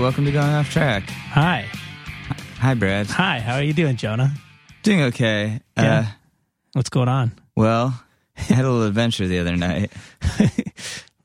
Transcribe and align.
welcome 0.00 0.24
to 0.24 0.32
Going 0.32 0.46
Off 0.52 0.70
Track. 0.70 1.04
Hi. 1.10 1.66
Hi, 2.60 2.74
Brad. 2.74 3.06
Hi, 3.08 3.40
how 3.40 3.54
are 3.56 3.62
you 3.62 3.72
doing, 3.72 3.96
Jonah? 3.96 4.32
Doing 4.82 5.02
okay. 5.04 5.60
Yeah. 5.76 5.98
Uh, 5.98 6.04
What's 6.74 6.90
going 6.90 7.08
on? 7.08 7.32
well, 7.56 8.00
I 8.36 8.40
had 8.42 8.64
a 8.64 8.70
little 8.70 8.86
adventure 8.86 9.26
the 9.26 9.38
other 9.40 9.56
night. 9.56 9.92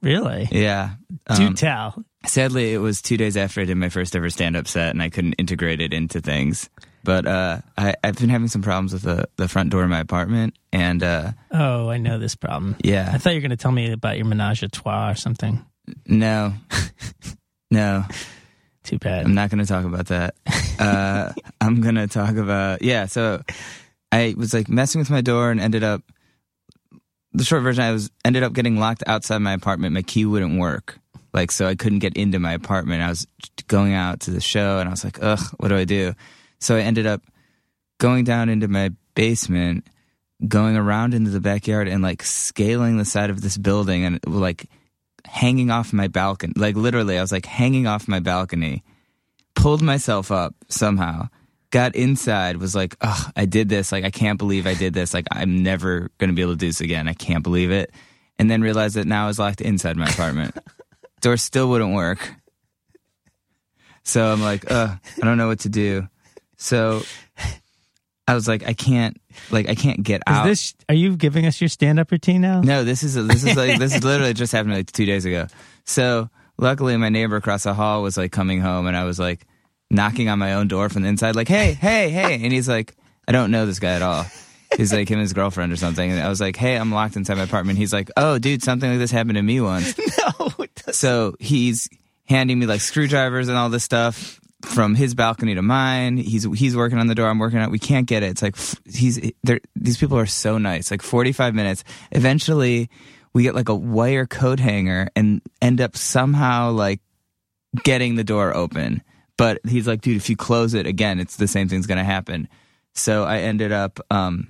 Really? 0.02 0.50
Yeah. 0.52 0.96
Do 1.34 1.46
Um, 1.48 1.56
tell. 1.56 2.04
sadly, 2.26 2.74
it 2.74 2.80
was 2.80 3.02
two 3.02 3.16
days 3.16 3.38
after 3.38 3.62
I 3.62 3.64
did 3.64 3.76
my 3.76 3.88
first 3.88 4.18
ever 4.18 4.30
stand 4.30 4.58
up 4.58 4.68
set, 4.68 4.90
and 4.90 5.02
I 5.02 5.10
couldn't 5.10 5.36
integrate 5.36 5.80
it 5.80 5.94
into 5.94 6.20
things. 6.20 6.70
But 7.06 7.26
uh, 7.26 7.60
I, 7.78 7.96
I've 8.04 8.18
been 8.18 8.28
having 8.28 8.50
some 8.50 8.62
problems 8.62 8.92
with 8.92 9.04
the, 9.04 9.30
the 9.38 9.48
front 9.48 9.70
door 9.70 9.82
of 9.82 9.90
my 9.90 10.02
apartment, 10.02 10.56
and 10.74 11.02
uh, 11.02 11.32
Oh, 11.52 11.88
I 11.88 12.00
know 12.00 12.20
this 12.20 12.36
problem. 12.36 12.76
yeah, 12.84 13.12
I 13.14 13.18
thought 13.18 13.30
you 13.30 13.38
were 13.38 13.48
going 13.48 13.52
to 13.52 13.56
tell 13.56 13.72
me 13.72 13.94
about 13.94 14.18
your 14.18 14.26
menage 14.26 14.62
a 14.62 14.68
trois 14.68 15.12
or 15.12 15.16
something. 15.16 15.64
no, 16.06 16.54
no, 17.72 18.04
Too 18.84 19.00
bad. 19.00 19.26
I'm 19.26 19.34
not 19.34 19.50
going 19.50 19.60
to 19.60 19.66
talk 19.66 19.86
about 19.86 20.08
that. 20.08 20.36
Uh, 20.78 21.32
I'm 21.62 21.82
going 21.82 21.96
to 21.96 22.08
talk 22.08 22.36
about 22.36 22.82
yeah. 22.82 23.06
So 23.06 23.42
I 24.12 24.36
was 24.38 24.54
like 24.54 24.70
messing 24.70 25.00
with 25.00 25.10
my 25.10 25.22
door 25.22 25.52
and 25.52 25.60
ended 25.60 25.84
up. 25.84 26.02
The 27.36 27.44
short 27.44 27.64
version, 27.64 27.84
I 27.84 27.92
was 27.92 28.12
ended 28.24 28.44
up 28.44 28.54
getting 28.54 28.78
locked 28.78 29.04
outside 29.08 29.40
my 29.40 29.54
apartment. 29.54 29.94
My 29.96 30.04
key 30.04 30.26
wouldn't 30.26 30.60
work, 30.60 31.00
like 31.34 31.52
so 31.52 31.66
I 31.66 31.74
couldn't 31.74 32.00
get 32.00 32.16
into 32.16 32.38
my 32.38 32.54
apartment. 32.54 33.02
I 33.02 33.10
was 33.10 33.26
going 33.68 33.94
out 33.94 34.20
to 34.22 34.32
the 34.32 34.42
show, 34.42 34.78
and 34.78 34.88
I 34.88 34.92
was 34.92 35.04
like, 35.04 35.18
ugh, 35.22 35.40
what 35.58 35.70
do 35.70 35.78
I 35.78 35.86
do? 35.86 36.14
So 36.60 36.76
I 36.76 36.82
ended 36.82 37.08
up 37.08 37.24
going 37.98 38.24
down 38.24 38.50
into 38.50 38.68
my 38.68 38.92
basement, 39.16 39.88
going 40.48 40.78
around 40.78 41.16
into 41.16 41.32
the 41.32 41.40
backyard, 41.40 41.88
and 41.88 42.04
like 42.04 42.22
scaling 42.22 42.98
the 42.98 43.06
side 43.06 43.32
of 43.32 43.42
this 43.42 43.58
building, 43.58 44.06
and 44.06 44.20
like 44.28 44.70
hanging 45.26 45.72
off 45.72 45.94
my 45.94 46.08
balcony. 46.08 46.54
Like 46.56 46.76
literally, 46.76 47.18
I 47.18 47.22
was 47.22 47.32
like 47.32 47.46
hanging 47.46 47.88
off 47.88 48.08
my 48.08 48.20
balcony 48.20 48.84
pulled 49.56 49.82
myself 49.82 50.32
up 50.32 50.56
somehow, 50.68 51.30
got 51.72 51.96
inside, 51.96 52.58
was 52.58 52.76
like, 52.76 52.96
oh, 53.02 53.30
I 53.36 53.46
did 53.46 53.70
this. 53.70 53.92
Like, 53.92 54.04
I 54.04 54.12
can't 54.12 54.38
believe 54.38 54.68
I 54.68 54.74
did 54.74 54.94
this. 54.94 55.14
Like, 55.14 55.28
I'm 55.32 55.64
never 55.64 56.12
going 56.18 56.30
to 56.30 56.36
be 56.36 56.42
able 56.42 56.54
to 56.54 56.58
do 56.58 56.68
this 56.68 56.82
again. 56.82 57.08
I 57.08 57.14
can't 57.14 57.44
believe 57.44 57.72
it. 57.72 57.92
And 58.38 58.50
then 58.50 58.62
realized 58.62 58.96
that 58.96 59.08
now 59.08 59.26
I 59.26 59.28
was 59.28 59.40
locked 59.40 59.62
inside 59.62 59.96
my 59.96 60.08
apartment. 60.08 60.58
Door 61.22 61.38
still 61.38 61.70
wouldn't 61.70 61.94
work. 61.94 62.34
So 64.04 64.26
I'm 64.26 64.42
like, 64.42 64.70
uh, 64.70 64.96
I 65.22 65.26
don't 65.26 65.38
know 65.38 65.48
what 65.48 65.62
to 65.62 65.70
do. 65.70 66.08
So 66.58 67.04
I 68.28 68.36
was 68.36 68.48
like, 68.48 68.64
I 68.66 68.74
can't, 68.74 69.20
like, 69.52 69.68
I 69.68 69.76
can't 69.76 70.02
get 70.02 70.22
Is 70.28 70.34
out. 70.34 70.46
this? 70.46 70.74
Are 70.88 70.96
you 70.96 71.18
giving 71.18 71.46
us 71.46 71.60
your 71.60 71.68
stand-up 71.68 72.10
routine 72.12 72.42
now? 72.42 72.62
No, 72.62 72.84
this 72.84 73.04
is 73.04 73.16
this 73.16 73.44
is 73.44 73.58
like 73.58 73.80
this 73.80 73.96
is 73.96 74.04
literally 74.06 74.34
just 74.34 74.54
happened 74.54 74.74
like 74.76 74.92
two 74.92 75.06
days 75.06 75.26
ago. 75.26 75.48
So 75.86 76.30
luckily, 76.58 76.96
my 76.98 77.10
neighbor 77.10 77.36
across 77.36 77.64
the 77.64 77.74
hall 77.74 78.02
was 78.02 78.18
like 78.18 78.32
coming 78.32 78.62
home, 78.62 78.88
and 78.88 78.96
I 78.96 79.04
was 79.04 79.20
like 79.20 79.46
knocking 79.90 80.30
on 80.30 80.40
my 80.40 80.54
own 80.54 80.68
door 80.70 80.88
from 80.90 81.02
the 81.04 81.10
inside, 81.10 81.36
like, 81.36 81.50
"Hey, 81.50 81.74
hey, 81.74 82.10
hey!" 82.10 82.36
And 82.42 82.54
he's 82.54 82.70
like, 82.70 82.96
"I 83.28 83.32
don't 83.34 83.52
know 83.52 83.66
this 83.66 83.80
guy 83.80 83.94
at 83.94 84.02
all." 84.02 84.26
He's 84.78 84.92
like 84.94 85.08
him 85.10 85.16
and 85.20 85.22
his 85.22 85.34
girlfriend 85.34 85.72
or 85.72 85.76
something. 85.76 86.10
And 86.10 86.20
I 86.20 86.30
was 86.30 86.40
like, 86.42 86.56
"Hey, 86.56 86.78
I'm 86.78 86.92
locked 86.92 87.16
inside 87.16 87.38
my 87.38 87.44
apartment." 87.44 87.78
He's 87.78 87.94
like, 87.94 88.10
"Oh, 88.18 88.40
dude, 88.40 88.64
something 88.64 88.90
like 88.90 89.00
this 89.00 89.12
happened 89.12 89.36
to 89.36 89.44
me 89.44 89.60
once." 89.62 89.96
No. 90.40 90.66
So 90.92 91.36
he's 91.40 91.90
handing 92.26 92.58
me 92.58 92.66
like 92.66 92.80
screwdrivers 92.80 93.50
and 93.50 93.58
all 93.58 93.70
this 93.70 93.84
stuff 93.84 94.40
from 94.66 94.96
his 94.96 95.14
balcony 95.14 95.56
to 95.56 95.62
mine. 95.62 96.18
He's 96.18 96.44
he's 96.56 96.76
working 96.76 96.98
on 97.00 97.08
the 97.08 97.16
door. 97.16 97.28
I'm 97.28 97.40
working 97.40 97.60
on. 97.60 97.66
it. 97.66 97.72
We 97.72 97.80
can't 97.80 98.08
get 98.08 98.24
it. 98.24 98.28
It's 98.32 98.42
like 98.42 98.56
he's 98.86 99.20
these 99.76 99.98
people 99.98 100.18
are 100.18 100.26
so 100.26 100.58
nice. 100.58 100.90
Like 100.92 101.02
45 101.02 101.54
minutes. 101.54 101.84
Eventually, 102.12 102.90
we 103.34 103.44
get 103.44 103.56
like 103.56 103.70
a 103.70 103.76
wire 103.76 104.26
coat 104.26 104.60
hanger 104.60 105.10
and 105.16 105.42
end 105.62 105.82
up 105.82 105.98
somehow 105.98 106.72
like 106.72 107.02
getting 107.84 108.16
the 108.16 108.24
door 108.24 108.56
open. 108.56 109.02
But 109.38 109.60
he's 109.68 109.88
like, 109.88 110.02
dude, 110.02 110.18
if 110.18 110.30
you 110.30 110.36
close 110.36 110.74
it 110.74 110.86
again, 110.88 111.20
it's 111.20 111.36
the 111.36 111.48
same 111.48 111.68
thing's 111.68 111.88
gonna 111.88 112.04
happen. 112.04 112.48
So 112.94 113.24
I 113.24 113.40
ended 113.40 113.72
up. 113.72 114.00
um 114.12 114.50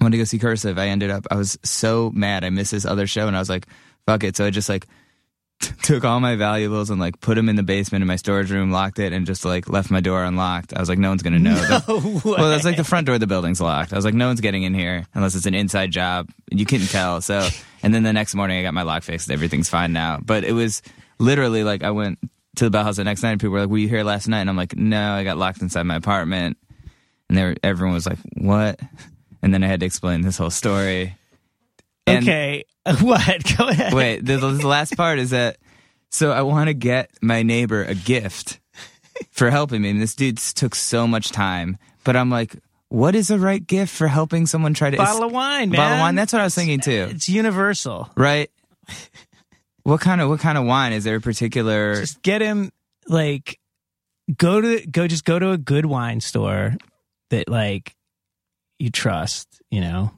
I 0.00 0.04
wanted 0.04 0.16
to 0.16 0.18
go 0.18 0.24
see 0.24 0.38
Cursive. 0.38 0.78
I 0.78 0.88
ended 0.88 1.10
up. 1.10 1.26
I 1.30 1.36
was 1.36 1.58
so 1.62 2.10
mad. 2.12 2.42
I 2.44 2.50
missed 2.50 2.72
this 2.72 2.84
other 2.84 3.06
show, 3.06 3.28
and 3.28 3.36
I 3.36 3.38
was 3.38 3.48
like, 3.48 3.68
"Fuck 4.04 4.24
it." 4.24 4.36
So 4.36 4.44
I 4.44 4.50
just 4.50 4.68
like 4.68 4.88
took 5.82 6.04
all 6.04 6.20
my 6.20 6.36
valuables 6.36 6.90
and 6.90 7.00
like 7.00 7.20
put 7.20 7.34
them 7.36 7.48
in 7.48 7.56
the 7.56 7.62
basement 7.62 8.02
in 8.02 8.08
my 8.08 8.16
storage 8.16 8.50
room, 8.50 8.70
locked 8.70 8.98
it, 8.98 9.12
and 9.12 9.26
just 9.26 9.44
like 9.44 9.68
left 9.68 9.90
my 9.90 10.00
door 10.00 10.24
unlocked. 10.24 10.74
I 10.74 10.80
was 10.80 10.88
like, 10.88 10.98
no 10.98 11.08
one's 11.08 11.22
gonna 11.22 11.38
know. 11.38 11.52
No 11.88 12.20
well, 12.24 12.50
that's 12.50 12.64
like 12.64 12.76
the 12.76 12.84
front 12.84 13.06
door 13.06 13.14
of 13.14 13.20
the 13.20 13.26
building's 13.26 13.60
locked. 13.60 13.92
I 13.92 13.96
was 13.96 14.04
like, 14.04 14.14
no 14.14 14.26
one's 14.28 14.40
getting 14.40 14.62
in 14.62 14.74
here 14.74 15.06
unless 15.14 15.34
it's 15.34 15.46
an 15.46 15.54
inside 15.54 15.90
job. 15.90 16.30
You 16.50 16.64
couldn't 16.66 16.88
tell. 16.88 17.20
So, 17.20 17.48
and 17.82 17.94
then 17.94 18.02
the 18.02 18.12
next 18.12 18.34
morning, 18.34 18.58
I 18.58 18.62
got 18.62 18.74
my 18.74 18.82
lock 18.82 19.02
fixed. 19.02 19.30
Everything's 19.30 19.68
fine 19.68 19.92
now. 19.92 20.18
But 20.22 20.44
it 20.44 20.52
was 20.52 20.82
literally 21.18 21.64
like 21.64 21.82
I 21.82 21.90
went 21.90 22.18
to 22.56 22.68
the 22.68 22.76
Bauhaus 22.76 22.96
the 22.96 23.04
next 23.04 23.22
night, 23.22 23.32
and 23.32 23.40
people 23.40 23.52
were 23.52 23.60
like, 23.60 23.68
"Were 23.70 23.78
you 23.78 23.88
here 23.88 24.04
last 24.04 24.28
night?" 24.28 24.40
And 24.40 24.50
I'm 24.50 24.56
like, 24.56 24.76
"No, 24.76 25.12
I 25.12 25.24
got 25.24 25.38
locked 25.38 25.62
inside 25.62 25.84
my 25.84 25.96
apartment." 25.96 26.58
And 27.30 27.58
everyone 27.62 27.94
was 27.94 28.06
like, 28.06 28.18
"What?" 28.34 28.80
And 29.42 29.52
then 29.52 29.64
I 29.64 29.66
had 29.66 29.80
to 29.80 29.86
explain 29.86 30.20
this 30.20 30.36
whole 30.36 30.50
story. 30.50 31.16
And- 32.06 32.24
okay. 32.24 32.64
What? 33.00 33.56
Go 33.58 33.68
ahead. 33.68 33.94
Wait, 33.94 34.24
the, 34.24 34.36
the 34.38 34.66
last 34.66 34.96
part 34.96 35.18
is 35.18 35.30
that 35.30 35.58
so 36.10 36.30
I 36.30 36.42
want 36.42 36.68
to 36.68 36.74
get 36.74 37.10
my 37.22 37.42
neighbor 37.42 37.82
a 37.84 37.94
gift 37.94 38.60
for 39.30 39.50
helping 39.50 39.82
me. 39.82 39.90
And 39.90 40.02
this 40.02 40.14
dude 40.14 40.38
took 40.38 40.74
so 40.74 41.06
much 41.06 41.30
time, 41.30 41.78
but 42.04 42.16
I'm 42.16 42.28
like, 42.28 42.56
what 42.88 43.14
is 43.14 43.28
the 43.28 43.38
right 43.38 43.66
gift 43.66 43.94
for 43.94 44.06
helping 44.06 44.46
someone 44.46 44.74
try 44.74 44.90
to 44.90 44.96
Bottle 44.96 45.24
of 45.24 45.32
wine, 45.32 45.70
man. 45.70 45.78
Bottle 45.78 45.94
of 45.94 46.00
wine. 46.00 46.14
That's 46.14 46.32
what 46.32 46.40
I 46.40 46.44
was 46.44 46.54
thinking 46.54 46.80
too. 46.80 47.08
It's 47.10 47.28
universal. 47.28 48.10
Right? 48.16 48.50
What 49.84 50.00
kind 50.00 50.20
of 50.20 50.28
what 50.28 50.40
kind 50.40 50.58
of 50.58 50.64
wine 50.64 50.92
is 50.92 51.04
there? 51.04 51.16
A 51.16 51.20
particular? 51.20 51.94
Just 51.94 52.22
get 52.22 52.42
him 52.42 52.70
like 53.08 53.58
go 54.36 54.60
to 54.60 54.86
go 54.86 55.06
just 55.06 55.24
go 55.24 55.38
to 55.38 55.50
a 55.50 55.58
good 55.58 55.86
wine 55.86 56.20
store 56.20 56.76
that 57.30 57.48
like 57.48 57.96
you 58.78 58.90
trust, 58.90 59.48
you 59.70 59.80
know. 59.80 60.12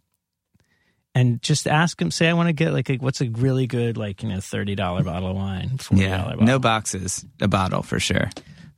And 1.17 1.41
just 1.43 1.69
ask 1.69 2.01
him. 2.03 2.11
Say, 2.11 2.29
I 2.29 2.33
want 2.33 2.49
to 2.49 2.53
get 2.53 2.73
like 2.73 2.91
a, 2.91 2.97
what's 2.97 3.21
a 3.21 3.29
really 3.29 3.69
good 3.69 3.97
like 3.97 4.23
you 4.25 4.29
know 4.29 4.41
thirty 4.41 4.75
dollar 4.75 5.05
bottle 5.05 5.31
of 5.31 5.37
wine, 5.37 5.79
yeah, 5.93 6.25
bottle. 6.25 6.43
no 6.43 6.59
boxes, 6.59 7.25
a 7.41 7.47
bottle 7.47 7.83
for 7.83 8.01
sure. 8.01 8.31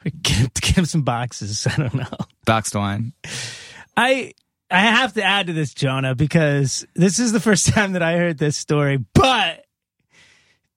Get 0.23 0.37
him, 0.39 0.75
him 0.75 0.85
some 0.85 1.03
boxes. 1.03 1.67
I 1.71 1.77
don't 1.77 1.95
know. 1.95 2.17
Boxed 2.45 2.75
wine. 2.75 3.13
I 3.97 4.35
I 4.71 4.81
have 4.81 5.15
to 5.15 5.23
add 5.23 5.47
to 5.47 5.53
this, 5.53 5.73
Jonah, 5.73 6.15
because 6.15 6.87
this 6.95 7.19
is 7.19 7.33
the 7.33 7.41
first 7.41 7.69
time 7.75 7.93
that 7.93 8.03
I 8.03 8.17
heard 8.17 8.39
this 8.39 8.57
story. 8.57 8.99
But 9.15 9.65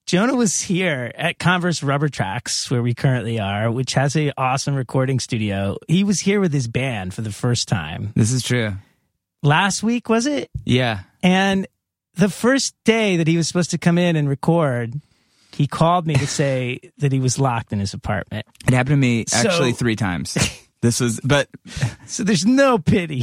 Jonah 0.06 0.34
was 0.34 0.60
here 0.60 1.12
at 1.14 1.38
Converse 1.38 1.82
Rubber 1.82 2.08
Tracks, 2.08 2.70
where 2.70 2.82
we 2.82 2.94
currently 2.94 3.38
are, 3.38 3.70
which 3.70 3.94
has 3.94 4.16
a 4.16 4.32
awesome 4.36 4.74
recording 4.74 5.20
studio. 5.20 5.76
He 5.86 6.04
was 6.04 6.20
here 6.20 6.40
with 6.40 6.52
his 6.52 6.66
band 6.68 7.14
for 7.14 7.22
the 7.22 7.32
first 7.32 7.68
time 7.68 8.12
This 8.16 8.32
is 8.32 8.42
true. 8.42 8.72
Last 9.42 9.82
week, 9.82 10.08
was 10.08 10.26
it? 10.26 10.50
Yeah. 10.64 11.00
And 11.22 11.66
the 12.14 12.28
first 12.28 12.74
day 12.84 13.16
that 13.16 13.26
he 13.26 13.36
was 13.36 13.46
supposed 13.48 13.70
to 13.70 13.78
come 13.78 13.98
in 13.98 14.16
and 14.16 14.28
record, 14.28 14.94
he 15.52 15.66
called 15.66 16.06
me 16.06 16.14
to 16.14 16.26
say 16.40 16.80
that 16.98 17.12
he 17.12 17.20
was 17.20 17.38
locked 17.38 17.72
in 17.72 17.80
his 17.80 17.94
apartment. 17.94 18.46
It 18.66 18.74
happened 18.74 18.94
to 18.94 18.96
me 18.96 19.24
So- 19.28 19.38
actually 19.48 19.72
three 19.72 19.96
times. 19.96 20.36
This 20.82 20.98
was, 20.98 21.20
but 21.22 21.46
So 22.06 22.24
there's 22.24 22.46
no 22.46 22.78
pity 22.78 23.22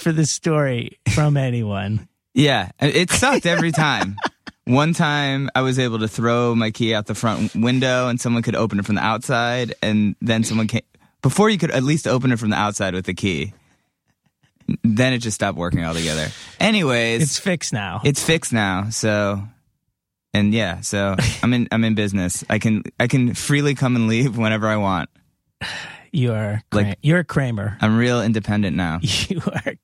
for 0.00 0.10
this 0.10 0.32
story 0.32 0.98
from 1.14 1.36
anyone. 1.36 2.08
Yeah, 2.34 2.70
it 2.80 3.08
sucked 3.08 3.46
every 3.46 3.70
time. 3.70 4.16
One 4.64 4.92
time 4.92 5.48
I 5.54 5.60
was 5.60 5.78
able 5.78 6.00
to 6.00 6.08
throw 6.08 6.56
my 6.56 6.72
key 6.72 6.92
out 6.92 7.06
the 7.06 7.14
front 7.14 7.54
window 7.54 8.08
and 8.08 8.20
someone 8.20 8.42
could 8.42 8.56
open 8.56 8.80
it 8.80 8.84
from 8.84 8.96
the 8.96 9.00
outside 9.04 9.74
and 9.80 10.16
then 10.20 10.42
someone 10.42 10.66
came 10.66 10.82
before 11.22 11.50
you 11.50 11.56
could 11.58 11.70
at 11.70 11.84
least 11.84 12.08
open 12.08 12.32
it 12.32 12.40
from 12.40 12.50
the 12.50 12.56
outside 12.56 12.94
with 12.94 13.06
the 13.06 13.14
key. 13.14 13.52
Then 14.82 15.12
it 15.12 15.18
just 15.18 15.34
stopped 15.34 15.56
working 15.58 15.84
altogether. 15.84 16.28
Anyways, 16.60 17.22
It's 17.22 17.38
fixed 17.38 17.72
now. 17.72 18.00
it's 18.04 18.22
fixed 18.22 18.52
now, 18.52 18.90
so 18.90 19.42
and 20.34 20.52
yeah, 20.54 20.80
so 20.80 21.16
I'm 21.42 21.52
in 21.52 21.68
I'm 21.72 21.84
in 21.84 21.94
business. 21.94 22.44
I 22.48 22.58
can 22.58 22.82
I 22.98 23.06
can 23.06 23.34
freely 23.34 23.74
come 23.74 23.96
and 23.96 24.08
leave 24.08 24.36
whenever 24.38 24.66
I 24.68 24.76
want. 24.76 25.10
You 26.10 26.32
are 26.32 26.62
Like- 26.72 26.98
you're 27.02 27.20
a 27.20 27.24
Kramer. 27.24 27.78
I'm 27.80 27.96
real 27.96 28.22
independent 28.22 28.76
now. 28.76 29.00
You 29.28 29.40
are 29.46 29.74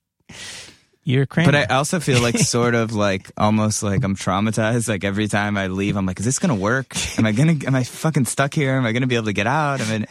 you're 1.04 1.22
a 1.22 1.26
Kramer. 1.26 1.52
But 1.52 1.70
I 1.70 1.74
also 1.74 2.00
feel 2.00 2.20
like 2.20 2.36
sort 2.56 2.74
of 2.74 2.92
like 2.92 3.30
almost 3.38 3.82
like 3.82 4.04
I'm 4.04 4.14
traumatized. 4.14 4.88
Like 4.90 5.04
every 5.04 5.26
time 5.26 5.56
I 5.56 5.68
leave, 5.68 5.96
I'm 5.96 6.04
like, 6.04 6.18
is 6.20 6.26
this 6.26 6.38
gonna 6.38 6.54
work? 6.54 6.94
Am 7.18 7.24
I 7.24 7.32
gonna 7.32 7.56
am 7.66 7.74
I 7.74 7.84
fucking 7.84 8.26
stuck 8.26 8.52
here? 8.52 8.74
Am 8.76 8.84
I 8.84 8.92
gonna 8.92 9.06
be 9.06 9.14
able 9.14 9.24
to 9.26 9.32
get 9.32 9.46
out? 9.46 9.80
I 9.80 9.88
mean, 9.90 10.06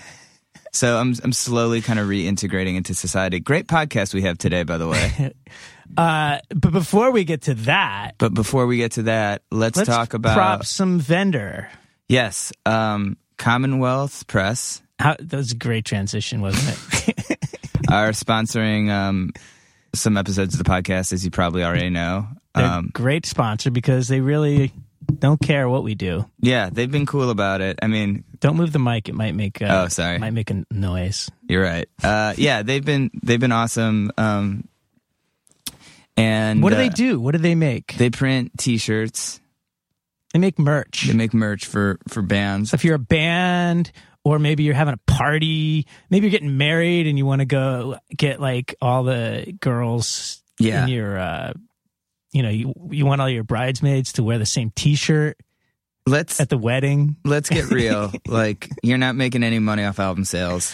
so 0.74 0.98
I'm 0.98 1.14
I'm 1.24 1.34
slowly 1.34 1.82
kind 1.82 2.00
of 2.00 2.08
reintegrating 2.08 2.76
into 2.76 2.94
society. 2.94 3.40
Great 3.40 3.68
podcast 3.68 4.14
we 4.14 4.24
have 4.24 4.38
today, 4.38 4.64
by 4.64 4.78
the 4.78 4.88
way. 4.88 5.34
uh, 5.98 6.40
but 6.56 6.72
before 6.72 7.12
we 7.12 7.24
get 7.24 7.44
to 7.44 7.54
that, 7.56 8.16
But 8.18 8.34
before 8.34 8.68
we 8.68 8.78
get 8.78 8.94
to 8.94 9.04
that, 9.04 9.44
let's, 9.52 9.78
let's 9.78 9.90
talk 9.90 10.14
about 10.14 10.34
prop 10.34 10.66
some 10.66 11.00
vendor. 11.00 11.70
yes, 12.08 12.52
um, 12.66 13.18
Commonwealth 13.38 14.28
Press 14.28 14.82
How, 15.00 15.16
that 15.20 15.38
was 15.38 15.52
a 15.52 15.56
great 15.56 15.86
transition, 15.86 16.42
wasn't 16.42 16.78
it? 17.08 17.38
are 17.92 18.10
sponsoring 18.12 18.90
um, 18.90 19.32
some 19.94 20.18
episodes 20.18 20.54
of 20.54 20.64
the 20.64 20.70
podcast, 20.70 21.14
as 21.14 21.24
you 21.24 21.32
probably 21.32 21.64
already 21.64 21.90
know. 21.90 22.28
Um, 22.56 22.90
great 22.92 23.26
sponsor 23.26 23.70
because 23.70 24.08
they 24.08 24.20
really 24.20 24.74
don't 25.08 25.40
care 25.42 25.68
what 25.70 25.84
we 25.84 25.96
do. 25.96 26.26
Yeah, 26.40 26.70
they've 26.72 26.92
been 26.92 27.06
cool 27.06 27.30
about 27.30 27.62
it. 27.62 27.80
I 27.82 27.88
mean, 27.88 28.24
Don't 28.40 28.56
move 28.58 28.72
the 28.72 28.80
mic; 28.80 29.10
it 29.10 29.16
might 29.16 29.34
make 29.36 29.62
a, 29.62 29.84
Oh, 29.84 29.88
sorry. 29.88 30.20
might 30.20 30.34
make 30.34 30.50
a 30.52 30.64
noise. 30.72 31.30
you're 31.48 31.64
right. 31.64 31.88
Uh, 32.04 32.34
yeah, 32.38 32.62
they've 32.64 32.84
been 32.86 33.10
they've 33.24 33.40
been 33.40 33.52
awesome. 33.52 34.12
Um, 34.18 34.68
and 36.16 36.64
What 36.64 36.72
do 36.72 36.76
they 36.78 36.88
uh, 36.88 36.94
do? 36.94 37.20
What 37.20 37.34
do 37.34 37.38
they 37.38 37.56
make? 37.56 37.96
They 37.98 38.10
print 38.10 38.52
T-shirts. 38.58 39.40
They 40.34 40.40
make 40.40 40.60
merch. 40.60 41.06
They 41.08 41.14
make 41.14 41.34
merch 41.34 41.66
for 41.66 42.00
for 42.08 42.22
bands. 42.22 42.72
So 42.72 42.76
if 42.76 42.84
you're 42.84 42.96
a 42.96 43.00
band 43.00 43.92
or 44.24 44.40
maybe 44.40 44.64
you're 44.64 44.76
having 44.76 44.94
a 44.96 45.12
party, 45.12 45.88
maybe 46.10 46.26
you're 46.28 46.32
getting 46.32 46.58
married 46.58 47.08
and 47.08 47.18
you 47.18 47.26
want 47.26 47.40
to 47.40 47.46
go 47.46 47.98
get 48.16 48.40
like 48.42 48.76
all 48.82 49.04
the 49.04 49.56
girls 49.62 50.42
Yeah. 50.60 50.84
in 50.84 50.90
your 50.90 51.18
uh 51.18 51.54
you 52.38 52.44
know, 52.44 52.50
you 52.50 52.74
you 52.92 53.06
want 53.06 53.20
all 53.20 53.30
your 53.30 53.44
bridesmaids 53.44 54.14
to 54.14 54.24
wear 54.24 54.38
the 54.38 54.46
same 54.46 54.72
t-shirt 54.76 55.38
Let's 56.06 56.40
at 56.40 56.50
the 56.50 56.58
wedding. 56.58 57.18
let's 57.26 57.50
get 57.50 57.70
real. 57.72 58.14
like 58.28 58.70
you're 58.84 59.00
not 59.00 59.16
making 59.16 59.42
any 59.44 59.60
money 59.60 59.84
off 59.84 60.00
album 60.00 60.24
sales. 60.24 60.74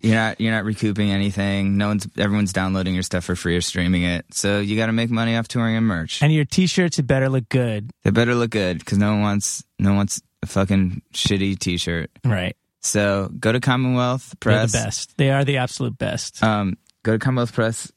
You're 0.00 0.14
not 0.14 0.40
you're 0.40 0.52
not 0.52 0.64
recouping 0.64 1.10
anything. 1.10 1.76
No 1.76 1.88
one's 1.88 2.06
everyone's 2.16 2.52
downloading 2.52 2.94
your 2.94 3.02
stuff 3.02 3.24
for 3.24 3.34
free 3.34 3.56
or 3.56 3.60
streaming 3.60 4.04
it. 4.04 4.24
So 4.32 4.60
you 4.60 4.76
got 4.76 4.86
to 4.86 4.92
make 4.92 5.10
money 5.10 5.36
off 5.36 5.48
touring 5.48 5.74
and 5.76 5.84
merch. 5.84 6.22
And 6.22 6.32
your 6.32 6.44
t-shirts 6.44 7.00
it 7.00 7.02
better 7.08 7.28
look 7.28 7.48
good. 7.48 7.90
They 8.04 8.10
better 8.10 8.36
look 8.36 8.50
good 8.50 8.78
because 8.78 8.98
no 8.98 9.10
one 9.12 9.22
wants 9.22 9.64
no 9.80 9.90
one 9.90 9.96
wants 9.96 10.22
a 10.42 10.46
fucking 10.46 11.02
shitty 11.12 11.58
T-shirt. 11.58 12.10
Right. 12.24 12.56
So 12.82 13.28
go 13.38 13.50
to 13.50 13.58
Commonwealth 13.58 14.28
They're 14.40 14.52
Press. 14.54 14.72
the 14.72 14.78
best. 14.78 15.18
They 15.18 15.30
are 15.30 15.44
the 15.44 15.56
absolute 15.56 15.98
best. 15.98 16.42
Um, 16.42 16.78
go 17.02 17.12
to 17.12 17.18
Commonwealth 17.18 17.52
Press 17.52 17.92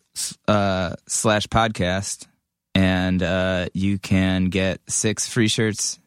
uh, 0.48 0.96
slash 1.08 1.46
podcast, 1.48 2.28
and 2.76 3.22
uh, 3.24 3.68
you 3.74 3.98
can 4.00 4.46
get 4.46 4.80
six 4.88 5.28
free 5.28 5.48
shirts 5.48 6.00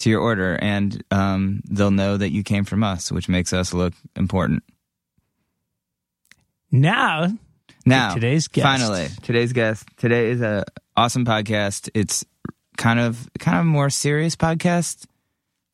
to 0.00 0.10
your 0.10 0.20
order, 0.20 0.58
and 0.60 1.02
um, 1.10 1.62
they'll 1.68 1.90
know 1.90 2.16
that 2.16 2.30
you 2.30 2.42
came 2.42 2.64
from 2.64 2.82
us, 2.82 3.10
which 3.12 3.28
makes 3.28 3.52
us 3.52 3.72
look 3.72 3.94
important. 4.16 4.62
now, 6.70 7.28
Now, 7.86 8.14
today's 8.14 8.48
guest. 8.48 8.64
finally, 8.64 9.08
today's 9.22 9.52
guest. 9.52 9.86
Today 9.96 10.30
is 10.30 10.40
a 10.40 10.64
awesome 10.96 11.24
podcast. 11.24 11.88
It's 11.94 12.24
kind 12.76 12.98
of 13.00 13.28
kind 13.38 13.58
of 13.58 13.66
more 13.66 13.90
serious 13.90 14.34
podcast 14.36 15.06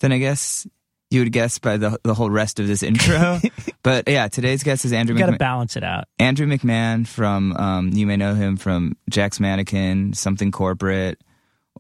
than 0.00 0.12
I 0.12 0.18
guess 0.18 0.66
you 1.10 1.20
would 1.20 1.32
guess 1.32 1.58
by 1.58 1.76
the 1.76 1.98
the 2.02 2.14
whole 2.14 2.30
rest 2.30 2.60
of 2.60 2.66
this 2.66 2.82
intro. 2.82 3.40
but 3.82 4.08
yeah, 4.08 4.28
today's 4.28 4.62
guest 4.62 4.84
is 4.84 4.92
Andrew 4.92 5.14
you 5.14 5.20
got 5.20 5.30
to 5.30 5.38
balance 5.38 5.76
it 5.76 5.84
out. 5.84 6.04
Andrew 6.18 6.46
McMahon 6.46 7.06
from 7.06 7.56
um, 7.56 7.90
you 7.92 8.06
may 8.06 8.16
know 8.16 8.34
him 8.34 8.56
from 8.56 8.96
Jack's 9.08 9.40
Mannequin, 9.40 10.12
Something 10.12 10.50
Corporate, 10.50 11.20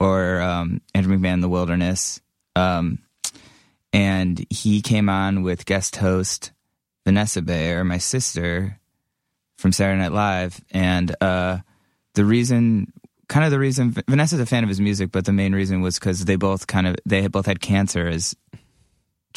or 0.00 0.40
um, 0.40 0.80
Andrew 0.94 1.16
McMahon 1.16 1.34
in 1.34 1.40
the 1.40 1.48
Wilderness. 1.48 2.20
Um, 2.56 3.00
and 3.92 4.44
he 4.50 4.82
came 4.82 5.08
on 5.08 5.42
with 5.42 5.66
guest 5.66 5.96
host 5.96 6.52
Vanessa 7.04 7.42
Bayer, 7.42 7.84
my 7.84 7.98
sister 7.98 8.78
from 9.56 9.72
Saturday 9.72 9.98
Night 9.98 10.12
Live, 10.12 10.60
and 10.70 11.14
uh, 11.20 11.58
the 12.14 12.24
reason, 12.24 12.92
kind 13.28 13.44
of 13.44 13.50
the 13.50 13.58
reason, 13.58 13.94
Vanessa's 14.06 14.40
a 14.40 14.46
fan 14.46 14.62
of 14.62 14.68
his 14.68 14.80
music, 14.80 15.10
but 15.10 15.24
the 15.24 15.32
main 15.32 15.54
reason 15.54 15.80
was 15.80 15.98
because 15.98 16.24
they 16.26 16.36
both 16.36 16.66
kind 16.66 16.86
of 16.86 16.96
they 17.06 17.22
had 17.22 17.32
both 17.32 17.46
had 17.46 17.60
cancer 17.60 18.06
as 18.06 18.36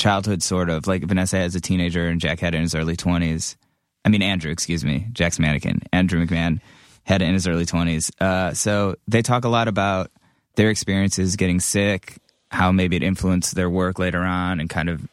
childhood, 0.01 0.43
sort 0.43 0.69
of 0.69 0.87
like 0.87 1.03
Vanessa 1.03 1.37
as 1.37 1.55
a 1.55 1.61
teenager 1.61 2.07
and 2.07 2.19
Jack 2.19 2.39
had 2.39 2.53
it 2.53 2.57
in 2.57 2.63
his 2.63 2.75
early 2.75 2.95
twenties. 2.95 3.55
I 4.03 4.09
mean, 4.09 4.21
Andrew, 4.21 4.51
excuse 4.51 4.83
me, 4.83 5.07
Jack's 5.13 5.39
mannequin. 5.39 5.81
Andrew 5.93 6.25
McMahon 6.25 6.59
had 7.03 7.21
it 7.21 7.25
in 7.25 7.33
his 7.33 7.47
early 7.47 7.65
20s. 7.65 8.11
Uh, 8.21 8.53
so 8.53 8.95
they 9.07 9.21
talk 9.21 9.45
a 9.45 9.49
lot 9.49 9.67
about 9.67 10.11
their 10.55 10.69
experiences 10.69 11.35
getting 11.35 11.59
sick, 11.59 12.17
how 12.49 12.71
maybe 12.71 12.95
it 12.95 13.03
influenced 13.03 13.55
their 13.55 13.69
work 13.69 13.99
later 13.99 14.21
on 14.21 14.59
and 14.59 14.69
kind 14.69 14.89
of 14.89 15.07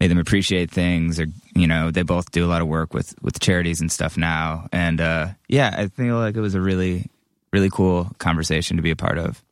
made 0.00 0.10
them 0.10 0.18
appreciate 0.18 0.70
things 0.70 1.18
or, 1.18 1.26
you 1.54 1.66
know, 1.66 1.90
they 1.90 2.02
both 2.02 2.30
do 2.30 2.44
a 2.44 2.48
lot 2.48 2.62
of 2.62 2.68
work 2.68 2.94
with, 2.94 3.14
with 3.20 3.40
charities 3.40 3.80
and 3.80 3.90
stuff 3.90 4.16
now. 4.16 4.68
And, 4.72 5.00
uh, 5.00 5.28
yeah, 5.48 5.74
I 5.76 5.88
feel 5.88 6.16
like 6.16 6.36
it 6.36 6.40
was 6.40 6.54
a 6.54 6.60
really, 6.60 7.06
really 7.52 7.70
cool 7.70 8.10
conversation 8.18 8.76
to 8.76 8.82
be 8.82 8.92
a 8.92 8.96
part 8.96 9.18
of. 9.18 9.42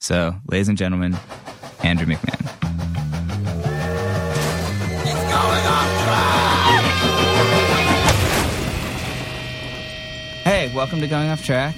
So, 0.00 0.34
ladies 0.46 0.68
and 0.68 0.78
gentlemen, 0.78 1.16
Andrew 1.82 2.06
McMahon. 2.06 3.05
Hey, 10.44 10.72
welcome 10.72 11.00
to 11.00 11.08
Going 11.08 11.28
Off 11.28 11.44
Track. 11.44 11.74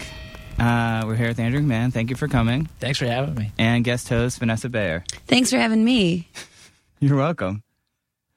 Uh, 0.59 1.05
we're 1.07 1.15
here 1.17 1.29
with 1.29 1.39
Andrew 1.41 1.61
McMahon. 1.63 1.91
Thank 1.91 2.11
you 2.11 2.17
for 2.17 2.29
coming. 2.29 2.67
Thanks 2.79 2.99
for 2.99 3.07
having 3.07 3.35
me. 3.35 3.53
And 3.59 3.83
guest 3.83 4.11
host 4.11 4.39
Vanessa 4.39 4.69
Bayer. 4.69 5.05
Thanks 5.27 5.51
for 5.51 5.57
having 5.57 5.83
me. 5.83 6.29
You're 7.01 7.17
welcome. 7.17 7.63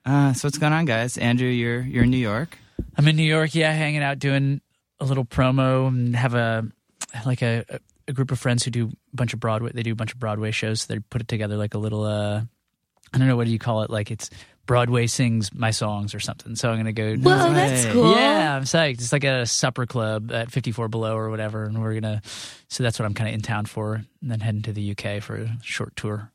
Uh, 0.05 0.31
so 0.31 0.47
what's 0.47 0.57
going 0.57 0.71
on, 0.71 0.85
guys? 0.85 1.17
Andrew, 1.17 1.49
you're 1.49 1.81
you're 1.81 2.05
in 2.05 2.09
New 2.09 2.17
York. 2.17 2.57
I'm 2.97 3.07
in 3.07 3.15
New 3.17 3.23
York, 3.23 3.53
yeah, 3.53 3.71
hanging 3.71 4.01
out, 4.01 4.17
doing 4.17 4.61
a 4.99 5.05
little 5.05 5.25
promo, 5.25 5.87
and 5.89 6.15
have 6.15 6.33
a 6.33 6.67
like 7.25 7.41
a, 7.41 7.65
a 8.07 8.13
group 8.13 8.31
of 8.31 8.39
friends 8.39 8.63
who 8.63 8.71
do 8.71 8.87
a 8.87 9.15
bunch 9.15 9.33
of 9.33 9.39
Broadway. 9.39 9.71
They 9.73 9.83
do 9.83 9.91
a 9.91 9.95
bunch 9.95 10.13
of 10.13 10.19
Broadway 10.19 10.51
shows. 10.51 10.81
So 10.83 10.93
they 10.93 10.99
put 10.99 11.21
it 11.21 11.27
together 11.27 11.57
like 11.57 11.73
a 11.73 11.77
little. 11.77 12.03
uh 12.05 12.41
I 13.13 13.17
don't 13.17 13.27
know 13.27 13.35
what 13.35 13.45
do 13.45 13.51
you 13.51 13.59
call 13.59 13.81
it? 13.83 13.89
Like 13.89 14.09
it's 14.09 14.29
Broadway 14.71 15.05
sings 15.05 15.53
my 15.53 15.71
songs 15.71 16.15
or 16.15 16.21
something. 16.21 16.55
So 16.55 16.69
I'm 16.71 16.77
gonna 16.77 16.93
go. 16.93 17.15
Whoa, 17.17 17.53
that's 17.53 17.91
cool. 17.91 18.15
Yeah, 18.15 18.55
I'm 18.55 18.63
psyched. 18.63 18.93
It's 18.93 19.11
like 19.11 19.25
a 19.25 19.45
supper 19.45 19.85
club 19.85 20.31
at 20.31 20.49
54 20.49 20.87
Below 20.87 21.17
or 21.17 21.29
whatever, 21.29 21.65
and 21.65 21.81
we're 21.81 21.93
gonna. 21.95 22.21
So 22.69 22.81
that's 22.81 22.97
what 22.97 23.05
I'm 23.05 23.13
kind 23.13 23.27
of 23.27 23.35
in 23.35 23.41
town 23.41 23.65
for, 23.65 23.95
and 23.95 24.05
then 24.31 24.39
heading 24.39 24.61
to 24.61 24.71
the 24.71 24.91
UK 24.91 25.21
for 25.21 25.35
a 25.35 25.57
short 25.61 25.97
tour. 25.97 26.31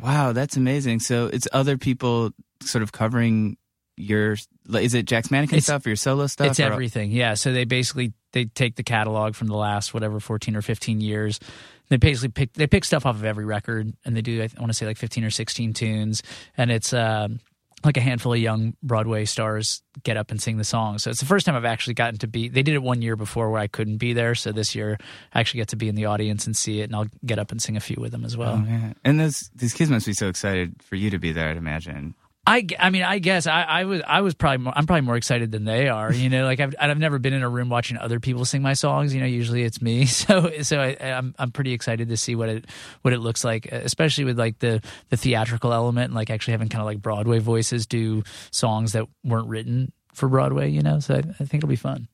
Wow, 0.00 0.32
that's 0.32 0.56
amazing. 0.56 1.00
So 1.00 1.26
it's 1.26 1.46
other 1.52 1.76
people 1.76 2.30
sort 2.62 2.82
of 2.82 2.92
covering 2.92 3.58
your. 3.98 4.36
Is 4.72 4.94
it 4.94 5.04
Jack's 5.04 5.30
mannequin 5.30 5.56
It's- 5.58 5.64
stuff 5.64 5.84
or 5.84 5.90
your 5.90 5.96
solo 5.96 6.28
stuff? 6.28 6.46
It's 6.46 6.60
or- 6.60 6.64
everything. 6.72 7.10
Yeah. 7.10 7.34
So 7.34 7.52
they 7.52 7.64
basically 7.64 8.14
they 8.32 8.46
take 8.46 8.76
the 8.76 8.84
catalog 8.84 9.34
from 9.34 9.48
the 9.48 9.54
last 9.56 9.92
whatever 9.92 10.18
14 10.18 10.56
or 10.56 10.62
15 10.62 11.02
years. 11.02 11.40
They 11.88 11.98
basically 11.98 12.30
pick 12.30 12.54
they 12.54 12.66
pick 12.66 12.86
stuff 12.86 13.04
off 13.04 13.16
of 13.16 13.24
every 13.24 13.44
record 13.44 13.92
and 14.06 14.16
they 14.16 14.22
do 14.22 14.40
I 14.42 14.48
want 14.58 14.70
to 14.70 14.74
say 14.74 14.86
like 14.86 14.96
15 14.96 15.24
or 15.24 15.30
16 15.30 15.74
tunes 15.74 16.22
and 16.56 16.70
it's 16.70 16.94
um 16.94 17.38
like 17.84 17.96
a 17.96 18.00
handful 18.00 18.32
of 18.32 18.38
young 18.38 18.74
Broadway 18.82 19.24
stars 19.24 19.82
get 20.02 20.16
up 20.16 20.30
and 20.30 20.40
sing 20.40 20.56
the 20.56 20.64
song. 20.64 20.98
So 20.98 21.10
it's 21.10 21.20
the 21.20 21.26
first 21.26 21.46
time 21.46 21.54
I've 21.54 21.64
actually 21.64 21.94
gotten 21.94 22.18
to 22.20 22.26
be. 22.26 22.48
They 22.48 22.62
did 22.62 22.74
it 22.74 22.82
one 22.82 23.02
year 23.02 23.16
before 23.16 23.50
where 23.50 23.60
I 23.60 23.66
couldn't 23.66 23.98
be 23.98 24.12
there. 24.12 24.34
So 24.34 24.50
this 24.50 24.74
year 24.74 24.98
I 25.34 25.40
actually 25.40 25.58
get 25.58 25.68
to 25.68 25.76
be 25.76 25.88
in 25.88 25.94
the 25.94 26.06
audience 26.06 26.46
and 26.46 26.56
see 26.56 26.80
it, 26.80 26.84
and 26.84 26.96
I'll 26.96 27.06
get 27.24 27.38
up 27.38 27.52
and 27.52 27.60
sing 27.60 27.76
a 27.76 27.80
few 27.80 27.96
with 27.98 28.12
them 28.12 28.24
as 28.24 28.36
well. 28.36 28.62
Oh, 28.62 28.68
yeah. 28.68 28.92
And 29.04 29.20
those 29.20 29.50
these 29.54 29.74
kids 29.74 29.90
must 29.90 30.06
be 30.06 30.14
so 30.14 30.28
excited 30.28 30.82
for 30.82 30.96
you 30.96 31.10
to 31.10 31.18
be 31.18 31.32
there. 31.32 31.48
I'd 31.48 31.56
imagine. 31.56 32.14
I, 32.48 32.60
g- 32.62 32.76
I 32.78 32.90
mean, 32.90 33.02
I 33.02 33.18
guess 33.18 33.48
I, 33.48 33.62
I 33.62 33.84
was 33.84 34.02
I 34.06 34.20
was 34.20 34.34
probably 34.34 34.58
more, 34.58 34.72
I'm 34.76 34.86
probably 34.86 35.00
more 35.00 35.16
excited 35.16 35.50
than 35.50 35.64
they 35.64 35.88
are. 35.88 36.12
You 36.12 36.28
know, 36.28 36.44
like 36.44 36.60
I've 36.60 36.74
I've 36.78 36.98
never 36.98 37.18
been 37.18 37.32
in 37.32 37.42
a 37.42 37.48
room 37.48 37.68
watching 37.68 37.96
other 37.98 38.20
people 38.20 38.44
sing 38.44 38.62
my 38.62 38.74
songs. 38.74 39.12
You 39.12 39.20
know, 39.20 39.26
usually 39.26 39.62
it's 39.64 39.82
me. 39.82 40.06
So 40.26 40.50
so 40.62 40.80
I, 40.80 40.96
I'm 41.00 41.34
I'm 41.38 41.50
pretty 41.50 41.72
excited 41.72 42.08
to 42.08 42.16
see 42.16 42.34
what 42.36 42.48
it 42.48 42.64
what 43.02 43.12
it 43.12 43.18
looks 43.18 43.42
like, 43.44 43.66
especially 43.66 44.24
with 44.24 44.38
like 44.38 44.60
the 44.60 44.80
the 45.10 45.16
theatrical 45.16 45.72
element 45.72 46.06
and 46.06 46.14
like 46.14 46.30
actually 46.30 46.52
having 46.52 46.68
kind 46.68 46.80
of 46.80 46.86
like 46.86 47.02
Broadway 47.02 47.38
voices 47.40 47.86
do 47.86 48.22
songs 48.52 48.92
that 48.92 49.06
weren't 49.24 49.48
written 49.48 49.92
for 50.14 50.28
Broadway. 50.28 50.70
You 50.70 50.82
know, 50.82 51.00
so 51.00 51.14
I, 51.14 51.18
I 51.18 51.44
think 51.44 51.54
it'll 51.54 51.68
be 51.68 51.76
fun. 51.76 52.06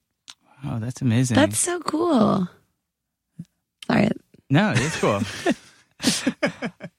Oh, 0.65 0.79
that's 0.79 1.03
amazing. 1.03 1.35
That's 1.35 1.59
so 1.59 1.81
cool. 1.81 2.49
Sorry. 3.87 4.09
no, 4.49 4.73
it's 4.77 4.99
cool. 5.01 5.21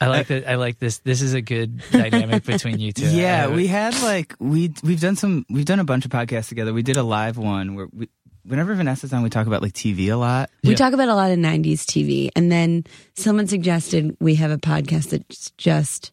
I 0.00 0.06
like 0.06 0.28
that. 0.28 0.48
I 0.48 0.54
like 0.54 0.78
this. 0.78 0.98
This 0.98 1.20
is 1.20 1.34
a 1.34 1.42
good 1.42 1.82
dynamic 1.90 2.44
between 2.44 2.78
you 2.78 2.92
two. 2.92 3.04
yeah, 3.10 3.44
I- 3.44 3.54
we 3.54 3.66
had 3.66 3.94
like 4.02 4.34
we 4.38 4.72
we've 4.82 5.00
done 5.00 5.16
some 5.16 5.44
we've 5.50 5.64
done 5.66 5.78
a 5.80 5.84
bunch 5.84 6.04
of 6.04 6.10
podcasts 6.10 6.48
together. 6.48 6.72
We 6.72 6.82
did 6.82 6.96
a 6.96 7.02
live 7.02 7.36
one 7.36 7.74
where 7.74 7.88
we 7.92 8.08
whenever 8.44 8.74
Vanessa's 8.74 9.12
on, 9.12 9.22
we 9.22 9.28
talk 9.30 9.46
about 9.46 9.60
like 9.62 9.74
TV 9.74 10.08
a 10.08 10.16
lot. 10.16 10.48
We 10.64 10.70
Yeah. 10.70 10.76
talk 10.76 10.94
about 10.94 11.08
a 11.10 11.14
lot 11.14 11.30
of 11.30 11.38
90s 11.38 11.84
TV. 11.84 12.30
And 12.34 12.50
then 12.50 12.84
someone 13.14 13.46
suggested 13.46 14.16
we 14.18 14.36
have 14.36 14.50
a 14.50 14.56
podcast 14.56 15.10
that's 15.10 15.50
just 15.58 16.10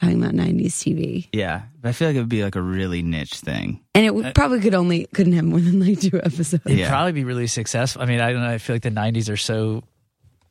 talking 0.00 0.20
about 0.20 0.34
90s 0.34 0.72
TV. 0.74 1.28
Yeah, 1.32 1.62
but 1.80 1.90
I 1.90 1.92
feel 1.92 2.08
like 2.08 2.16
it 2.16 2.20
would 2.20 2.28
be 2.28 2.42
like 2.42 2.56
a 2.56 2.60
really 2.60 3.00
niche 3.02 3.34
thing. 3.34 3.80
And 3.94 4.04
it 4.04 4.12
would, 4.14 4.26
uh, 4.26 4.32
probably 4.32 4.60
could 4.60 4.74
only, 4.74 5.06
couldn't 5.14 5.32
have 5.34 5.44
more 5.44 5.60
than 5.60 5.78
like 5.80 6.00
two 6.00 6.18
episodes. 6.18 6.66
It'd 6.66 6.78
Yeah. 6.78 6.90
probably 6.90 7.12
be 7.12 7.22
really 7.24 7.46
successful. 7.46 8.02
I 8.02 8.06
mean, 8.06 8.20
I 8.20 8.32
don't 8.32 8.42
know. 8.42 8.50
I 8.50 8.58
feel 8.58 8.74
like 8.74 8.82
the 8.82 8.90
'90s 8.90 9.30
are 9.30 9.36
so 9.38 9.84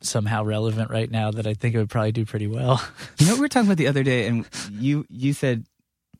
somehow 0.00 0.44
relevant 0.44 0.90
right 0.90 1.10
now 1.10 1.30
that 1.30 1.46
I 1.46 1.54
think 1.54 1.74
it 1.74 1.78
would 1.78 1.90
probably 1.90 2.12
do 2.12 2.24
pretty 2.24 2.46
well. 2.46 2.82
You 3.18 3.26
know 3.26 3.32
what 3.32 3.38
we 3.38 3.42
were 3.42 3.48
talking 3.48 3.68
about 3.68 3.78
the 3.78 3.86
other 3.88 4.02
day, 4.02 4.26
and 4.26 4.46
you 4.72 5.04
you 5.08 5.32
said 5.32 5.64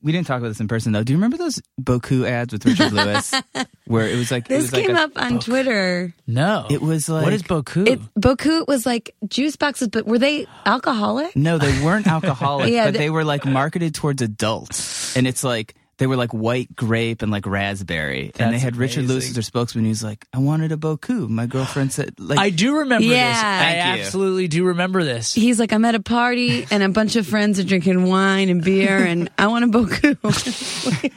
we 0.03 0.13
didn't 0.13 0.27
talk 0.27 0.39
about 0.39 0.49
this 0.49 0.61
in 0.61 0.69
person 0.69 0.93
though. 0.93 1.03
Do 1.03 1.13
you 1.13 1.17
remember 1.17 1.37
those 1.39 1.61
Boku 1.81 2.29
ads 2.29 2.53
with 2.53 2.65
Richard 2.67 2.93
Lewis, 2.93 3.33
where 3.87 4.07
it 4.07 4.17
was 4.17 4.31
like 4.31 4.45
it 4.47 4.49
This 4.51 4.63
was 4.65 4.73
like 4.75 4.87
came 4.87 4.97
a- 4.97 5.01
up 5.01 5.13
on 5.17 5.41
Twitter. 5.41 6.15
No, 6.27 6.67
It 6.71 6.81
was 6.83 7.09
like 7.09 7.25
what 7.25 7.33
is 7.33 7.43
Boku? 7.43 7.89
It, 7.89 8.01
Boku 8.15 8.67
was 8.69 8.85
like 8.87 9.15
juice 9.27 9.57
boxes, 9.57 9.89
but 9.89 10.07
were 10.07 10.19
they 10.19 10.47
alcoholic? 10.67 11.35
No, 11.35 11.59
they 11.59 11.83
weren't 11.83 12.07
alcoholic, 12.07 12.71
Yeah, 12.73 12.85
but 12.87 12.93
they- 12.93 12.99
they 13.01 13.11
were 13.11 13.25
like 13.25 13.45
marketed 13.45 13.95
towards 13.95 14.23
adults, 14.23 15.17
and 15.17 15.27
it's 15.27 15.43
like 15.43 15.75
they 15.99 16.07
were 16.07 16.17
like 16.17 16.33
white 16.33 16.75
grape 16.77 17.23
and 17.23 17.33
like 17.33 17.47
raspberry, 17.47 18.33
and 18.39 18.51
they 18.51 18.57
That's 18.57 18.63
had 18.63 18.77
Richard 18.77 19.05
Lewis 19.07 19.29
as 19.29 19.35
their 19.35 19.43
spokesman. 19.43 19.85
He 19.85 19.91
was 19.91 20.05
like, 20.05 20.27
"I 20.33 20.39
wanted 20.39 20.73
a 20.73 20.77
Boku." 20.77 21.29
My 21.29 21.47
girlfriend 21.47 21.93
said, 21.93 22.15
"Like, 22.19 22.39
I 22.39 22.51
do 22.51 22.79
remember 22.79 23.07
this. 23.09 23.17
Yeah. 23.17 23.83
I 23.85 23.95
you. 23.97 24.03
absolutely 24.03 24.49
do 24.49 24.65
remember 24.67 25.05
this. 25.05 25.33
He's 25.33 25.59
like, 25.59 25.73
I'm 25.73 25.85
at 25.85 25.95
a 25.95 26.01
party 26.01 26.67
and 26.71 26.83
a 26.83 26.89
bunch 26.91 27.17
of 27.17 27.27
friends 27.27 27.59
are 27.59 27.65
drinking 27.65 28.05
wine 28.05 28.49
and 28.49 28.63
beer 28.63 28.99
and 28.99 29.31
I 29.39 29.47
want 29.47 29.65
a 29.65 29.69
boku. 29.69 30.17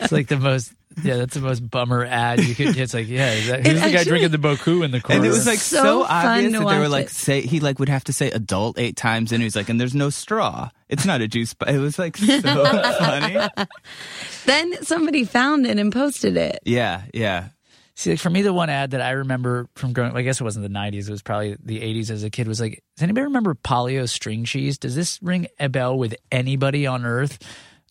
It's 0.00 0.12
like 0.12 0.28
the 0.28 0.38
most. 0.38 0.72
Yeah, 1.02 1.16
that's 1.18 1.34
the 1.34 1.40
most 1.40 1.68
bummer 1.68 2.06
ad 2.06 2.40
you 2.42 2.54
could. 2.54 2.74
It's 2.76 2.94
like, 2.94 3.06
yeah, 3.06 3.32
is 3.32 3.48
that, 3.48 3.60
It 3.60 3.66
who's 3.66 3.82
the 3.82 3.90
guy 3.92 4.04
drinking 4.04 4.30
the 4.30 4.38
Boku 4.38 4.82
in 4.82 4.92
the 4.92 5.00
corner? 5.02 5.18
And 5.20 5.26
it 5.26 5.28
was 5.28 5.46
like 5.46 5.58
So 5.58 5.82
so, 5.82 6.02
obvious 6.08 6.52
that 6.52 6.58
they 6.66 6.78
were 6.78 6.88
like 6.88 7.06
it. 7.06 7.10
say 7.10 7.42
he 7.42 7.60
like 7.60 7.78
would 7.78 7.90
have 7.90 8.04
to 8.04 8.14
say 8.14 8.30
adult 8.30 8.78
eight 8.78 8.96
times, 8.96 9.30
and 9.30 9.42
he 9.42 9.44
was 9.44 9.54
like, 9.56 9.68
and 9.68 9.78
there's 9.78 9.94
no 9.94 10.08
straw. 10.08 10.70
It's 10.88 11.04
not 11.04 11.20
a 11.20 11.28
juice, 11.28 11.52
but 11.54 11.68
it 11.68 11.78
was 11.78 11.98
like 11.98 12.16
so 12.16 12.40
funny. 12.98 13.38
then 14.46 14.82
somebody 14.84 15.24
found 15.24 15.66
it 15.66 15.78
and 15.78 15.92
posted 15.92 16.36
it. 16.36 16.60
Yeah, 16.64 17.02
yeah. 17.12 17.48
See, 17.94 18.10
like 18.10 18.18
for 18.20 18.28
me, 18.30 18.42
the 18.42 18.52
one 18.52 18.68
ad 18.68 18.90
that 18.90 19.00
I 19.00 19.12
remember 19.12 19.68
from 19.74 19.92
growing, 19.94 20.14
I 20.16 20.22
guess 20.22 20.40
it 20.40 20.44
wasn't 20.44 20.62
the 20.64 20.78
'90s; 20.78 21.08
it 21.08 21.10
was 21.10 21.22
probably 21.22 21.56
the 21.64 21.80
'80s. 21.80 22.10
As 22.10 22.22
a 22.24 22.30
kid, 22.30 22.46
was 22.46 22.60
like, 22.60 22.82
does 22.96 23.02
anybody 23.02 23.24
remember 23.24 23.54
Polly-O 23.54 24.04
string 24.06 24.44
cheese? 24.44 24.76
Does 24.78 24.94
this 24.94 25.18
ring 25.22 25.46
a 25.58 25.68
bell 25.70 25.96
with 25.96 26.14
anybody 26.30 26.86
on 26.86 27.04
Earth? 27.06 27.38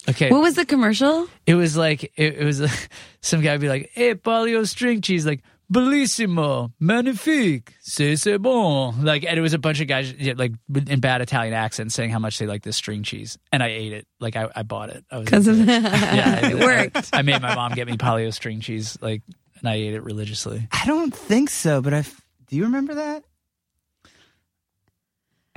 Okay, 0.07 0.29
What 0.29 0.41
was 0.43 0.53
the 0.53 0.65
commercial? 0.67 1.27
it 1.47 1.55
was 1.55 1.75
like 1.75 2.03
it, 2.15 2.35
it 2.37 2.45
was 2.45 2.61
some 3.21 3.41
guy 3.41 3.53
would 3.53 3.61
be 3.61 3.69
like, 3.69 3.89
"Hey, 3.93 4.13
Polly-O 4.13 4.63
string 4.65 5.01
cheese," 5.01 5.25
like 5.25 5.41
bellissimo, 5.69 6.71
magnifique, 6.79 7.73
c'est 7.81 8.15
c'est 8.17 8.37
bon. 8.37 8.93
Like, 9.01 9.23
and 9.25 9.37
it 9.37 9.41
was 9.41 9.53
a 9.53 9.57
bunch 9.57 9.81
of 9.81 9.87
guys 9.87 10.13
yeah, 10.13 10.33
like 10.35 10.51
in 10.87 10.99
bad 10.99 11.21
Italian 11.21 11.53
accents 11.53 11.93
saying 11.95 12.11
how 12.11 12.19
much 12.19 12.37
they 12.39 12.45
like 12.47 12.63
this 12.63 12.77
string 12.77 13.03
cheese, 13.03 13.37
and 13.51 13.61
I 13.63 13.67
ate 13.67 13.93
it. 13.93 14.07
Like, 14.19 14.35
I, 14.35 14.49
I 14.55 14.63
bought 14.63 14.89
it 14.89 15.03
Because 15.09 15.47
of 15.47 15.57
yeah, 15.57 15.79
that. 15.79 16.43
I- 16.43 16.49
it 16.51 16.59
worked. 16.59 17.09
I 17.13 17.21
made 17.21 17.41
my 17.41 17.55
mom 17.55 17.73
get 17.73 17.87
me 17.87 17.97
Polly-O 17.97 18.29
string 18.31 18.59
cheese, 18.61 18.97
like, 19.01 19.21
and 19.59 19.67
I 19.69 19.75
ate 19.75 19.93
it 19.93 20.03
religiously. 20.03 20.67
I 20.71 20.85
don't 20.85 21.13
think 21.15 21.49
so, 21.49 21.81
but 21.81 21.93
I 21.93 22.03
do 22.47 22.55
you 22.55 22.63
remember 22.65 22.95
that? 22.95 23.23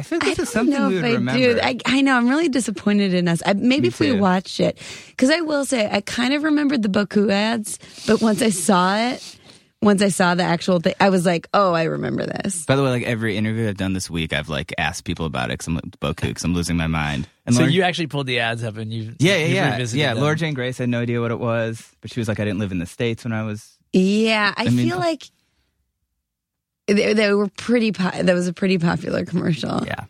I 0.00 0.04
feel 0.04 0.20
I 0.22 0.26
this 0.26 0.36
don't 0.36 0.42
is 0.44 0.48
something 0.50 0.74
know 0.78 0.88
we 0.88 0.96
if 0.98 1.02
would 1.02 1.10
I 1.10 1.14
remember. 1.14 1.54
do. 1.54 1.60
I, 1.60 1.76
I 1.84 2.00
know. 2.02 2.14
I'm 2.16 2.28
really 2.28 2.48
disappointed 2.48 3.14
in 3.14 3.26
us. 3.26 3.42
I, 3.44 3.54
maybe 3.54 3.82
Me 3.82 3.88
if 3.88 3.98
we 3.98 4.06
too. 4.12 4.18
watched 4.18 4.60
it, 4.60 4.78
because 5.08 5.28
I 5.28 5.40
will 5.40 5.64
say 5.64 5.88
I 5.90 6.00
kind 6.02 6.32
of 6.34 6.44
remembered 6.44 6.82
the 6.82 6.88
Boku 6.88 7.32
ads, 7.32 7.80
but 8.06 8.20
once 8.22 8.40
I 8.40 8.50
saw 8.50 8.96
it, 8.96 9.37
once 9.80 10.02
I 10.02 10.08
saw 10.08 10.34
the 10.34 10.42
actual 10.42 10.80
thing, 10.80 10.94
I 10.98 11.08
was 11.10 11.24
like, 11.24 11.46
oh, 11.54 11.72
I 11.72 11.84
remember 11.84 12.26
this. 12.26 12.64
By 12.66 12.74
the 12.76 12.82
way, 12.82 12.90
like 12.90 13.04
every 13.04 13.36
interview 13.36 13.68
I've 13.68 13.76
done 13.76 13.92
this 13.92 14.10
week, 14.10 14.32
I've 14.32 14.48
like 14.48 14.72
asked 14.76 15.04
people 15.04 15.24
about 15.24 15.46
it 15.50 15.54
because 15.54 15.68
I'm 15.68 15.74
like, 15.76 15.84
Boku, 16.00 16.22
because 16.22 16.42
I'm 16.44 16.52
losing 16.54 16.76
my 16.76 16.88
mind. 16.88 17.28
And 17.46 17.54
So 17.54 17.60
Lauren- 17.62 17.74
you 17.74 17.82
actually 17.82 18.08
pulled 18.08 18.26
the 18.26 18.40
ads 18.40 18.64
up 18.64 18.76
and 18.76 18.92
you 18.92 19.14
yeah, 19.20 19.36
yeah, 19.36 19.46
yeah, 19.46 19.70
revisited 19.72 20.00
yeah. 20.00 20.14
them. 20.14 20.22
Laura 20.22 20.34
Jane 20.36 20.54
Grace 20.54 20.78
had 20.78 20.88
no 20.88 21.00
idea 21.00 21.20
what 21.20 21.30
it 21.30 21.38
was, 21.38 21.88
but 22.00 22.10
she 22.12 22.18
was 22.20 22.26
like, 22.28 22.40
I 22.40 22.44
didn't 22.44 22.58
live 22.58 22.72
in 22.72 22.78
the 22.80 22.86
states 22.86 23.22
when 23.24 23.32
I 23.32 23.44
was. 23.44 23.78
Yeah, 23.92 24.52
I, 24.56 24.66
I 24.66 24.68
mean- 24.70 24.88
feel 24.88 24.98
like 24.98 25.24
they, 26.86 27.12
they 27.12 27.32
were 27.32 27.48
pretty. 27.48 27.92
Po- 27.92 28.22
that 28.22 28.34
was 28.34 28.48
a 28.48 28.52
pretty 28.52 28.78
popular 28.78 29.24
commercial. 29.24 29.84
Yeah, 29.86 30.04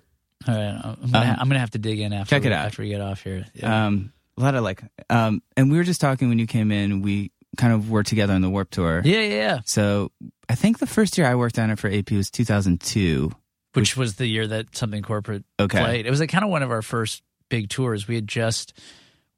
All 0.46 0.54
right, 0.54 0.80
I'm 1.02 1.10
gonna, 1.10 1.30
Um, 1.30 1.36
I'm 1.40 1.48
gonna 1.48 1.58
have 1.58 1.70
to 1.72 1.78
dig 1.78 1.98
in 2.00 2.12
after 2.12 2.30
check 2.30 2.44
it 2.44 2.48
we, 2.48 2.54
out. 2.54 2.66
after 2.66 2.82
we 2.82 2.88
get 2.88 3.00
off 3.00 3.22
here. 3.22 3.44
Yeah. 3.54 3.86
um, 3.86 4.12
a 4.36 4.40
lot 4.40 4.54
of 4.54 4.62
like, 4.62 4.82
um, 5.10 5.42
and 5.56 5.70
we 5.72 5.76
were 5.76 5.82
just 5.84 6.00
talking 6.00 6.28
when 6.28 6.38
you 6.38 6.46
came 6.46 6.70
in. 6.70 7.02
We 7.02 7.32
kind 7.56 7.72
of 7.72 7.90
were 7.90 8.02
together 8.02 8.34
on 8.34 8.40
the 8.42 8.50
Warped 8.50 8.72
Tour. 8.74 9.02
yeah, 9.04 9.20
yeah, 9.20 9.34
yeah. 9.34 9.60
So 9.64 10.10
I 10.48 10.54
think 10.54 10.78
the 10.78 10.86
first 10.86 11.16
year 11.18 11.26
I 11.26 11.34
worked 11.34 11.58
on 11.58 11.70
it 11.70 11.78
for 11.78 11.90
AP 11.90 12.10
was 12.12 12.30
2002. 12.30 13.30
Which 13.74 13.96
was 13.96 14.16
the 14.16 14.26
year 14.26 14.46
that 14.46 14.74
something 14.76 15.02
corporate 15.02 15.44
Okay. 15.60 15.78
played. 15.78 16.06
It 16.06 16.10
was 16.10 16.20
like 16.20 16.30
kind 16.30 16.44
of 16.44 16.50
one 16.50 16.62
of 16.62 16.70
our 16.70 16.82
first 16.82 17.22
big 17.48 17.68
tours. 17.68 18.08
We 18.08 18.14
had 18.16 18.26
just 18.28 18.72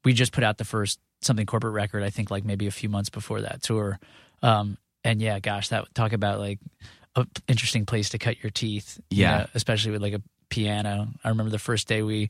we 0.03 0.13
just 0.13 0.31
put 0.31 0.43
out 0.43 0.57
the 0.57 0.65
first 0.65 0.99
something 1.21 1.45
corporate 1.45 1.73
record. 1.73 2.01
I 2.03 2.09
think 2.09 2.31
like 2.31 2.43
maybe 2.45 2.65
a 2.67 2.71
few 2.71 2.89
months 2.89 3.09
before 3.09 3.41
that 3.41 3.61
tour. 3.61 3.99
Um, 4.41 4.77
and 5.03 5.21
yeah, 5.21 5.39
gosh, 5.39 5.69
that 5.69 5.93
talk 5.93 6.13
about 6.13 6.39
like 6.39 6.59
a 7.15 7.27
interesting 7.47 7.85
place 7.85 8.09
to 8.09 8.17
cut 8.17 8.41
your 8.43 8.49
teeth. 8.51 8.99
you 9.09 9.21
Yeah. 9.23 9.37
know, 9.39 9.45
especially 9.53 9.91
with 9.91 10.01
like 10.01 10.13
a 10.13 10.21
piano. 10.49 11.09
I 11.23 11.29
remember 11.29 11.51
the 11.51 11.59
first 11.59 11.87
day 11.87 12.01
we 12.01 12.29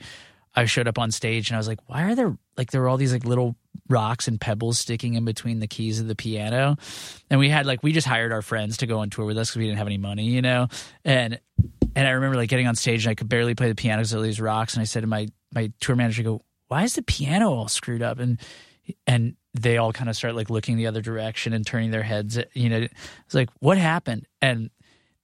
I 0.56 0.66
showed 0.66 0.88
up 0.88 1.00
on 1.00 1.12
stage 1.12 1.50
and 1.50 1.56
I 1.56 1.60
was 1.60 1.68
like, 1.68 1.80
why 1.88 2.04
are 2.04 2.16
there 2.16 2.38
like 2.58 2.72
there 2.72 2.82
were 2.82 2.90
all 2.90 2.98
these 2.98 3.14
like 3.14 3.26
little 3.26 3.56
rocks 3.88 4.28
and 4.28 4.40
pebbles 4.40 4.80
sticking 4.80 5.14
in 5.14 5.26
between 5.26 5.60
the 5.60 5.68
keys 5.68 6.00
of 6.00 6.08
the 6.08 6.16
piano? 6.16 6.76
And 7.30 7.40
we 7.40 7.50
had 7.50 7.66
like 7.66 7.84
we 7.84 7.94
just 7.94 8.08
hired 8.08 8.32
our 8.32 8.42
friends 8.42 8.78
to 8.78 8.88
go 8.88 9.00
on 9.00 9.10
tour 9.10 9.26
with 9.26 9.38
us 9.38 9.50
because 9.50 9.60
we 9.60 9.66
didn't 9.66 9.78
have 9.78 9.88
any 9.88 9.98
money, 9.98 10.26
you 10.26 10.42
know. 10.42 10.68
And 11.06 11.40
and 11.96 12.08
I 12.08 12.12
remember 12.12 12.38
like 12.38 12.50
getting 12.50 12.68
on 12.68 12.76
stage 12.76 13.06
and 13.06 13.12
I 13.12 13.16
could 13.16 13.30
barely 13.30 13.56
play 13.56 13.70
the 13.70 13.76
piano 13.76 14.02
because 14.02 14.14
of 14.14 14.24
these 14.24 14.42
rocks. 14.42 14.74
And 14.74 14.82
I 14.82 14.86
said 14.86 15.02
to 15.02 15.08
my 15.08 15.28
my 15.54 15.72
tour 15.80 15.96
manager, 15.96 16.22
I 16.22 16.26
"Go, 16.26 16.42
why 16.68 16.84
is 16.84 16.96
the 16.96 17.04
piano 17.04 17.52
all 17.52 17.68
screwed 17.68 18.02
up?" 18.02 18.20
And 18.20 18.40
and 19.08 19.36
they 19.54 19.78
all 19.78 19.94
kind 19.94 20.10
of 20.10 20.16
start 20.16 20.36
like 20.36 20.50
looking 20.50 20.78
the 20.78 20.88
other 20.88 21.02
direction 21.02 21.54
and 21.54 21.66
turning 21.66 21.92
their 21.92 22.04
heads. 22.04 22.38
You 22.54 22.70
know, 22.70 22.78
it's 23.26 23.34
like 23.34 23.50
what 23.60 23.78
happened? 23.78 24.28
And 24.42 24.70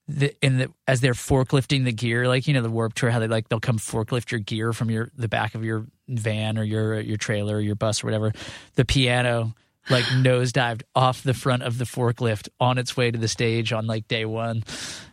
the, 0.08 0.36
in 0.42 0.58
the 0.58 0.72
as 0.88 1.02
they're 1.02 1.14
forklifting 1.14 1.84
the 1.84 1.92
gear, 1.92 2.28
like 2.28 2.48
you 2.48 2.54
know 2.54 2.62
the 2.62 2.70
Warped 2.70 2.98
Tour, 2.98 3.10
how 3.10 3.20
they 3.20 3.28
like 3.28 3.50
they'll 3.50 3.60
come 3.60 3.78
forklift 3.78 4.32
your 4.32 4.40
gear 4.40 4.74
from 4.74 4.90
your 4.90 5.10
the 5.18 5.28
back 5.28 5.56
of 5.56 5.64
your 5.64 5.86
van 6.08 6.58
or 6.58 6.64
your 6.64 7.00
your 7.00 7.18
trailer 7.18 7.58
or 7.58 7.60
your 7.60 7.76
bus 7.76 8.04
or 8.04 8.08
whatever. 8.08 8.34
The 8.76 8.86
piano 8.86 9.54
like 9.90 10.06
nosedived 10.06 10.84
off 10.96 11.24
the 11.24 11.34
front 11.34 11.64
of 11.64 11.78
the 11.78 11.86
forklift 11.86 12.50
on 12.60 12.78
its 12.78 12.96
way 12.96 13.12
to 13.12 13.18
the 13.18 13.28
stage 13.28 13.74
on 13.74 13.88
like 13.88 14.08
day 14.08 14.26
one, 14.26 14.64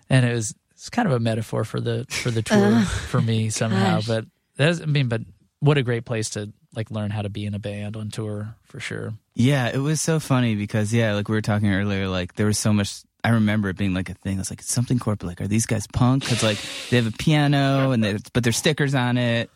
and 0.09 0.25
it 0.25 0.33
was 0.33 0.55
it's 0.73 0.91
kind 0.91 1.07
of 1.07 1.15
a 1.15 1.21
metaphor 1.21 1.65
for 1.65 1.81
the 1.81 2.07
for 2.09 2.31
the 2.31 2.43
tour 2.43 2.75
uh, 2.75 2.85
for 2.85 3.21
me 3.21 3.51
somehow. 3.51 3.97
gosh. 3.97 4.07
But 4.07 4.27
that's 4.57 4.81
I 4.81 4.87
mean, 4.87 5.09
but 5.09 5.23
what 5.61 5.79
a 5.79 5.83
great 5.83 6.05
place 6.05 6.31
to 6.31 6.53
like 6.77 6.91
learn 6.91 7.11
how 7.11 7.23
to 7.23 7.31
be 7.31 7.47
in 7.47 7.55
a 7.55 7.59
band 7.59 7.97
on 7.97 8.11
tour 8.11 8.55
for 8.65 8.81
sure. 8.81 9.15
Yeah, 9.35 9.69
it 9.69 9.79
was 9.79 10.01
so 10.01 10.21
funny 10.21 10.55
because 10.55 10.93
yeah, 10.93 11.15
like 11.15 11.29
we 11.29 11.35
were 11.35 11.43
talking 11.43 11.73
earlier, 11.73 12.09
like 12.09 12.35
there 12.35 12.47
was 12.47 12.59
so 12.59 12.73
much. 12.73 13.03
I 13.25 13.31
remember 13.31 13.71
it 13.71 13.79
being 13.79 13.95
like 13.95 14.11
a 14.11 14.15
thing. 14.15 14.37
I 14.37 14.41
was 14.41 14.51
like, 14.51 14.61
it's 14.61 14.73
something 14.73 14.99
corporate. 14.99 15.29
Like, 15.29 15.41
are 15.41 15.49
these 15.49 15.67
guys 15.67 15.87
punk? 15.87 16.25
Because 16.25 16.43
like 16.43 16.59
they 16.91 16.97
have 16.97 17.07
a 17.07 17.17
piano 17.17 17.91
and 17.91 18.05
they, 18.05 18.19
but 18.35 18.45
there's 18.45 18.59
stickers 18.59 18.95
on 18.95 19.17
it, 19.17 19.51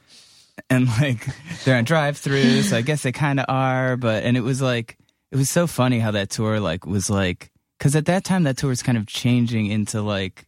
and 0.71 0.87
like 1.01 1.27
they're 1.65 1.77
on 1.77 1.85
Drive-Thru. 1.85 2.63
so 2.63 2.77
I 2.77 2.81
guess 2.81 3.03
they 3.03 3.13
kind 3.13 3.39
of 3.39 3.47
are. 3.49 3.97
But 3.97 4.25
and 4.25 4.37
it 4.37 4.41
was 4.41 4.63
like 4.63 4.97
it 5.31 5.37
was 5.37 5.51
so 5.51 5.67
funny 5.67 5.99
how 6.01 6.13
that 6.13 6.31
tour 6.31 6.59
like 6.61 6.87
was 6.87 7.11
like 7.11 7.51
because 7.79 7.95
at 7.95 8.07
that 8.07 8.25
time 8.25 8.45
that 8.45 8.57
tour 8.57 8.71
was 8.71 8.83
kind 8.83 8.99
of 8.99 9.07
changing 9.07 9.67
into 9.67 10.01
like 10.01 10.47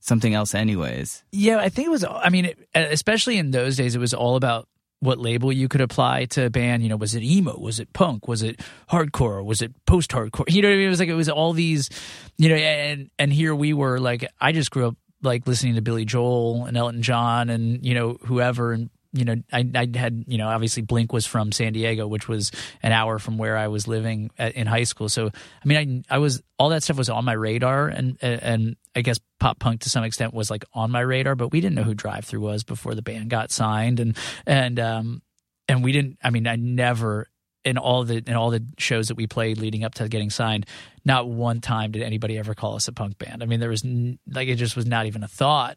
something 0.00 0.34
else, 0.34 0.54
anyways. 0.54 1.24
Yeah, 1.32 1.58
I 1.58 1.68
think 1.68 1.88
it 1.88 1.90
was. 1.90 2.04
I 2.04 2.30
mean, 2.30 2.46
it, 2.46 2.58
especially 2.74 3.38
in 3.38 3.50
those 3.50 3.76
days, 3.76 3.94
it 3.94 3.98
was 3.98 4.14
all 4.14 4.36
about 4.36 4.68
what 5.00 5.18
label 5.18 5.52
you 5.52 5.68
could 5.68 5.80
apply 5.80 6.24
to 6.26 6.46
a 6.46 6.50
band. 6.50 6.82
You 6.82 6.88
know, 6.88 6.96
was 6.96 7.14
it 7.14 7.22
emo? 7.22 7.58
Was 7.58 7.80
it 7.80 7.92
punk? 7.92 8.28
Was 8.28 8.42
it 8.42 8.60
hardcore? 8.90 9.44
Was 9.44 9.62
it 9.62 9.72
post-hardcore? 9.86 10.44
You 10.56 10.62
know 10.62 10.68
what 10.68 10.74
I 10.74 10.76
mean? 10.78 10.86
It 10.86 10.90
was 10.90 11.00
like 11.00 11.08
it 11.08 11.14
was 11.14 11.28
all 11.28 11.52
these. 11.52 11.90
You 12.38 12.48
know, 12.48 12.54
and 12.56 13.10
and 13.18 13.32
here 13.32 13.54
we 13.54 13.72
were. 13.72 13.98
Like 13.98 14.26
I 14.40 14.52
just 14.52 14.70
grew 14.70 14.88
up 14.88 14.96
like 15.22 15.46
listening 15.46 15.74
to 15.74 15.82
Billy 15.82 16.04
Joel 16.04 16.66
and 16.66 16.76
Elton 16.76 17.02
John 17.02 17.50
and 17.50 17.84
you 17.84 17.94
know 17.94 18.18
whoever 18.24 18.72
and. 18.72 18.90
You 19.16 19.24
know, 19.24 19.36
I, 19.52 19.68
I 19.74 19.88
had, 19.96 20.24
you 20.26 20.38
know, 20.38 20.48
obviously 20.48 20.82
Blink 20.82 21.12
was 21.12 21.24
from 21.26 21.50
San 21.52 21.72
Diego, 21.72 22.06
which 22.06 22.28
was 22.28 22.52
an 22.82 22.92
hour 22.92 23.18
from 23.18 23.38
where 23.38 23.56
I 23.56 23.68
was 23.68 23.88
living 23.88 24.30
at, 24.38 24.54
in 24.54 24.66
high 24.66 24.84
school. 24.84 25.08
So, 25.08 25.26
I 25.28 25.66
mean, 25.66 26.04
I, 26.10 26.16
I 26.16 26.18
was, 26.18 26.42
all 26.58 26.68
that 26.68 26.82
stuff 26.82 26.98
was 26.98 27.08
on 27.08 27.24
my 27.24 27.32
radar. 27.32 27.88
And, 27.88 28.18
and 28.22 28.76
I 28.94 29.02
guess 29.02 29.18
pop 29.38 29.58
punk 29.58 29.82
to 29.82 29.90
some 29.90 30.04
extent 30.04 30.32
was 30.32 30.50
like 30.50 30.64
on 30.72 30.90
my 30.90 31.00
radar, 31.00 31.34
but 31.34 31.52
we 31.52 31.60
didn't 31.60 31.76
know 31.76 31.82
who 31.82 31.94
Drive-Thru 31.94 32.40
was 32.40 32.64
before 32.64 32.94
the 32.94 33.02
band 33.02 33.28
got 33.28 33.50
signed, 33.50 34.00
and 34.00 34.16
and 34.46 34.80
um 34.80 35.22
and 35.68 35.84
we 35.84 35.92
didn't. 35.92 36.18
I 36.24 36.30
mean, 36.30 36.46
I 36.46 36.56
never 36.56 37.28
in 37.62 37.76
all 37.76 38.04
the 38.04 38.22
in 38.26 38.34
all 38.34 38.48
the 38.48 38.64
shows 38.78 39.08
that 39.08 39.16
we 39.16 39.26
played 39.26 39.58
leading 39.58 39.84
up 39.84 39.94
to 39.96 40.08
getting 40.08 40.30
signed, 40.30 40.64
not 41.04 41.28
one 41.28 41.60
time 41.60 41.92
did 41.92 42.02
anybody 42.02 42.38
ever 42.38 42.54
call 42.54 42.74
us 42.74 42.88
a 42.88 42.92
punk 42.92 43.18
band. 43.18 43.42
I 43.42 43.46
mean, 43.46 43.60
there 43.60 43.68
was 43.68 43.84
n- 43.84 44.18
like 44.26 44.48
it 44.48 44.54
just 44.54 44.76
was 44.76 44.86
not 44.86 45.04
even 45.04 45.22
a 45.22 45.28
thought. 45.28 45.76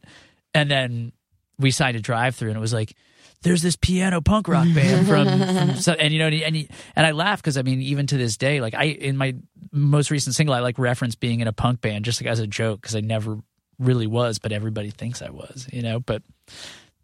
And 0.53 0.71
then 0.71 1.11
we 1.57 1.71
signed 1.71 1.97
a 1.97 2.01
Drive-Thru, 2.01 2.47
and 2.47 2.57
it 2.57 2.61
was 2.61 2.73
like. 2.73 2.95
There's 3.41 3.61
this 3.61 3.77
piano 3.77 4.21
punk 4.21 4.47
rock 4.47 4.65
mm-hmm. 4.65 4.75
band 4.75 5.07
from, 5.07 5.27
from 5.69 5.81
so, 5.81 5.93
and 5.93 6.13
you 6.13 6.19
know, 6.19 6.27
and 6.27 6.35
and, 6.35 6.67
and 6.95 7.05
I 7.05 7.11
laugh 7.11 7.41
because 7.41 7.57
I 7.57 7.61
mean, 7.61 7.81
even 7.81 8.07
to 8.07 8.17
this 8.17 8.37
day, 8.37 8.61
like 8.61 8.73
I 8.73 8.85
in 8.85 9.17
my 9.17 9.35
most 9.71 10.11
recent 10.11 10.35
single, 10.35 10.53
I 10.53 10.59
like 10.59 10.77
reference 10.77 11.15
being 11.15 11.39
in 11.39 11.47
a 11.47 11.53
punk 11.53 11.81
band 11.81 12.05
just 12.05 12.21
like 12.21 12.29
as 12.29 12.39
a 12.39 12.47
joke 12.47 12.81
because 12.81 12.95
I 12.95 13.01
never 13.01 13.39
really 13.77 14.07
was, 14.07 14.39
but 14.39 14.51
everybody 14.51 14.89
thinks 14.91 15.21
I 15.21 15.29
was, 15.29 15.67
you 15.71 15.81
know. 15.81 15.99
But 15.99 16.21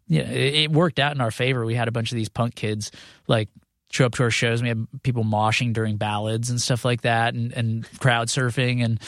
yeah, 0.08 0.28
it, 0.28 0.54
it 0.54 0.72
worked 0.72 0.98
out 0.98 1.14
in 1.14 1.20
our 1.20 1.30
favor. 1.30 1.64
We 1.64 1.74
had 1.74 1.88
a 1.88 1.92
bunch 1.92 2.12
of 2.12 2.16
these 2.16 2.28
punk 2.28 2.54
kids 2.54 2.92
like 3.26 3.48
show 3.90 4.06
up 4.06 4.12
to 4.14 4.22
our 4.24 4.30
shows. 4.30 4.62
We 4.62 4.68
had 4.68 4.86
people 5.02 5.24
moshing 5.24 5.72
during 5.72 5.96
ballads 5.96 6.50
and 6.50 6.60
stuff 6.60 6.84
like 6.84 7.02
that, 7.02 7.34
and, 7.34 7.52
and 7.52 7.98
crowd 7.98 8.28
surfing, 8.28 8.84
and 8.84 9.00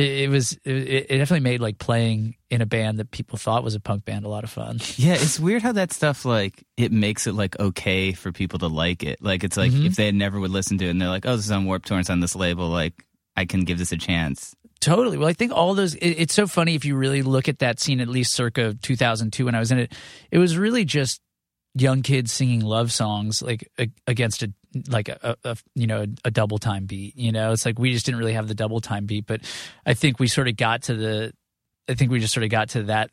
it, 0.00 0.22
it 0.22 0.28
was 0.30 0.52
it, 0.64 0.70
it 1.10 1.18
definitely 1.18 1.40
made 1.40 1.60
like 1.60 1.78
playing 1.78 2.34
in 2.50 2.60
a 2.60 2.66
band 2.66 2.98
that 2.98 3.10
people 3.10 3.38
thought 3.38 3.62
was 3.62 3.74
a 3.74 3.80
punk 3.80 4.04
band 4.04 4.24
a 4.24 4.28
lot 4.28 4.44
of 4.44 4.50
fun. 4.50 4.78
Yeah, 4.96 5.14
it's 5.14 5.38
weird 5.38 5.62
how 5.62 5.72
that 5.72 5.92
stuff 5.92 6.24
like 6.24 6.64
it 6.76 6.90
makes 6.92 7.26
it 7.26 7.34
like 7.34 7.58
okay 7.60 8.12
for 8.12 8.32
people 8.32 8.58
to 8.60 8.66
like 8.68 9.02
it. 9.04 9.22
Like 9.22 9.44
it's 9.44 9.56
like 9.56 9.72
Mhm. 9.72 9.86
if 9.86 9.96
they 9.96 10.10
never 10.12 10.40
would 10.40 10.50
listen 10.50 10.78
to 10.78 10.86
it 10.86 10.90
and 10.90 11.00
they're 11.00 11.08
like, 11.08 11.26
oh, 11.26 11.36
this 11.36 11.44
is 11.44 11.50
on 11.52 11.64
Warped 11.66 11.86
Tour, 11.86 12.00
it's 12.00 12.10
on 12.10 12.20
this 12.20 12.34
label, 12.34 12.68
like 12.68 12.94
I 13.36 13.44
can 13.44 13.64
give 13.64 13.78
this 13.78 13.92
a 13.92 13.96
chance. 13.98 14.54
Totally. 14.80 15.18
Well, 15.18 15.28
I 15.28 15.34
think 15.34 15.52
all 15.52 15.74
those. 15.74 15.94
It, 15.94 16.08
it's 16.12 16.34
so 16.34 16.46
funny 16.46 16.74
if 16.74 16.86
you 16.86 16.96
really 16.96 17.20
look 17.22 17.48
at 17.50 17.58
that 17.58 17.78
scene, 17.80 18.00
at 18.00 18.08
least 18.08 18.32
circa 18.34 18.74
2002 18.80 19.44
when 19.44 19.54
I 19.54 19.58
was 19.58 19.70
in 19.70 19.78
it. 19.78 19.92
It 20.30 20.38
was 20.38 20.56
really 20.56 20.86
just 20.86 21.20
young 21.74 22.00
kids 22.02 22.32
singing 22.32 22.60
love 22.62 22.90
songs 22.90 23.42
like 23.42 23.68
a, 23.78 23.88
against 24.06 24.42
a 24.42 24.52
like 24.88 25.08
a, 25.08 25.36
a 25.44 25.56
you 25.74 25.86
know 25.86 26.06
a 26.24 26.30
double 26.30 26.58
time 26.58 26.86
beat. 26.86 27.16
You 27.16 27.32
know, 27.32 27.52
it's 27.52 27.64
like 27.66 27.78
we 27.78 27.92
just 27.92 28.06
didn't 28.06 28.18
really 28.20 28.34
have 28.34 28.48
the 28.48 28.54
double 28.54 28.80
time 28.80 29.06
beat, 29.06 29.26
but 29.26 29.40
I 29.86 29.94
think 29.94 30.18
we 30.18 30.28
sort 30.28 30.48
of 30.48 30.56
got 30.56 30.82
to 30.84 30.94
the 30.94 31.32
I 31.88 31.94
think 31.94 32.12
we 32.12 32.20
just 32.20 32.32
sort 32.32 32.44
of 32.44 32.50
got 32.50 32.68
to 32.70 32.84
that 32.84 33.10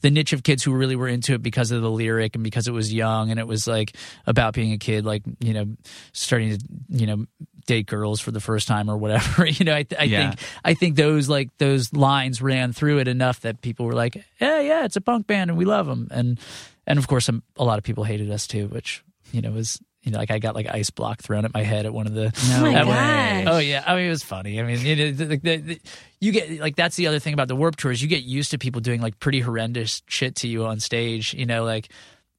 the 0.00 0.10
niche 0.10 0.32
of 0.32 0.42
kids 0.42 0.64
who 0.64 0.72
really 0.72 0.96
were 0.96 1.06
into 1.06 1.34
it 1.34 1.42
because 1.42 1.70
of 1.70 1.80
the 1.80 1.90
lyric 1.90 2.34
and 2.34 2.42
because 2.42 2.66
it 2.66 2.72
was 2.72 2.92
young 2.92 3.30
and 3.30 3.38
it 3.38 3.46
was 3.46 3.68
like 3.68 3.94
about 4.26 4.52
being 4.54 4.72
a 4.72 4.78
kid, 4.78 5.04
like 5.04 5.22
you 5.38 5.54
know, 5.54 5.66
starting 6.12 6.56
to 6.58 6.64
you 6.88 7.06
know 7.06 7.26
date 7.66 7.86
girls 7.86 8.20
for 8.20 8.32
the 8.32 8.40
first 8.40 8.66
time 8.66 8.88
or 8.90 8.96
whatever. 8.96 9.46
you 9.46 9.64
know, 9.64 9.74
I, 9.74 9.86
I 9.98 10.04
Yeah. 10.04 10.30
think 10.30 10.40
I 10.64 10.74
think 10.74 10.96
those 10.96 11.28
like 11.28 11.56
those 11.58 11.92
lines 11.92 12.42
ran 12.42 12.72
through 12.72 12.98
it 12.98 13.06
enough 13.06 13.40
that 13.42 13.60
people 13.60 13.86
were 13.86 13.94
like, 13.94 14.16
yeah, 14.40 14.60
yeah, 14.60 14.84
it's 14.84 14.96
a 14.96 15.00
punk 15.00 15.28
band 15.28 15.50
and 15.50 15.58
we 15.58 15.64
love 15.64 15.86
them, 15.86 16.08
and 16.10 16.40
and 16.84 16.98
of 16.98 17.06
course 17.06 17.28
a 17.28 17.64
lot 17.64 17.78
of 17.78 17.84
people 17.84 18.02
hated 18.02 18.28
us 18.32 18.48
too, 18.48 18.66
which 18.68 19.04
you 19.30 19.40
know 19.40 19.52
was. 19.52 19.80
You 20.06 20.12
know, 20.12 20.18
like 20.18 20.30
I 20.30 20.38
got 20.38 20.54
like 20.54 20.68
ice 20.68 20.90
block 20.90 21.20
thrown 21.20 21.44
at 21.44 21.52
my 21.52 21.64
head 21.64 21.84
at 21.84 21.92
one 21.92 22.06
of 22.06 22.14
the. 22.14 22.32
No 22.48 22.64
Oh 22.64 22.86
one-. 22.86 23.48
Oh 23.48 23.58
yeah, 23.58 23.82
I 23.84 23.96
mean 23.96 24.06
it 24.06 24.10
was 24.10 24.22
funny. 24.22 24.60
I 24.60 24.62
mean, 24.62 24.80
you, 24.80 24.94
know, 24.96 25.10
the, 25.10 25.24
the, 25.36 25.56
the, 25.56 25.80
you 26.20 26.30
get 26.30 26.60
like 26.60 26.76
that's 26.76 26.94
the 26.94 27.08
other 27.08 27.18
thing 27.18 27.34
about 27.34 27.48
the 27.48 27.56
Warped 27.56 27.80
Tours. 27.80 28.00
You 28.00 28.06
get 28.06 28.22
used 28.22 28.52
to 28.52 28.58
people 28.58 28.80
doing 28.80 29.00
like 29.02 29.18
pretty 29.18 29.40
horrendous 29.40 30.02
shit 30.06 30.36
to 30.36 30.48
you 30.48 30.64
on 30.64 30.78
stage. 30.78 31.34
You 31.34 31.44
know, 31.44 31.64
like, 31.64 31.88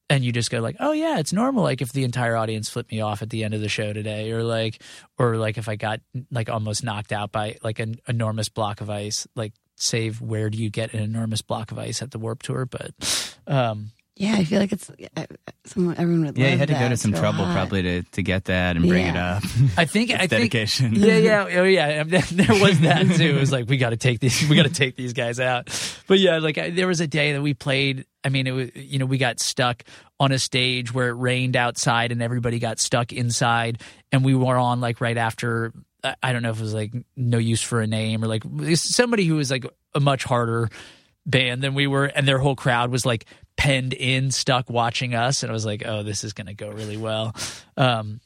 and 0.10 0.24
you 0.24 0.32
just 0.32 0.50
go 0.50 0.62
like, 0.62 0.78
oh 0.80 0.94
yeah, 0.94 1.20
it's 1.20 1.34
normal. 1.34 1.62
Like 1.62 1.82
if 1.82 1.92
the 1.92 2.06
entire 2.06 2.38
audience 2.38 2.70
flipped 2.70 2.90
me 2.90 3.02
off 3.02 3.22
at 3.22 3.30
the 3.30 3.44
end 3.44 3.54
of 3.54 3.60
the 3.60 3.68
show 3.68 3.92
today, 3.92 4.32
or 4.32 4.44
like, 4.44 4.82
or 5.20 5.36
like 5.36 5.58
if 5.58 5.68
I 5.68 5.76
got 5.76 6.00
like 6.32 6.50
almost 6.50 6.86
knocked 6.86 7.12
out 7.12 7.34
by 7.34 7.58
like 7.64 7.80
an 7.80 8.00
enormous 8.08 8.48
block 8.48 8.80
of 8.80 8.90
ice. 8.90 9.28
Like, 9.36 9.52
save 9.76 10.22
where 10.22 10.50
do 10.50 10.58
you 10.58 10.70
get 10.70 10.94
an 10.94 11.02
enormous 11.04 11.42
block 11.42 11.72
of 11.72 11.78
ice 11.78 12.02
at 12.02 12.12
the 12.12 12.18
Warped 12.18 12.46
Tour? 12.46 12.66
But 12.66 13.38
um, 13.46 13.92
Yeah, 14.20 14.34
I 14.36 14.46
feel 14.46 14.60
like 14.60 14.72
it's 14.72 14.90
uh, 15.16 15.26
someone 15.66 15.96
everyone 15.98 16.26
would. 16.26 16.38
Yeah, 16.38 16.46
love 16.46 16.52
you 16.54 16.58
had 16.58 16.68
to 16.70 16.74
that. 16.74 16.80
go 16.82 16.90
to 16.90 16.98
some 16.98 17.12
real 17.12 17.22
trouble 17.22 17.46
hot. 17.46 17.54
probably 17.54 17.82
to, 17.84 18.02
to 18.04 18.24
get 18.24 18.46
that 18.46 18.76
and 18.76 18.88
bring 18.88 19.06
Yeah. 19.06 19.12
it 19.12 19.18
up. 19.18 19.44
I 19.78 19.86
think 19.86 20.10
I 20.12 20.18
think 20.20 20.30
dedication. 20.32 20.96
Yeah, 20.96 21.18
yeah, 21.18 21.48
oh 21.60 21.64
yeah. 21.64 22.04
There 22.04 22.60
was 22.62 22.80
that 22.80 23.06
too. 23.16 23.36
It 23.36 23.40
was 23.40 23.52
like 23.52 23.70
we 23.70 23.78
got 23.78 23.92
to 23.92 23.98
take 23.98 24.20
these, 24.20 24.48
we 24.50 24.56
got 24.56 24.64
to 24.64 24.74
take 24.74 24.96
these 24.96 25.14
guys 25.14 25.40
out. 25.40 25.68
But 26.08 26.18
yeah, 26.20 26.40
like 26.40 26.58
I, 26.58 26.72
there 26.72 26.88
was 26.88 27.00
a 27.00 27.08
day 27.08 27.34
that 27.34 27.42
we 27.44 27.54
played. 27.54 28.06
I 28.24 28.30
mean, 28.30 28.48
it 28.48 28.52
was 28.52 28.70
you 28.76 28.98
know 28.98 29.06
we 29.06 29.20
got 29.20 29.40
stuck 29.40 29.84
on 30.20 30.32
a 30.32 30.40
stage 30.40 30.92
where 30.92 31.10
it 31.10 31.14
rained 31.14 31.56
outside 31.56 32.12
and 32.12 32.22
everybody 32.24 32.58
got 32.58 32.80
stuck 32.80 33.14
inside, 33.14 33.82
and 34.12 34.26
we 34.26 34.34
were 34.34 34.58
on 34.58 34.82
like 34.82 35.00
right 35.00 35.18
after. 35.18 35.74
I- 36.04 36.16
I 36.24 36.32
don't 36.34 36.42
know 36.44 36.52
if 36.52 36.58
it 36.60 36.64
was 36.64 36.74
like 36.74 36.94
no 37.16 37.38
use 37.38 37.62
for 37.62 37.82
a 37.82 37.88
name 37.88 38.24
or 38.24 38.28
like 38.28 38.44
somebody 38.76 39.26
who 39.26 39.36
was 39.36 39.52
like 39.52 39.66
a 39.94 40.00
much 40.00 40.24
harder 40.24 40.70
band 41.26 41.62
than 41.62 41.74
we 41.74 41.86
were, 41.88 42.06
and 42.06 42.28
their 42.28 42.38
whole 42.40 42.56
crowd 42.56 42.92
was 42.92 43.06
like 43.06 43.26
penned 43.58 43.94
in, 43.94 44.32
stuck 44.32 44.70
watching 44.70 45.16
us, 45.16 45.44
and 45.44 45.50
I 45.50 45.54
was 45.54 45.66
like, 45.66 45.84
oh, 45.86 46.04
this 46.04 46.24
is 46.24 46.34
gonna 46.34 46.54
go 46.54 46.70
really 46.70 46.98
well. 46.98 47.36
Um, 47.76 48.22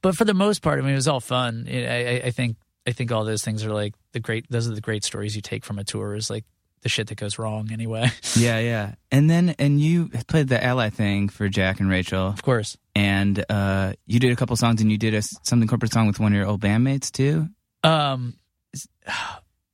but 0.00 0.16
for 0.16 0.24
the 0.24 0.34
most 0.34 0.62
part, 0.62 0.78
I 0.78 0.82
mean, 0.82 0.92
it 0.92 0.96
was 0.96 1.08
all 1.08 1.20
fun. 1.20 1.66
I, 1.68 1.84
I, 1.84 2.22
I 2.26 2.30
think 2.30 2.56
I 2.86 2.92
think 2.92 3.10
all 3.12 3.24
those 3.24 3.42
things 3.42 3.64
are 3.64 3.72
like 3.72 3.94
the 4.12 4.20
great. 4.20 4.46
Those 4.50 4.68
are 4.68 4.74
the 4.74 4.80
great 4.80 5.04
stories 5.04 5.34
you 5.34 5.42
take 5.42 5.64
from 5.64 5.78
a 5.78 5.84
tour. 5.84 6.14
Is 6.14 6.30
like 6.30 6.44
the 6.82 6.88
shit 6.88 7.06
that 7.08 7.16
goes 7.16 7.38
wrong 7.38 7.70
anyway. 7.72 8.10
yeah, 8.36 8.58
yeah. 8.58 8.94
And 9.10 9.28
then 9.28 9.54
and 9.58 9.80
you 9.80 10.10
played 10.28 10.48
the 10.48 10.62
ally 10.62 10.90
thing 10.90 11.28
for 11.28 11.48
Jack 11.48 11.80
and 11.80 11.88
Rachel, 11.88 12.26
of 12.26 12.42
course. 12.42 12.76
and 12.94 13.42
uh, 13.48 13.94
you 14.06 14.20
did 14.20 14.32
a 14.32 14.36
couple 14.36 14.54
songs, 14.56 14.80
and 14.82 14.92
you 14.92 14.98
did 14.98 15.14
a 15.14 15.22
something 15.42 15.66
corporate 15.66 15.92
song 15.92 16.06
with 16.06 16.20
one 16.20 16.32
of 16.32 16.36
your 16.36 16.46
old 16.46 16.60
bandmates 16.60 17.10
too. 17.10 17.48
Um, 17.82 18.34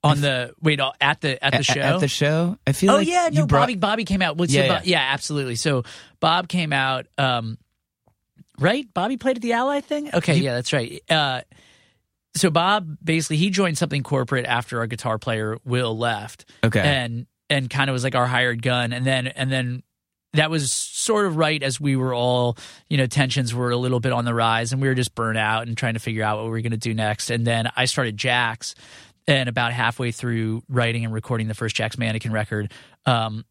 on 0.03 0.21
the 0.21 0.53
wait 0.61 0.79
uh, 0.79 0.91
at 0.99 1.21
the 1.21 1.43
at 1.43 1.53
the 1.53 1.63
show. 1.63 1.79
At 1.79 1.99
the 1.99 2.07
show, 2.07 2.57
I 2.65 2.71
feel 2.71 2.87
like. 2.87 2.95
oh 2.95 2.99
like 2.99 3.07
yeah, 3.07 3.27
you 3.27 3.39
no, 3.41 3.45
brought. 3.45 3.61
Bobby 3.61 3.75
Bobby 3.75 4.05
came 4.05 4.21
out. 4.21 4.37
Yeah, 4.49 4.67
Bo- 4.67 4.73
yeah. 4.73 4.81
yeah, 4.83 5.07
absolutely. 5.11 5.55
So 5.55 5.83
Bob 6.19 6.47
came 6.47 6.73
out. 6.73 7.07
Um, 7.17 7.57
right, 8.59 8.91
Bobby 8.93 9.17
played 9.17 9.37
at 9.37 9.41
the 9.41 9.53
Ally 9.53 9.81
thing. 9.81 10.09
Okay, 10.13 10.37
yeah, 10.37 10.55
that's 10.55 10.73
right. 10.73 11.01
Uh, 11.09 11.41
so 12.35 12.49
Bob 12.49 12.97
basically 13.03 13.37
he 13.37 13.49
joined 13.49 13.77
something 13.77 14.03
corporate 14.03 14.45
after 14.45 14.79
our 14.79 14.87
guitar 14.87 15.17
player 15.17 15.57
Will 15.65 15.97
left. 15.97 16.45
Okay, 16.63 16.79
and 16.79 17.27
and 17.51 17.69
kind 17.69 17.89
of 17.89 17.93
was 17.93 18.03
like 18.03 18.15
our 18.15 18.25
hired 18.25 18.61
gun 18.61 18.93
and 18.93 19.05
then 19.05 19.27
and 19.27 19.51
then 19.51 19.83
that 20.33 20.49
was 20.49 20.71
sort 20.71 21.25
of 21.25 21.35
right 21.35 21.61
as 21.61 21.81
we 21.81 21.97
were 21.97 22.13
all 22.13 22.57
you 22.89 22.97
know 22.97 23.05
tensions 23.05 23.53
were 23.53 23.71
a 23.71 23.77
little 23.77 23.99
bit 23.99 24.13
on 24.13 24.23
the 24.23 24.33
rise 24.33 24.71
and 24.71 24.81
we 24.81 24.87
were 24.87 24.95
just 24.95 25.13
burnt 25.13 25.37
out 25.37 25.67
and 25.67 25.77
trying 25.77 25.93
to 25.93 25.99
figure 25.99 26.23
out 26.23 26.37
what 26.37 26.45
we 26.45 26.51
were 26.51 26.61
going 26.61 26.71
to 26.71 26.77
do 26.77 26.93
next 26.93 27.29
and 27.29 27.45
then 27.45 27.69
i 27.75 27.83
started 27.85 28.15
Jack's 28.15 28.73
and 29.31 29.49
about 29.49 29.73
halfway 29.73 30.11
through 30.11 30.61
writing 30.69 31.05
and 31.05 31.13
recording 31.13 31.47
the 31.47 31.53
first 31.53 31.75
jack's 31.75 31.97
mannequin 31.97 32.31
record 32.31 32.71
um 33.05 33.45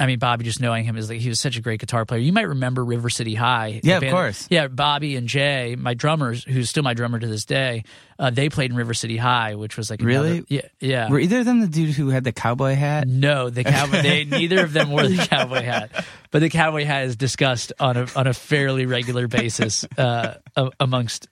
I 0.00 0.06
mean, 0.06 0.18
Bobby, 0.18 0.44
just 0.44 0.62
knowing 0.62 0.84
him 0.86 0.96
is 0.96 1.10
like 1.10 1.20
he 1.20 1.28
was 1.28 1.38
such 1.38 1.58
a 1.58 1.60
great 1.60 1.78
guitar 1.78 2.06
player. 2.06 2.20
You 2.20 2.32
might 2.32 2.48
remember 2.48 2.82
River 2.82 3.10
City 3.10 3.34
High. 3.34 3.80
Yeah, 3.84 3.98
of 3.98 4.04
course. 4.10 4.46
Yeah, 4.50 4.66
Bobby 4.68 5.14
and 5.14 5.28
Jay, 5.28 5.76
my 5.78 5.92
drummers, 5.92 6.42
who's 6.42 6.70
still 6.70 6.82
my 6.82 6.94
drummer 6.94 7.18
to 7.18 7.26
this 7.26 7.44
day, 7.44 7.84
uh, 8.18 8.30
they 8.30 8.48
played 8.48 8.70
in 8.70 8.76
River 8.78 8.94
City 8.94 9.18
High, 9.18 9.56
which 9.56 9.76
was 9.76 9.90
like 9.90 10.00
another- 10.00 10.22
Really? 10.22 10.44
yeah, 10.48 10.60
yeah. 10.80 11.10
were 11.10 11.20
either 11.20 11.40
of 11.40 11.44
them 11.44 11.60
the 11.60 11.68
dude 11.68 11.90
who 11.94 12.08
had 12.08 12.24
the 12.24 12.32
cowboy 12.32 12.76
hat? 12.76 13.06
No, 13.06 13.50
the 13.50 13.62
cowboy. 13.62 14.00
They 14.00 14.24
neither 14.24 14.64
of 14.64 14.72
them 14.72 14.90
wore 14.90 15.06
the 15.06 15.18
cowboy 15.30 15.62
hat, 15.62 16.02
but 16.30 16.38
the 16.40 16.48
cowboy 16.48 16.84
hat 16.84 17.04
is 17.04 17.16
discussed 17.16 17.74
on 17.78 17.98
a 17.98 18.06
on 18.16 18.26
a 18.26 18.32
fairly 18.34 18.86
regular 18.86 19.28
basis 19.28 19.84
uh, 19.98 20.36
amongst 20.80 21.28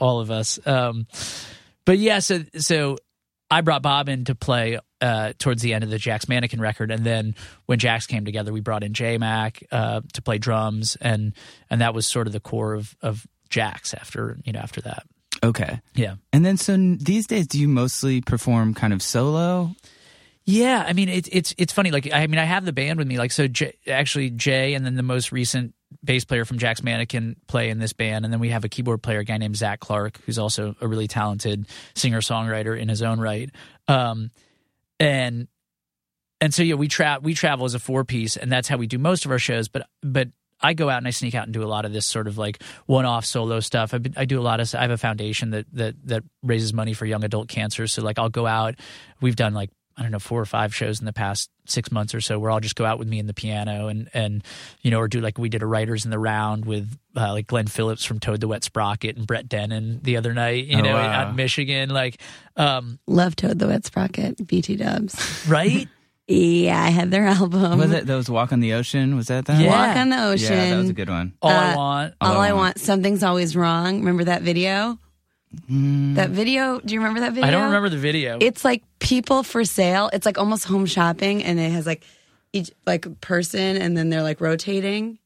all 0.00 0.18
of 0.18 0.32
us. 0.32 0.58
Um, 0.66 1.06
but 1.84 1.98
yeah, 1.98 2.18
so 2.18 2.42
so 2.56 2.98
I 3.50 3.60
brought 3.60 3.82
Bob 3.82 4.08
in 4.08 4.24
to 4.24 4.34
play 4.34 4.78
uh, 5.00 5.32
towards 5.38 5.62
the 5.62 5.72
end 5.74 5.84
of 5.84 5.90
the 5.90 5.98
Jack's 5.98 6.28
Mannequin 6.28 6.60
record, 6.60 6.90
and 6.90 7.04
then 7.04 7.34
when 7.66 7.78
Jack's 7.78 8.06
came 8.06 8.24
together, 8.24 8.52
we 8.52 8.60
brought 8.60 8.82
in 8.82 8.92
J 8.94 9.18
Mac 9.18 9.62
uh, 9.70 10.00
to 10.14 10.22
play 10.22 10.38
drums, 10.38 10.96
and 11.00 11.32
and 11.70 11.80
that 11.80 11.94
was 11.94 12.06
sort 12.06 12.26
of 12.26 12.32
the 12.32 12.40
core 12.40 12.74
of 12.74 12.96
of 13.02 13.26
Jax 13.48 13.94
after 13.94 14.38
you 14.44 14.52
know 14.52 14.60
after 14.60 14.80
that. 14.82 15.04
Okay, 15.44 15.80
Yeah. 15.94 16.14
and 16.32 16.44
then 16.46 16.56
so 16.56 16.76
these 16.76 17.26
days, 17.26 17.46
do 17.46 17.60
you 17.60 17.68
mostly 17.68 18.20
perform 18.22 18.72
kind 18.74 18.92
of 18.94 19.02
solo? 19.02 19.74
Yeah, 20.46 20.84
I 20.86 20.92
mean 20.92 21.08
it's 21.08 21.28
it's 21.32 21.54
it's 21.58 21.72
funny. 21.72 21.90
Like 21.90 22.12
I 22.12 22.28
mean, 22.28 22.38
I 22.38 22.44
have 22.44 22.64
the 22.64 22.72
band 22.72 22.98
with 22.98 23.08
me. 23.08 23.18
Like 23.18 23.32
so, 23.32 23.48
actually 23.88 24.30
Jay, 24.30 24.74
and 24.74 24.86
then 24.86 24.94
the 24.94 25.02
most 25.02 25.32
recent 25.32 25.74
bass 26.04 26.24
player 26.24 26.44
from 26.44 26.58
Jack's 26.58 26.84
Mannequin 26.84 27.34
play 27.48 27.68
in 27.68 27.80
this 27.80 27.92
band, 27.92 28.24
and 28.24 28.32
then 28.32 28.38
we 28.38 28.50
have 28.50 28.64
a 28.64 28.68
keyboard 28.68 29.02
player, 29.02 29.18
a 29.18 29.24
guy 29.24 29.38
named 29.38 29.56
Zach 29.56 29.80
Clark, 29.80 30.20
who's 30.24 30.38
also 30.38 30.76
a 30.80 30.86
really 30.86 31.08
talented 31.08 31.66
singer 31.94 32.20
songwriter 32.20 32.78
in 32.78 32.88
his 32.88 33.02
own 33.02 33.18
right. 33.18 33.50
Um, 33.88 34.30
and 35.00 35.48
and 36.40 36.54
so 36.54 36.62
yeah, 36.62 36.76
we 36.76 36.86
tra- 36.86 37.18
we 37.20 37.34
travel 37.34 37.66
as 37.66 37.74
a 37.74 37.80
four 37.80 38.04
piece, 38.04 38.36
and 38.36 38.50
that's 38.50 38.68
how 38.68 38.76
we 38.76 38.86
do 38.86 38.98
most 38.98 39.24
of 39.24 39.32
our 39.32 39.40
shows. 39.40 39.66
But 39.66 39.88
but 40.00 40.28
I 40.60 40.74
go 40.74 40.88
out 40.88 40.98
and 40.98 41.08
I 41.08 41.10
sneak 41.10 41.34
out 41.34 41.44
and 41.44 41.52
do 41.52 41.64
a 41.64 41.66
lot 41.66 41.84
of 41.84 41.92
this 41.92 42.06
sort 42.06 42.28
of 42.28 42.38
like 42.38 42.62
one 42.86 43.04
off 43.04 43.24
solo 43.24 43.58
stuff. 43.58 43.92
I 43.94 44.24
do 44.26 44.38
a 44.38 44.42
lot 44.42 44.60
of. 44.60 44.72
I 44.76 44.82
have 44.82 44.92
a 44.92 44.96
foundation 44.96 45.50
that 45.50 45.66
that 45.72 45.94
that 46.04 46.22
raises 46.44 46.72
money 46.72 46.92
for 46.92 47.04
young 47.04 47.24
adult 47.24 47.48
cancer. 47.48 47.88
So 47.88 48.02
like 48.02 48.18
I'll 48.18 48.28
go 48.28 48.46
out. 48.46 48.76
We've 49.20 49.36
done 49.36 49.52
like 49.54 49.70
I 49.98 50.02
don't 50.02 50.10
know 50.12 50.18
four 50.18 50.40
or 50.40 50.44
five 50.46 50.74
shows 50.74 51.00
in 51.00 51.06
the 51.06 51.12
past 51.12 51.48
six 51.64 51.90
months 51.90 52.14
or 52.14 52.20
so 52.20 52.38
where 52.38 52.50
I'll 52.50 52.60
just 52.60 52.76
go 52.76 52.84
out 52.84 52.98
with 52.98 53.08
me 53.08 53.18
and 53.18 53.28
the 53.28 53.34
piano 53.34 53.88
and 53.88 54.08
and 54.12 54.44
you 54.82 54.90
know 54.90 54.98
or 55.00 55.08
do 55.08 55.20
like 55.20 55.38
we 55.38 55.48
did 55.48 55.62
a 55.62 55.66
writers 55.66 56.04
in 56.04 56.10
the 56.10 56.18
round 56.18 56.64
with 56.66 56.96
uh, 57.16 57.32
like 57.32 57.46
Glenn 57.46 57.66
Phillips 57.66 58.04
from 58.04 58.20
Toad 58.20 58.40
the 58.40 58.48
Wet 58.48 58.62
Sprocket 58.62 59.16
and 59.16 59.26
Brett 59.26 59.48
Dennen 59.48 60.02
the 60.02 60.16
other 60.18 60.34
night. 60.34 60.66
You 60.66 60.78
Oh, 60.78 60.82
know 60.82 60.94
wow. 60.94 61.10
out 61.10 61.28
in 61.30 61.36
Michigan 61.36 61.88
like 61.90 62.20
um 62.56 62.98
Love 63.06 63.36
Toad 63.36 63.58
the 63.58 63.68
Wet 63.68 63.84
Sprocket, 63.86 64.46
BT 64.46 64.76
Dubs. 64.76 65.46
right. 65.48 65.88
yeah, 66.28 66.82
I 66.82 66.90
had 66.90 67.10
their 67.10 67.24
album. 67.26 67.78
was 67.78 67.92
it 67.92 68.06
those 68.06 68.28
Walk 68.28 68.52
on 68.52 68.60
the 68.60 68.74
Ocean? 68.74 69.16
Was 69.16 69.28
that 69.28 69.46
that? 69.46 69.60
Yeah. 69.60 69.70
Walk 69.70 69.96
on 69.96 70.10
the 70.10 70.24
Ocean. 70.24 70.52
yeah, 70.56 70.70
that 70.70 70.76
was 70.76 70.90
a 70.90 70.92
good 70.92 71.08
one. 71.08 71.32
All 71.40 71.50
I 71.50 71.72
Uh, 71.72 71.76
want. 71.76 72.14
All, 72.20 72.32
All 72.34 72.40
I 72.40 72.48
I 72.48 72.52
Want. 72.52 72.62
want. 72.76 72.80
Something's 72.80 73.22
always 73.22 73.56
wrong. 73.56 74.00
Remember 74.00 74.24
that 74.24 74.42
video? 74.42 74.98
That 75.68 76.30
video. 76.30 76.80
Do 76.80 76.94
you 76.94 77.00
remember 77.00 77.20
that 77.20 77.32
video? 77.32 77.48
I 77.48 77.50
don't 77.50 77.64
remember 77.64 77.88
the 77.88 77.98
video. 77.98 78.38
It's 78.40 78.64
like 78.64 78.82
people 78.98 79.42
for 79.42 79.64
sale. 79.64 80.10
It's 80.12 80.26
like 80.26 80.38
almost 80.38 80.64
home 80.64 80.86
shopping, 80.86 81.42
and 81.42 81.58
it 81.58 81.70
has 81.72 81.86
like 81.86 82.04
each 82.52 82.70
like 82.86 83.20
person, 83.20 83.76
and 83.76 83.96
then 83.96 84.10
they're 84.10 84.22
like 84.22 84.40
rotating. 84.40 85.18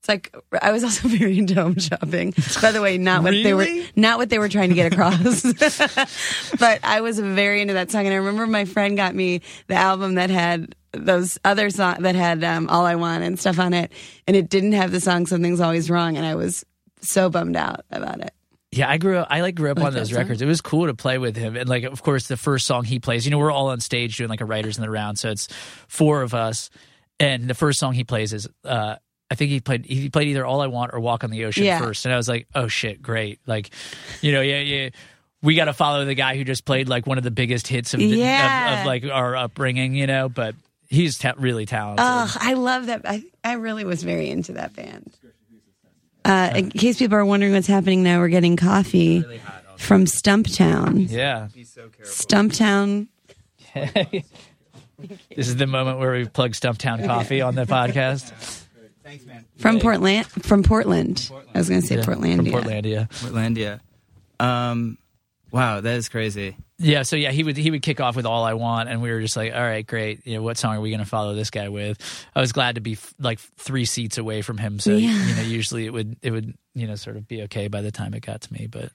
It's 0.00 0.08
like 0.08 0.34
I 0.62 0.70
was 0.70 0.84
also 0.84 1.08
very 1.08 1.38
into 1.38 1.54
home 1.54 1.78
shopping. 1.78 2.34
By 2.62 2.72
the 2.72 2.80
way, 2.80 2.98
not 2.98 3.22
what 3.22 3.32
they 3.32 3.54
were 3.54 3.66
not 3.96 4.18
what 4.18 4.30
they 4.30 4.38
were 4.38 4.48
trying 4.48 4.68
to 4.68 4.74
get 4.74 4.92
across. 4.92 5.42
but 6.58 6.80
I 6.82 7.00
was 7.00 7.18
very 7.18 7.60
into 7.60 7.74
that 7.74 7.90
song, 7.90 8.06
and 8.06 8.14
I 8.14 8.18
remember 8.18 8.46
my 8.46 8.64
friend 8.64 8.96
got 8.96 9.14
me 9.14 9.42
the 9.66 9.74
album 9.74 10.14
that 10.14 10.30
had 10.30 10.74
those 10.92 11.38
other 11.44 11.70
songs 11.70 12.02
that 12.02 12.14
had 12.14 12.44
um, 12.44 12.68
"All 12.68 12.86
I 12.86 12.94
Want" 12.94 13.24
and 13.24 13.38
stuff 13.38 13.58
on 13.58 13.74
it, 13.74 13.92
and 14.26 14.36
it 14.36 14.48
didn't 14.48 14.72
have 14.72 14.92
the 14.92 15.00
song 15.00 15.26
"Something's 15.26 15.60
Always 15.60 15.90
Wrong," 15.90 16.16
and 16.16 16.24
I 16.24 16.36
was 16.36 16.64
so 17.00 17.28
bummed 17.28 17.56
out 17.56 17.84
about 17.90 18.20
it. 18.20 18.32
Yeah, 18.70 18.88
I 18.88 18.98
grew 18.98 19.16
up. 19.18 19.28
I 19.30 19.40
like 19.40 19.54
grew 19.54 19.70
up 19.70 19.78
Like 19.78 19.86
on 19.88 19.94
those 19.94 20.10
song? 20.10 20.18
records. 20.18 20.42
It 20.42 20.46
was 20.46 20.60
cool 20.60 20.86
to 20.86 20.94
play 20.94 21.16
with 21.18 21.36
him, 21.36 21.56
and 21.56 21.68
like, 21.68 21.84
of 21.84 22.02
course, 22.02 22.26
the 22.28 22.36
first 22.36 22.66
song 22.66 22.84
he 22.84 22.98
plays. 22.98 23.24
You 23.24 23.30
know, 23.30 23.38
we're 23.38 23.50
all 23.50 23.68
on 23.68 23.80
stage 23.80 24.16
doing 24.18 24.28
like 24.28 24.40
a 24.42 24.44
writers 24.44 24.76
in 24.76 24.82
the 24.82 24.90
round, 24.90 25.18
so 25.18 25.30
it's 25.30 25.48
four 25.88 26.20
of 26.22 26.34
us, 26.34 26.68
and 27.18 27.48
the 27.48 27.54
first 27.54 27.78
song 27.78 27.94
he 27.94 28.04
plays 28.04 28.32
is, 28.34 28.46
uh, 28.64 28.96
I 29.30 29.34
think 29.34 29.50
he 29.50 29.60
played 29.60 29.86
he 29.86 30.10
played 30.10 30.28
either 30.28 30.44
All 30.44 30.60
I 30.60 30.66
Want 30.66 30.92
or 30.92 31.00
Walk 31.00 31.24
on 31.24 31.30
the 31.30 31.46
Ocean 31.46 31.64
Yeah. 31.64 31.78
first, 31.78 32.04
and 32.04 32.12
I 32.12 32.18
was 32.18 32.28
like, 32.28 32.46
oh 32.54 32.68
shit, 32.68 33.00
great! 33.00 33.40
Like, 33.46 33.70
you 34.20 34.32
know, 34.32 34.42
yeah, 34.42 34.60
yeah. 34.60 34.90
We 35.40 35.54
got 35.54 35.66
to 35.66 35.72
follow 35.72 36.04
the 36.04 36.14
guy 36.14 36.36
who 36.36 36.44
just 36.44 36.64
played 36.64 36.88
like 36.88 37.06
one 37.06 37.16
of 37.16 37.24
the 37.24 37.30
biggest 37.30 37.68
hits 37.68 37.94
of, 37.94 38.00
the, 38.00 38.06
Yeah. 38.06 38.74
of, 38.74 38.80
of 38.80 38.86
like 38.86 39.04
our 39.04 39.36
upbringing, 39.36 39.94
you 39.94 40.06
know. 40.06 40.28
But 40.28 40.54
He's 40.90 41.18
ta- 41.18 41.34
really 41.36 41.64
talented. 41.66 42.04
Oh, 42.06 42.34
I 42.40 42.54
love 42.54 42.86
that. 42.86 43.02
I, 43.04 43.22
I 43.44 43.52
really 43.52 43.84
was 43.84 44.02
very 44.02 44.30
into 44.30 44.54
that 44.54 44.74
band. 44.74 45.12
Uh, 46.28 46.52
in 46.54 46.70
case 46.70 46.98
people 46.98 47.16
are 47.16 47.24
wondering 47.24 47.52
what's 47.54 47.66
happening 47.66 48.02
now, 48.02 48.18
we're 48.18 48.28
getting 48.28 48.56
coffee 48.56 49.24
from 49.78 50.04
Stumptown. 50.04 51.10
yeah. 51.10 51.48
Stumptown. 52.02 53.08
This 55.30 55.46
is 55.46 55.54
the 55.54 55.68
moment 55.68 56.00
where 56.00 56.10
we 56.12 56.24
plug 56.26 56.54
Stumptown 56.54 57.06
Coffee 57.06 57.40
on 57.40 57.54
the 57.54 57.64
podcast. 57.66 58.32
Thanks, 59.04 59.24
man. 59.24 59.44
From 59.56 59.78
Portland. 59.78 60.26
From 60.26 60.64
Portland. 60.64 61.30
I 61.54 61.58
was 61.58 61.68
going 61.68 61.82
to 61.82 61.86
say 61.86 61.98
Yeah, 61.98 62.02
Portlandia. 62.02 62.50
From 62.50 62.62
Portlandia. 62.64 63.08
Portlandia. 64.40 64.44
Um, 64.44 64.98
wow, 65.52 65.80
that 65.80 65.94
is 65.96 66.08
crazy. 66.08 66.56
Yeah, 66.80 67.02
so 67.02 67.16
yeah, 67.16 67.32
he 67.32 67.42
would 67.42 67.56
he 67.56 67.70
would 67.72 67.82
kick 67.82 68.00
off 68.00 68.14
with 68.14 68.24
"All 68.24 68.44
I 68.44 68.54
Want," 68.54 68.88
and 68.88 69.02
we 69.02 69.10
were 69.10 69.20
just 69.20 69.36
like, 69.36 69.52
"All 69.52 69.60
right, 69.60 69.84
great. 69.84 70.24
You 70.26 70.36
know, 70.36 70.42
what 70.42 70.56
song 70.58 70.76
are 70.76 70.80
we 70.80 70.90
going 70.90 71.00
to 71.00 71.06
follow 71.06 71.34
this 71.34 71.50
guy 71.50 71.68
with?" 71.68 71.98
I 72.36 72.40
was 72.40 72.52
glad 72.52 72.76
to 72.76 72.80
be 72.80 72.92
f- 72.92 73.14
like 73.18 73.40
three 73.40 73.84
seats 73.84 74.16
away 74.16 74.42
from 74.42 74.58
him, 74.58 74.78
so 74.78 74.92
Yeah. 74.92 75.10
you 75.26 75.34
know, 75.34 75.42
usually 75.42 75.86
it 75.86 75.92
would 75.92 76.16
it 76.22 76.30
would 76.30 76.54
you 76.74 76.86
know 76.86 76.94
sort 76.94 77.16
of 77.16 77.26
be 77.26 77.42
okay 77.42 77.66
by 77.66 77.80
the 77.82 77.90
time 77.90 78.14
it 78.14 78.20
got 78.20 78.42
to 78.42 78.52
me, 78.52 78.68
but 78.70 78.92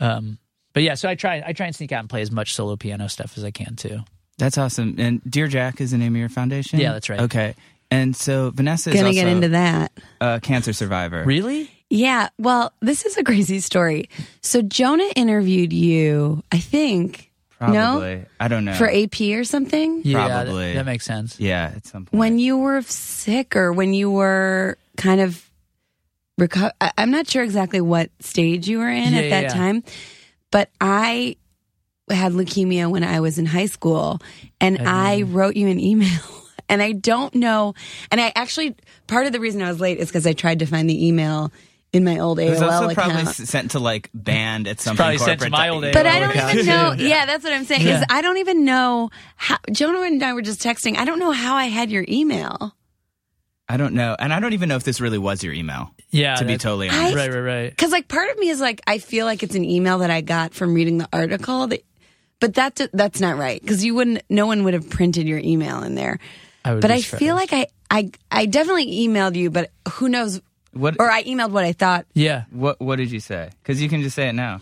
um, 0.00 0.38
but 0.72 0.82
yeah, 0.82 0.94
so 0.94 1.06
I 1.08 1.16
try 1.16 1.42
I 1.46 1.52
try 1.52 1.66
and 1.66 1.76
sneak 1.76 1.92
out 1.92 2.00
and 2.00 2.08
play 2.08 2.22
as 2.22 2.30
much 2.30 2.54
solo 2.54 2.76
piano 2.76 3.08
stuff 3.10 3.36
as 3.36 3.44
I 3.44 3.50
can 3.50 3.76
too. 3.76 4.00
That's 4.38 4.56
awesome. 4.56 4.94
And 4.98 5.20
Dear 5.28 5.48
Jack 5.48 5.80
is 5.82 5.90
the 5.90 5.98
name 5.98 6.14
of 6.14 6.20
your 6.20 6.28
foundation? 6.30 6.78
Yeah, 6.80 6.92
that's 6.92 7.10
right. 7.10 7.20
Okay. 7.20 7.54
And 7.90 8.14
so 8.14 8.50
Vanessa 8.54 8.90
is 8.90 8.96
Gonna 8.96 9.08
also 9.08 9.14
get 9.20 9.28
into 9.28 9.48
that. 9.50 9.92
a 10.20 10.40
cancer 10.40 10.72
survivor. 10.72 11.24
Really? 11.24 11.70
Yeah. 11.90 12.28
Well, 12.38 12.72
this 12.80 13.06
is 13.06 13.16
a 13.16 13.24
crazy 13.24 13.60
story. 13.60 14.08
So 14.42 14.60
Jonah 14.62 15.08
interviewed 15.16 15.72
you, 15.72 16.42
I 16.52 16.58
think, 16.58 17.30
Probably. 17.58 17.76
No? 17.76 18.24
I 18.38 18.48
don't 18.48 18.64
know. 18.64 18.74
for 18.74 18.88
AP 18.88 19.20
or 19.32 19.42
something. 19.44 20.02
Yeah, 20.04 20.26
Probably. 20.28 20.74
That, 20.74 20.86
makes 20.86 21.04
sense. 21.04 21.40
yeah, 21.40 21.72
at 21.74 21.86
some 21.86 22.04
point. 22.06 22.18
when 22.18 22.38
you 22.38 22.56
were 22.58 22.82
sick 22.82 23.56
or 23.56 23.72
when 23.72 23.94
you 23.94 24.10
were 24.10 24.78
kind 24.96 25.20
of 25.20 25.44
reco- 26.40 26.70
I- 26.80 26.92
I'm 26.96 27.10
not 27.10 27.28
sure 27.28 27.42
exactly 27.42 27.80
what 27.80 28.10
stage 28.20 28.68
you 28.68 28.78
were 28.78 28.88
in 28.88 29.12
Yeah, 29.12 29.18
at 29.20 29.30
that 29.30 29.42
yeah, 29.42 29.48
yeah. 29.48 29.54
time, 29.54 29.82
but 30.52 30.70
I 30.80 31.36
had 32.10 32.32
leukemia 32.32 32.88
when 32.90 33.02
I 33.02 33.20
was 33.20 33.38
in 33.38 33.46
high 33.46 33.66
school 33.66 34.20
and 34.60 34.78
I 34.86 35.22
wrote 35.22 35.56
you 35.56 35.66
an 35.68 35.80
email 35.80 36.20
and 36.68 36.80
I 36.80 36.92
don't 36.92 37.34
know 37.34 37.74
and 38.10 38.20
I 38.20 38.32
actually 38.36 38.76
part 39.08 39.26
of 39.26 39.32
the 39.32 39.40
reason 39.40 39.60
I 39.62 39.68
was 39.68 39.78
late 39.80 39.98
is 39.98 40.08
because 40.08 40.26
I 40.26 40.32
tried 40.32 40.60
to 40.60 40.66
find 40.66 40.88
the 40.88 41.06
email 41.06 41.52
in 41.92 42.04
my 42.04 42.18
old 42.18 42.38
AOL 42.38 42.46
it 42.46 42.50
was 42.50 42.62
also 42.62 42.88
account. 42.90 43.12
probably 43.12 43.32
sent 43.32 43.70
to 43.72 43.78
like 43.78 44.10
band 44.12 44.68
at 44.68 44.78
some 44.80 44.96
probably 44.96 45.16
corporate. 45.16 45.40
sent 45.40 45.52
to 45.52 45.56
my 45.56 45.68
old 45.70 45.82
di- 45.84 45.90
AOL 45.90 45.92
but 45.94 46.06
I 46.06 46.18
don't 46.20 46.30
account. 46.30 46.54
even 46.54 46.66
know. 46.66 46.92
Yeah. 46.98 47.08
Yeah, 47.08 47.26
that's 47.26 47.44
what 47.44 47.52
I'm 47.52 47.64
saying. 47.64 47.86
Yeah. 47.86 47.98
Is 48.00 48.04
I 48.10 48.20
don't 48.22 48.36
even 48.38 48.64
know 48.64 49.10
how. 49.36 49.56
Jonah 49.72 50.02
and 50.02 50.22
I 50.22 50.32
were 50.34 50.42
just 50.42 50.60
texting. 50.62 50.96
I 50.96 51.04
don't 51.04 51.18
know 51.18 51.30
how 51.32 51.54
I 51.56 51.64
had 51.64 51.90
your 51.90 52.04
email. 52.08 52.74
I 53.70 53.76
don't 53.76 53.92
know, 53.94 54.16
and 54.18 54.32
I 54.32 54.40
don't 54.40 54.54
even 54.54 54.70
know 54.70 54.76
if 54.76 54.84
this 54.84 54.98
really 54.98 55.18
was 55.18 55.42
your 55.44 55.52
email. 55.52 55.90
Yeah, 56.10 56.36
to 56.36 56.44
be 56.44 56.52
that's- 56.54 56.62
totally 56.62 56.88
I- 56.88 56.96
honest. 56.98 57.16
right, 57.16 57.30
right, 57.32 57.40
right. 57.40 57.70
Because 57.70 57.92
like 57.92 58.08
part 58.08 58.30
of 58.30 58.38
me 58.38 58.48
is 58.48 58.60
like 58.60 58.80
I 58.86 58.98
feel 58.98 59.26
like 59.26 59.42
it's 59.42 59.54
an 59.54 59.64
email 59.64 59.98
that 59.98 60.10
I 60.10 60.22
got 60.22 60.54
from 60.54 60.72
reading 60.74 60.96
the 60.98 61.08
article, 61.12 61.66
that, 61.66 61.84
but 62.40 62.54
that 62.54 62.80
that's 62.94 63.20
not 63.20 63.36
right 63.36 63.60
because 63.60 63.84
you 63.84 63.94
wouldn't. 63.94 64.22
No 64.30 64.46
one 64.46 64.64
would 64.64 64.72
have 64.74 64.88
printed 64.88 65.26
your 65.28 65.38
email 65.38 65.82
in 65.82 65.94
there. 65.96 66.18
I 66.64 66.72
would 66.74 66.80
But 66.80 66.90
I 66.90 67.02
feel 67.02 67.34
like 67.34 67.52
I 67.52 67.66
I 67.90 68.10
I 68.30 68.46
definitely 68.46 69.06
emailed 69.06 69.34
you, 69.36 69.50
but 69.50 69.70
who 69.92 70.08
knows? 70.08 70.40
What 70.72 70.96
Or 70.98 71.10
I 71.10 71.22
emailed 71.24 71.50
what 71.50 71.64
I 71.64 71.72
thought. 71.72 72.06
yeah. 72.14 72.44
what 72.50 72.80
what 72.80 72.96
did 72.96 73.10
you 73.10 73.20
say? 73.20 73.50
Because 73.62 73.80
you 73.82 73.88
can 73.88 74.02
just 74.02 74.14
say 74.16 74.28
it 74.28 74.32
now. 74.34 74.60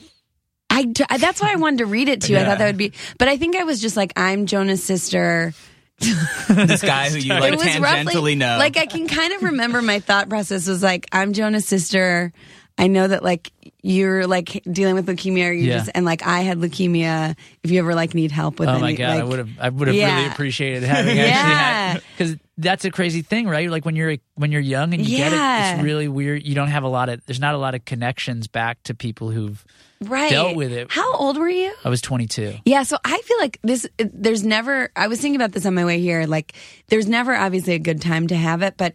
I 0.71 0.87
that's 1.19 1.40
why 1.40 1.53
I 1.53 1.57
wanted 1.57 1.79
to 1.79 1.87
read 1.87 2.09
it 2.09 2.23
to 2.23 2.33
you. 2.33 2.38
I 2.38 2.45
thought 2.45 2.59
that 2.59 2.66
would 2.66 2.77
be, 2.77 2.92
but 3.19 3.29
I 3.29 3.37
think 3.38 3.57
I 3.57 3.64
was 3.64 3.81
just 3.81 3.97
like 3.97 4.12
I'm 4.16 4.47
Jonah's 4.47 4.83
sister. 4.83 5.53
This 6.49 6.83
guy 6.83 7.09
who 7.09 7.16
you 7.19 7.33
like 7.33 7.53
it 7.55 7.57
was 7.59 7.66
tangentially 7.66 8.05
roughly 8.14 8.35
know. 8.35 8.59
like 8.59 8.77
I 8.77 8.85
can 8.87 9.09
kind 9.09 9.33
of 9.33 9.42
remember 9.42 9.81
my 9.83 9.99
thought 10.01 10.29
process 10.29 10.69
was 10.69 10.83
like 10.83 11.07
I'm 11.12 11.33
Jonah's 11.33 11.66
sister. 11.66 12.33
I 12.79 12.87
know 12.88 13.09
that 13.09 13.23
like 13.25 13.51
you're 13.87 14.27
like 14.27 14.62
dealing 14.70 14.96
with 14.96 15.07
leukemia, 15.07 15.49
or 15.49 15.53
you 15.53 15.68
Yeah. 15.68 15.79
just 15.79 15.90
and 15.94 16.05
like 16.05 16.27
I 16.27 16.40
had 16.40 16.59
leukemia. 16.59 17.37
If 17.62 17.70
you 17.70 17.79
ever 17.79 17.94
like 17.94 18.14
need 18.14 18.33
help 18.33 18.59
with 18.59 18.68
it, 18.68 18.72
Oh 18.72 18.75
any, 18.75 18.83
my 18.83 18.92
god, 18.94 19.20
I 19.20 19.22
would 19.25 19.38
have 19.38 19.51
I 19.61 19.68
would 19.68 19.87
have 19.87 19.94
Yeah. 19.96 20.16
really 20.16 20.29
appreciated 20.29 20.83
having 20.83 21.16
Yeah. 21.16 21.22
actually 21.27 21.55
had 21.55 22.03
because 22.18 22.37
that's 22.59 22.85
a 22.85 22.90
crazy 22.90 23.22
thing, 23.22 23.46
right? 23.46 23.70
Like 23.70 23.85
when 23.85 23.94
you're 23.94 24.16
when 24.35 24.51
you're 24.51 24.61
young 24.61 24.92
and 24.92 25.07
you 25.07 25.16
get 25.18 25.33
it, 25.33 25.38
it's 25.77 25.85
really 25.85 26.09
weird. 26.09 26.42
You 26.44 26.55
don't 26.57 26.68
have 26.68 26.83
a 26.83 26.88
lot 26.88 27.09
of 27.09 27.25
there's 27.27 27.38
not 27.40 27.55
a 27.55 27.59
lot 27.59 27.75
of 27.77 27.85
connections 27.85 28.49
back 28.49 28.83
to 28.85 28.94
people 28.94 29.31
who've. 29.31 29.64
right 30.01 30.31
dealt 30.31 30.57
with 30.57 30.72
it. 30.72 30.90
How 30.90 31.14
old 31.14 31.38
were 31.38 31.49
you? 31.49 31.72
I 31.85 31.88
was 31.88 32.01
22. 32.01 32.55
Yeah, 32.64 32.83
so 32.83 32.99
I 33.05 33.20
feel 33.22 33.38
like 33.38 33.61
this. 33.62 33.87
There's 33.99 34.42
never. 34.42 34.90
I 34.96 35.07
was 35.07 35.20
thinking 35.20 35.37
about 35.40 35.53
this 35.53 35.64
on 35.64 35.75
my 35.75 35.85
way 35.85 36.01
here. 36.01 36.27
Like, 36.27 36.55
there's 36.88 37.07
never 37.07 37.37
obviously 37.37 37.75
a 37.75 37.79
good 37.79 38.01
time 38.03 38.27
to 38.29 38.37
have 38.37 38.62
it, 38.62 38.75
but 38.77 38.94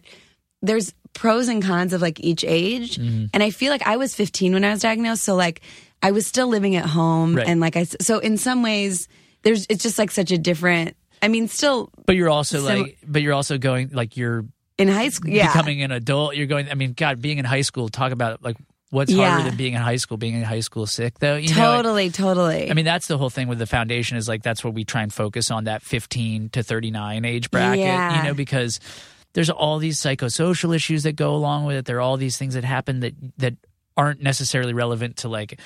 there's 0.60 0.92
pros 1.14 1.48
and 1.48 1.62
cons 1.62 1.92
of 1.92 2.00
like 2.02 2.18
each 2.20 2.44
age. 2.46 2.96
Mm-hmm. 2.98 3.26
And 3.34 3.42
I 3.42 3.50
feel 3.50 3.70
like 3.70 3.86
I 3.86 3.96
was 3.96 4.14
15 4.14 4.52
when 4.54 4.64
I 4.64 4.70
was 4.70 4.80
diagnosed, 4.80 5.22
so 5.24 5.34
like 5.34 5.60
I 6.02 6.10
was 6.10 6.26
still 6.26 6.48
living 6.48 6.74
at 6.76 6.86
home, 6.86 7.36
Right. 7.36 7.46
and 7.46 7.60
like 7.60 7.76
I. 7.76 7.84
So 7.84 8.18
in 8.18 8.36
some 8.36 8.62
ways, 8.62 9.08
there's. 9.42 9.66
It's 9.68 9.82
just 9.82 9.98
like 9.98 10.10
such 10.10 10.30
a 10.32 10.38
different. 10.38 10.96
I 11.22 11.28
mean, 11.28 11.46
still 11.48 11.90
But 12.06 12.16
you're 12.16 12.28
also 12.30 12.58
Sim- 12.66 12.82
like, 12.82 12.98
but 13.06 13.22
you're 13.22 13.34
also 13.34 13.56
going 13.58 13.90
like 13.92 14.16
you're 14.16 14.44
in 14.78 14.88
high 14.88 15.10
school. 15.10 15.30
Yeah, 15.30 15.46
becoming 15.52 15.82
an 15.82 15.92
adult. 15.92 16.34
You're 16.34 16.46
going. 16.48 16.68
I 16.70 16.74
mean, 16.74 16.94
God, 16.94 17.22
being 17.22 17.38
in 17.38 17.44
high 17.44 17.60
school. 17.60 17.88
Talk 17.88 18.10
about 18.10 18.42
like 18.42 18.56
what's 18.90 19.12
Yeah. 19.12 19.28
harder 19.30 19.48
than 19.48 19.56
being 19.56 19.74
in 19.74 19.80
high 19.80 19.96
school. 19.96 20.16
Being 20.16 20.34
in 20.34 20.42
high 20.42 20.60
school 20.60 20.86
sick 20.86 21.20
though. 21.20 21.36
You 21.36 21.50
know, 21.50 21.54
totally, 21.76 22.10
totally. 22.10 22.68
I 22.70 22.74
mean, 22.74 22.84
that's 22.84 23.06
the 23.06 23.16
whole 23.16 23.30
thing 23.30 23.46
with 23.46 23.58
the 23.60 23.66
foundation 23.66 24.16
is 24.16 24.26
like 24.28 24.42
that's 24.42 24.64
what 24.64 24.74
we 24.74 24.84
try 24.84 25.02
and 25.02 25.12
focus 25.12 25.50
on 25.52 25.64
that 25.64 25.82
15 25.82 26.48
to 26.50 26.62
39 26.64 27.24
age 27.24 27.50
bracket, 27.52 27.78
Yeah. 27.84 28.16
you 28.18 28.22
know, 28.28 28.34
because 28.34 28.80
there's 29.34 29.50
all 29.50 29.78
these 29.78 29.98
psychosocial 29.98 30.74
issues 30.74 31.04
that 31.04 31.16
go 31.16 31.34
along 31.34 31.64
with 31.66 31.76
it. 31.76 31.84
There 31.84 31.98
are 31.98 32.00
all 32.00 32.16
these 32.16 32.36
things 32.36 32.54
that 32.54 32.64
happen 32.64 33.00
that 33.00 33.14
that 33.38 33.54
aren't 33.96 34.22
necessarily 34.22 34.72
relevant 34.72 35.18
to 35.18 35.28
like 35.28 35.60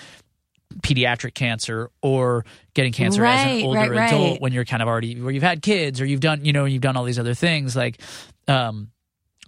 pediatric 0.80 1.34
cancer 1.34 1.90
or 2.02 2.44
getting 2.74 2.92
cancer 2.92 3.24
as 3.24 3.46
an 3.46 3.62
older 3.62 3.80
right, 3.80 3.90
right. 3.90 4.12
adult 4.12 4.40
when 4.40 4.52
you're 4.52 4.64
kind 4.64 4.82
of 4.82 4.88
already 4.88 5.20
where 5.20 5.32
you've 5.32 5.42
had 5.42 5.62
kids 5.62 6.00
or 6.00 6.06
you've 6.06 6.20
done, 6.20 6.44
you 6.44 6.52
know, 6.52 6.64
you've 6.64 6.82
done 6.82 6.96
all 6.96 7.04
these 7.04 7.18
other 7.18 7.34
things 7.34 7.76
like 7.76 8.00
um 8.48 8.90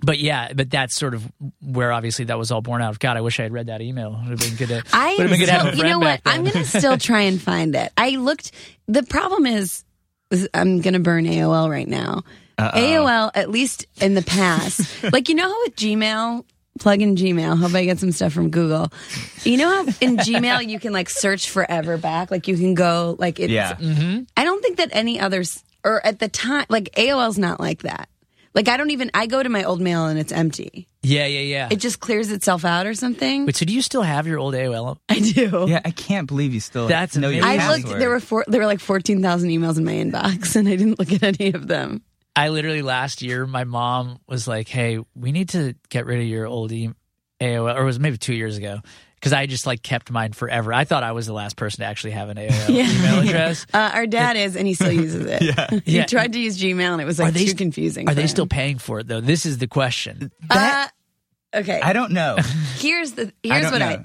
but 0.00 0.18
yeah, 0.18 0.52
but 0.52 0.70
that's 0.70 0.94
sort 0.94 1.14
of 1.14 1.30
where 1.60 1.92
obviously 1.92 2.26
that 2.26 2.38
was 2.38 2.52
all 2.52 2.60
born 2.60 2.82
out 2.82 2.90
of. 2.90 2.98
God, 3.00 3.16
I 3.16 3.20
wish 3.20 3.40
I 3.40 3.42
had 3.42 3.52
read 3.52 3.66
that 3.66 3.80
email. 3.80 4.14
It 4.14 4.28
would 4.28 4.40
have 4.40 4.56
been 4.56 4.56
good. 4.56 4.68
To, 4.68 4.84
I 4.92 5.16
would 5.18 5.20
have 5.22 5.30
been 5.30 5.40
good 5.40 5.46
to 5.46 5.52
have 5.52 5.74
you 5.74 5.82
know 5.82 5.98
what? 5.98 6.20
I'm 6.24 6.44
gonna 6.44 6.64
still 6.64 6.96
try 6.98 7.22
and 7.22 7.40
find 7.40 7.74
it. 7.74 7.92
I 7.96 8.10
looked. 8.10 8.52
The 8.86 9.02
problem 9.02 9.46
is, 9.46 9.84
is 10.30 10.48
I'm 10.54 10.80
gonna 10.80 11.00
burn 11.00 11.24
AOL 11.24 11.68
right 11.68 11.88
now. 11.88 12.22
AOL, 12.58 13.30
at 13.34 13.50
least 13.50 13.86
in 14.00 14.14
the 14.14 14.22
past, 14.22 15.02
like 15.12 15.28
you 15.28 15.34
know 15.34 15.48
how 15.48 15.60
with 15.64 15.76
Gmail, 15.76 16.44
plug 16.78 17.00
in 17.02 17.16
Gmail. 17.16 17.58
Hope 17.58 17.74
I 17.74 17.84
get 17.84 17.98
some 17.98 18.12
stuff 18.12 18.32
from 18.32 18.50
Google. 18.50 18.92
You 19.44 19.56
know 19.56 19.68
how 19.68 19.92
in 20.00 20.16
Gmail 20.16 20.68
you 20.68 20.78
can 20.78 20.92
like 20.92 21.08
search 21.10 21.50
forever 21.50 21.96
back, 21.96 22.30
like 22.30 22.48
you 22.48 22.56
can 22.56 22.74
go 22.74 23.16
like 23.18 23.38
it's. 23.40 23.52
yeah. 23.52 23.74
Mm-hmm. 23.74 24.22
I 24.36 24.44
don't 24.44 24.62
think 24.62 24.78
that 24.78 24.90
any 24.92 25.20
others 25.20 25.62
or 25.84 26.04
at 26.04 26.18
the 26.18 26.28
time 26.28 26.66
like 26.68 26.90
AOL's 26.96 27.38
not 27.38 27.60
like 27.60 27.82
that. 27.82 28.08
Like 28.54 28.68
I 28.68 28.76
don't 28.76 28.90
even 28.90 29.10
I 29.14 29.26
go 29.26 29.42
to 29.42 29.48
my 29.48 29.64
old 29.64 29.80
mail 29.80 30.06
and 30.06 30.18
it's 30.18 30.32
empty. 30.32 30.88
Yeah, 31.02 31.26
yeah, 31.26 31.40
yeah. 31.40 31.68
It 31.70 31.76
just 31.76 32.00
clears 32.00 32.32
itself 32.32 32.64
out 32.64 32.86
or 32.86 32.94
something. 32.94 33.46
Wait, 33.46 33.56
so 33.56 33.64
do 33.64 33.72
you 33.72 33.82
still 33.82 34.02
have 34.02 34.26
your 34.26 34.38
old 34.38 34.54
AOL? 34.54 34.98
I 35.08 35.20
do. 35.20 35.66
Yeah, 35.68 35.80
I 35.84 35.92
can't 35.92 36.26
believe 36.26 36.52
you 36.52 36.60
still 36.60 36.88
That's 36.88 37.16
no. 37.16 37.28
your. 37.28 37.44
I 37.44 37.56
password. 37.56 37.84
looked. 37.84 37.98
There 38.00 38.10
were 38.10 38.20
four, 38.20 38.44
there 38.48 38.60
were 38.60 38.66
like 38.66 38.80
fourteen 38.80 39.22
thousand 39.22 39.50
emails 39.50 39.78
in 39.78 39.84
my 39.84 39.92
inbox, 39.92 40.56
and 40.56 40.68
I 40.68 40.74
didn't 40.74 40.98
look 40.98 41.12
at 41.12 41.22
any 41.22 41.52
of 41.52 41.68
them. 41.68 42.02
I 42.38 42.48
literally 42.50 42.82
last 42.82 43.22
year, 43.22 43.46
my 43.46 43.64
mom 43.64 44.18
was 44.26 44.46
like, 44.46 44.68
"Hey, 44.68 44.98
we 45.14 45.32
need 45.32 45.50
to 45.50 45.74
get 45.88 46.06
rid 46.06 46.20
of 46.20 46.26
your 46.26 46.46
old 46.46 46.72
e- 46.72 46.90
AOL," 47.40 47.74
or 47.76 47.82
it 47.82 47.84
was 47.84 47.98
maybe 47.98 48.16
two 48.16 48.34
years 48.34 48.56
ago, 48.56 48.80
because 49.16 49.32
I 49.32 49.46
just 49.46 49.66
like 49.66 49.82
kept 49.82 50.10
mine 50.10 50.32
forever. 50.32 50.72
I 50.72 50.84
thought 50.84 51.02
I 51.02 51.12
was 51.12 51.26
the 51.26 51.32
last 51.32 51.56
person 51.56 51.80
to 51.80 51.86
actually 51.86 52.12
have 52.12 52.28
an 52.28 52.36
AOL 52.36 52.68
Yeah. 52.74 52.90
email 52.90 53.18
address. 53.28 53.66
Uh, 53.74 53.90
our 53.94 54.06
dad 54.06 54.36
is, 54.36 54.56
and 54.56 54.66
he 54.66 54.74
still 54.74 54.92
uses 54.92 55.26
it. 55.26 55.42
yeah, 55.42 55.80
he 55.84 55.96
Yeah. 55.96 56.06
tried 56.06 56.32
to 56.34 56.38
use 56.40 56.58
Gmail, 56.58 56.92
and 56.92 57.00
it 57.00 57.04
was 57.06 57.18
like 57.18 57.34
they 57.34 57.46
too 57.46 57.54
confusing. 57.54 58.08
Are 58.08 58.12
for 58.12 58.16
they 58.16 58.22
him. 58.22 58.28
still 58.28 58.46
paying 58.46 58.78
for 58.78 59.00
it 59.00 59.08
though? 59.08 59.20
This 59.20 59.44
is 59.44 59.58
the 59.58 59.66
question. 59.68 60.30
Uh, 60.50 60.86
okay, 61.54 61.80
I 61.80 61.92
don't 61.92 62.12
know. 62.12 62.36
here's 62.76 63.12
the 63.12 63.32
here's 63.42 63.62
don't 63.62 63.72
what 63.72 63.78
know. 63.80 63.86
I. 63.86 64.04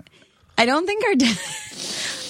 I 0.56 0.66
don't 0.66 0.86
think 0.86 1.04
our 1.06 1.16
dad. 1.16 1.38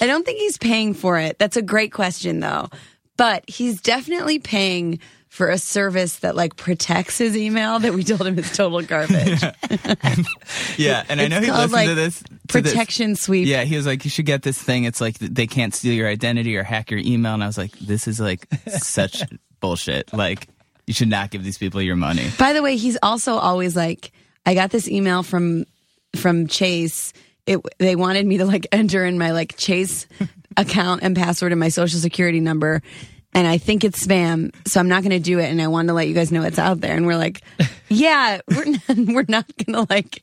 I 0.00 0.06
don't 0.06 0.24
think 0.26 0.38
he's 0.38 0.58
paying 0.58 0.94
for 0.94 1.18
it. 1.18 1.38
That's 1.38 1.56
a 1.56 1.62
great 1.62 1.92
question, 1.92 2.40
though. 2.40 2.68
But 3.16 3.48
he's 3.48 3.80
definitely 3.80 4.38
paying 4.38 4.98
for 5.34 5.50
a 5.50 5.58
service 5.58 6.20
that 6.20 6.36
like 6.36 6.54
protects 6.54 7.18
his 7.18 7.36
email 7.36 7.80
that 7.80 7.92
we 7.92 8.04
told 8.04 8.24
him 8.24 8.38
is 8.38 8.56
total 8.56 8.80
garbage. 8.82 9.42
Yeah, 10.76 11.04
and 11.08 11.20
I 11.20 11.26
know 11.26 11.40
he 11.40 11.50
listened 11.50 11.72
like, 11.72 11.88
to 11.88 11.94
this. 11.96 12.22
to 12.22 12.60
this. 12.60 12.72
Protection 12.72 13.16
sweep. 13.16 13.48
Yeah, 13.48 13.64
he 13.64 13.76
was 13.76 13.84
like, 13.84 14.04
you 14.04 14.10
should 14.10 14.26
get 14.26 14.42
this 14.42 14.60
thing. 14.60 14.84
It's 14.84 15.00
like 15.00 15.18
they 15.18 15.48
can't 15.48 15.74
steal 15.74 15.92
your 15.92 16.08
identity 16.08 16.56
or 16.56 16.62
hack 16.62 16.92
your 16.92 17.00
email. 17.00 17.34
And 17.34 17.42
I 17.42 17.48
was 17.48 17.58
like, 17.58 17.72
this 17.78 18.06
is 18.06 18.20
like 18.20 18.46
such 18.68 19.22
bullshit. 19.60 20.12
Like, 20.12 20.48
you 20.86 20.94
should 20.94 21.08
not 21.08 21.30
give 21.30 21.42
these 21.42 21.58
people 21.58 21.82
your 21.82 21.96
money. 21.96 22.28
By 22.38 22.52
the 22.52 22.62
way, 22.62 22.76
he's 22.76 22.96
also 23.02 23.34
always 23.34 23.74
like, 23.74 24.12
I 24.46 24.54
got 24.54 24.70
this 24.70 24.88
email 24.88 25.24
from 25.24 25.64
from 26.14 26.46
Chase. 26.46 27.12
It 27.46 27.60
they 27.78 27.96
wanted 27.96 28.24
me 28.24 28.38
to 28.38 28.44
like 28.44 28.68
enter 28.72 29.04
in 29.04 29.18
my 29.18 29.32
like 29.32 29.56
Chase 29.56 30.06
account 30.56 31.02
and 31.02 31.16
password 31.16 31.50
and 31.50 31.58
my 31.58 31.70
social 31.70 31.98
security 31.98 32.38
number. 32.38 32.82
And 33.34 33.46
I 33.46 33.58
think 33.58 33.84
it's 33.84 34.06
spam, 34.06 34.54
so 34.66 34.80
I'm 34.80 34.88
not 34.88 35.02
going 35.02 35.10
to 35.10 35.18
do 35.18 35.38
it. 35.40 35.46
And 35.50 35.60
I 35.60 35.66
wanted 35.68 35.88
to 35.88 35.94
let 35.94 36.08
you 36.08 36.14
guys 36.14 36.30
know 36.32 36.42
it's 36.42 36.58
out 36.58 36.80
there. 36.80 36.96
And 36.96 37.06
we're 37.06 37.16
like, 37.16 37.42
yeah, 37.88 38.40
we're 38.48 38.64
not, 38.88 38.96
we're 38.96 39.24
not 39.28 39.46
going 39.56 39.86
to 39.86 39.92
like, 39.92 40.22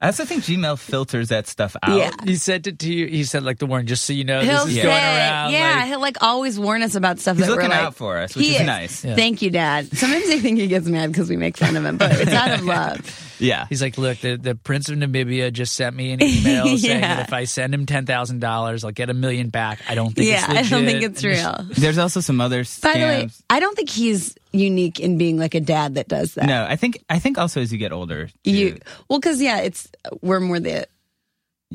I 0.00 0.06
also 0.06 0.24
think 0.24 0.42
Gmail 0.42 0.78
filters 0.80 1.28
that 1.28 1.46
stuff 1.46 1.76
out. 1.80 1.96
Yeah. 1.96 2.10
He 2.24 2.34
sent 2.34 2.66
it 2.66 2.80
to 2.80 2.92
you. 2.92 3.06
He 3.06 3.22
said 3.22 3.44
like 3.44 3.58
the 3.58 3.66
warning, 3.66 3.86
just 3.86 4.04
so 4.04 4.12
you 4.12 4.24
know, 4.24 4.40
he'll 4.40 4.64
this 4.64 4.70
is 4.70 4.74
say, 4.76 4.82
going 4.82 4.96
around. 4.96 5.52
yeah, 5.52 5.74
like- 5.76 5.86
he'll 5.86 6.00
like 6.00 6.16
always 6.22 6.58
warn 6.58 6.82
us 6.82 6.96
about 6.96 7.20
stuff 7.20 7.36
He's 7.36 7.46
that 7.46 7.52
we're 7.52 7.56
looking 7.58 7.70
like, 7.70 7.80
out 7.80 7.94
for 7.94 8.18
us, 8.18 8.34
which 8.34 8.46
he 8.46 8.56
is 8.56 8.66
nice. 8.66 9.04
Yeah. 9.04 9.14
Thank 9.14 9.42
you, 9.42 9.50
Dad. 9.50 9.96
Sometimes 9.96 10.28
I 10.28 10.38
think 10.40 10.58
he 10.58 10.66
gets 10.66 10.86
mad 10.88 11.12
because 11.12 11.28
we 11.30 11.36
make 11.36 11.56
fun 11.56 11.76
of 11.76 11.84
him, 11.84 11.98
but 11.98 12.10
it's 12.20 12.32
out 12.32 12.50
of 12.50 12.64
love. 12.64 13.31
Yeah. 13.42 13.66
He's 13.68 13.82
like, 13.82 13.98
look, 13.98 14.18
the, 14.18 14.36
the 14.36 14.54
Prince 14.54 14.88
of 14.88 14.96
Namibia 14.98 15.52
just 15.52 15.74
sent 15.74 15.94
me 15.96 16.12
an 16.12 16.22
email 16.22 16.64
saying 16.78 17.00
that 17.00 17.26
if 17.26 17.32
I 17.32 17.44
send 17.44 17.74
him 17.74 17.86
ten 17.86 18.06
thousand 18.06 18.38
dollars, 18.40 18.84
I'll 18.84 18.90
get 18.92 19.10
a 19.10 19.14
million 19.14 19.48
back. 19.50 19.80
I 19.88 19.94
don't 19.94 20.14
think 20.14 20.28
Yeah, 20.28 20.44
it's 20.58 20.72
I 20.72 20.76
don't 20.76 20.84
think 20.86 21.02
it's 21.02 21.24
real. 21.24 21.56
There's 21.76 21.98
also 21.98 22.20
some 22.20 22.40
other 22.40 22.62
scams. 22.64 22.82
By 22.82 22.92
the 22.94 23.04
way, 23.04 23.28
I 23.50 23.60
don't 23.60 23.74
think 23.76 23.90
he's 23.90 24.36
unique 24.52 25.00
in 25.00 25.18
being 25.18 25.38
like 25.38 25.54
a 25.54 25.60
dad 25.60 25.96
that 25.96 26.08
does 26.08 26.34
that. 26.34 26.46
no, 26.46 26.64
I 26.68 26.76
think 26.76 27.02
I 27.10 27.18
think 27.18 27.38
also 27.38 27.60
as 27.60 27.72
you 27.72 27.78
get 27.78 27.92
older, 27.92 28.28
You 28.44 28.78
well, 29.08 29.18
because 29.18 29.40
yeah, 29.42 29.58
it's 29.58 29.88
we're 30.20 30.40
more 30.40 30.60
the 30.60 30.86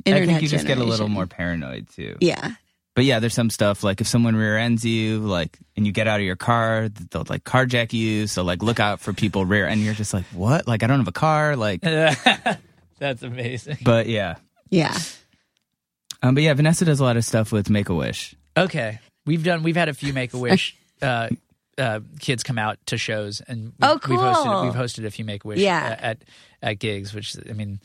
internet. 0.06 0.24
I 0.24 0.26
think 0.26 0.42
you 0.44 0.48
just 0.48 0.68
get 0.68 0.78
a 0.78 0.84
little 0.84 1.08
more 1.10 1.26
paranoid 1.28 1.90
too. 1.90 2.16
Yeah, 2.22 2.52
But 2.98 3.06
yeah, 3.06 3.20
there's 3.20 3.36
some 3.36 3.52
stuff 3.52 3.84
like 3.84 4.02
if 4.02 4.08
someone 4.08 4.36
rear 4.36 4.58
ends 4.58 4.84
you, 4.84 5.20
like, 5.20 5.56
and 5.76 5.86
you 5.86 5.92
get 5.92 6.08
out 6.08 6.20
of 6.20 6.26
your 6.26 6.36
car, 6.36 6.90
they'll 7.12 7.26
like 7.30 7.44
carjack 7.44 7.94
you. 7.94 8.26
So 8.26 8.42
like, 8.44 8.64
look 8.64 8.80
out 8.80 9.00
for 9.00 9.14
people 9.14 9.46
rear 9.46 9.68
end. 9.68 9.82
You're 9.82 9.94
just 9.94 10.16
like, 10.16 10.26
what? 10.34 10.68
Like, 10.68 10.82
I 10.82 10.88
don't 10.88 10.98
have 10.98 11.08
a 11.08 11.12
car. 11.12 11.56
Like, 11.56 11.82
That's 13.00 13.22
amazing. 13.22 13.78
but 13.84 14.08
yeah, 14.08 14.38
yeah. 14.72 14.98
um, 16.24 16.34
but 16.34 16.42
yeah, 16.42 16.56
Vanessa 16.56 16.86
does 16.86 17.00
a 17.00 17.04
lot 17.04 17.18
of 17.18 17.24
stuff 17.24 17.52
with 17.52 17.70
Make 17.70 17.90
a 17.90 17.94
Wish. 17.94 18.34
Okay, 18.58 18.98
we've 19.28 19.44
done. 19.44 19.62
We've 19.62 19.76
had 19.76 19.90
a 19.90 19.94
few 19.94 20.12
Make 20.14 20.34
a 20.34 20.38
Wish. 20.40 20.76
Uh, 21.00 21.30
uh, 21.78 22.00
kids 22.20 22.42
come 22.42 22.58
out 22.58 22.80
to 22.88 22.98
shows, 22.98 23.40
and 23.48 23.66
we've, 23.66 23.74
Oh, 23.84 24.00
we've 24.10 24.18
hosted 24.20 24.44
cool. 24.46 24.64
we've 24.64 24.74
hosted 24.74 25.06
a 25.06 25.12
few 25.12 25.24
Make 25.24 25.46
a 25.46 25.48
Wish 25.48 25.60
Yeah. 25.60 25.96
at 26.00 26.18
at 26.64 26.80
gigs. 26.80 27.14
Which 27.14 27.36
I 27.48 27.54
mean, 27.54 27.80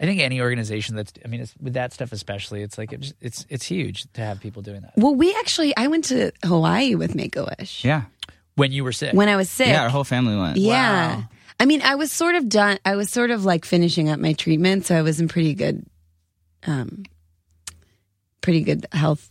I 0.00 0.06
think 0.06 0.20
any 0.20 0.40
organization 0.40 0.94
that's 0.94 1.12
I 1.24 1.28
mean, 1.28 1.40
it's, 1.40 1.54
with 1.60 1.72
that 1.74 1.92
stuff 1.92 2.12
especially, 2.12 2.62
it's 2.62 2.78
like 2.78 2.92
it's 2.92 3.12
it's 3.20 3.44
it's 3.48 3.66
huge 3.66 4.10
to 4.12 4.20
have 4.20 4.40
people 4.40 4.62
doing 4.62 4.82
that. 4.82 4.92
Well, 4.96 5.14
we 5.14 5.34
actually 5.34 5.76
I 5.76 5.88
went 5.88 6.04
to 6.06 6.30
Hawaii 6.44 6.94
with 6.94 7.14
Make 7.14 7.34
a 7.36 7.52
Wish 7.58 7.84
Yeah, 7.84 8.02
When 8.54 8.70
you 8.70 8.84
were 8.84 8.92
sick, 8.92 9.12
when 9.14 9.28
I 9.28 9.36
was 9.36 9.50
sick. 9.50 9.68
yeah, 9.68 9.82
our 9.82 9.88
whole 9.88 10.04
family 10.04 10.36
went. 10.36 10.56
Yeah. 10.56 11.16
Wow. 11.16 11.24
I 11.60 11.64
mean, 11.64 11.82
I 11.82 11.96
was 11.96 12.12
sort 12.12 12.36
of 12.36 12.48
done. 12.48 12.78
I 12.84 12.94
was 12.94 13.10
sort 13.10 13.32
of 13.32 13.44
like 13.44 13.64
finishing 13.64 14.08
up 14.08 14.20
my 14.20 14.32
treatment, 14.32 14.86
so 14.86 14.96
I 14.96 15.02
was 15.02 15.18
in 15.20 15.26
pretty 15.26 15.54
good, 15.54 15.84
um, 16.64 17.02
pretty 18.40 18.60
good 18.62 18.86
health 18.92 19.28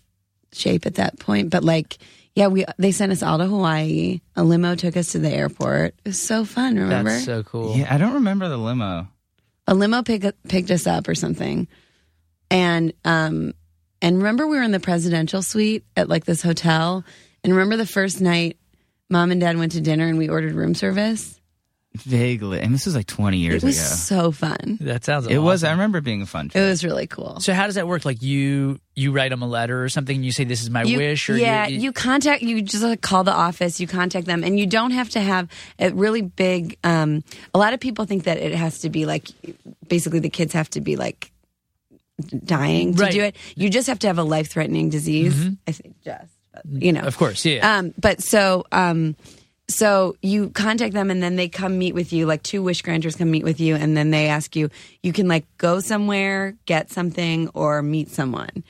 shape 0.51 0.85
at 0.85 0.95
that 0.95 1.19
point. 1.19 1.49
But 1.49 1.63
like, 1.63 1.97
yeah, 2.35 2.47
we 2.47 2.65
they 2.77 2.91
sent 2.91 3.13
us 3.13 3.23
all 3.23 3.37
to 3.37 3.45
Hawaii. 3.45 4.19
A 4.35 4.43
limo 4.43 4.75
took 4.75 4.97
us 4.97 5.13
to 5.13 5.19
the 5.19 5.29
airport. 5.31 5.95
It 6.03 6.09
was 6.09 6.19
so 6.21 6.43
fun. 6.43 6.75
Remember, 6.75 7.11
that's 7.11 7.23
so 7.23 7.43
cool. 7.43 7.77
Yeah, 7.77 7.93
I 7.93 7.97
don't 7.97 8.15
remember 8.15 8.49
the 8.49 8.57
limo. 8.57 9.07
A 9.67 9.73
limo 9.73 10.01
pick, 10.03 10.23
picked 10.47 10.71
us 10.71 10.87
up 10.87 11.07
or 11.07 11.15
something, 11.15 11.67
and 12.49 12.93
um, 13.05 13.53
and 14.01 14.17
remember 14.17 14.47
we 14.47 14.57
were 14.57 14.63
in 14.63 14.71
the 14.71 14.79
presidential 14.79 15.41
suite 15.41 15.83
at 15.95 16.09
like 16.09 16.25
this 16.25 16.41
hotel, 16.41 17.03
and 17.43 17.53
remember 17.53 17.77
the 17.77 17.85
first 17.85 18.21
night, 18.21 18.57
mom 19.09 19.31
and 19.31 19.41
dad 19.41 19.57
went 19.57 19.73
to 19.73 19.81
dinner 19.81 20.07
and 20.07 20.17
we 20.17 20.29
ordered 20.29 20.53
room 20.53 20.73
service. 20.73 21.39
Vaguely, 22.03 22.59
and 22.61 22.73
this 22.73 22.85
was 22.85 22.95
like 22.95 23.07
20 23.07 23.37
years 23.37 23.63
It 23.63 23.65
was 23.67 23.77
ago. 23.77 23.85
so 24.21 24.31
fun. 24.31 24.77
That 24.81 25.03
sounds. 25.05 25.27
It 25.27 25.37
was. 25.37 25.63
I 25.63 25.67
awesome. 25.67 25.79
remember 25.79 25.97
it 25.99 26.03
being 26.03 26.21
a 26.21 26.25
fun 26.25 26.47
It 26.47 26.51
trip. 26.53 26.63
was 26.69 26.83
really 26.83 27.07
cool. 27.07 27.39
So 27.39 27.53
how 27.53 27.65
does 27.65 27.75
that 27.75 27.87
work? 27.87 28.05
Like 28.05 28.21
you 28.21 28.79
you 28.95 29.11
write 29.11 29.29
them 29.29 29.41
a 29.43 29.47
letter 29.47 29.83
or 29.83 29.89
something, 29.89 30.15
and 30.15 30.25
you 30.25 30.31
say 30.31 30.43
this 30.43 30.61
is 30.61 30.69
my 30.69 30.83
You- 30.83 30.97
wish, 30.97 31.29
or 31.29 31.37
yeah, 31.37 31.67
you, 31.67 31.91
contact 31.91 32.41
you 32.41 32.61
just 32.61 32.83
like 32.83 33.01
call 33.01 33.23
the 33.23 33.31
office, 33.33 33.79
you 33.79 33.85
contact 33.87 34.25
them, 34.27 34.43
and 34.43 34.59
you 34.59 34.65
don't 34.65 34.91
have 34.91 35.09
to 35.11 35.19
have 35.19 35.47
a 35.79 35.91
really 35.91 36.21
big. 36.21 36.77
Um, 36.83 37.23
a 37.53 37.57
lot 37.59 37.73
of 37.73 37.79
people 37.79 38.05
think 38.05 38.23
that 38.23 38.37
it 38.37 38.53
has 38.55 38.79
to 38.79 38.89
be 38.89 39.05
like 39.05 39.27
basically 39.87 40.19
the 40.19 40.29
kids 40.29 40.53
have 40.53 40.69
to 40.71 40.81
be 40.81 40.95
like 40.95 41.31
dying 42.45 42.95
to 42.95 43.03
Right. 43.03 43.11
do 43.11 43.21
it. 43.21 43.35
You 43.55 43.69
just 43.69 43.87
have 43.87 43.99
to 43.99 44.07
have 44.07 44.17
a 44.17 44.23
life 44.23 44.49
threatening 44.49 44.89
disease. 44.89 45.49
I 45.67 45.71
think 45.71 45.95
just 46.03 46.31
but, 46.51 46.81
you 46.83 46.91
know, 46.91 47.01
of 47.01 47.15
course, 47.17 47.45
yeah. 47.45 47.77
um, 47.77 47.93
but 47.99 48.23
so, 48.23 48.65
um, 48.71 49.15
so 49.69 50.15
you 50.21 50.49
contact 50.49 50.93
them 50.93 51.11
and 51.11 51.21
then 51.21 51.35
they 51.35 51.49
come 51.49 51.77
meet 51.77 51.93
with 51.93 52.13
you. 52.13 52.25
Like 52.25 52.43
two 52.43 52.63
wish 52.63 52.81
granters 52.81 53.15
come 53.15 53.29
meet 53.31 53.43
with 53.43 53.59
you, 53.59 53.75
and 53.75 53.97
then 53.97 54.11
they 54.11 54.27
ask 54.27 54.55
you. 54.55 54.69
You 55.03 55.13
can 55.13 55.27
like 55.27 55.45
go 55.57 55.79
somewhere, 55.79 56.55
get 56.65 56.89
something, 56.89 57.49
or 57.53 57.81
meet 57.81 58.09
someone. 58.09 58.63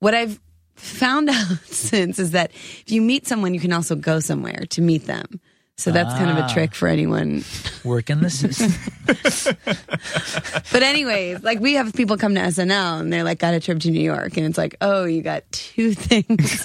What 0.00 0.14
I've 0.14 0.40
found 0.74 1.28
out 1.30 1.58
since 1.64 2.18
is 2.18 2.30
that 2.32 2.50
if 2.52 2.90
you 2.90 3.02
meet 3.02 3.26
someone, 3.26 3.54
you 3.54 3.60
can 3.60 3.72
also 3.72 3.94
go 3.94 4.20
somewhere 4.20 4.64
to 4.70 4.80
meet 4.80 5.06
them. 5.06 5.40
So 5.78 5.92
that's 5.92 6.12
kind 6.14 6.28
of 6.28 6.36
Ah. 6.38 6.46
a 6.46 6.52
trick 6.52 6.74
for 6.74 6.88
anyone. 6.88 7.44
Work 7.84 8.10
in 8.10 8.20
the 8.20 8.30
system. 8.30 8.72
But 10.72 10.82
anyways, 10.82 11.42
like 11.42 11.60
we 11.60 11.74
have 11.74 11.94
people 11.94 12.16
come 12.16 12.34
to 12.34 12.40
SNL 12.40 13.00
and 13.00 13.12
they're 13.12 13.22
like 13.24 13.38
got 13.38 13.54
a 13.54 13.60
trip 13.60 13.80
to 13.80 13.90
New 13.90 14.00
York, 14.02 14.36
and 14.36 14.44
it's 14.46 14.58
like, 14.58 14.76
oh, 14.80 15.04
you 15.04 15.22
got 15.22 15.44
two 15.50 15.94
things. 15.94 16.60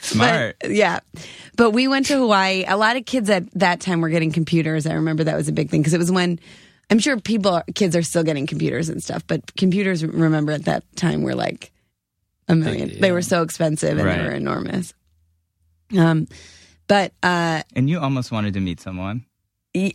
Smart. 0.00 0.56
But, 0.60 0.70
yeah. 0.70 1.00
But 1.56 1.70
we 1.70 1.86
went 1.88 2.06
to 2.06 2.14
Hawaii. 2.18 2.64
A 2.66 2.76
lot 2.76 2.96
of 2.96 3.04
kids 3.06 3.30
at 3.30 3.50
that 3.54 3.80
time 3.80 4.00
were 4.00 4.08
getting 4.08 4.32
computers. 4.32 4.86
I 4.86 4.94
remember 4.94 5.24
that 5.24 5.36
was 5.36 5.48
a 5.48 5.52
big 5.52 5.70
thing 5.70 5.80
because 5.80 5.94
it 5.94 5.98
was 5.98 6.10
when 6.10 6.40
I'm 6.90 6.98
sure 6.98 7.18
people, 7.20 7.62
kids 7.74 7.94
are 7.96 8.02
still 8.02 8.24
getting 8.24 8.46
computers 8.46 8.88
and 8.88 9.02
stuff, 9.02 9.22
but 9.26 9.54
computers, 9.56 10.04
remember 10.04 10.52
at 10.52 10.64
that 10.64 10.84
time, 10.96 11.22
were 11.22 11.34
like 11.34 11.70
a 12.48 12.54
million. 12.54 12.88
They 13.00 13.08
yeah. 13.08 13.12
were 13.12 13.22
so 13.22 13.42
expensive 13.42 13.96
and 13.98 14.06
Right. 14.06 14.18
they 14.18 14.24
were 14.24 14.32
enormous. 14.34 14.92
Um, 15.96 16.26
but, 16.86 17.12
uh, 17.22 17.62
and 17.74 17.88
you 17.88 17.98
almost 18.00 18.30
wanted 18.32 18.54
to 18.54 18.60
meet 18.60 18.80
someone. 18.80 19.24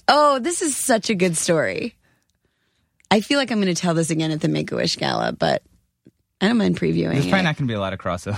oh, 0.08 0.40
this 0.40 0.62
is 0.62 0.76
such 0.76 1.10
a 1.10 1.16
good 1.16 1.38
story. 1.38 1.96
I 3.12 3.22
feel 3.22 3.40
like 3.40 3.52
I'm 3.52 3.60
going 3.62 3.74
to 3.74 3.80
tell 3.80 3.94
this 3.94 4.10
again 4.12 4.32
at 4.32 4.42
the 4.42 4.48
Make 4.48 4.72
a 4.72 4.76
Wish 4.76 4.96
Gala, 4.98 5.32
but 5.32 5.64
I 6.42 6.48
don't 6.48 6.58
mind 6.58 6.80
previewing 6.80 7.14
There's 7.14 7.26
it. 7.26 7.30
probably 7.30 7.44
not 7.44 7.58
going 7.58 7.68
to 7.68 7.72
be 7.72 7.76
a 7.76 7.80
lot 7.80 7.94
of 7.94 8.00
crossover. 8.00 8.38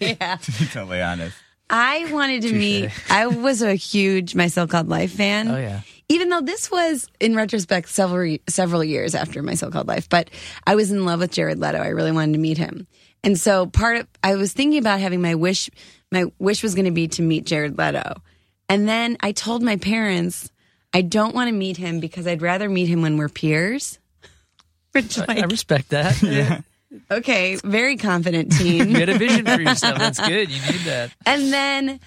yeah. 0.20 0.36
to 0.36 0.52
be 0.52 0.66
totally 0.66 1.00
honest. 1.00 1.36
I 1.72 2.12
wanted 2.12 2.42
to 2.42 2.48
Touche. 2.48 2.58
meet. 2.58 2.90
I 3.10 3.28
was 3.28 3.62
a 3.62 3.74
huge 3.74 4.34
My 4.34 4.48
So 4.48 4.66
Called 4.66 4.88
Life 4.88 5.12
fan. 5.12 5.48
oh 5.48 5.56
yeah. 5.56 5.80
Even 6.08 6.28
though 6.28 6.40
this 6.40 6.68
was, 6.72 7.06
in 7.20 7.36
retrospect, 7.36 7.88
several 7.88 8.36
several 8.48 8.82
years 8.82 9.14
after 9.14 9.40
My 9.44 9.54
So 9.54 9.70
Called 9.70 9.86
Life, 9.86 10.08
but 10.08 10.28
I 10.66 10.74
was 10.74 10.90
in 10.90 11.04
love 11.04 11.20
with 11.20 11.30
Jared 11.30 11.60
Leto. 11.60 11.78
I 11.78 11.88
really 11.88 12.10
wanted 12.10 12.32
to 12.32 12.38
meet 12.40 12.58
him, 12.58 12.88
and 13.22 13.38
so 13.38 13.66
part 13.66 13.98
of 13.98 14.08
I 14.24 14.34
was 14.34 14.52
thinking 14.52 14.80
about 14.80 14.98
having 14.98 15.22
my 15.22 15.36
wish. 15.36 15.70
My 16.12 16.26
wish 16.38 16.62
was 16.62 16.74
going 16.74 16.86
to 16.86 16.90
be 16.90 17.08
to 17.08 17.22
meet 17.22 17.44
Jared 17.44 17.78
Leto, 17.78 18.22
and 18.68 18.88
then 18.88 19.16
I 19.20 19.32
told 19.32 19.62
my 19.62 19.76
parents 19.76 20.50
I 20.92 21.02
don't 21.02 21.34
want 21.34 21.48
to 21.48 21.52
meet 21.52 21.76
him 21.76 22.00
because 22.00 22.26
I'd 22.26 22.42
rather 22.42 22.68
meet 22.68 22.88
him 22.88 23.02
when 23.02 23.16
we're 23.16 23.28
peers. 23.28 23.98
Which, 24.92 25.18
I 25.28 25.42
respect 25.44 25.90
that. 25.90 26.20
yeah. 26.22 26.60
okay, 27.10 27.56
very 27.56 27.96
confident 27.96 28.52
teen. 28.52 28.90
You 28.90 28.96
had 28.96 29.08
a 29.08 29.18
vision 29.18 29.46
for 29.46 29.60
yourself. 29.60 29.98
That's 29.98 30.18
good. 30.18 30.50
You 30.50 30.60
need 30.72 30.80
that. 30.80 31.12
And 31.26 31.52
then 31.52 32.00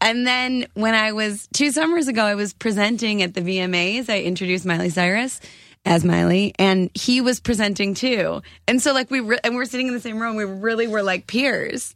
and 0.00 0.26
then 0.26 0.66
when 0.74 0.94
I 0.94 1.12
was 1.12 1.48
two 1.52 1.70
summers 1.70 2.08
ago, 2.08 2.24
I 2.24 2.34
was 2.34 2.52
presenting 2.52 3.22
at 3.22 3.34
the 3.34 3.42
VMAs. 3.42 4.08
I 4.08 4.22
introduced 4.22 4.64
Miley 4.64 4.90
Cyrus 4.90 5.40
as 5.84 6.04
Miley, 6.04 6.54
and 6.58 6.90
he 6.94 7.20
was 7.20 7.40
presenting 7.40 7.94
too. 7.94 8.42
And 8.66 8.82
so, 8.82 8.92
like, 8.92 9.10
we 9.10 9.20
re- 9.20 9.38
and 9.44 9.54
we're 9.54 9.66
sitting 9.66 9.86
in 9.86 9.94
the 9.94 10.00
same 10.00 10.20
room. 10.20 10.34
We 10.34 10.44
really 10.44 10.88
were 10.88 11.02
like 11.02 11.26
peers. 11.26 11.94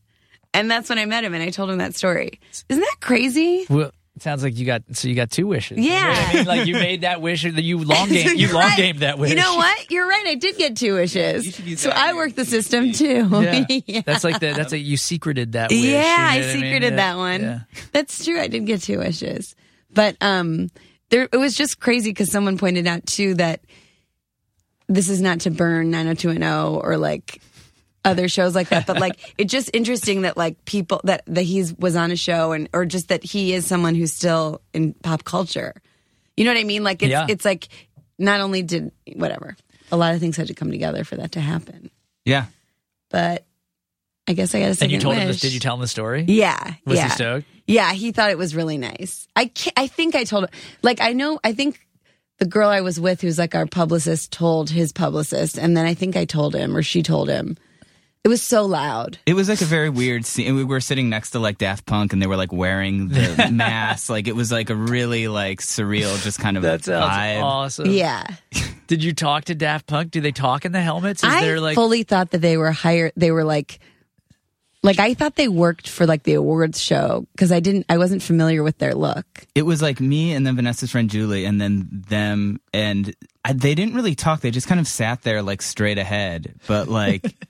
And 0.52 0.70
that's 0.70 0.88
when 0.88 0.98
I 0.98 1.04
met 1.04 1.24
him, 1.24 1.32
and 1.34 1.42
I 1.42 1.50
told 1.50 1.70
him 1.70 1.78
that 1.78 1.94
story. 1.94 2.40
Isn't 2.68 2.80
that 2.80 2.96
crazy? 3.00 3.66
Well, 3.70 3.92
it 4.16 4.22
sounds 4.22 4.42
like 4.42 4.58
you 4.58 4.66
got 4.66 4.82
so 4.92 5.06
you 5.08 5.14
got 5.14 5.30
two 5.30 5.46
wishes. 5.46 5.78
Yeah. 5.78 5.92
You 5.92 6.00
know 6.02 6.08
what 6.08 6.18
I 6.18 6.34
mean, 6.34 6.46
like 6.46 6.66
you 6.66 6.74
made 6.74 7.00
that 7.02 7.22
wish, 7.22 7.44
or 7.44 7.48
you 7.48 7.78
long 7.78 8.08
game, 8.10 8.36
you 8.36 8.52
long 8.52 8.62
right. 8.64 8.76
gamed 8.76 8.98
that 8.98 9.18
wish. 9.18 9.30
You 9.30 9.36
know 9.36 9.56
what? 9.56 9.90
You're 9.90 10.06
right. 10.08 10.26
I 10.26 10.34
did 10.34 10.56
get 10.56 10.76
two 10.76 10.94
wishes. 10.94 11.58
use 11.60 11.80
So 11.80 11.90
I 11.90 12.10
in 12.10 12.16
worked 12.16 12.36
the 12.36 12.44
system 12.44 12.92
too. 12.92 13.28
Yeah. 13.30 13.64
Yeah. 13.86 14.00
That's 14.06 14.24
like 14.24 14.40
the 14.40 14.52
that's 14.52 14.72
like 14.72 14.84
you 14.84 14.96
secreted 14.96 15.52
that 15.52 15.70
wish. 15.70 15.78
Yeah, 15.80 15.86
you 15.88 16.02
know 16.02 16.12
I 16.12 16.36
what 16.36 16.46
mean? 16.46 16.52
secreted 16.64 16.90
Yeah. 16.90 16.96
that 16.96 17.16
one. 17.16 17.40
Yeah. 17.40 17.60
That's 17.92 18.24
true. 18.24 18.40
I 18.40 18.48
did 18.48 18.66
get 18.66 18.82
two 18.82 18.98
wishes, 18.98 19.54
but 19.90 20.16
um, 20.20 20.68
there 21.10 21.28
it 21.32 21.36
was 21.38 21.54
just 21.54 21.78
crazy 21.80 22.10
because 22.10 22.30
someone 22.30 22.58
pointed 22.58 22.86
out 22.86 23.06
too 23.06 23.34
that 23.34 23.60
this 24.88 25.08
is 25.08 25.22
not 25.22 25.40
to 25.40 25.50
burn 25.50 25.90
90210 25.92 26.82
or 26.82 26.96
like 26.98 27.40
other 28.04 28.28
shows 28.28 28.54
like 28.54 28.70
that, 28.70 28.86
but 28.86 28.98
like 28.98 29.34
it's 29.38 29.52
just 29.52 29.70
interesting 29.74 30.22
that 30.22 30.36
like 30.36 30.64
people 30.64 31.00
that 31.04 31.22
that 31.26 31.42
he's 31.42 31.74
was 31.76 31.96
on 31.96 32.10
a 32.10 32.16
show 32.16 32.52
and 32.52 32.68
or 32.72 32.84
just 32.86 33.08
that 33.08 33.22
he 33.22 33.52
is 33.52 33.66
someone 33.66 33.94
who's 33.94 34.12
still 34.12 34.60
in 34.72 34.94
pop 34.94 35.24
culture. 35.24 35.74
You 36.36 36.44
know 36.44 36.52
what 36.52 36.60
I 36.60 36.64
mean? 36.64 36.82
Like 36.84 37.02
it's 37.02 37.10
Yeah. 37.10 37.26
it's 37.28 37.44
like 37.44 37.68
not 38.18 38.40
only 38.40 38.62
did 38.62 38.92
whatever 39.16 39.56
a 39.92 39.96
lot 39.96 40.14
of 40.14 40.20
things 40.20 40.36
had 40.36 40.46
to 40.46 40.54
come 40.54 40.70
together 40.70 41.04
for 41.04 41.16
that 41.16 41.32
to 41.32 41.40
happen, 41.40 41.90
Yeah. 42.24 42.46
but 43.10 43.44
I 44.28 44.34
guess 44.34 44.54
I 44.54 44.60
got 44.60 44.70
a 44.70 44.74
second 44.76 44.84
And 44.84 44.92
you 44.92 45.00
told 45.00 45.16
him 45.16 45.26
this. 45.26 45.40
Did 45.40 45.52
you 45.52 45.58
tell 45.60 45.74
him 45.74 45.80
the 45.80 45.88
story? 45.88 46.24
Yeah, 46.28 46.74
Was 46.86 46.96
yeah. 46.98 47.04
he 47.04 47.10
stoked? 47.10 47.46
Yeah, 47.66 47.92
he 47.92 48.12
thought 48.12 48.30
it 48.30 48.38
was 48.38 48.54
really 48.54 48.78
nice. 48.78 49.26
I 49.34 49.46
ca 49.54 49.72
I 49.76 49.86
think 49.88 50.14
I 50.14 50.24
told 50.24 50.46
like 50.82 51.00
I 51.00 51.12
know 51.12 51.38
I 51.44 51.52
think 51.52 51.80
the 52.38 52.46
girl 52.46 52.68
I 52.70 52.80
was 52.80 52.98
with 52.98 53.20
who's 53.20 53.38
like 53.38 53.54
our 53.54 53.66
publicist 53.66 54.32
told 54.32 54.70
his 54.70 54.92
publicist 54.92 55.58
and 55.58 55.76
then 55.76 55.84
I 55.84 55.94
think 55.94 56.16
I 56.16 56.24
told 56.24 56.54
him 56.54 56.76
or 56.76 56.82
she 56.82 57.02
told 57.02 57.28
him. 57.28 57.56
It 58.22 58.28
was 58.28 58.42
so 58.42 58.66
loud. 58.66 59.16
It 59.24 59.33
was 59.33 59.48
like 59.48 59.62
a 59.62 59.64
very 59.66 59.88
weird 59.88 60.26
scene. 60.26 60.48
and 60.48 60.56
We 60.56 60.64
were 60.64 60.80
sitting 60.80 61.09
next 61.09 61.30
to 61.30 61.38
like 61.38 61.56
Daft 61.56 61.87
Punk, 61.87 62.12
and 62.12 62.20
they 62.20 62.26
were 62.26 62.37
like 62.37 62.52
wearing 62.52 63.09
the 63.09 63.48
mask. 63.52 64.11
Like 64.11 64.28
it 64.28 64.37
was 64.37 64.52
like 64.52 64.68
a 64.68 64.74
really 64.74 65.26
like 65.28 65.61
surreal, 65.61 66.22
just 66.22 66.38
kind 66.38 66.56
of 66.59 66.62
That 66.62 66.85
sounds 66.85 67.11
vibe. 67.11 67.42
awesome. 67.42 67.87
Yeah. 67.90 68.26
Did 68.88 69.02
you 69.02 69.14
talk 69.14 69.44
to 69.46 69.54
Daft 69.54 69.87
Punk? 69.87 70.11
Do 70.11 70.20
they 70.20 70.33
talk 70.33 70.64
in 70.66 70.72
the 70.72 70.83
helmets? 70.83 71.22
Is 71.24 71.33
I 71.33 71.40
there 71.40 71.61
like 71.61 71.76
fully 71.76 72.02
thought 72.02 72.33
that 72.33 72.40
they 72.42 72.56
were 72.59 72.72
hired. 72.72 73.12
They 73.16 73.30
were 73.30 73.44
like, 73.44 73.78
like 74.83 74.98
I 74.98 75.14
thought 75.14 75.37
they 75.37 75.48
worked 75.48 75.88
for 75.88 76.06
like 76.06 76.22
the 76.24 76.35
awards 76.35 76.80
show 76.80 77.26
because 77.33 77.52
I 77.52 77.61
didn't. 77.61 77.87
I 77.88 77.96
wasn't 77.98 78.22
familiar 78.22 78.62
with 78.62 78.76
their 78.78 78.94
look. 78.94 79.24
It 79.54 79.62
was 79.62 79.80
like 79.80 79.98
me 80.00 80.33
and 80.35 80.46
then 80.46 80.56
Vanessa's 80.56 80.90
friend 80.90 81.09
Julie, 81.09 81.44
and 81.46 81.61
then 81.61 81.88
them, 82.09 82.61
and 82.74 83.14
I, 83.44 83.52
they 83.54 83.74
didn't 83.74 83.94
really 83.94 84.14
talk. 84.14 84.40
They 84.40 84.50
just 84.50 84.66
kind 84.68 84.80
of 84.80 84.87
sat 84.88 85.22
there 85.22 85.40
like 85.42 85.62
straight 85.62 85.98
ahead. 85.98 86.54
But 86.66 86.88
like, 86.88 87.24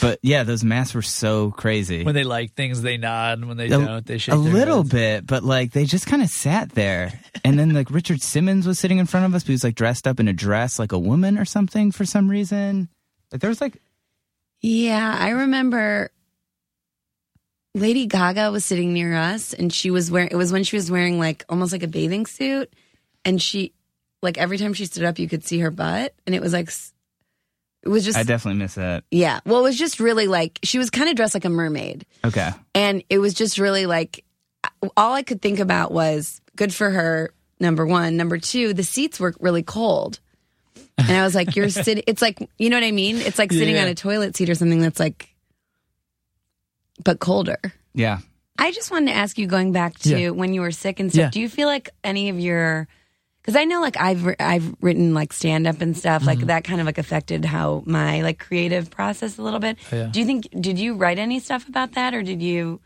but 0.00 0.18
yeah, 0.22 0.42
those 0.44 0.62
masks 0.64 0.94
were 0.94 1.02
so 1.02 1.50
crazy. 1.52 2.04
when 2.04 2.14
they 2.14 2.24
like 2.24 2.54
things, 2.54 2.82
they 2.82 2.96
nod. 2.96 3.44
When 3.44 3.56
they 3.56 3.66
a, 3.66 3.68
don't, 3.70 4.06
they 4.06 4.18
shake 4.18 4.34
a 4.34 4.38
their 4.38 4.52
little 4.52 4.78
heads. 4.78 4.90
bit, 4.90 5.26
but 5.26 5.42
like 5.44 5.72
they 5.72 5.84
just 5.84 6.06
kind 6.06 6.22
of 6.22 6.28
sat 6.28 6.70
there. 6.70 7.20
And 7.44 7.58
then 7.58 7.72
like 7.74 7.90
Richard 7.90 8.20
Simmons 8.22 8.66
was 8.66 8.78
sitting 8.78 8.98
in 8.98 9.06
front 9.06 9.26
of 9.26 9.34
us, 9.34 9.42
but 9.42 9.48
he 9.48 9.52
was 9.52 9.64
like 9.64 9.74
dressed 9.74 10.06
up 10.06 10.20
in 10.20 10.28
a 10.28 10.32
dress 10.32 10.78
like 10.78 10.92
a 10.92 10.98
woman 10.98 11.38
or 11.38 11.44
something 11.44 11.92
for 11.92 12.04
some 12.04 12.28
reason. 12.30 12.88
Like 13.32 13.40
there 13.40 13.48
was 13.50 13.60
like 13.60 13.80
Yeah, 14.60 15.16
I 15.18 15.30
remember. 15.30 16.10
Lady 17.74 18.06
Gaga 18.06 18.50
was 18.50 18.64
sitting 18.64 18.92
near 18.92 19.14
us, 19.14 19.52
and 19.52 19.72
she 19.72 19.90
was 19.90 20.10
wearing. 20.10 20.30
It 20.32 20.36
was 20.36 20.52
when 20.52 20.64
she 20.64 20.76
was 20.76 20.90
wearing 20.90 21.18
like 21.18 21.44
almost 21.48 21.72
like 21.72 21.82
a 21.82 21.88
bathing 21.88 22.26
suit, 22.26 22.72
and 23.24 23.40
she, 23.40 23.72
like 24.22 24.36
every 24.38 24.58
time 24.58 24.72
she 24.74 24.86
stood 24.86 25.04
up, 25.04 25.18
you 25.18 25.28
could 25.28 25.44
see 25.44 25.60
her 25.60 25.70
butt, 25.70 26.14
and 26.26 26.34
it 26.34 26.40
was 26.42 26.52
like, 26.52 26.68
s- 26.68 26.92
it 27.84 27.88
was 27.88 28.04
just 28.04 28.18
I 28.18 28.22
definitely 28.24 28.58
miss 28.58 28.74
that. 28.74 29.04
yeah. 29.10 29.40
Well, 29.46 29.60
it 29.60 29.62
was 29.62 29.78
just 29.78 30.00
really 30.00 30.26
like 30.26 30.58
she 30.62 30.78
was 30.78 30.90
kind 30.90 31.08
of 31.08 31.16
dressed 31.16 31.34
like 31.34 31.44
a 31.44 31.48
mermaid. 31.50 32.04
Okay. 32.24 32.50
And 32.74 33.02
it 33.08 33.18
was 33.18 33.34
just 33.34 33.58
really 33.58 33.86
like 33.86 34.24
all 34.96 35.12
I 35.14 35.22
could 35.22 35.40
think 35.40 35.58
about 35.60 35.92
was 35.92 36.40
good 36.56 36.74
for 36.74 36.90
her. 36.90 37.32
Number 37.60 37.84
one, 37.86 38.16
number 38.16 38.38
two, 38.38 38.72
the 38.74 38.84
seats 38.84 39.18
were 39.18 39.34
really 39.40 39.62
cold, 39.64 40.20
and 40.96 41.10
I 41.10 41.24
was 41.24 41.34
like, 41.34 41.56
"You're 41.56 41.68
sitting." 41.70 42.04
It's 42.06 42.22
like 42.22 42.38
you 42.58 42.70
know 42.70 42.76
what 42.76 42.84
I 42.84 42.92
mean. 42.92 43.16
It's 43.16 43.38
like 43.38 43.52
sitting 43.52 43.74
Yeah. 43.74 43.82
on 43.82 43.88
a 43.88 43.94
toilet 43.96 44.36
seat 44.36 44.48
or 44.48 44.54
something 44.54 44.80
that's 44.80 45.00
like, 45.00 45.34
but 47.04 47.18
colder. 47.20 47.58
Yeah. 47.94 48.18
I 48.58 48.72
just 48.72 48.90
wanted 48.90 49.12
to 49.12 49.16
ask 49.16 49.38
you, 49.38 49.46
going 49.46 49.72
back 49.72 49.98
to 50.00 50.18
Yeah. 50.18 50.30
when 50.30 50.52
you 50.52 50.60
were 50.60 50.72
sick 50.72 50.98
and 51.00 51.10
stuff. 51.12 51.20
Yeah. 51.20 51.30
Do 51.30 51.40
you 51.40 51.48
feel 51.48 51.68
like 51.68 51.90
any 52.02 52.28
of 52.28 52.38
your 52.40 52.88
because 53.48 53.56
I 53.58 53.64
know 53.64 53.80
like 53.80 53.96
I've 53.98 54.28
I've 54.38 54.74
written 54.82 55.14
like 55.14 55.32
stand 55.32 55.66
up 55.66 55.80
and 55.80 55.96
stuff 55.96 56.20
Mm-hmm. 56.20 56.26
like 56.28 56.40
that 56.48 56.64
kind 56.64 56.80
of 56.80 56.86
like 56.86 56.98
affected 56.98 57.46
how 57.46 57.82
my 57.86 58.20
like 58.20 58.38
creative 58.38 58.90
process 58.90 59.38
a 59.38 59.42
little 59.42 59.58
bit. 59.58 59.78
Oh, 59.90 59.96
Yeah. 59.96 60.06
Do 60.12 60.20
you 60.20 60.26
think 60.26 60.48
did 60.60 60.78
you 60.78 60.94
write 60.96 61.18
any 61.18 61.40
stuff 61.40 61.66
about 61.66 61.92
that 61.92 62.12
or 62.12 62.22
did 62.22 62.42
you? 62.42 62.80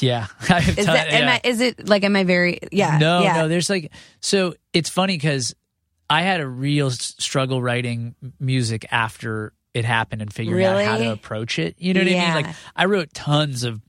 Yeah, 0.00 0.26
I've 0.48 0.76
Is 0.76 0.86
done- 0.86 0.94
that 0.96 1.12
yeah. 1.12 1.38
I, 1.44 1.48
is 1.48 1.60
it 1.60 1.88
like 1.88 2.02
am 2.02 2.16
I 2.16 2.24
very 2.24 2.58
yeah 2.72 2.98
No, 2.98 3.22
yeah 3.22 3.36
no. 3.42 3.48
There's 3.48 3.70
like 3.70 3.92
so 4.20 4.54
it's 4.72 4.88
funny 4.90 5.14
because 5.16 5.54
I 6.10 6.22
had 6.22 6.40
a 6.40 6.48
real 6.48 6.88
s- 6.88 7.14
struggle 7.20 7.62
writing 7.62 8.16
music 8.40 8.86
after 8.90 9.52
it 9.72 9.84
happened 9.84 10.20
and 10.22 10.32
figuring 10.32 10.64
out 10.64 10.82
how 10.84 10.98
to 10.98 11.12
approach 11.12 11.60
it. 11.60 11.76
You 11.78 11.94
know 11.94 12.00
what 12.00 12.08
I 12.08 12.10
mean? 12.10 12.34
Like 12.46 12.56
I 12.74 12.86
wrote 12.86 13.14
tons 13.14 13.62
of. 13.62 13.80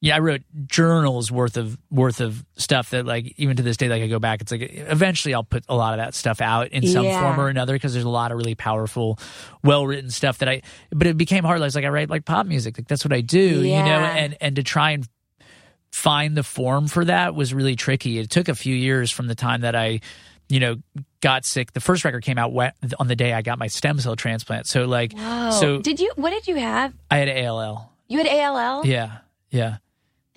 Yeah, 0.00 0.14
I 0.14 0.20
wrote 0.20 0.42
journals 0.66 1.32
worth 1.32 1.56
of 1.56 1.76
worth 1.90 2.20
of 2.20 2.44
stuff 2.56 2.90
that 2.90 3.04
like 3.04 3.34
even 3.36 3.56
to 3.56 3.62
this 3.64 3.76
day 3.76 3.88
like 3.88 4.00
I 4.02 4.06
go 4.06 4.20
back 4.20 4.40
it's 4.42 4.52
like 4.52 4.62
eventually 4.72 5.34
I'll 5.34 5.42
put 5.42 5.64
a 5.68 5.74
lot 5.74 5.94
of 5.94 5.98
that 6.04 6.14
stuff 6.14 6.40
out 6.40 6.68
in 6.68 6.86
some 6.86 7.04
Yeah. 7.04 7.20
form 7.20 7.40
or 7.40 7.48
another 7.48 7.72
because 7.72 7.94
there's 7.94 8.04
a 8.04 8.08
lot 8.08 8.30
of 8.30 8.38
really 8.38 8.54
powerful 8.54 9.18
well 9.64 9.84
written 9.86 10.10
stuff 10.10 10.38
that 10.38 10.48
I 10.48 10.62
but 10.92 11.08
it 11.08 11.16
became 11.16 11.42
hard 11.42 11.60
was 11.60 11.74
like 11.74 11.84
I 11.84 11.88
write 11.88 12.10
like 12.10 12.24
pop 12.24 12.46
music 12.46 12.78
like 12.78 12.86
that's 12.86 13.04
what 13.04 13.12
I 13.12 13.22
do 13.22 13.38
you 13.38 13.72
know 13.82 13.98
and 13.98 14.36
and 14.40 14.54
to 14.56 14.62
try 14.62 14.92
and 14.92 15.08
find 15.90 16.36
the 16.36 16.42
form 16.42 16.86
for 16.86 17.04
that 17.04 17.34
was 17.34 17.52
really 17.54 17.74
tricky. 17.74 18.18
It 18.18 18.30
took 18.30 18.48
a 18.48 18.54
few 18.54 18.74
years 18.76 19.10
from 19.10 19.26
the 19.26 19.34
time 19.34 19.62
that 19.62 19.74
I, 19.74 20.00
you 20.48 20.60
know, 20.60 20.76
got 21.22 21.46
sick. 21.46 21.72
The 21.72 21.80
first 21.80 22.04
record 22.04 22.22
came 22.22 22.36
out 22.38 22.52
on 23.00 23.08
the 23.08 23.16
day 23.16 23.32
I 23.32 23.40
got 23.42 23.58
my 23.58 23.68
stem 23.68 23.98
cell 23.98 24.14
transplant. 24.14 24.66
So 24.66 24.84
like, 24.84 25.14
Whoa. 25.14 25.50
so 25.50 25.80
did 25.80 25.98
you 25.98 26.12
what 26.16 26.30
did 26.30 26.46
you 26.46 26.56
have? 26.56 26.92
I 27.10 27.16
had 27.16 27.28
ALL. 27.46 27.90
You 28.06 28.18
had 28.18 28.26
ALL 28.28 28.86
Yeah, 28.86 29.18
yeah. 29.50 29.78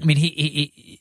I 0.01 0.05
mean, 0.05 0.17
he, 0.17 0.29
he 0.29 1.01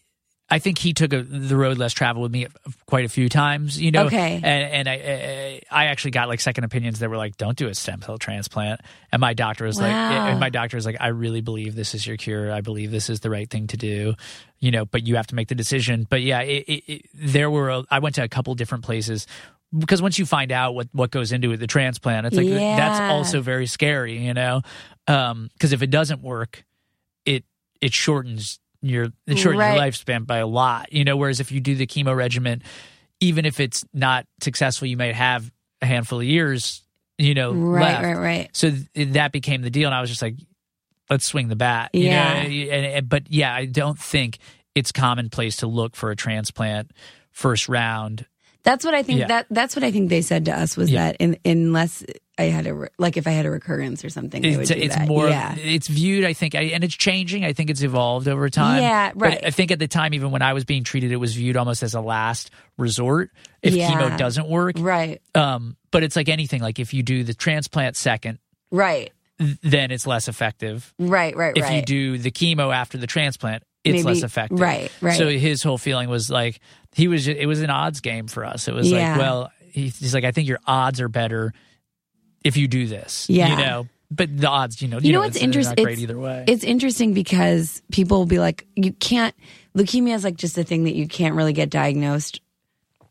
I 0.51 0.59
think 0.59 0.77
he 0.77 0.93
took 0.93 1.13
a, 1.13 1.23
the 1.23 1.55
road 1.55 1.77
less 1.77 1.93
traveled 1.93 2.23
with 2.23 2.31
me 2.33 2.45
quite 2.85 3.05
a 3.05 3.09
few 3.09 3.29
times, 3.29 3.79
you 3.81 3.89
know. 3.89 4.07
Okay. 4.07 4.35
and 4.43 4.45
and 4.45 4.89
I 4.89 5.61
I 5.71 5.85
actually 5.85 6.11
got 6.11 6.27
like 6.27 6.41
second 6.41 6.65
opinions 6.65 6.99
that 6.99 7.09
were 7.09 7.15
like, 7.15 7.37
don't 7.37 7.57
do 7.57 7.69
a 7.69 7.73
stem 7.73 8.01
cell 8.01 8.17
transplant, 8.17 8.81
and 9.13 9.21
my 9.21 9.33
doctor 9.33 9.63
was 9.65 9.79
like, 9.79 9.93
and 9.93 10.39
my 10.41 10.49
doctor 10.49 10.75
was 10.75 10.85
like, 10.85 10.97
I 10.99 11.07
really 11.07 11.39
believe 11.39 11.73
this 11.73 11.95
is 11.95 12.05
your 12.05 12.17
cure. 12.17 12.51
I 12.51 12.59
believe 12.59 12.91
this 12.91 13.09
is 13.09 13.21
the 13.21 13.29
right 13.29 13.49
thing 13.49 13.67
to 13.67 13.77
do, 13.77 14.13
you 14.59 14.71
know. 14.71 14.83
But 14.85 15.07
you 15.07 15.15
have 15.15 15.27
to 15.27 15.35
make 15.35 15.47
the 15.47 15.55
decision. 15.55 16.05
But 16.09 16.21
yeah, 16.21 16.41
it, 16.41 16.65
it, 16.67 16.83
it, 16.93 17.05
there 17.13 17.49
were 17.49 17.69
a, 17.69 17.83
I 17.89 17.99
went 17.99 18.15
to 18.15 18.23
a 18.23 18.27
couple 18.27 18.53
different 18.55 18.83
places 18.83 19.27
because 19.77 20.01
once 20.01 20.19
you 20.19 20.25
find 20.25 20.51
out 20.51 20.75
what 20.75 20.89
what 20.91 21.11
goes 21.11 21.31
into 21.31 21.53
it, 21.53 21.57
the 21.61 21.67
transplant, 21.67 22.27
it's 22.27 22.35
like 22.35 22.45
Yeah. 22.45 22.75
that's 22.75 22.99
also 22.99 23.39
very 23.39 23.67
scary, 23.67 24.17
you 24.17 24.33
know. 24.33 24.63
Um, 25.07 25.49
because 25.53 25.71
if 25.71 25.81
it 25.81 25.89
doesn't 25.91 26.21
work, 26.21 26.65
it 27.25 27.45
it 27.79 27.93
shortens 27.93 28.59
your 28.81 29.05
it 29.27 29.37
shortens 29.37 29.59
Right. 29.59 29.73
your 29.75 29.83
lifespan 29.83 30.25
by 30.25 30.37
a 30.37 30.47
lot, 30.47 30.91
you 30.93 31.03
know. 31.03 31.17
Whereas 31.17 31.39
if 31.39 31.51
you 31.51 31.59
do 31.59 31.75
the 31.75 31.87
chemo 31.87 32.15
regimen, 32.15 32.63
even 33.19 33.45
if 33.45 33.59
it's 33.59 33.85
not 33.93 34.25
successful, 34.41 34.87
you 34.87 34.97
might 34.97 35.15
have 35.15 35.51
a 35.81 35.85
handful 35.85 36.19
of 36.19 36.25
years, 36.25 36.81
you 37.17 37.33
know, 37.33 37.53
right, 37.53 37.81
left. 37.93 38.03
right, 38.03 38.17
right. 38.17 38.49
So 38.53 38.71
th- 38.95 39.09
that 39.13 39.31
became 39.31 39.61
the 39.61 39.69
deal, 39.69 39.87
and 39.87 39.95
I 39.95 40.01
was 40.01 40.09
just 40.09 40.21
like, 40.21 40.35
let's 41.09 41.25
swing 41.25 41.47
the 41.47 41.55
bat. 41.55 41.91
you 41.93 42.05
Yeah. 42.05 42.33
know? 42.33 42.39
And, 42.49 42.85
and- 42.85 43.09
but 43.09 43.23
yeah, 43.31 43.53
I 43.53 43.65
don't 43.65 43.99
think 43.99 44.37
it's 44.75 44.91
commonplace 44.91 45.57
to 45.57 45.67
look 45.67 45.95
for 45.95 46.11
a 46.11 46.15
transplant 46.15 46.91
first 47.31 47.67
round. 47.69 48.25
That's 48.63 48.85
what 48.85 48.93
I 48.93 49.03
think. 49.03 49.19
Yeah. 49.21 49.27
That 49.27 49.47
that's 49.49 49.75
what 49.75 49.83
I 49.83 49.91
think 49.91 50.09
they 50.09 50.21
said 50.21 50.45
to 50.45 50.57
us 50.57 50.77
was 50.77 50.89
Yeah. 50.91 51.05
that 51.07 51.17
in, 51.19 51.37
unless 51.43 52.03
I 52.41 52.45
had 52.49 52.67
a 52.67 52.73
re- 52.73 52.87
like 52.97 53.17
if 53.17 53.27
I 53.27 53.31
had 53.31 53.45
a 53.45 53.51
recurrence 53.51 54.03
or 54.03 54.09
something, 54.09 54.43
It's, 54.43 54.69
it's 54.71 54.99
more. 55.07 55.29
yeah. 55.29 55.55
It's 55.57 55.87
viewed, 55.87 56.25
I 56.25 56.33
think, 56.33 56.55
I, 56.55 56.61
and 56.73 56.83
it's 56.83 56.95
changing. 56.95 57.45
I 57.45 57.53
think 57.53 57.69
it's 57.69 57.81
evolved 57.81 58.27
over 58.27 58.49
time. 58.49 58.81
Yeah, 58.81 59.11
But 59.13 59.21
right. 59.21 59.45
I 59.45 59.51
think 59.51 59.71
at 59.71 59.79
the 59.79 59.87
time, 59.87 60.13
even 60.13 60.31
when 60.31 60.41
I 60.41 60.53
was 60.53 60.65
being 60.65 60.83
treated, 60.83 61.11
it 61.11 61.17
was 61.17 61.35
viewed 61.35 61.55
almost 61.57 61.83
as 61.83 61.93
a 61.93 62.01
last 62.01 62.51
resort 62.77 63.29
if 63.61 63.73
Yeah. 63.73 63.91
chemo 63.91 64.17
doesn't 64.17 64.47
work. 64.47 64.75
Right, 64.79 65.21
Um, 65.35 65.77
but 65.91 66.03
it's 66.03 66.15
like 66.15 66.29
anything. 66.29 66.61
Like 66.61 66.79
if 66.79 66.93
you 66.93 67.03
do 67.03 67.23
the 67.23 67.33
transplant 67.33 67.95
second, 67.95 68.39
right, 68.71 69.11
th- 69.39 69.57
then 69.61 69.91
it's 69.91 70.07
less 70.07 70.27
effective. 70.27 70.93
right, 70.99 71.35
right, 71.35 71.55
If 71.55 71.63
right. 71.63 71.75
you 71.75 71.81
do 71.83 72.17
the 72.17 72.31
chemo 72.31 72.73
after 72.73 72.97
the 72.97 73.07
transplant, 73.07 73.63
it's 73.83 73.93
Maybe- 73.93 74.03
less 74.03 74.23
effective. 74.23 74.59
right, 74.59 74.91
right. 75.01 75.17
So 75.17 75.27
his 75.29 75.63
whole 75.63 75.77
feeling 75.77 76.09
was 76.09 76.29
like 76.29 76.59
he 76.93 77.07
was. 77.07 77.27
It 77.27 77.47
was 77.47 77.61
an 77.61 77.69
odds 77.69 77.99
game 78.01 78.27
for 78.27 78.45
us. 78.45 78.67
It 78.67 78.73
was 78.73 78.89
Yeah. 78.91 79.11
like, 79.13 79.19
well, 79.19 79.51
he's 79.71 80.13
like, 80.13 80.23
I 80.25 80.31
think 80.31 80.47
your 80.47 80.59
odds 80.67 80.99
are 81.01 81.07
better 81.07 81.53
if 82.43 82.57
you 82.57 82.67
do 82.67 82.87
this. 82.87 83.27
Yeah. 83.29 83.49
you 83.49 83.55
know. 83.57 83.87
But 84.13 84.37
the 84.37 84.49
odds, 84.49 84.81
you 84.81 84.89
know, 84.89 84.99
You 84.99 85.13
know 85.13 85.19
what's 85.21 85.37
it's- 85.37 85.53
they're 85.55 85.63
Not 85.63 85.77
great 85.77 85.93
it's- 85.93 86.03
either 86.03 86.19
way. 86.19 86.43
It's 86.47 86.65
interesting 86.65 87.13
because 87.13 87.81
people 87.93 88.17
will 88.19 88.25
be 88.25 88.39
like, 88.39 88.67
you 88.75 88.91
can't, 88.91 89.33
leukemia 89.73 90.15
is 90.15 90.25
like 90.25 90.35
just 90.35 90.57
a 90.57 90.65
thing 90.65 90.83
that 90.83 90.95
you 90.95 91.07
can't 91.07 91.33
really 91.35 91.53
get 91.53 91.69
diagnosed 91.69 92.41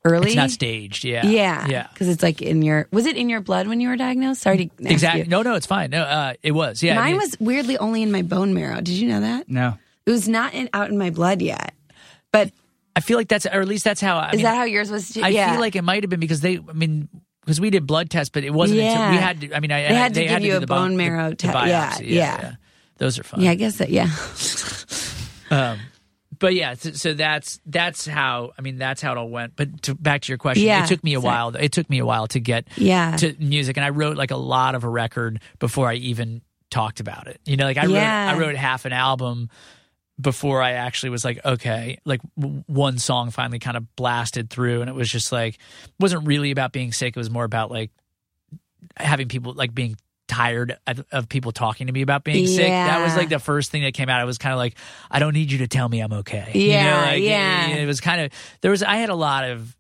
early. 0.05 0.27
It's 0.29 0.37
not 0.37 0.51
staged. 0.51 1.05
Yeah. 1.05 1.25
Yeah, 1.25 1.67
Yeah. 1.69 1.87
Because 1.91 2.09
it's 2.09 2.23
like 2.23 2.43
in 2.43 2.61
your. 2.61 2.87
Was 2.93 3.07
it 3.07 3.17
in 3.17 3.31
your 3.31 3.41
blood 3.41 3.67
when 3.67 3.81
you 3.81 3.89
were 3.89 3.97
diagnosed? 3.97 4.43
Sorry 4.43 4.59
to 4.59 4.65
ask 4.83 4.91
Exactly. 4.93 5.23
you. 5.23 5.29
No, 5.29 5.41
no, 5.41 5.55
it's 5.55 5.65
fine. 5.67 5.89
No, 5.89 6.03
uh, 6.03 6.35
it 6.43 6.53
was. 6.53 6.83
Yeah. 6.83 6.93
I 6.93 6.97
Mine 6.97 7.13
mean, 7.13 7.17
was 7.17 7.37
weirdly 7.41 7.79
only 7.79 8.03
in 8.03 8.13
my 8.13 8.21
bone 8.21 8.53
marrow. 8.53 8.77
Did 8.83 8.91
you 8.91 9.09
know 9.09 9.21
that? 9.23 9.49
No. 9.49 9.79
It 10.05 10.11
was 10.11 10.29
not 10.29 10.53
in, 10.53 10.69
out 10.75 10.91
in 10.91 10.99
my 10.99 11.09
blood 11.09 11.41
yet. 11.41 11.73
But 12.31 12.51
I 12.95 13.01
feel 13.01 13.17
like 13.17 13.29
that's, 13.29 13.47
or 13.47 13.61
at 13.63 13.69
least 13.69 13.85
that's 13.85 14.03
how. 14.03 14.19
I 14.19 14.29
is 14.31 14.37
mean, 14.37 14.43
that 14.43 14.57
how 14.57 14.65
yours 14.65 14.91
was? 14.91 15.11
Too? 15.11 15.23
I 15.23 15.29
yeah. 15.29 15.53
feel 15.53 15.61
like 15.61 15.77
it 15.77 15.83
might 15.83 16.03
have 16.03 16.11
been 16.11 16.21
because 16.21 16.41
they. 16.43 16.59
I 16.59 16.73
mean. 16.75 17.09
Because 17.43 17.61
we 17.61 17.71
did 17.71 17.87
blood 17.87 18.11
tests, 18.11 18.31
but 18.31 18.45
it 18.45 18.53
wasn't 18.53 18.81
until 18.81 18.93
Yeah. 18.95 19.11
we 19.11 19.17
had 19.17 19.41
to. 19.41 19.55
I 19.55 19.61
mean, 19.61 19.73
I, 19.73 19.89
They 19.89 19.95
had 19.95 20.15
to 20.15 20.21
they 20.21 20.27
give 20.29 20.43
you 20.43 20.57
a 20.57 20.61
the 20.61 20.67
bone 20.67 20.97
marrow 20.97 21.31
the 21.31 21.37
te- 21.37 21.47
yeah, 21.49 21.91
biopsy. 21.93 22.11
yeah. 22.11 22.53
Those 22.99 23.19
are 23.19 23.23
fun. 23.23 23.41
Yeah, 23.41 23.51
I 23.53 23.55
guess 23.55 23.77
that. 23.79 23.91
Yeah. 23.91 24.09
Um, 25.53 25.81
but 26.39 26.55
yeah, 26.55 26.75
so, 26.75 26.93
so 26.93 27.13
that's 27.13 27.59
that's 27.67 28.07
how 28.07 28.53
I 28.57 28.63
mean 28.63 28.79
that's 28.79 29.03
how 29.03 29.11
it 29.11 29.19
all 29.19 29.29
went. 29.29 29.57
But 29.57 29.83
to, 29.83 29.97
back 29.97 30.23
to 30.23 30.29
your 30.33 30.39
question, 30.39 30.65
Yeah, 30.65 30.85
it 30.85 30.87
took 30.87 31.03
me 31.03 31.15
a 31.15 31.21
sorry. 31.21 31.25
while. 31.27 31.57
It 31.57 31.73
took 31.73 31.91
me 31.91 31.99
a 31.99 32.07
while 32.07 32.29
to 32.29 32.39
get 32.39 32.69
Yeah. 32.77 33.17
to 33.17 33.35
music, 33.41 33.77
and 33.77 33.85
I 33.85 33.91
wrote 33.91 34.17
like 34.17 34.31
a 34.31 34.37
lot 34.37 34.77
of 34.77 34.85
a 34.85 34.89
record 34.89 35.41
before 35.59 35.89
I 35.89 35.95
even 35.95 36.41
talked 36.71 37.01
about 37.01 37.27
it. 37.27 37.41
You 37.45 37.57
know, 37.57 37.65
like 37.65 37.79
I 37.79 37.87
Yeah. 37.87 38.31
wrote 38.31 38.37
I 38.37 38.39
wrote 38.47 38.55
half 38.57 38.85
an 38.85 38.93
album 38.93 39.51
before 40.21 40.61
I 40.63 40.73
actually 40.73 41.11
was 41.11 41.25
like, 41.25 41.45
okay, 41.45 41.99
like 42.05 42.21
w- 42.39 42.63
one 42.67 42.99
song 42.99 43.31
finally 43.31 43.59
kind 43.59 43.77
of 43.77 43.95
blasted 43.97 44.51
through, 44.51 44.81
and 44.81 44.91
it 44.91 44.95
was 44.95 45.11
just 45.11 45.33
like 45.33 45.59
wasn't 45.99 46.27
really 46.27 46.51
about 46.51 46.73
being 46.73 46.93
sick. 46.93 47.17
It 47.17 47.19
was 47.21 47.31
more 47.31 47.45
about 47.45 47.71
like 47.71 47.91
having 48.97 49.29
people 49.29 49.53
like 49.55 49.75
being 49.75 49.97
tired 50.29 50.77
of, 50.87 51.05
of 51.11 51.29
people 51.29 51.51
talking 51.53 51.89
to 51.89 51.93
me 51.93 52.03
about 52.03 52.23
being 52.23 52.47
sick. 52.47 52.69
That 52.69 53.03
was 53.03 53.17
like 53.17 53.29
the 53.31 53.39
first 53.41 53.71
thing 53.73 53.83
that 53.83 53.95
came 53.95 54.09
out. 54.09 54.21
I 54.21 54.25
was 54.25 54.39
kind 54.39 54.53
of 54.53 54.59
like, 54.59 54.77
I 55.11 55.19
don't 55.19 55.35
need 55.35 55.51
you 55.51 55.59
to 55.59 55.69
tell 55.69 55.89
me 55.89 56.01
I'm 56.01 56.13
okay. 56.13 56.51
You 56.55 56.69
Yeah, 56.71 56.91
know, 56.91 57.07
like, 57.13 57.23
yeah. 57.23 57.69
It, 57.71 57.83
it 57.83 57.87
was 57.87 58.01
kind 58.01 58.21
of 58.21 58.33
there 58.61 58.71
was. 58.71 58.83
I 58.83 58.97
had 58.97 59.09
a 59.11 59.15
lot 59.15 59.45
of 59.51 59.77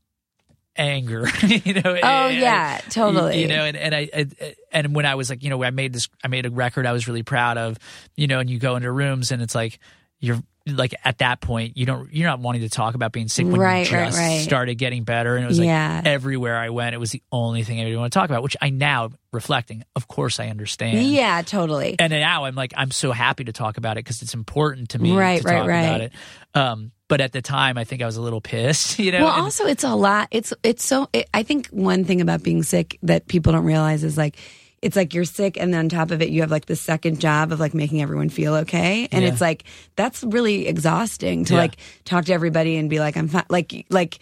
anger. 0.76 1.26
you 1.46 1.74
know. 1.74 1.82
Oh 1.84 2.28
and- 2.28 2.36
yeah, 2.38 2.80
totally. 2.90 3.42
You 3.42 3.48
know, 3.48 3.64
and 3.64 3.76
and 3.76 3.94
I, 3.94 4.08
I 4.14 4.54
and 4.72 4.94
when 4.94 5.06
I 5.06 5.14
was 5.14 5.30
like, 5.30 5.42
you 5.42 5.50
know, 5.50 5.62
I 5.62 5.70
made 5.70 5.92
this, 5.92 6.08
I 6.24 6.28
made 6.28 6.46
a 6.46 6.50
record 6.50 6.86
I 6.86 6.92
was 6.92 7.06
really 7.06 7.22
proud 7.22 7.58
of. 7.58 7.78
You 8.16 8.26
know, 8.26 8.40
and 8.40 8.50
you 8.50 8.58
go 8.58 8.76
into 8.76 8.90
rooms 8.90 9.30
and 9.30 9.42
it's 9.42 9.54
like 9.54 9.78
you're 10.20 10.38
like 10.66 10.94
at 11.04 11.18
that 11.18 11.40
point 11.40 11.76
you 11.76 11.86
don't 11.86 12.12
you're 12.12 12.28
not 12.28 12.38
wanting 12.38 12.60
to 12.60 12.68
talk 12.68 12.94
about 12.94 13.10
being 13.12 13.28
sick 13.28 13.46
when 13.46 13.58
Right, 13.58 13.90
you 13.90 13.96
just 13.96 14.16
right. 14.18 14.40
started 14.42 14.74
getting 14.76 15.02
better 15.04 15.34
and 15.34 15.44
it 15.44 15.48
was 15.48 15.58
like 15.58 15.66
Yeah. 15.66 16.02
everywhere 16.04 16.56
I 16.56 16.68
went 16.68 16.94
it 16.94 16.98
was 16.98 17.10
the 17.10 17.22
only 17.32 17.64
thing 17.64 17.80
I 17.80 17.84
didn't 17.84 17.98
want 17.98 18.12
to 18.12 18.18
talk 18.18 18.28
about 18.28 18.42
which 18.42 18.56
I 18.60 18.68
now 18.70 19.10
reflecting 19.32 19.82
of 19.96 20.06
course 20.06 20.38
I 20.38 20.48
understand 20.48 21.06
yeah, 21.08 21.40
totally. 21.42 21.96
and 21.98 22.12
now 22.12 22.44
I'm 22.44 22.54
like 22.54 22.72
I'm 22.76 22.90
so 22.90 23.10
happy 23.10 23.44
to 23.44 23.52
talk 23.52 23.78
about 23.78 23.96
it 23.96 24.04
because 24.04 24.20
it's 24.22 24.34
important 24.34 24.90
to 24.90 24.98
me 24.98 25.16
Right, 25.16 25.40
to 25.40 25.48
right, 25.48 25.54
talk 25.56 25.64
about 25.64 26.00
right. 26.00 26.00
it 26.02 26.12
um 26.54 26.92
but 27.08 27.20
at 27.22 27.32
the 27.32 27.42
time 27.42 27.78
I 27.78 27.84
think 27.84 28.02
I 28.02 28.06
was 28.06 28.18
a 28.18 28.22
little 28.22 28.42
pissed 28.42 28.98
you 29.00 29.10
know 29.12 29.24
Well, 29.24 29.32
and- 29.34 29.42
also 29.42 29.64
it's 29.66 29.82
a 29.82 29.94
lot. 29.94 30.28
It's 30.30 30.52
it's 30.62 30.84
so. 30.84 31.08
It, 31.12 31.28
I 31.34 31.42
think 31.42 31.68
one 31.68 32.04
thing 32.04 32.20
about 32.20 32.42
being 32.44 32.62
sick 32.62 32.98
that 33.02 33.26
people 33.26 33.52
don't 33.52 33.64
realize 33.64 34.04
is 34.04 34.16
like 34.18 34.36
it's 34.82 34.96
like 34.96 35.12
you're 35.14 35.24
sick, 35.24 35.56
and 35.58 35.72
then 35.74 35.80
on 35.80 35.88
top 35.88 36.10
of 36.10 36.22
it, 36.22 36.30
you 36.30 36.40
have 36.40 36.50
like 36.50 36.66
the 36.66 36.76
second 36.76 37.20
job 37.20 37.52
of 37.52 37.60
like 37.60 37.74
making 37.74 38.00
everyone 38.02 38.28
feel 38.30 38.54
okay, 38.56 39.08
and 39.12 39.22
Yeah. 39.22 39.28
it's 39.30 39.40
like 39.40 39.64
that's 39.96 40.22
really 40.24 40.66
exhausting 40.68 41.44
to 41.46 41.54
Yeah. 41.54 41.60
like 41.60 41.76
talk 42.04 42.24
to 42.26 42.32
everybody 42.32 42.76
and 42.76 42.88
be 42.88 42.98
like 43.00 43.16
I'm 43.16 43.28
fine. 43.28 43.44
Like 43.48 43.86
like. 43.90 44.18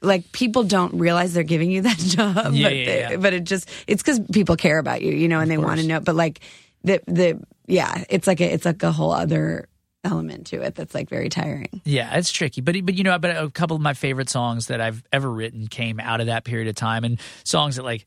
Like 0.00 0.30
people 0.30 0.62
don't 0.62 0.94
realize 0.94 1.34
they're 1.34 1.42
giving 1.42 1.68
you 1.72 1.82
that 1.82 1.98
job, 1.98 2.36
Yeah, 2.36 2.42
but, 2.44 2.54
yeah, 2.54 2.84
they- 2.84 3.00
yeah. 3.10 3.16
but 3.16 3.32
it 3.32 3.42
just 3.42 3.68
it's 3.88 4.00
because 4.00 4.20
people 4.32 4.54
care 4.54 4.78
about 4.78 5.02
you, 5.02 5.10
you 5.12 5.26
know, 5.26 5.40
and 5.40 5.50
they 5.50 5.58
want 5.58 5.80
to 5.80 5.86
know. 5.88 5.98
But 5.98 6.14
like 6.14 6.38
the 6.84 7.00
the 7.08 7.40
yeah, 7.66 8.04
it's 8.08 8.28
like 8.28 8.40
a 8.40 8.44
it's 8.44 8.64
like 8.64 8.80
a 8.84 8.92
whole 8.92 9.10
other 9.10 9.68
element 10.04 10.46
to 10.48 10.60
it 10.62 10.76
that's 10.76 10.94
like 10.94 11.08
very 11.08 11.28
tiring. 11.28 11.80
Yeah, 11.84 12.16
it's 12.16 12.30
tricky, 12.30 12.60
but 12.60 12.76
but 12.86 12.94
you 12.94 13.02
know, 13.02 13.18
but 13.18 13.36
a 13.36 13.50
couple 13.50 13.74
of 13.74 13.82
my 13.82 13.92
favorite 13.94 14.28
songs 14.28 14.68
that 14.68 14.80
I've 14.80 15.02
ever 15.12 15.28
written 15.28 15.66
came 15.66 15.98
out 15.98 16.20
of 16.20 16.26
that 16.28 16.44
period 16.44 16.68
of 16.68 16.76
time, 16.76 17.02
and 17.02 17.18
songs 17.42 17.74
that 17.74 17.82
like 17.84 18.06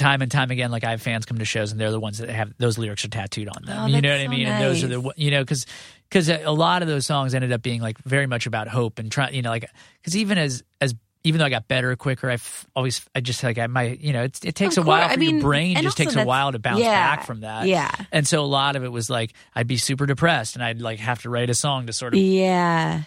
time 0.00 0.22
and 0.22 0.30
time 0.30 0.50
again, 0.50 0.70
like 0.70 0.82
I 0.82 0.90
have 0.90 1.02
fans 1.02 1.26
come 1.26 1.38
to 1.38 1.44
shows 1.44 1.70
and 1.70 1.80
they're 1.80 1.90
the 1.90 2.00
ones 2.00 2.18
that 2.18 2.30
have 2.30 2.52
those 2.58 2.78
lyrics 2.78 3.04
are 3.04 3.08
tattooed 3.08 3.48
on 3.48 3.64
them. 3.64 3.82
Oh, 3.82 3.86
you 3.86 4.00
know 4.00 4.10
what 4.10 4.20
I 4.20 4.24
so 4.24 4.30
mean? 4.30 4.46
And 4.46 4.64
those 4.64 4.82
are 4.82 4.88
the 4.88 5.00
nice. 5.00 5.12
you 5.16 5.30
know 5.30 5.42
because 5.42 5.66
because 6.08 6.28
a 6.28 6.50
lot 6.50 6.82
of 6.82 6.88
those 6.88 7.06
songs 7.06 7.34
ended 7.34 7.52
up 7.52 7.62
being 7.62 7.80
like 7.80 7.98
very 7.98 8.26
much 8.26 8.46
about 8.46 8.66
hope 8.66 8.98
and 8.98 9.12
trying 9.12 9.34
you 9.34 9.42
know 9.42 9.50
like 9.50 9.70
because 10.00 10.16
even 10.16 10.38
as 10.38 10.64
as 10.80 10.94
even 11.24 11.38
though 11.38 11.44
I 11.44 11.50
got 11.50 11.68
better 11.68 11.94
quicker, 11.96 12.30
I 12.30 12.38
always 12.74 13.04
I 13.14 13.20
just 13.20 13.42
like 13.42 13.58
I 13.58 13.66
might 13.66 14.00
you 14.00 14.12
know 14.12 14.22
it, 14.24 14.44
it 14.44 14.54
takes 14.54 14.76
Of 14.76 14.84
a 14.84 14.88
while 14.88 15.00
course, 15.02 15.14
for 15.14 15.20
I 15.20 15.22
your 15.24 15.32
mean, 15.34 15.42
brain 15.42 15.76
just 15.82 15.96
takes 15.96 16.16
a 16.16 16.24
while 16.24 16.52
to 16.52 16.58
bounce 16.58 16.80
yeah, 16.80 17.16
back 17.16 17.26
from 17.26 17.40
that. 17.40 17.66
yeah. 17.66 17.90
and 18.12 18.26
so 18.26 18.40
a 18.40 18.46
lot 18.46 18.76
of 18.76 18.84
it 18.84 18.88
was 18.92 19.10
like 19.10 19.32
I'd 19.54 19.66
be 19.66 19.76
super 19.76 20.06
depressed 20.06 20.54
and 20.56 20.64
I'd 20.64 20.80
like 20.80 20.98
have 20.98 21.22
to 21.22 21.30
write 21.30 21.50
a 21.50 21.54
song 21.54 21.86
to 21.86 21.92
sort 21.92 22.14
of 22.14 22.20
Yeah, 22.20 23.02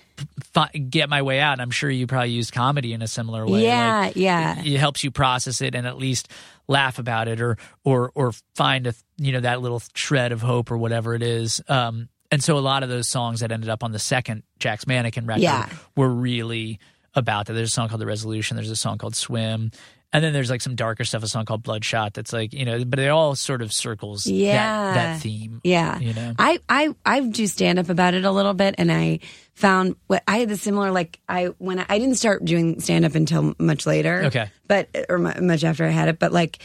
get 0.89 1.09
my 1.09 1.21
way 1.21 1.39
out. 1.39 1.53
And 1.53 1.61
I'm 1.61 1.71
sure 1.71 1.89
you 1.89 2.07
probably 2.07 2.29
used 2.31 2.53
comedy 2.53 2.93
in 2.93 3.01
a 3.01 3.07
similar 3.07 3.45
way. 3.47 3.63
Yeah, 3.63 3.99
Like, 4.01 4.15
yeah. 4.15 4.59
It, 4.59 4.67
it 4.67 4.77
helps 4.79 5.03
you 5.03 5.11
process 5.11 5.61
it 5.61 5.75
and 5.75 5.87
at 5.87 5.97
least 5.97 6.29
laugh 6.67 6.99
about 6.99 7.27
it, 7.27 7.41
or 7.41 7.57
or 7.83 8.11
or 8.15 8.31
find 8.55 8.87
a 8.87 8.93
you 9.17 9.31
know 9.31 9.41
that 9.41 9.61
little 9.61 9.81
shred 9.93 10.31
of 10.31 10.41
hope 10.41 10.71
or 10.71 10.77
whatever 10.77 11.13
it 11.15 11.23
is. 11.23 11.61
Um, 11.67 12.09
and 12.31 12.43
so 12.43 12.57
a 12.57 12.59
lot 12.61 12.81
of 12.83 12.89
those 12.89 13.09
songs 13.09 13.41
that 13.41 13.51
ended 13.51 13.69
up 13.69 13.83
on 13.83 13.91
the 13.91 13.99
second 13.99 14.43
Jack's 14.59 14.87
Mannequin 14.87 15.25
record 15.27 15.41
Yeah. 15.43 15.69
were 15.95 16.09
really 16.09 16.79
about 17.15 17.47
that. 17.47 17.53
There's 17.53 17.69
a 17.69 17.71
song 17.73 17.89
called 17.89 18.01
The 18.01 18.05
Resolution. 18.05 18.55
There's 18.57 18.69
a 18.71 18.75
song 18.75 18.97
called 18.97 19.15
Swim. 19.15 19.71
And 20.15 20.23
then 20.23 20.31
there's 20.31 20.51
like 20.51 20.61
some 20.61 20.75
darker 20.75 21.05
stuff, 21.05 21.23
a 21.23 21.27
song 21.27 21.45
called 21.45 21.63
Bloodshot. 21.63 22.13
That's 22.13 22.31
like 22.31 22.53
you 22.53 22.65
know, 22.65 22.85
but 22.85 22.99
it 22.99 23.07
all 23.09 23.33
sort 23.35 23.63
of 23.63 23.73
circles 23.73 24.27
Yeah. 24.27 24.53
that, 24.57 24.93
that 24.93 25.21
theme. 25.21 25.59
yeah. 25.63 25.97
you 25.97 26.13
know. 26.13 26.33
I 26.37 26.59
I 26.69 26.93
I 27.03 27.21
do 27.21 27.47
stand 27.47 27.79
up 27.79 27.89
about 27.89 28.13
it 28.13 28.23
a 28.23 28.31
little 28.31 28.53
bit, 28.53 28.75
and 28.77 28.91
I 28.91 29.21
found 29.55 29.95
what 30.05 30.21
I 30.27 30.37
had 30.37 30.49
the 30.49 30.55
similar 30.57 30.91
like 30.91 31.19
I 31.27 31.45
when 31.57 31.79
I, 31.79 31.85
I 31.89 31.97
didn't 31.97 32.15
start 32.17 32.45
doing 32.45 32.79
stand 32.79 33.05
up 33.05 33.15
until 33.15 33.55
much 33.57 33.87
later. 33.87 34.25
Okay. 34.25 34.51
but 34.67 34.87
or 35.09 35.17
mu- 35.17 35.41
much 35.41 35.63
after 35.63 35.83
I 35.83 35.89
had 35.89 36.09
it, 36.09 36.19
but 36.19 36.31
like. 36.31 36.59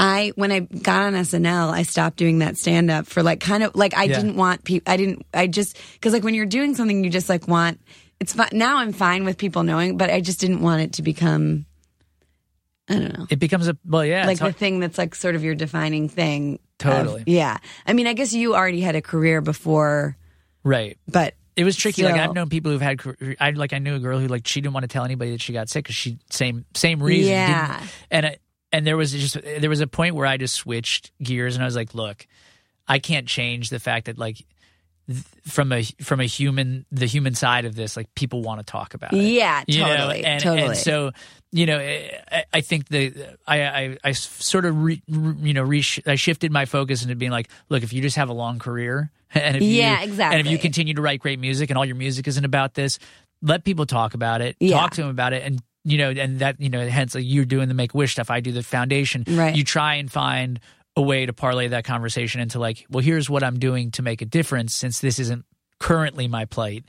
I 0.00 0.30
when 0.36 0.52
I 0.52 0.60
got 0.60 1.02
on 1.02 1.14
SNL, 1.14 1.70
I 1.72 1.82
stopped 1.82 2.18
doing 2.18 2.38
that 2.38 2.56
stand 2.56 2.88
up 2.88 3.08
for 3.08 3.20
like 3.20 3.40
kind 3.40 3.64
of 3.64 3.74
like 3.74 3.96
I 3.96 4.04
Yeah. 4.04 4.14
didn't 4.14 4.36
want 4.36 4.62
people. 4.62 4.92
I 4.92 4.96
didn't. 4.96 5.26
I 5.34 5.48
just 5.48 5.76
because 5.94 6.12
like 6.12 6.22
when 6.22 6.34
you're 6.34 6.46
doing 6.46 6.76
something, 6.76 7.02
you 7.02 7.10
just 7.10 7.28
like 7.28 7.48
want. 7.48 7.80
It's 8.20 8.32
fine 8.32 8.48
now. 8.52 8.78
I'm 8.78 8.92
fine 8.92 9.24
with 9.24 9.38
people 9.38 9.62
knowing, 9.62 9.96
but 9.96 10.10
I 10.10 10.20
just 10.20 10.40
didn't 10.40 10.60
want 10.60 10.82
it 10.82 10.92
to 10.94 11.02
become. 11.02 11.66
I 12.88 12.94
don't 12.94 13.18
know. 13.18 13.26
It 13.30 13.38
becomes 13.38 13.68
a 13.68 13.76
well, 13.84 14.04
yeah, 14.04 14.26
like 14.26 14.38
the 14.38 14.44
hard- 14.44 14.56
thing 14.56 14.80
that's 14.80 14.96
like 14.98 15.14
sort 15.14 15.34
of 15.34 15.44
your 15.44 15.54
defining 15.54 16.08
thing. 16.08 16.54
of- 16.54 16.60
Totally. 16.78 17.24
yeah. 17.26 17.58
I 17.86 17.92
mean, 17.92 18.06
I 18.06 18.12
guess 18.14 18.32
you 18.32 18.54
already 18.54 18.80
had 18.80 18.96
a 18.96 19.02
career 19.02 19.40
before, 19.40 20.16
right. 20.64 20.96
but 21.08 21.34
It 21.56 21.64
was 21.64 21.76
tricky. 21.76 22.02
Like 22.04 22.14
I've 22.14 22.34
known 22.34 22.48
people 22.48 22.70
who've 22.72 22.80
had. 22.80 23.00
I 23.40 23.50
like 23.50 23.72
I 23.72 23.78
knew 23.78 23.94
a 23.96 23.98
girl 23.98 24.18
who 24.18 24.26
like 24.28 24.46
she 24.46 24.60
didn't 24.60 24.74
want 24.74 24.84
to 24.84 24.88
tell 24.88 25.04
anybody 25.04 25.32
that 25.32 25.40
she 25.42 25.52
got 25.52 25.68
sick 25.68 25.84
because 25.84 25.96
she 25.96 26.18
same 26.30 26.64
same 26.74 27.02
reason. 27.02 27.32
Yeah. 27.32 27.82
and 28.10 28.26
I, 28.26 28.36
and 28.72 28.86
there 28.86 28.96
was 28.96 29.12
just 29.12 29.34
there 29.42 29.68
was 29.70 29.80
a 29.80 29.86
point 29.86 30.14
where 30.14 30.26
I 30.26 30.36
just 30.38 30.54
switched 30.54 31.10
gears 31.22 31.56
and 31.56 31.62
I 31.62 31.66
was 31.66 31.76
like, 31.76 31.94
look, 31.94 32.26
I 32.86 33.00
can't 33.00 33.26
change 33.26 33.70
the 33.70 33.80
fact 33.80 34.06
that 34.06 34.18
like 34.18 34.44
from 35.46 35.72
a 35.72 35.82
from 36.02 36.20
a 36.20 36.24
human 36.24 36.84
the 36.92 37.06
human 37.06 37.34
side 37.34 37.64
of 37.64 37.74
this 37.74 37.96
like 37.96 38.14
people 38.14 38.42
want 38.42 38.60
to 38.60 38.64
talk 38.64 38.92
about 38.94 39.12
it 39.14 39.16
yeah, 39.22 39.64
you 39.66 39.80
know 39.80 39.96
totally, 39.96 40.24
and, 40.24 40.42
totally. 40.42 40.68
and 40.68 40.76
so 40.76 41.12
you 41.50 41.64
know 41.64 41.78
I, 41.78 42.44
I 42.52 42.60
think 42.60 42.88
the 42.88 43.14
I, 43.46 43.62
I 43.62 43.96
I 44.04 44.12
sort 44.12 44.66
of 44.66 44.82
re, 44.82 45.02
re- 45.08 45.34
you 45.48 45.54
know 45.54 45.62
re, 45.62 45.82
I 46.06 46.16
shifted 46.16 46.52
my 46.52 46.66
focus 46.66 47.02
into 47.02 47.16
being 47.16 47.30
like 47.30 47.48
look 47.70 47.82
if 47.82 47.92
you 47.94 48.02
just 48.02 48.16
have 48.16 48.28
a 48.28 48.34
long 48.34 48.58
career 48.58 49.10
and 49.34 49.56
if 49.56 49.62
Yeah, 49.62 49.98
you, 50.02 50.08
exactly. 50.08 50.38
and 50.38 50.46
if 50.46 50.52
you 50.52 50.58
continue 50.58 50.92
to 50.94 51.00
write 51.02 51.20
great 51.20 51.38
music 51.38 51.70
and 51.70 51.78
all 51.78 51.86
your 51.86 51.96
music 51.96 52.28
isn't 52.28 52.44
about 52.44 52.74
this 52.74 52.98
let 53.40 53.64
people 53.64 53.86
talk 53.86 54.12
about 54.14 54.42
it 54.42 54.56
Yeah. 54.60 54.78
talk 54.78 54.90
to 54.92 55.00
them 55.02 55.10
about 55.10 55.32
it 55.32 55.42
and 55.42 55.62
you 55.84 55.96
know 55.96 56.10
and 56.10 56.40
that 56.40 56.60
you 56.60 56.68
know 56.68 56.86
hence 56.86 57.14
like 57.14 57.24
you're 57.26 57.46
doing 57.46 57.68
the 57.68 57.74
make 57.74 57.94
wish 57.94 58.12
stuff 58.12 58.30
I 58.30 58.40
do 58.40 58.52
the 58.52 58.62
foundation 58.62 59.24
Right. 59.26 59.56
you 59.56 59.64
try 59.64 59.94
and 59.94 60.12
find 60.12 60.60
a 60.98 61.02
way 61.02 61.24
to 61.24 61.32
parlay 61.32 61.68
that 61.68 61.84
conversation 61.84 62.40
into 62.42 62.58
like 62.58 62.84
well 62.90 63.02
here's 63.02 63.30
what 63.30 63.42
I'm 63.42 63.58
doing 63.58 63.90
to 63.92 64.02
make 64.02 64.20
a 64.20 64.26
difference 64.26 64.74
since 64.76 65.00
this 65.00 65.18
isn't 65.18 65.44
currently 65.80 66.26
my 66.26 66.44
plight. 66.44 66.84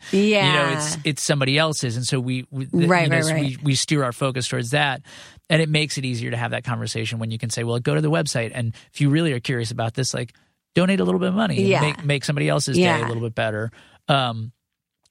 You 0.46 0.52
know 0.54 0.70
it's 0.76 0.98
it's 1.06 1.24
somebody 1.24 1.58
else's. 1.60 1.96
And 1.96 2.04
so 2.06 2.20
we, 2.20 2.46
we 2.50 2.66
Right, 2.88 3.04
you 3.04 3.10
know, 3.10 3.16
right, 3.18 3.24
so 3.26 3.34
right. 3.34 3.42
we, 3.42 3.58
we 3.64 3.76
steer 3.76 4.04
our 4.04 4.12
focus 4.12 4.48
towards 4.48 4.72
that. 4.72 5.04
And 5.48 5.62
it 5.62 5.70
makes 5.70 5.98
it 6.00 6.06
easier 6.06 6.32
to 6.32 6.38
have 6.38 6.52
that 6.52 6.64
conversation 6.64 7.20
when 7.20 7.30
you 7.32 7.38
can 7.38 7.50
say 7.52 7.64
well 7.64 7.80
go 7.80 7.94
to 7.94 8.02
the 8.02 8.10
website. 8.10 8.52
And 8.54 8.74
if 8.92 9.00
you 9.00 9.10
really 9.12 9.32
are 9.34 9.40
curious 9.40 9.70
about 9.72 9.94
this 9.94 10.14
like 10.14 10.34
donate 10.74 11.00
a 11.00 11.04
little 11.06 11.20
bit 11.20 11.30
of 11.30 11.36
money 11.36 11.58
and 11.60 11.68
Yeah. 11.68 11.82
make, 11.82 12.04
make 12.04 12.26
somebody 12.26 12.50
else's 12.50 12.78
day 12.78 13.02
a 13.04 13.08
little 13.08 13.22
bit 13.22 13.36
better. 13.36 13.72
Um 14.08 14.52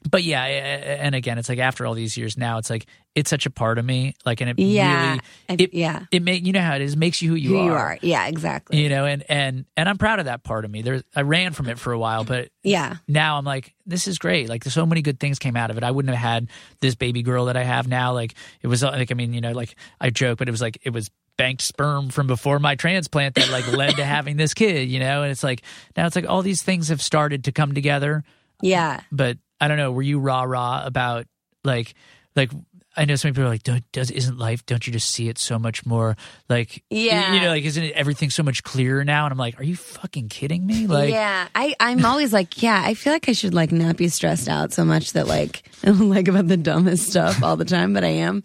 but 0.09 0.23
yeah 0.23 0.43
and 0.45 1.15
again 1.17 1.39
it's 1.39 1.49
like 1.49 1.59
after 1.59 1.85
all 1.87 1.95
these 1.95 2.17
years 2.17 2.37
now 2.37 2.59
it's 2.59 2.71
like 2.71 2.87
it's 3.19 3.31
such 3.31 3.47
a 3.47 3.51
part 3.51 3.79
of 3.79 3.85
me 3.85 4.15
like 4.25 4.41
and 4.41 4.49
it 4.51 4.59
Yeah. 4.59 5.11
really 5.49 5.63
it, 5.65 5.75
yeah. 5.75 6.05
it 6.13 6.23
make 6.23 6.47
you 6.47 6.53
know 6.53 6.61
how 6.61 6.75
it 6.77 6.83
is 6.83 6.97
makes 6.97 7.21
you 7.21 7.31
who 7.31 7.35
you 7.35 7.49
who 7.51 7.59
are 7.59 7.65
you 7.65 7.73
are. 7.73 7.99
Yeah, 8.01 8.27
exactly. 8.27 8.81
you 8.81 8.89
know 8.89 9.05
and 9.07 9.25
and 9.29 9.65
and 9.77 9.89
i'm 9.89 9.99
proud 9.99 10.19
of 10.21 10.27
that 10.27 10.45
part 10.45 10.65
of 10.65 10.71
me 10.71 10.83
there's 10.83 11.03
i 11.17 11.23
ran 11.23 11.53
from 11.53 11.69
it 11.69 11.79
for 11.79 11.93
a 11.93 11.99
while 11.99 12.23
but 12.25 12.51
Yeah. 12.63 12.97
now 13.09 13.39
I'm 13.39 13.45
like, 13.45 13.75
this 13.87 14.07
is 14.07 14.19
great. 14.19 14.49
Like, 14.51 14.65
so 14.65 14.85
many 14.85 15.01
good 15.01 15.19
things 15.19 15.39
came 15.39 15.57
out 15.57 15.71
of 15.71 15.79
it. 15.79 15.83
I 15.85 15.91
wouldn't 15.91 16.15
have 16.15 16.23
had 16.23 16.49
this 16.81 16.95
baby 16.95 17.23
girl 17.23 17.47
that 17.47 17.57
I 17.57 17.63
have 17.65 17.89
now. 17.89 18.13
Like, 18.13 18.35
it 18.61 18.67
was 18.67 18.83
like, 18.83 19.11
I 19.11 19.15
mean, 19.15 19.33
you 19.33 19.41
know, 19.41 19.53
like 19.53 19.75
I 19.99 20.11
joke, 20.11 20.39
but 20.39 20.49
it 20.49 20.51
was 20.51 20.61
like 20.61 20.77
it 20.83 20.91
was 20.91 21.11
banked 21.39 21.63
sperm 21.63 22.11
from 22.11 22.27
before 22.27 22.59
my 22.59 22.75
transplant 22.75 23.37
that 23.37 23.51
like 23.51 23.67
led 23.73 23.97
to 23.97 24.05
having 24.05 24.37
this 24.37 24.53
kid, 24.53 24.91
you 24.91 24.99
know. 25.01 25.23
And 25.23 25.31
it's 25.33 25.43
like 25.43 25.63
now 25.97 26.07
it's 26.07 26.17
like 26.17 26.29
all 26.29 26.43
these 26.43 26.63
things 26.63 26.89
have 26.89 27.01
started 27.01 27.45
to 27.45 27.53
come 27.53 27.73
together. 27.73 28.23
Yeah. 28.61 29.01
But 29.11 29.39
I 29.59 29.69
don't 29.69 29.79
know. 29.79 29.91
Were 29.93 30.03
you 30.03 30.19
rah 30.19 30.43
rah 30.43 30.85
about 30.85 31.27
like 31.65 31.95
like 32.37 32.51
I 32.97 33.05
know 33.05 33.15
some 33.15 33.31
people 33.31 33.45
are 33.45 33.49
like, 33.49 33.63
don't, 33.63 33.85
does 33.93 34.11
isn't 34.11 34.39
life? 34.39 34.67
Don't 34.67 34.85
you 34.87 34.93
just 34.93 35.11
see 35.11 35.29
it 35.29 35.39
so 35.39 35.59
much 35.59 35.87
more? 35.87 36.17
Like, 36.49 36.83
Yeah. 36.91 37.33
you 37.35 37.41
know, 37.41 37.49
like 37.49 37.65
isn't 37.65 37.93
everything 37.93 38.31
so 38.31 38.43
much 38.43 38.65
clearer 38.65 39.05
now? 39.05 39.25
And 39.25 39.33
I'm 39.33 39.39
like, 39.39 39.61
are 39.61 39.65
you 39.65 39.77
fucking 39.77 40.29
kidding 40.31 40.67
me? 40.67 40.87
Like, 40.89 41.11
yeah, 41.11 41.47
I, 41.55 41.75
I'm 41.79 42.05
always 42.05 42.33
like, 42.33 42.61
yeah, 42.61 42.83
I 42.85 42.95
feel 42.95 43.13
like 43.13 43.29
I 43.29 43.33
should 43.33 43.55
like 43.55 43.71
not 43.71 43.97
be 43.97 44.09
stressed 44.09 44.49
out 44.49 44.73
so 44.73 44.85
much 44.85 45.13
that 45.13 45.29
like 45.29 45.63
like 45.85 46.27
about 46.27 46.49
the 46.49 46.57
dumbest 46.57 47.11
stuff 47.11 47.43
all 47.43 47.57
the 47.57 47.65
time, 47.65 47.93
but 47.95 48.03
I 48.05 48.09
am. 48.09 48.43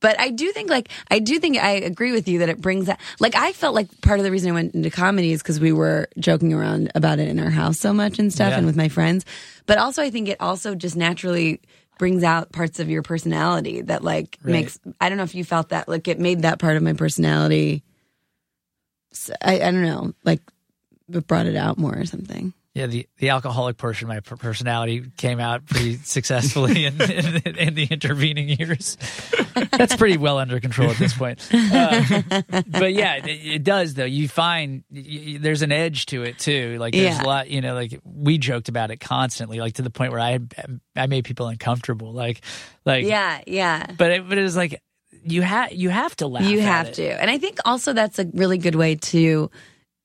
But 0.00 0.18
I 0.18 0.30
do 0.30 0.50
think 0.50 0.68
like 0.68 0.88
I 1.12 1.20
do 1.20 1.38
think 1.38 1.58
I 1.58 1.72
agree 1.74 2.10
with 2.10 2.26
you 2.26 2.40
that 2.40 2.48
it 2.48 2.60
brings 2.60 2.86
that 2.86 2.98
like 3.20 3.36
I 3.36 3.52
felt 3.52 3.72
like 3.72 4.00
part 4.00 4.18
of 4.18 4.24
the 4.24 4.32
reason 4.32 4.50
I 4.50 4.54
went 4.54 4.74
into 4.74 4.90
comedy 4.90 5.30
is 5.30 5.40
because 5.42 5.60
we 5.60 5.70
were 5.70 6.08
joking 6.18 6.52
around 6.52 6.90
about 6.96 7.20
it 7.20 7.28
in 7.28 7.38
our 7.38 7.50
house 7.50 7.78
so 7.78 7.92
much 7.92 8.18
and 8.18 8.32
stuff 8.32 8.50
Yeah. 8.50 8.56
and 8.58 8.66
with 8.66 8.74
my 8.74 8.88
friends. 8.88 9.24
But 9.66 9.78
also 9.78 10.02
I 10.02 10.10
think 10.10 10.28
it 10.28 10.38
also 10.40 10.74
just 10.74 10.96
naturally 10.96 11.60
brings 11.98 12.22
out 12.24 12.52
parts 12.52 12.80
of 12.80 12.88
your 12.90 13.02
personality 13.02 13.82
that 13.82 14.02
like 14.02 14.38
Right. 14.42 14.52
makes 14.52 14.78
I 15.00 15.08
don't 15.08 15.18
know 15.18 15.24
if 15.24 15.34
you 15.34 15.44
felt 15.44 15.68
that 15.70 15.88
like 15.88 16.08
it 16.08 16.18
made 16.18 16.42
that 16.42 16.58
part 16.58 16.76
of 16.76 16.82
my 16.82 16.94
personality 16.94 17.82
I, 19.42 19.56
I 19.56 19.70
don't 19.70 19.82
know, 19.82 20.12
like 20.24 20.40
it 21.12 21.26
brought 21.26 21.46
it 21.46 21.56
out 21.56 21.78
more 21.78 21.96
or 21.96 22.06
something. 22.06 22.54
Yeah, 22.74 22.86
the, 22.86 23.06
the 23.18 23.28
alcoholic 23.28 23.76
portion 23.76 24.10
of 24.10 24.14
my 24.30 24.36
personality 24.36 25.04
came 25.18 25.38
out 25.38 25.66
pretty 25.66 25.96
successfully 26.04 26.86
in, 26.86 26.98
in, 27.02 27.56
in 27.58 27.74
the 27.74 27.84
intervening 27.90 28.48
years. 28.48 28.96
That's 29.72 29.94
pretty 29.96 30.16
well 30.16 30.38
under 30.38 30.58
control 30.58 30.88
at 30.90 30.96
this 30.96 31.12
point. 31.12 31.46
Uh, 31.52 32.22
but 32.66 32.94
yeah, 32.94 33.16
it, 33.16 33.26
it 33.28 33.62
does 33.62 33.92
though. 33.92 34.06
You 34.06 34.26
find 34.26 34.84
y 34.90 35.04
y 35.06 35.38
there's 35.38 35.60
an 35.60 35.70
edge 35.70 36.06
to 36.06 36.22
it 36.22 36.38
too. 36.38 36.78
Like 36.78 36.94
there's 36.94 37.16
Yeah. 37.18 37.22
a 37.22 37.26
lot, 37.26 37.50
you 37.50 37.60
know, 37.60 37.74
like 37.74 38.00
we 38.04 38.38
joked 38.38 38.70
about 38.70 38.90
it 38.90 39.00
constantly, 39.00 39.60
like 39.60 39.74
to 39.74 39.82
the 39.82 39.90
point 39.90 40.12
where 40.12 40.20
I 40.20 40.38
I 40.96 41.06
made 41.08 41.24
people 41.26 41.48
uncomfortable. 41.48 42.12
Like, 42.14 42.40
like 42.86 43.04
Yeah, 43.04 43.42
yeah. 43.46 43.84
But 43.98 44.10
it, 44.12 44.28
but 44.28 44.38
it 44.38 44.42
was 44.42 44.56
like 44.56 44.80
you 45.24 45.42
have 45.42 45.72
you 45.72 45.90
have 45.90 46.16
to 46.16 46.26
laugh. 46.26 46.44
You 46.44 46.60
at 46.60 46.64
have 46.64 46.86
it. 46.88 46.94
to. 46.94 47.20
And 47.20 47.30
I 47.30 47.36
think 47.36 47.58
also 47.66 47.92
that's 47.92 48.18
a 48.18 48.24
really 48.32 48.56
good 48.56 48.76
way 48.76 48.94
to 48.96 49.50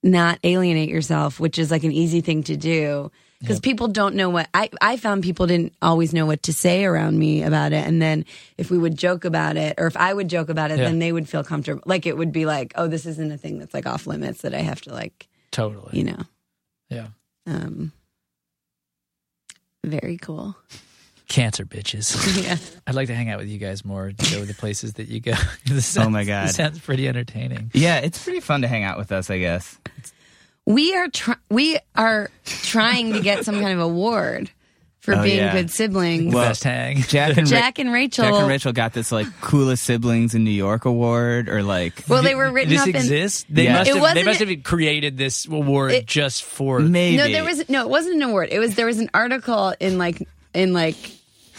not 0.07 0.39
alienate 0.43 0.89
yourself, 0.89 1.39
which 1.39 1.59
is 1.59 1.69
like 1.69 1.83
an 1.83 1.91
easy 1.91 2.21
thing 2.21 2.43
to 2.43 2.57
do. 2.57 3.11
Because 3.39 3.59
people 3.59 3.87
don't 3.87 4.15
know 4.15 4.31
what 4.31 4.49
I, 4.51 4.71
I 4.81 4.97
found 4.97 5.21
people 5.21 5.45
didn't 5.45 5.73
always 5.79 6.11
know 6.11 6.25
what 6.25 6.41
to 6.43 6.53
say 6.53 6.83
around 6.85 7.19
me 7.19 7.43
about 7.43 7.71
it. 7.71 7.85
And 7.85 8.01
then 8.01 8.25
if 8.57 8.71
we 8.71 8.79
would 8.79 8.97
joke 8.97 9.25
about 9.25 9.57
it, 9.57 9.75
or 9.77 9.85
if 9.85 9.95
I 9.95 10.11
would 10.11 10.27
joke 10.27 10.49
about 10.49 10.71
it, 10.71 10.79
Yeah. 10.79 10.85
then 10.85 10.97
they 10.97 11.11
would 11.11 11.29
feel 11.29 11.43
comfortable. 11.43 11.83
Like 11.85 12.07
it 12.07 12.17
would 12.17 12.31
be 12.31 12.47
like, 12.47 12.73
oh, 12.75 12.87
this 12.87 13.05
isn't 13.05 13.31
a 13.31 13.37
thing 13.37 13.59
that's 13.59 13.75
like 13.75 13.85
off 13.85 14.07
limits 14.07 14.41
that 14.41 14.55
I 14.55 14.61
have 14.61 14.81
to 14.81 14.91
like, 14.91 15.27
Totally. 15.51 15.95
you 15.99 16.05
know. 16.05 16.21
Yeah. 16.89 17.07
Um, 17.45 17.91
very 19.85 20.17
cool. 20.17 20.55
Cancer 21.27 21.65
bitches. 21.65 22.15
Yeah. 22.43 22.57
I'd 22.85 22.95
like 22.95 23.07
to 23.07 23.15
hang 23.15 23.29
out 23.29 23.39
with 23.39 23.47
you 23.49 23.57
guys 23.57 23.83
more. 23.83 24.07
Go 24.11 24.39
to 24.39 24.45
the 24.45 24.53
places 24.53 24.93
that 24.93 25.07
you 25.09 25.19
go. 25.19 25.33
This 25.65 25.97
Oh 25.97 26.09
my 26.09 26.23
God. 26.23 26.47
this 26.47 26.55
sounds 26.55 26.79
pretty 26.79 27.07
entertaining. 27.07 27.71
Yeah, 27.73 27.97
it's 27.97 28.23
pretty 28.23 28.39
fun 28.39 28.61
to 28.61 28.67
hang 28.67 28.83
out 28.83 28.97
with 28.97 29.11
us, 29.11 29.29
I 29.29 29.37
guess. 29.39 29.77
We 30.65 30.95
are 30.95 31.07
try- 31.09 31.35
we 31.49 31.79
are 31.95 32.29
trying 32.45 33.13
to 33.13 33.21
get 33.21 33.45
some 33.45 33.55
kind 33.61 33.73
of 33.73 33.79
award 33.79 34.49
for 34.99 35.15
Oh, 35.15 35.23
being 35.23 35.37
yeah. 35.37 35.53
good 35.53 35.71
siblings. 35.71 36.33
Well, 36.33 36.49
Best 36.49 36.65
hang. 36.65 36.97
Jack 37.03 37.37
and 37.37 37.37
Ra- 37.51 37.57
Jack 37.59 37.79
and 37.79 37.91
Rachel. 37.93 38.25
Jack 38.25 38.33
and 38.33 38.47
Rachel 38.49 38.73
got 38.73 38.91
this 38.93 39.09
like 39.11 39.27
coolest 39.39 39.83
siblings 39.83 40.35
in 40.35 40.43
New 40.43 40.51
York 40.51 40.83
award, 40.85 41.47
or 41.47 41.63
like 41.63 42.03
Well, 42.09 42.21
they 42.23 42.35
were 42.35 42.51
written 42.51 42.69
this 42.71 42.81
up 42.81 42.87
in. 42.89 42.95
exists. 42.97 43.45
They 43.49 43.65
Yeah. 43.65 43.77
must 43.79 43.89
It 43.89 43.95
have. 43.97 44.13
They 44.15 44.23
must 44.23 44.39
have 44.41 44.63
created 44.63 45.17
this 45.17 45.45
award 45.45 45.91
It- 45.91 46.05
just 46.05 46.43
for. 46.43 46.79
maybe. 46.79 47.17
No, 47.17 47.27
there 47.29 47.45
was 47.45 47.67
no. 47.69 47.81
It 47.83 47.89
wasn't 47.89 48.15
an 48.15 48.23
award. 48.23 48.49
It 48.51 48.59
was 48.59 48.75
there 48.75 48.85
was 48.85 48.99
an 48.99 49.09
article 49.13 49.73
in 49.79 49.97
like 49.97 50.25
in 50.57 50.73
like 50.73 50.97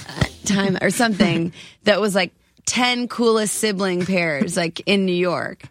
uh, 0.08 0.24
Time 0.44 0.78
or 0.82 0.90
something 0.90 1.52
that 1.84 2.00
was 2.00 2.14
like 2.14 2.32
ten 2.66 3.08
coolest 3.08 3.54
sibling 3.54 4.04
pairs 4.04 4.56
like 4.56 4.80
in 4.86 5.06
New 5.06 5.12
York, 5.14 5.62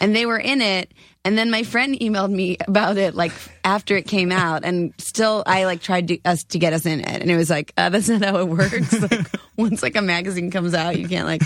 and 0.00 0.14
they 0.14 0.26
were 0.26 0.38
in 0.38 0.60
it. 0.62 0.90
And 1.24 1.36
then 1.36 1.50
my 1.50 1.64
friend 1.64 1.98
emailed 1.98 2.30
me 2.30 2.56
about 2.68 2.98
it 2.98 3.16
like 3.16 3.32
after 3.64 3.96
it 3.96 4.06
came 4.06 4.30
out, 4.30 4.64
and 4.64 4.94
still 4.98 5.42
I 5.44 5.64
like 5.64 5.80
tried 5.82 6.06
to, 6.08 6.18
us 6.24 6.44
to 6.44 6.58
get 6.60 6.72
us 6.72 6.86
in 6.86 7.00
it, 7.00 7.20
and 7.22 7.28
it 7.28 7.36
was 7.36 7.50
like 7.50 7.72
uh, 7.76 7.88
that's 7.88 8.08
not 8.08 8.22
how 8.22 8.38
it 8.38 8.48
works. 8.48 8.92
like 9.10 9.26
once 9.56 9.82
like 9.82 9.96
a 9.96 10.02
magazine 10.02 10.52
comes 10.52 10.72
out, 10.72 10.96
you 10.96 11.08
can't 11.08 11.26
like 11.26 11.42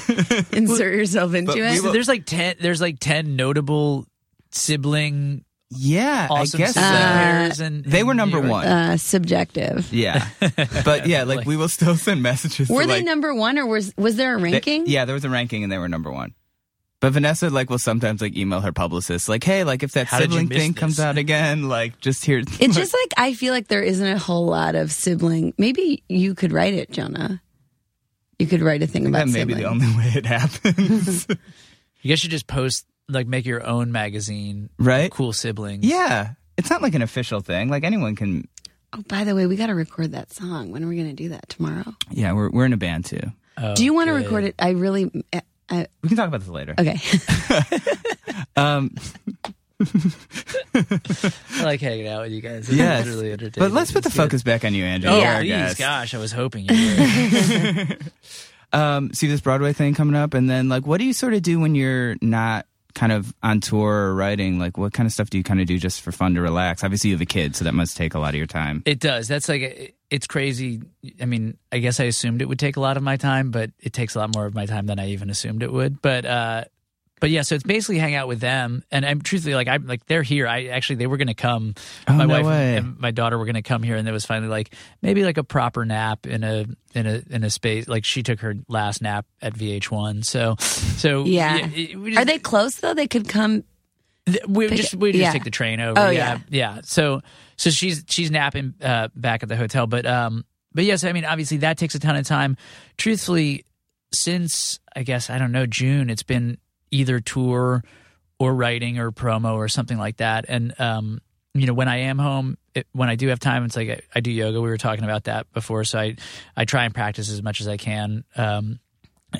insert 0.52 0.94
yourself 0.94 1.32
into 1.32 1.54
we 1.54 1.62
it. 1.62 1.82
will- 1.82 1.92
there's 1.92 2.08
like 2.08 2.26
ten. 2.26 2.56
There's 2.60 2.80
like 2.80 2.98
ten 3.00 3.36
notable 3.36 4.06
sibling 4.50 5.44
yeah, 5.70 6.26
awesome 6.30 6.58
I 6.58 6.64
guess 6.64 6.74
sibling 6.74 6.92
so. 6.92 6.98
pairs. 6.98 7.60
And 7.60 7.84
they 7.84 8.02
were 8.02 8.14
number 8.14 8.40
one. 8.40 8.66
uh, 8.66 8.96
subjective. 8.96 9.92
yeah, 9.92 10.28
but 10.84 11.06
yeah, 11.06 11.22
like 11.24 11.46
we 11.46 11.56
will 11.56 11.68
still 11.68 11.96
send 11.96 12.22
messages. 12.22 12.68
Were 12.68 12.82
to, 12.82 12.88
they 12.88 12.94
like, 12.96 13.04
number 13.04 13.34
one, 13.34 13.58
or 13.58 13.66
was 13.66 13.94
was 13.96 14.16
there 14.16 14.36
a 14.36 14.40
they- 14.40 14.52
ranking? 14.52 14.84
yeah, 14.86 15.04
there 15.04 15.14
was 15.14 15.24
a 15.24 15.30
ranking, 15.30 15.62
and 15.62 15.72
they 15.72 15.78
were 15.78 15.88
number 15.88 16.10
one. 16.12 16.34
But 17.00 17.14
Vanessa 17.14 17.48
like 17.48 17.70
will 17.70 17.78
sometimes 17.78 18.20
like 18.20 18.36
email 18.36 18.60
her 18.60 18.72
publicist 18.72 19.26
like, 19.26 19.42
hey, 19.42 19.64
like 19.64 19.82
if 19.82 19.92
that 19.92 20.06
How 20.06 20.18
sibling 20.18 20.48
thing 20.48 20.72
this? 20.72 20.78
comes 20.80 21.00
out 21.00 21.16
again, 21.16 21.66
like 21.66 21.98
just 22.00 22.26
here. 22.26 22.40
It's 22.40 22.76
just 22.76 22.92
like 22.92 23.12
I 23.16 23.32
feel 23.32 23.54
like 23.54 23.68
there 23.68 23.82
isn't 23.82 24.06
a 24.06 24.18
whole 24.18 24.44
lot 24.44 24.74
of 24.74 24.92
sibling. 24.92 25.54
Maybe 25.56 26.02
you 26.10 26.34
could 26.34 26.52
write 26.52 26.74
it, 26.74 26.90
Jonah. 26.90 27.40
You 28.38 28.46
could 28.46 28.60
write 28.60 28.82
a 28.82 28.86
thing 28.86 29.06
about 29.06 29.26
that 29.26 29.32
may 29.32 29.44
be 29.44 29.54
sibling. 29.54 29.62
the 29.62 29.68
only 29.86 29.96
way 29.96 30.12
it 30.14 30.26
happens, 30.26 31.26
You 32.02 32.08
guys 32.10 32.20
should 32.20 32.30
just 32.30 32.46
post 32.46 32.84
like 33.10 33.26
make 33.26 33.44
your 33.46 33.66
own 33.66 33.92
magazine. 33.92 34.70
right? 34.78 35.10
Cool 35.10 35.32
siblings. 35.32 35.84
Yeah, 35.84 36.32
it's 36.56 36.70
not 36.70 36.82
like 36.82 36.94
an 36.94 37.02
official 37.02 37.40
thing. 37.40 37.68
Like 37.68 37.84
anyone 37.84 38.16
can. 38.16 38.48
Oh, 38.92 39.02
by 39.06 39.24
the 39.24 39.34
way, 39.36 39.46
we 39.46 39.54
got 39.56 39.66
to 39.68 39.74
record 39.74 40.12
that 40.12 40.32
song. 40.32 40.72
When 40.72 40.82
are 40.82 40.88
we 40.88 40.96
going 40.96 41.08
to 41.08 41.14
do 41.14 41.28
that? 41.28 41.48
Tomorrow? 41.48 41.94
Yeah, 42.10 42.32
we're 42.32 42.50
we're 42.50 42.64
in 42.66 42.72
a 42.72 42.76
band 42.76 43.04
too. 43.04 43.20
Oh, 43.56 43.74
do 43.74 43.84
you 43.84 43.92
want 43.94 44.08
to 44.08 44.12
record 44.14 44.44
it? 44.44 44.54
I 44.58 44.70
really. 44.70 45.10
Uh, 45.32 45.40
uh, 45.68 45.84
We 46.02 46.08
can 46.08 46.16
talk 46.16 46.28
about 46.28 46.40
this 46.40 46.48
later. 46.48 46.74
okay. 46.78 46.96
Um, 48.56 48.90
I 50.74 51.62
like 51.62 51.80
hanging 51.80 52.08
out 52.08 52.22
with 52.22 52.32
you 52.32 52.40
guys. 52.40 52.68
It's 52.68 52.76
yes, 52.76 53.06
really 53.06 53.32
entertaining. 53.32 53.68
but 53.68 53.72
let's 53.72 53.92
put 53.92 54.02
the 54.02 54.08
It's 54.08 54.16
good. 54.16 54.22
focus 54.24 54.42
back 54.42 54.64
on 54.64 54.74
you, 54.74 54.84
Andrew. 54.84 55.10
Oh, 55.10 55.18
You're 55.20 55.36
please, 55.40 55.48
guest. 55.48 55.78
gosh, 55.78 56.14
I 56.14 56.18
was 56.18 56.32
hoping 56.32 56.66
you 56.68 56.74
would. 56.74 58.10
um, 58.72 59.12
see 59.14 59.26
this 59.28 59.40
Broadway 59.40 59.72
thing 59.72 59.94
coming 59.94 60.14
up, 60.16 60.34
and 60.34 60.48
then 60.50 60.68
like, 60.68 60.86
what 60.86 60.98
do 60.98 61.04
you 61.04 61.12
sort 61.12 61.32
of 61.34 61.42
do 61.42 61.58
when 61.60 61.74
you're 61.74 62.16
not 62.20 62.66
kind 62.94 63.12
of 63.12 63.34
on 63.42 63.60
tour 63.60 64.08
or 64.08 64.14
writing? 64.14 64.58
Like, 64.58 64.76
what 64.78 64.92
kind 64.92 65.06
of 65.06 65.12
stuff 65.12 65.30
do 65.30 65.38
you 65.38 65.44
kind 65.44 65.60
of 65.60 65.66
do 65.66 65.78
just 65.78 66.00
for 66.00 66.12
fun 66.12 66.34
to 66.34 66.40
relax? 66.40 66.84
Obviously, 66.84 67.10
you 67.10 67.16
have 67.16 67.22
a 67.22 67.26
kid, 67.26 67.56
so 67.56 67.64
that 67.64 67.74
must 67.74 67.96
take 67.96 68.14
a 68.14 68.18
lot 68.18 68.30
of 68.30 68.36
your 68.36 68.46
time. 68.46 68.82
It 68.86 69.00
does. 69.00 69.28
That's 69.28 69.48
like 69.48 69.94
it's 70.10 70.26
crazy. 70.26 70.82
I 71.20 71.26
mean, 71.26 71.56
I 71.70 71.78
guess 71.78 72.00
I 72.00 72.04
assumed 72.04 72.42
it 72.42 72.48
would 72.48 72.58
take 72.58 72.76
a 72.76 72.80
lot 72.80 72.96
of 72.96 73.02
my 73.02 73.16
time, 73.16 73.50
but 73.50 73.70
it 73.78 73.92
takes 73.92 74.14
a 74.14 74.18
lot 74.18 74.34
more 74.34 74.46
of 74.46 74.54
my 74.54 74.66
time 74.66 74.86
than 74.86 74.98
I 74.98 75.08
even 75.08 75.30
assumed 75.30 75.62
it 75.62 75.72
would. 75.72 76.02
But 76.02 76.24
uh 76.24 76.64
but 77.20 77.30
yeah, 77.30 77.42
so 77.42 77.54
it's 77.54 77.64
basically 77.64 77.98
hang 77.98 78.14
out 78.14 78.26
with 78.28 78.40
them, 78.40 78.82
and 78.90 79.04
I'm 79.06 79.20
truthfully 79.20 79.54
like 79.54 79.68
I'm 79.68 79.86
like 79.86 80.06
they're 80.06 80.22
here. 80.22 80.46
I 80.48 80.64
actually 80.66 80.96
they 80.96 81.06
were 81.06 81.16
going 81.18 81.28
to 81.28 81.34
come. 81.34 81.74
Oh, 82.08 82.14
my 82.14 82.24
no 82.24 82.34
wife 82.34 82.46
way. 82.46 82.76
and 82.78 82.98
my 82.98 83.10
daughter 83.10 83.38
were 83.38 83.44
going 83.44 83.54
to 83.54 83.62
come 83.62 83.82
here, 83.82 83.96
and 83.96 84.08
it 84.08 84.12
was 84.12 84.24
finally 84.24 84.48
like 84.50 84.74
maybe 85.02 85.22
like 85.22 85.36
a 85.38 85.44
proper 85.44 85.84
nap 85.84 86.26
in 86.26 86.42
a 86.42 86.64
in 86.94 87.06
a 87.06 87.22
in 87.30 87.44
a 87.44 87.50
space. 87.50 87.86
Like 87.86 88.04
she 88.04 88.22
took 88.22 88.40
her 88.40 88.54
last 88.68 89.02
nap 89.02 89.26
at 89.42 89.54
VH1. 89.54 90.24
So 90.24 90.56
so 90.58 91.24
Yeah. 91.24 91.58
it- 91.72 91.96
we 91.98 92.16
Are 92.16 92.24
they 92.24 92.38
close 92.38 92.76
though? 92.76 92.94
They 92.94 93.06
could 93.06 93.28
come. 93.28 93.64
Th- 94.26 94.44
We 94.46 94.68
Pick 94.68 94.76
just 94.78 94.94
we 94.94 95.12
just 95.12 95.20
yeah. 95.22 95.32
take 95.32 95.44
the 95.44 95.50
train 95.50 95.80
over. 95.80 95.98
Oh, 96.00 96.10
yeah, 96.10 96.38
yeah. 96.48 96.80
So 96.84 97.20
so 97.56 97.70
she's 97.70 98.04
she's 98.08 98.30
napping 98.30 98.74
uh, 98.82 99.08
back 99.14 99.42
at 99.42 99.48
the 99.48 99.56
hotel, 99.56 99.86
but 99.86 100.06
um, 100.06 100.44
but 100.72 100.84
yes, 100.84 101.04
I 101.04 101.12
mean 101.12 101.24
obviously 101.24 101.58
that 101.58 101.78
takes 101.78 101.94
a 101.94 101.98
ton 101.98 102.16
of 102.16 102.26
time. 102.26 102.56
Truthfully, 102.96 103.64
since 104.12 104.78
I 104.94 105.02
guess 105.02 105.30
I 105.30 105.38
don't 105.38 105.52
know 105.52 105.66
June, 105.66 106.10
it's 106.10 106.22
been 106.22 106.58
either 106.90 107.20
tour 107.20 107.82
or 108.38 108.54
writing 108.54 108.98
or 108.98 109.10
promo 109.12 109.54
or 109.54 109.68
something 109.68 109.98
like 109.98 110.16
that. 110.18 110.46
And 110.48 110.78
um, 110.80 111.20
you 111.54 111.66
know 111.66 111.74
when 111.74 111.88
I 111.88 111.98
am 111.98 112.18
home, 112.18 112.56
it, 112.74 112.86
when 112.92 113.08
I 113.08 113.16
do 113.16 113.28
have 113.28 113.40
time, 113.40 113.64
it's 113.64 113.76
like 113.76 113.88
I, 113.90 114.00
I 114.14 114.20
do 114.20 114.30
yoga. 114.30 114.60
We 114.60 114.68
were 114.70 114.78
talking 114.78 115.04
about 115.04 115.24
that 115.24 115.52
before, 115.52 115.84
so 115.84 115.98
I 115.98 116.16
I 116.56 116.64
try 116.64 116.84
and 116.84 116.94
practice 116.94 117.30
as 117.30 117.42
much 117.42 117.60
as 117.60 117.68
I 117.68 117.76
can. 117.76 118.24
Um, 118.36 118.78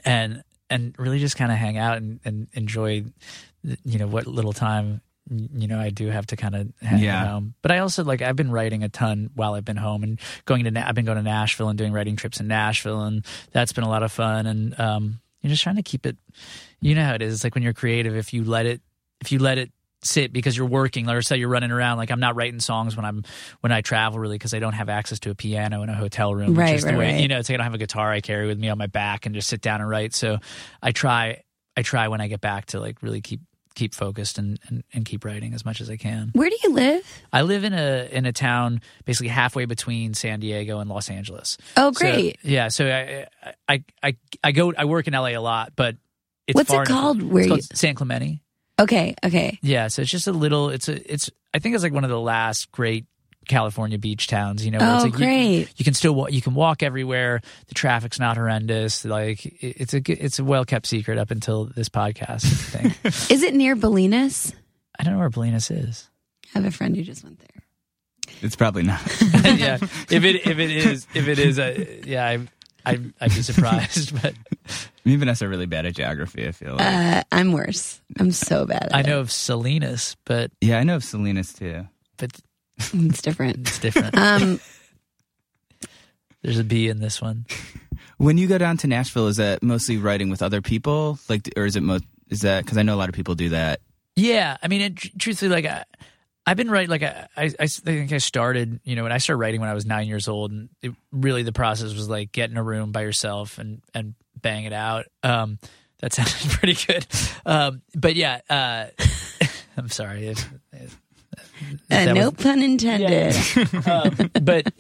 and 0.05 0.43
and 0.69 0.95
really 0.99 1.19
just 1.19 1.37
kind 1.37 1.51
of 1.51 1.59
hang 1.59 1.77
out 1.79 1.97
and, 1.99 2.21
and 2.25 2.47
enjoy 2.53 3.05
you 3.85 3.99
know 3.99 4.07
what 4.07 4.27
little 4.27 4.53
time 4.53 5.01
you 5.31 5.69
know 5.69 5.79
I 5.79 5.91
do 5.91 6.09
have 6.09 6.27
to 6.27 6.37
kind 6.37 6.55
of 6.57 6.73
hang 6.81 7.01
Yeah. 7.03 7.25
home. 7.27 7.55
But 7.63 7.71
I 7.73 7.79
also 7.79 8.03
like 8.05 8.21
I've 8.23 8.37
been 8.37 8.51
writing 8.51 8.83
a 8.83 8.89
ton 8.89 9.31
while 9.35 9.55
I've 9.55 9.65
been 9.65 9.77
home 9.77 10.03
and 10.03 10.19
going 10.45 10.65
to 10.65 10.89
I've 10.89 10.95
been 10.95 11.05
going 11.05 11.17
to 11.19 11.23
Nashville 11.23 11.69
and 11.69 11.79
doing 11.79 11.93
writing 11.93 12.17
trips 12.17 12.41
in 12.41 12.49
Nashville 12.49 13.03
and 13.03 13.25
that's 13.53 13.73
been 13.73 13.85
a 13.85 13.89
lot 13.89 14.03
of 14.03 14.11
fun 14.13 14.47
and 14.47 14.79
um 14.81 15.21
you're 15.41 15.51
just 15.51 15.63
trying 15.63 15.77
to 15.77 15.83
keep 15.83 16.07
it 16.07 16.17
you 16.81 16.95
know 16.95 17.05
how 17.05 17.15
it 17.15 17.23
is 17.23 17.35
it's 17.35 17.45
like 17.45 17.55
when 17.55 17.63
you're 17.63 17.73
creative 17.73 18.17
if 18.17 18.33
you 18.33 18.45
let 18.45 18.67
it 18.67 18.81
if 19.21 19.33
you 19.33 19.39
let 19.39 19.59
it 19.59 19.71
sit 20.03 20.33
because 20.33 20.57
you're 20.57 20.67
working 20.67 21.11
or 21.11 21.21
say 21.21 21.37
you're 21.37 21.49
running 21.49 21.71
around 21.71 21.99
like 21.99 22.11
I'm 22.11 22.21
not 22.21 22.35
writing 22.35 22.59
songs 22.61 22.97
when 22.97 23.05
I'm 23.05 23.23
when 23.61 23.71
I 23.71 23.83
travel 23.83 24.19
really 24.19 24.37
because 24.37 24.55
I 24.55 24.59
don't 24.59 24.73
have 24.73 24.89
access 24.89 25.21
to 25.21 25.31
a 25.31 25.35
piano 25.35 25.83
in 25.83 25.91
a 25.91 25.95
hotel 25.95 26.35
room 26.35 26.55
Right, 26.55 26.71
which 26.71 26.77
is 26.77 26.85
the 26.85 26.91
right, 26.91 26.99
way 26.99 27.13
right. 27.13 27.21
you 27.21 27.29
know 27.29 27.39
it's 27.39 27.51
like 27.51 27.55
I 27.55 27.59
don't 27.59 27.65
have 27.65 27.75
a 27.75 27.79
guitar 27.79 28.11
I 28.11 28.23
carry 28.23 28.47
with 28.47 28.59
me 28.59 28.71
on 28.71 28.79
my 28.79 28.87
back 28.87 29.27
and 29.27 29.35
just 29.35 29.49
sit 29.49 29.61
down 29.61 29.81
and 29.83 29.91
write 29.91 30.15
so 30.15 30.39
I 30.83 30.93
try 30.93 31.43
I 31.77 31.83
try 31.83 32.09
when 32.09 32.23
I 32.23 32.29
get 32.29 32.41
back 32.41 32.67
to 32.67 32.81
like 32.81 33.03
really 33.03 33.21
keep 33.21 33.41
keep 33.75 33.95
focused 33.95 34.39
and, 34.39 34.59
and, 34.69 34.85
and 34.93 35.05
keep 35.05 35.25
writing 35.25 35.55
as 35.55 35.65
much 35.65 35.81
as 35.81 35.89
I 35.91 35.97
can. 35.97 36.31
Where 36.35 36.51
do 36.51 36.57
you 36.65 36.73
live? 36.75 37.05
I 37.33 37.43
live 37.43 37.65
in 37.65 37.73
a 37.73 38.09
in 38.11 38.27
a 38.27 38.33
town 38.33 38.81
basically 39.05 39.29
halfway 39.29 39.65
between 39.65 40.15
San 40.15 40.41
Diego 40.41 40.81
and 40.81 40.91
Los 40.91 41.09
Angeles. 41.11 41.57
Oh, 41.77 41.93
So- 41.93 41.99
great. 42.01 42.39
yeah, 42.43 42.69
so 42.69 42.87
I, 42.87 43.27
I 43.69 43.85
I 44.03 44.17
I 44.45 44.53
go 44.53 44.73
I 44.77 44.85
work 44.87 45.07
in 45.07 45.15
LA 45.15 45.29
a 45.29 45.39
lot, 45.39 45.73
but 45.77 45.97
it's 46.47 46.55
What's 46.57 46.71
it 46.71 46.73
far 46.73 46.83
enough- 46.85 46.93
called 47.01 47.23
where 47.23 47.43
It's 47.43 47.47
you- 47.49 47.53
called 47.57 47.65
San 47.79 47.95
Clemente. 47.95 48.43
okay, 48.81 49.15
okay. 49.25 49.59
Yeah, 49.63 49.89
so 49.89 50.03
it's 50.03 50.11
just 50.11 50.27
a 50.27 50.33
little. 50.33 50.71
It's 50.71 50.89
a. 50.89 51.13
It's. 51.13 51.31
I 51.55 51.59
think 51.59 51.75
it's 51.75 51.85
like 51.85 51.93
one 51.93 52.05
of 52.05 52.11
the 52.11 52.21
last 52.21 52.71
great 52.73 53.05
California 53.49 53.99
beach 53.99 54.27
towns. 54.27 54.65
You 54.65 54.71
know, 54.71 54.79
where 54.79 54.89
Oh, 54.91 54.95
it's 54.97 55.05
like 55.05 55.13
great. 55.15 55.69
You, 55.77 55.85
can 55.85 55.95
still 55.95 56.15
wa- 56.15 56.29
you 56.29 56.41
can 56.43 56.55
walk 56.55 56.83
everywhere. 56.83 57.41
The 57.69 57.75
traffic's 57.75 58.19
not 58.21 58.37
horrendous. 58.37 59.05
Like 59.05 59.45
it- 59.47 59.77
it's 59.81 59.95
a 59.95 60.03
it's 60.07 60.39
a 60.39 60.45
well 60.45 60.65
kept 60.65 60.87
secret 60.87 61.19
up 61.19 61.31
until 61.31 61.65
this 61.67 61.89
podcast. 61.89 62.45
I 62.45 62.89
think. 62.91 63.05
Is 63.31 63.43
it 63.43 63.55
near 63.55 63.75
Bolinas? 63.77 64.53
I 64.99 65.03
don't 65.05 65.15
know 65.15 65.19
where 65.21 65.31
Bolinas 65.31 65.71
is. 65.71 66.09
I 66.55 66.59
have 66.59 66.65
a 66.67 66.71
friend 66.71 66.95
who 66.97 67.03
just 67.03 67.25
went 67.25 67.39
there. 67.39 67.63
It's 68.43 68.57
probably 68.57 68.83
not. 68.83 69.01
yeah, 69.45 69.77
if 69.81 70.25
it 70.25 70.47
if 70.47 70.59
it 70.59 70.71
is 70.71 71.07
if 71.15 71.27
it 71.29 71.39
is, 71.39 71.59
uh, 71.59 71.85
yeah, 72.05 72.25
I, 72.27 72.35
I 72.87 72.99
I'd 73.21 73.35
be 73.35 73.43
surprised, 73.43 74.21
but 74.23 74.35
Me 75.05 75.13
and 75.13 75.19
Vanessa 75.21 75.47
are 75.47 75.49
really 75.49 75.67
bad 75.67 75.87
at 75.87 75.95
geography. 75.95 76.47
I 76.47 76.53
feel 76.53 76.77
like. 76.77 76.87
Uh, 76.87 77.23
I'm 77.33 77.53
worse. 77.53 78.01
I'm 78.19 78.31
so 78.31 78.67
bad 78.67 78.85
at 78.85 78.95
I 78.95 79.01
it. 79.01 79.07
know 79.07 79.21
of 79.21 79.31
Salinas, 79.33 80.17
but 80.25 80.51
yeah, 80.61 80.79
I 80.79 80.85
know 80.85 80.97
of 80.97 81.05
Salinas 81.05 81.53
too. 81.53 81.87
but 82.19 82.31
It's 82.93 83.23
different. 83.23 83.69
it's 83.69 83.79
different. 83.79 84.17
Um, 84.17 84.61
There's 86.43 86.59
a 86.59 86.65
B 86.65 86.89
in 86.89 87.01
this 87.01 87.21
one. 87.21 87.47
When 88.17 88.39
you 88.39 88.47
go 88.47 88.59
down 88.59 88.77
to 88.79 88.87
Nashville, 88.87 89.29
is 89.29 89.37
that 89.37 89.63
mostly 89.63 89.97
writing 89.97 90.31
with 90.31 90.43
other 90.43 90.61
people, 90.61 91.19
like, 91.29 91.49
or 91.57 91.65
is 91.67 91.77
it 91.77 91.83
most? 91.83 92.05
Is 92.29 92.41
that 92.41 92.65
because 92.65 92.79
I 92.79 92.83
know 92.83 92.95
a 92.95 92.97
lot 92.99 93.09
of 93.09 93.15
people 93.15 93.35
do 93.35 93.51
that? 93.51 93.81
Yeah, 94.17 94.57
I 94.63 94.69
mean, 94.69 94.81
it, 94.83 94.97
tr- 94.97 95.09
truthfully, 95.19 95.51
like 95.51 95.65
I, 95.65 95.85
I've 96.47 96.57
been 96.57 96.71
writing. 96.71 96.91
Like 96.91 97.03
I, 97.03 97.27
I, 97.37 97.51
I 97.59 97.67
think 97.67 98.13
I 98.13 98.19
started. 98.19 98.81
You 98.85 98.97
know, 98.97 99.03
when 99.05 99.13
I 99.13 99.19
started 99.19 99.39
writing 99.39 99.61
when 99.61 99.71
I 99.71 99.75
was 99.75 99.87
nine 99.87 100.07
years 100.07 100.29
old, 100.29 100.51
and 100.51 100.69
it, 100.83 100.93
really 101.13 101.43
the 101.43 101.53
process 101.53 101.95
was 101.95 102.09
like 102.09 102.33
get 102.33 102.51
in 102.51 102.57
a 102.57 102.63
room 102.63 102.93
by 102.93 103.03
yourself 103.03 103.59
and 103.59 103.83
and 103.95 104.15
bang 104.41 104.65
it 104.65 104.73
out. 104.73 105.07
Um, 105.23 105.59
that 106.01 106.13
sounded 106.13 106.35
pretty 106.51 106.77
good. 106.87 107.07
Um, 107.47 107.83
but 107.95 108.15
yeah, 108.17 108.41
uh, 108.49 108.87
I'm 109.77 109.89
sorry. 109.89 110.29
If, 110.29 110.49
if 110.73 111.00
uh, 111.91 112.05
no 112.13 112.31
was- 112.31 112.35
pun 112.35 112.63
intended. 112.63 113.35
um, 113.87 114.31
but 114.43 114.73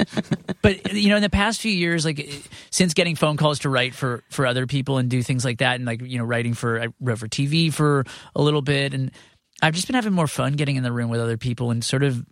but 0.63 0.93
you 0.93 1.09
know 1.09 1.17
in 1.17 1.23
the 1.23 1.31
past 1.31 1.61
few 1.61 1.73
years 1.73 2.05
like 2.05 2.29
since 2.71 2.95
getting 2.95 3.17
phone 3.17 3.37
calls 3.37 3.61
to 3.61 3.69
write 3.69 3.95
for 3.95 4.23
for 4.31 4.47
other 4.47 4.67
people 4.67 4.99
and 4.99 5.09
do 5.11 5.23
things 5.23 5.45
like 5.45 5.59
that 5.59 5.77
and 5.77 5.85
like 5.85 6.01
you 6.03 6.19
know 6.19 6.25
writing 6.25 6.55
for 6.55 6.81
I 6.81 6.89
wrote 7.01 7.19
for 7.19 7.29
TV 7.29 7.73
for 7.73 8.05
a 8.35 8.43
little 8.43 8.63
bit 8.63 8.95
and 8.95 9.11
I've 9.63 9.75
just 9.75 9.87
been 9.87 9.95
having 9.95 10.13
more 10.13 10.27
fun 10.27 10.55
getting 10.55 10.77
in 10.77 10.83
the 10.83 10.93
room 10.93 11.11
with 11.11 11.21
other 11.21 11.37
people 11.37 11.71
and 11.71 11.85
sort 11.85 12.03
of 12.03 12.25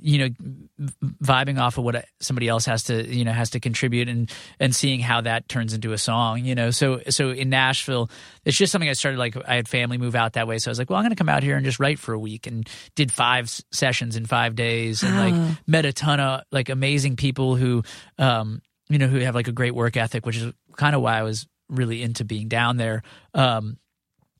you 0.00 0.18
know 0.18 0.88
vibing 1.22 1.60
off 1.60 1.78
of 1.78 1.84
what 1.84 2.04
somebody 2.20 2.48
else 2.48 2.64
has 2.66 2.84
to 2.84 3.06
you 3.06 3.24
know 3.24 3.32
has 3.32 3.50
to 3.50 3.60
contribute 3.60 4.08
and 4.08 4.30
and 4.58 4.74
seeing 4.74 5.00
how 5.00 5.20
that 5.20 5.48
turns 5.48 5.72
into 5.72 5.92
a 5.92 5.98
song 5.98 6.44
you 6.44 6.54
know? 6.54 6.70
So 6.70 7.00
so 7.08 7.30
in 7.30 7.50
Nashville 7.50 8.10
it's 8.44 8.56
just 8.56 8.72
something 8.72 8.88
I 8.88 8.94
started 8.94 9.18
like 9.18 9.36
I 9.46 9.56
had 9.56 9.68
family 9.68 9.98
move 9.98 10.14
out 10.14 10.34
that 10.34 10.48
way. 10.48 10.58
So 10.58 10.70
I 10.70 10.72
was 10.72 10.78
like 10.78 10.90
well 10.90 10.98
I'm 10.98 11.04
going 11.04 11.10
to 11.10 11.16
come 11.16 11.28
out 11.28 11.42
here 11.42 11.56
and 11.56 11.64
just 11.64 11.78
write 11.78 11.98
for 11.98 12.12
a 12.12 12.18
week 12.18 12.46
and 12.46 12.68
did 12.94 13.12
five 13.12 13.50
sessions 13.72 14.16
in 14.16 14.26
5 14.26 14.54
days 14.56 15.02
and 15.02 15.16
like 15.16 15.56
met 15.66 15.84
a 15.84 15.92
ton 15.92 16.20
of 16.20 16.42
like 16.50 16.68
amazing 16.68 17.16
people 17.16 17.56
who 17.56 17.82
um 18.18 18.60
you 18.88 18.98
know 18.98 19.06
who 19.06 19.18
have 19.20 19.34
like 19.34 19.48
a 19.48 19.52
great 19.52 19.74
work 19.74 19.96
ethic 19.96 20.26
which 20.26 20.36
is 20.36 20.52
kind 20.76 20.96
of 20.96 21.02
why 21.02 21.18
I 21.18 21.22
was 21.22 21.46
really 21.68 22.02
into 22.02 22.24
being 22.24 22.48
down 22.48 22.76
there. 22.78 23.02
Um 23.34 23.76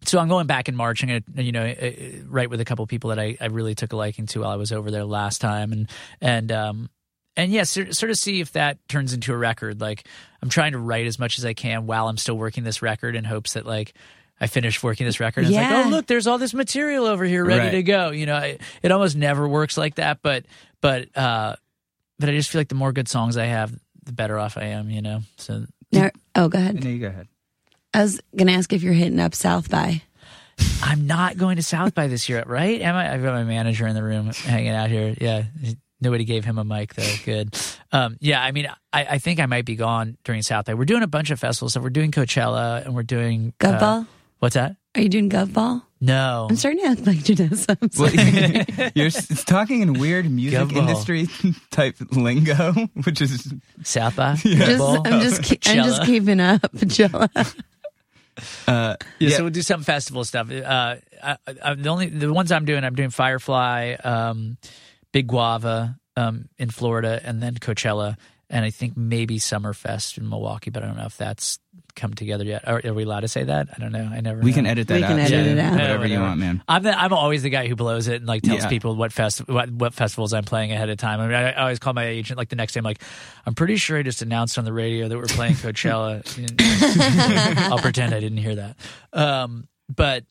so 0.05 0.19
I'm 0.19 0.29
going 0.29 0.47
back 0.47 0.69
in 0.69 0.77
March. 0.77 1.03
I'm 1.03 1.09
going 1.09 1.25
to, 1.37 1.43
you 1.43 1.53
know, 1.53 1.67
uh, 1.67 1.91
write 2.29 2.51
with 2.51 2.61
a 2.61 2.65
couple 2.65 2.87
people 2.87 3.11
that 3.11 3.19
I, 3.19 3.37
I 3.41 3.47
really 3.47 3.75
took 3.75 3.93
a 3.93 3.97
liking 3.97 4.27
to 4.27 4.41
while 4.41 4.51
I 4.51 4.57
was 4.57 4.73
over 4.73 4.91
there 4.91 5.05
last 5.05 5.41
time, 5.41 5.73
and 5.73 5.91
and 6.21 6.51
um 6.53 6.91
and 7.37 7.53
yeah, 7.53 7.63
sort, 7.65 7.95
sort 7.95 8.11
of 8.11 8.17
see 8.17 8.41
if 8.41 8.53
that 8.53 8.79
turns 8.89 9.13
into 9.13 9.33
a 9.33 9.37
record. 9.37 9.81
Like 9.81 10.07
I'm 10.43 10.49
trying 10.49 10.73
to 10.73 10.79
write 10.79 11.07
as 11.07 11.19
much 11.19 11.39
as 11.39 11.45
I 11.45 11.55
can 11.55 11.87
while 11.87 12.09
I'm 12.09 12.17
still 12.17 12.37
working 12.37 12.65
this 12.65 12.83
record 12.83 13.15
in 13.17 13.25
hopes 13.25 13.53
that 13.55 13.65
like 13.67 13.95
I 14.41 14.47
finish 14.47 14.83
working 14.83 15.05
this 15.07 15.19
record. 15.21 15.45
And 15.45 15.49
It's 15.55 15.61
Yeah. 15.61 15.77
like, 15.77 15.87
oh 15.87 15.89
look, 15.91 16.07
there's 16.07 16.27
all 16.27 16.39
this 16.39 16.55
material 16.55 17.07
over 17.07 17.25
here 17.25 17.45
ready 17.45 17.61
Right. 17.67 17.71
to 17.73 17.83
go. 17.83 18.11
You 18.11 18.27
know, 18.27 18.39
it, 18.39 18.61
it 18.83 18.93
almost 18.93 19.17
never 19.17 19.49
works 19.49 19.77
like 19.77 19.97
that, 19.97 20.19
but 20.23 20.47
but 20.81 21.17
uh, 21.17 21.57
but 22.21 22.29
I 22.29 22.33
just 22.33 22.51
feel 22.51 22.61
like 22.61 22.69
the 22.69 22.75
more 22.77 22.93
good 22.93 23.09
songs 23.09 23.37
I 23.37 23.47
have, 23.47 23.73
the 24.05 24.13
better 24.13 24.39
off 24.39 24.57
I 24.57 24.65
am. 24.67 24.91
You 24.91 25.03
know, 25.03 25.21
so 25.37 25.65
No- 25.93 26.11
oh, 26.37 26.49
go 26.49 26.59
ahead. 26.59 26.83
No, 26.83 26.89
you 26.91 26.99
go 27.01 27.09
ahead. 27.09 27.29
I 27.95 28.03
was 28.03 28.21
gonna 28.37 28.53
ask 28.53 28.73
if 28.73 28.83
you're 28.83 28.93
hitting 28.93 29.21
up 29.21 29.35
South 29.35 29.71
by. 29.71 30.03
I'm 30.83 31.07
not 31.07 31.37
going 31.37 31.57
to 31.57 31.63
South 31.63 31.95
by 31.95 32.09
this 32.09 32.29
year, 32.29 32.43
right? 32.47 32.81
Am 32.81 32.95
I? 32.97 33.13
I've 33.15 33.23
got 33.23 33.33
my 33.35 33.45
manager 33.45 33.87
in 33.87 33.95
the 33.95 34.03
room 34.03 34.27
hanging 34.33 34.71
out 34.73 34.91
here. 34.91 35.15
Yeah. 35.21 35.45
Nobody 36.01 36.25
gave 36.25 36.45
him 36.45 36.59
a 36.59 36.65
mic 36.65 36.95
though. 36.95 37.15
Good. 37.25 37.57
Um, 37.91 38.17
yeah, 38.21 38.41
I 38.41 38.53
mean, 38.53 38.69
I, 38.93 39.05
I 39.05 39.19
think 39.19 39.41
I 39.41 39.47
might 39.47 39.65
be 39.65 39.75
gone 39.75 40.17
during 40.23 40.43
South 40.43 40.67
by. 40.67 40.75
We're 40.75 40.85
doing 40.85 41.03
a 41.03 41.09
bunch 41.09 41.31
of 41.31 41.41
festivals. 41.41 41.73
So 41.73 41.81
we're 41.81 41.91
doing 41.91 42.13
Coachella 42.13 42.85
and 42.85 42.95
we're 42.95 43.03
doing 43.03 43.53
Gov 43.59 43.83
uh. 43.83 44.05
What's 44.39 44.55
that? 44.55 44.77
Are 44.95 45.01
you 45.01 45.09
doing 45.09 45.29
Gov 45.29 45.53
ball? 45.53 45.83
No. 46.01 46.47
I'm 46.49 46.55
starting 46.55 46.81
to 46.83 46.87
act 46.91 47.05
like 47.07 47.17
Janessa. 47.19 47.77
I'm 47.83 47.91
Well, 47.99 48.91
you're 48.95 49.07
s- 49.09 49.45
talking 49.45 49.81
in 49.81 49.95
weird 49.95 50.31
music 50.31 50.61
Gumball. 50.69 50.77
industry 50.89 51.27
type 51.73 51.97
lingo, 52.13 52.73
which 53.03 53.21
is 53.21 53.53
South 53.83 54.15
by. 54.15 54.37
just, 54.37 54.81
I'm 54.81 55.21
just, 55.21 55.43
ke- 55.43 55.69
I'm 55.69 55.85
just 55.85 56.05
keeping 56.05 56.39
up, 56.39 56.71
Jella. 56.87 57.29
Uh, 58.67 58.97
Yeah, 59.19 59.29
yeah. 59.31 59.37
so 59.37 59.45
we'll 59.45 59.53
do 59.53 59.63
some 59.63 59.83
festival 59.83 60.25
stuff. 60.25 60.51
Uh, 60.51 60.97
I, 61.23 61.37
I, 61.63 61.75
the 61.75 61.89
only 61.89 62.07
the 62.09 62.33
ones 62.33 62.53
I'm 62.53 62.65
doing, 62.65 62.85
I'm 62.85 62.95
doing 62.95 63.11
Firefly, 63.11 63.97
um, 64.05 64.57
Big 65.13 65.27
Guava 65.27 65.99
um, 66.17 66.49
in 66.59 66.71
Florida, 66.71 67.21
and 67.25 67.43
then 67.43 67.55
Coachella, 67.55 68.17
and 68.51 68.65
I 68.65 68.71
think 68.71 68.97
maybe 68.97 69.39
Summerfest 69.39 70.19
in 70.19 70.29
Milwaukee, 70.29 70.71
but 70.71 70.83
I 70.83 70.87
don't 70.87 70.97
know 70.97 71.07
if 71.07 71.17
that's 71.17 71.59
come 71.99 72.15
together 72.15 72.45
yet. 72.45 72.67
Are, 72.67 72.81
are 72.85 72.95
we 72.95 73.03
allowed 73.03 73.21
to 73.21 73.29
say 73.29 73.45
that? 73.45 73.69
I 73.77 73.79
don't 73.79 73.93
know. 73.93 74.09
I 74.13 74.21
never. 74.21 74.41
we 74.41 74.51
know. 74.51 74.55
can 74.55 74.67
edit 74.67 74.89
that 74.89 74.95
We 74.95 75.05
out. 75.05 75.09
can 75.09 75.19
edit 75.19 75.45
too. 75.45 75.51
it 75.51 75.59
out. 75.59 75.73
Whatever 75.73 76.07
Yeah, 76.07 76.15
you 76.17 76.21
want, 76.23 76.41
man. 76.41 76.63
I'm 76.69 76.83
the, 76.83 76.99
I'm 76.99 77.13
always 77.13 77.43
the 77.43 77.51
guy 77.51 77.67
who 77.69 77.77
blows 77.77 78.09
it 78.09 78.17
and 78.17 78.27
like 78.27 78.43
tells 78.43 78.63
Yeah. 78.63 78.69
people 78.69 78.95
what 78.97 79.13
fest 79.13 79.47
what, 79.49 79.71
what 79.71 79.93
festivals 79.95 80.33
I'm 80.33 80.45
playing 80.45 80.73
ahead 80.73 80.89
of 80.89 80.97
time. 80.97 81.21
I, 81.21 81.27
mean, 81.27 81.35
I, 81.35 81.51
I 81.51 81.61
always 81.63 81.79
call 81.79 81.93
my 81.93 82.07
agent 82.07 82.39
like 82.39 82.49
the 82.49 82.57
next 82.57 82.73
day. 82.75 82.79
I'm 82.79 82.85
like, 82.85 83.03
I'm 83.45 83.55
pretty 83.55 83.77
sure 83.77 83.99
I 83.99 84.03
just 84.03 84.23
announced 84.23 84.57
on 84.59 84.65
the 84.65 84.73
radio 84.73 85.09
that 85.09 85.17
we're 85.17 85.25
playing 85.27 85.55
Coachella. 85.55 86.23
I'll 87.71 87.79
pretend 87.79 88.15
I 88.15 88.21
didn't 88.21 88.39
hear 88.39 88.55
that. 88.57 88.77
Um, 89.13 89.69
but 89.95 90.25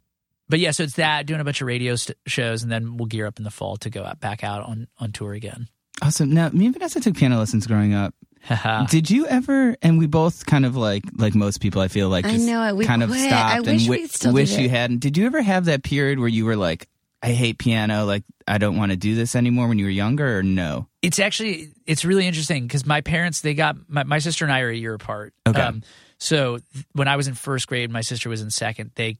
but 0.49 0.59
yeah, 0.59 0.71
so 0.71 0.83
it's 0.83 0.93
that 0.95 1.25
doing 1.25 1.41
a 1.41 1.43
bunch 1.43 1.61
of 1.61 1.67
radio 1.67 1.95
st- 1.95 2.17
shows, 2.25 2.63
and 2.63 2.71
then 2.71 2.97
we'll 2.97 3.07
gear 3.07 3.25
up 3.27 3.37
in 3.37 3.43
the 3.43 3.51
fall 3.51 3.75
to 3.77 3.89
go 3.89 4.03
out, 4.03 4.19
back 4.19 4.43
out 4.43 4.63
on 4.63 4.87
on 4.97 5.11
tour 5.11 5.33
again. 5.33 5.67
Awesome. 6.01 6.33
Now, 6.33 6.49
me 6.49 6.65
and 6.65 6.73
Vanessa 6.73 6.99
took 7.01 7.15
piano 7.17 7.37
lessons 7.39 7.65
growing 7.67 7.93
up. 7.93 8.13
Did 8.89 9.09
you 9.09 9.27
ever? 9.27 9.75
And 9.81 9.97
we 9.97 10.07
both 10.07 10.45
kind 10.45 10.65
of 10.65 10.75
like 10.75 11.03
like 11.15 11.35
most 11.35 11.61
people. 11.61 11.81
I 11.81 11.87
feel 11.87 12.09
like 12.09 12.25
I 12.25 12.31
just 12.33 12.47
know 12.47 12.63
it. 12.63 12.75
We 12.75 12.85
kind 12.85 13.03
of 13.03 13.11
stopped 13.13 13.53
I 13.53 13.57
and 13.57 13.65
wish 13.65 13.83
wi- 13.83 14.01
we 14.03 14.07
still 14.07 14.33
wish 14.33 14.51
did 14.51 14.61
you 14.61 14.69
hadn't. 14.69 14.99
Did 14.99 15.17
you 15.17 15.25
ever 15.25 15.41
have 15.41 15.65
that 15.65 15.83
period 15.83 16.19
where 16.19 16.27
you 16.27 16.45
were 16.45 16.55
like, 16.55 16.87
I 17.21 17.31
hate 17.31 17.57
piano, 17.57 18.05
like 18.05 18.23
I 18.47 18.57
don't 18.57 18.77
want 18.77 18.91
to 18.91 18.97
do 18.97 19.15
this 19.15 19.35
anymore 19.35 19.67
when 19.67 19.79
you 19.79 19.85
were 19.85 19.91
younger, 19.91 20.39
or 20.39 20.43
no? 20.43 20.87
it's 21.01 21.19
actually 21.19 21.69
it's 21.85 22.03
really 22.03 22.27
interesting 22.27 22.67
because 22.67 22.85
my 22.85 22.99
parents 22.99 23.39
they 23.41 23.53
got 23.53 23.77
my, 23.87 24.03
my 24.03 24.19
sister 24.19 24.43
and 24.43 24.51
I 24.51 24.59
are 24.61 24.69
a 24.69 24.75
year 24.75 24.93
apart. 24.93 25.33
Okay. 25.47 25.59
Um, 25.61 25.83
so 26.17 26.57
th- 26.73 26.85
when 26.93 27.07
I 27.07 27.15
was 27.15 27.27
in 27.27 27.33
first 27.33 27.67
grade, 27.67 27.89
my 27.89 28.01
sister 28.01 28.27
was 28.29 28.41
in 28.41 28.49
second. 28.49 28.91
They 28.95 29.17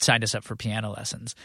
signed 0.00 0.24
us 0.24 0.34
up 0.34 0.42
for 0.42 0.56
piano 0.56 0.90
lessons, 0.90 1.36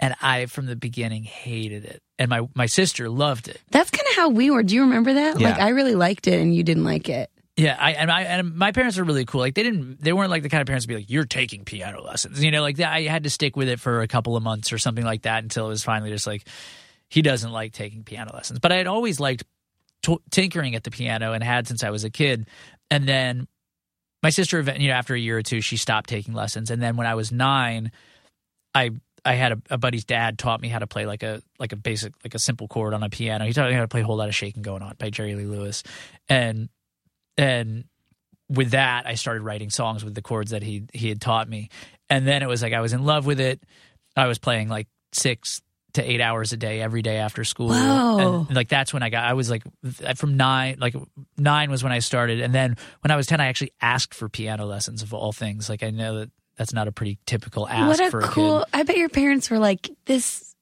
and 0.00 0.14
I 0.22 0.46
from 0.46 0.66
the 0.66 0.76
beginning 0.76 1.24
hated 1.24 1.84
it, 1.84 2.02
and 2.18 2.28
my 2.28 2.48
my 2.54 2.66
sister 2.66 3.08
loved 3.08 3.48
it. 3.48 3.60
That's 3.70 3.90
kind 3.90 4.06
of 4.08 4.14
how 4.16 4.28
we 4.30 4.50
were. 4.50 4.62
Do 4.62 4.74
you 4.74 4.82
remember 4.82 5.14
that? 5.14 5.40
Yeah. 5.40 5.50
Like, 5.50 5.60
I 5.60 5.68
really 5.70 5.94
liked 5.94 6.26
it, 6.26 6.40
and 6.40 6.54
you 6.54 6.62
didn't 6.62 6.84
like 6.84 7.08
it. 7.08 7.30
Yeah, 7.56 7.76
I 7.78 7.92
and 7.92 8.10
I 8.10 8.22
and 8.22 8.54
my 8.54 8.70
parents 8.70 8.96
were 8.98 9.04
really 9.04 9.24
cool. 9.24 9.40
Like 9.40 9.54
they 9.54 9.64
didn't, 9.64 10.00
they 10.00 10.12
weren't 10.12 10.30
like 10.30 10.44
the 10.44 10.48
kind 10.48 10.60
of 10.60 10.68
parents 10.68 10.84
to 10.84 10.88
be 10.88 10.94
like, 10.94 11.10
"You're 11.10 11.24
taking 11.24 11.64
piano 11.64 12.02
lessons," 12.02 12.42
you 12.42 12.52
know. 12.52 12.62
Like 12.62 12.78
I 12.78 13.02
had 13.02 13.24
to 13.24 13.30
stick 13.30 13.56
with 13.56 13.68
it 13.68 13.80
for 13.80 14.00
a 14.02 14.06
couple 14.06 14.36
of 14.36 14.44
months 14.44 14.72
or 14.72 14.78
something 14.78 15.04
like 15.04 15.22
that 15.22 15.42
until 15.42 15.66
it 15.66 15.70
was 15.70 15.82
finally 15.82 16.10
just 16.10 16.26
like 16.26 16.46
he 17.08 17.20
doesn't 17.20 17.50
like 17.50 17.72
taking 17.72 18.04
piano 18.04 18.30
lessons. 18.32 18.60
But 18.60 18.70
I 18.70 18.76
had 18.76 18.86
always 18.86 19.18
liked 19.18 19.42
t- 20.02 20.18
tinkering 20.30 20.76
at 20.76 20.84
the 20.84 20.90
piano 20.92 21.32
and 21.32 21.42
had 21.42 21.66
since 21.66 21.82
I 21.82 21.90
was 21.90 22.04
a 22.04 22.10
kid. 22.10 22.46
And 22.90 23.08
then 23.08 23.48
my 24.22 24.30
sister, 24.30 24.58
event- 24.58 24.80
you 24.80 24.88
know, 24.88 24.94
after 24.94 25.14
a 25.14 25.18
year 25.18 25.38
or 25.38 25.42
two, 25.42 25.60
she 25.60 25.76
stopped 25.76 26.08
taking 26.08 26.34
lessons. 26.34 26.70
And 26.70 26.80
then 26.80 26.96
when 26.96 27.06
I 27.06 27.14
was 27.16 27.32
nine, 27.32 27.90
I 28.74 28.90
I 29.24 29.34
had 29.34 29.52
a, 29.52 29.58
a 29.70 29.78
buddy's 29.78 30.04
dad 30.04 30.38
taught 30.38 30.60
me 30.60 30.68
how 30.68 30.78
to 30.78 30.86
play 30.86 31.06
like 31.06 31.22
a 31.22 31.42
like 31.58 31.72
a 31.72 31.76
basic 31.76 32.14
like 32.24 32.34
a 32.34 32.38
simple 32.38 32.68
chord 32.68 32.94
on 32.94 33.02
a 33.02 33.10
piano. 33.10 33.44
He 33.44 33.52
taught 33.52 33.68
me 33.68 33.74
how 33.74 33.82
to 33.82 33.88
play 33.88 34.00
a 34.00 34.04
whole 34.04 34.16
lot 34.16 34.28
of 34.28 34.34
shaking 34.34 34.62
going 34.62 34.82
on 34.82 34.94
by 34.98 35.10
Jerry 35.10 35.34
Lee 35.34 35.46
Lewis, 35.46 35.82
and 36.28 36.68
and 37.36 37.84
with 38.48 38.70
that 38.70 39.06
I 39.06 39.14
started 39.14 39.42
writing 39.42 39.70
songs 39.70 40.04
with 40.04 40.14
the 40.14 40.22
chords 40.22 40.50
that 40.50 40.62
he 40.62 40.84
he 40.92 41.08
had 41.08 41.20
taught 41.20 41.48
me, 41.48 41.68
and 42.08 42.26
then 42.26 42.42
it 42.42 42.48
was 42.48 42.62
like 42.62 42.72
I 42.72 42.80
was 42.80 42.92
in 42.92 43.04
love 43.04 43.26
with 43.26 43.40
it. 43.40 43.62
I 44.16 44.26
was 44.26 44.38
playing 44.38 44.68
like 44.68 44.88
six 45.12 45.62
to 45.94 46.02
eight 46.02 46.20
hours 46.20 46.52
a 46.52 46.56
day 46.56 46.80
every 46.80 47.02
day 47.02 47.16
after 47.16 47.44
school. 47.44 47.70
Whoa. 47.70 48.46
And, 48.48 48.56
like 48.56 48.68
that's 48.68 48.92
when 48.92 49.02
I 49.02 49.10
got. 49.10 49.24
I 49.24 49.32
was 49.34 49.50
like 49.50 49.62
uh, 50.04 50.14
from 50.14 50.36
nine, 50.36 50.76
like 50.78 50.94
nine 51.36 51.70
was 51.70 51.82
when 51.82 51.92
I 51.92 52.00
started, 52.00 52.40
and 52.40 52.54
then 52.54 52.76
when 53.00 53.10
I 53.10 53.16
was 53.16 53.26
ten, 53.26 53.40
I 53.40 53.46
actually 53.46 53.72
asked 53.80 54.14
for 54.14 54.28
piano 54.28 54.66
lessons 54.66 55.02
of 55.02 55.14
all 55.14 55.32
things. 55.32 55.68
Like 55.68 55.82
I 55.82 55.90
know 55.90 56.20
that 56.20 56.30
that's 56.58 56.74
not 56.74 56.88
a 56.88 56.92
pretty 56.92 57.18
typical 57.24 57.66
ask 57.68 57.86
what 57.98 58.08
a 58.08 58.10
for 58.10 58.20
a 58.20 58.28
cool! 58.28 58.66
I 58.72 58.82
bet 58.82 58.96
your 58.98 59.08
parents 59.08 59.50
were 59.50 59.58
like, 59.58 59.90
"This 60.04 60.54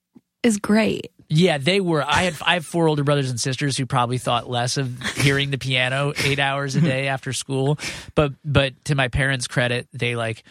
is 0.43 0.59
great." 0.59 1.11
Yeah, 1.29 1.59
they 1.59 1.81
were. 1.81 2.05
I 2.05 2.23
had 2.23 2.35
I 2.43 2.55
have 2.55 2.65
four 2.67 2.87
older 2.87 3.03
brothers 3.03 3.31
and 3.31 3.41
sisters 3.41 3.77
who 3.77 3.87
probably 3.87 4.19
thought 4.19 4.49
less 4.49 4.77
of 4.77 5.01
hearing 5.17 5.51
the 5.51 5.59
piano 5.59 6.13
eight 6.25 6.39
hours 6.39 6.77
a 6.77 6.81
day 6.81 7.09
after 7.09 7.33
school. 7.33 7.79
But 8.15 8.35
but 8.45 8.73
to 8.85 8.95
my 8.95 9.09
parents' 9.09 9.49
credit, 9.49 9.89
they 9.93 10.15
like 10.15 10.45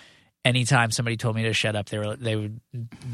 anytime 0.43 0.91
somebody 0.91 1.17
told 1.17 1.35
me 1.35 1.43
to 1.43 1.53
shut 1.53 1.75
up, 1.75 1.87
they 1.87 1.97
were 1.97 2.15
they 2.15 2.35
would 2.35 2.59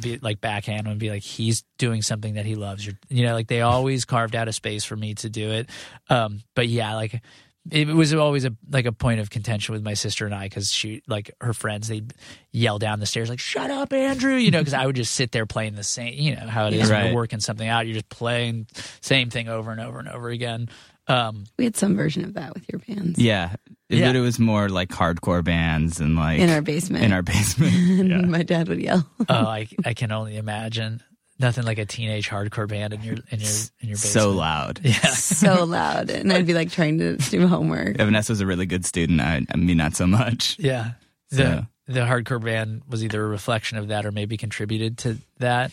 be 0.02 0.18
like 0.18 0.42
backhand 0.42 0.88
and 0.88 1.00
be 1.00 1.10
like, 1.10 1.24
"He's 1.24 1.64
doing 1.78 2.02
something 2.02 2.34
that 2.36 2.46
he 2.46 2.56
loves." 2.56 2.86
You're, 2.86 2.98
you 3.10 3.26
know, 3.26 3.34
like 3.34 3.48
they 3.48 3.62
always 3.62 4.06
carved 4.06 4.36
out 4.36 4.48
a 4.48 4.54
space 4.54 4.84
for 4.84 4.96
me 4.96 5.14
to 5.16 5.30
do 5.30 5.52
it. 5.52 5.70
Um, 6.10 6.42
but 6.56 6.68
yeah, 6.68 6.96
like 6.96 7.22
it 7.70 7.88
was 7.88 8.14
always 8.14 8.44
a 8.46 8.56
like 8.72 8.86
a 8.86 8.92
point 8.92 9.20
of 9.20 9.30
contention 9.30 9.74
with 9.74 9.84
my 9.84 9.94
sister 9.94 10.26
and 10.26 10.34
I 10.34 10.46
because 10.46 10.72
she 10.72 11.04
like 11.08 11.30
her 11.42 11.54
friends 11.54 11.88
they'd 11.90 12.14
yell 12.52 12.80
down 12.80 13.00
the 13.00 13.06
stairs 13.06 13.30
like 13.30 13.40
"Shut 13.40 13.70
up, 13.70 13.94
Andrew," 13.94 14.36
you 14.36 14.50
know, 14.50 14.60
because 14.60 14.74
I 14.74 14.86
would 14.86 14.96
just 14.96 15.14
sit 15.14 15.32
there 15.32 15.46
playing 15.46 15.76
the 15.76 15.84
same, 15.84 16.14
you 16.16 16.36
know 16.36 16.48
how 16.48 16.68
it 16.68 16.74
is 16.74 16.90
when 16.90 16.92
Right. 16.92 17.06
you're 17.08 17.16
working 17.16 17.40
something 17.40 17.68
out, 17.68 17.86
you're 17.86 17.94
just 17.94 18.10
playing 18.10 18.68
same 19.02 19.30
thing 19.30 19.48
over 19.48 19.72
and 19.72 19.80
over 19.80 20.00
and 20.00 20.08
over 20.10 20.30
again. 20.30 20.70
Um, 21.08 21.46
We 21.58 21.66
had 21.66 21.76
some 21.76 21.96
version 21.96 22.24
of 22.24 22.36
that 22.36 22.54
with 22.54 22.66
your 22.72 22.80
bands 22.80 23.20
Yeah. 23.20 23.54
It, 23.90 23.98
Yeah. 24.00 24.08
But 24.10 24.16
it 24.16 24.22
was 24.22 24.40
more 24.40 24.70
like 24.70 24.90
hardcore 24.90 25.44
bands 25.44 26.00
and 26.00 26.16
like 26.16 26.40
in 26.40 26.50
our 26.50 26.62
basement. 26.62 27.04
in 27.04 27.12
our 27.12 27.22
basement. 27.24 27.74
and 27.74 28.10
yeah. 28.12 28.22
my 28.22 28.44
dad 28.44 28.70
would 28.70 28.82
yell. 28.82 29.08
oh, 29.20 29.26
I 29.36 29.68
I 29.86 29.94
can 29.94 30.12
only 30.12 30.38
imagine 30.38 31.02
nothing 31.42 31.66
like 31.66 31.78
a 31.80 31.86
teenage 31.86 32.30
hardcore 32.30 32.68
band 32.68 32.94
in 32.94 33.02
your 33.04 33.16
in 33.32 33.40
your 33.42 33.50
in 33.82 33.90
your 33.90 33.98
basement. 33.98 33.98
So 33.98 34.32
loud. 34.32 34.80
Yeah. 34.84 34.94
so 35.14 35.66
loud, 35.66 36.10
and 36.10 36.32
I'd 36.32 36.46
be 36.48 36.54
like 36.54 36.72
trying 36.72 37.00
to 37.00 37.18
do 37.18 37.48
homework. 37.48 37.98
Yeah, 37.98 38.06
Vanessa 38.06 38.32
was 38.32 38.40
a 38.42 38.46
really 38.46 38.66
good 38.66 38.86
student. 38.86 39.20
I, 39.20 39.42
I 39.52 39.58
mean, 39.58 39.78
not 39.78 39.96
so 39.96 40.08
much. 40.08 40.56
Yeah. 40.60 40.92
The 41.32 41.36
So- 41.38 41.66
the 41.88 42.02
hardcore 42.02 42.42
band 42.42 42.84
was 42.88 43.04
either 43.04 43.22
a 43.22 43.28
reflection 43.28 43.78
of 43.78 43.90
that 43.90 44.06
or 44.06 44.12
maybe 44.14 44.38
contributed 44.38 45.00
to 45.00 45.18
that. 45.40 45.72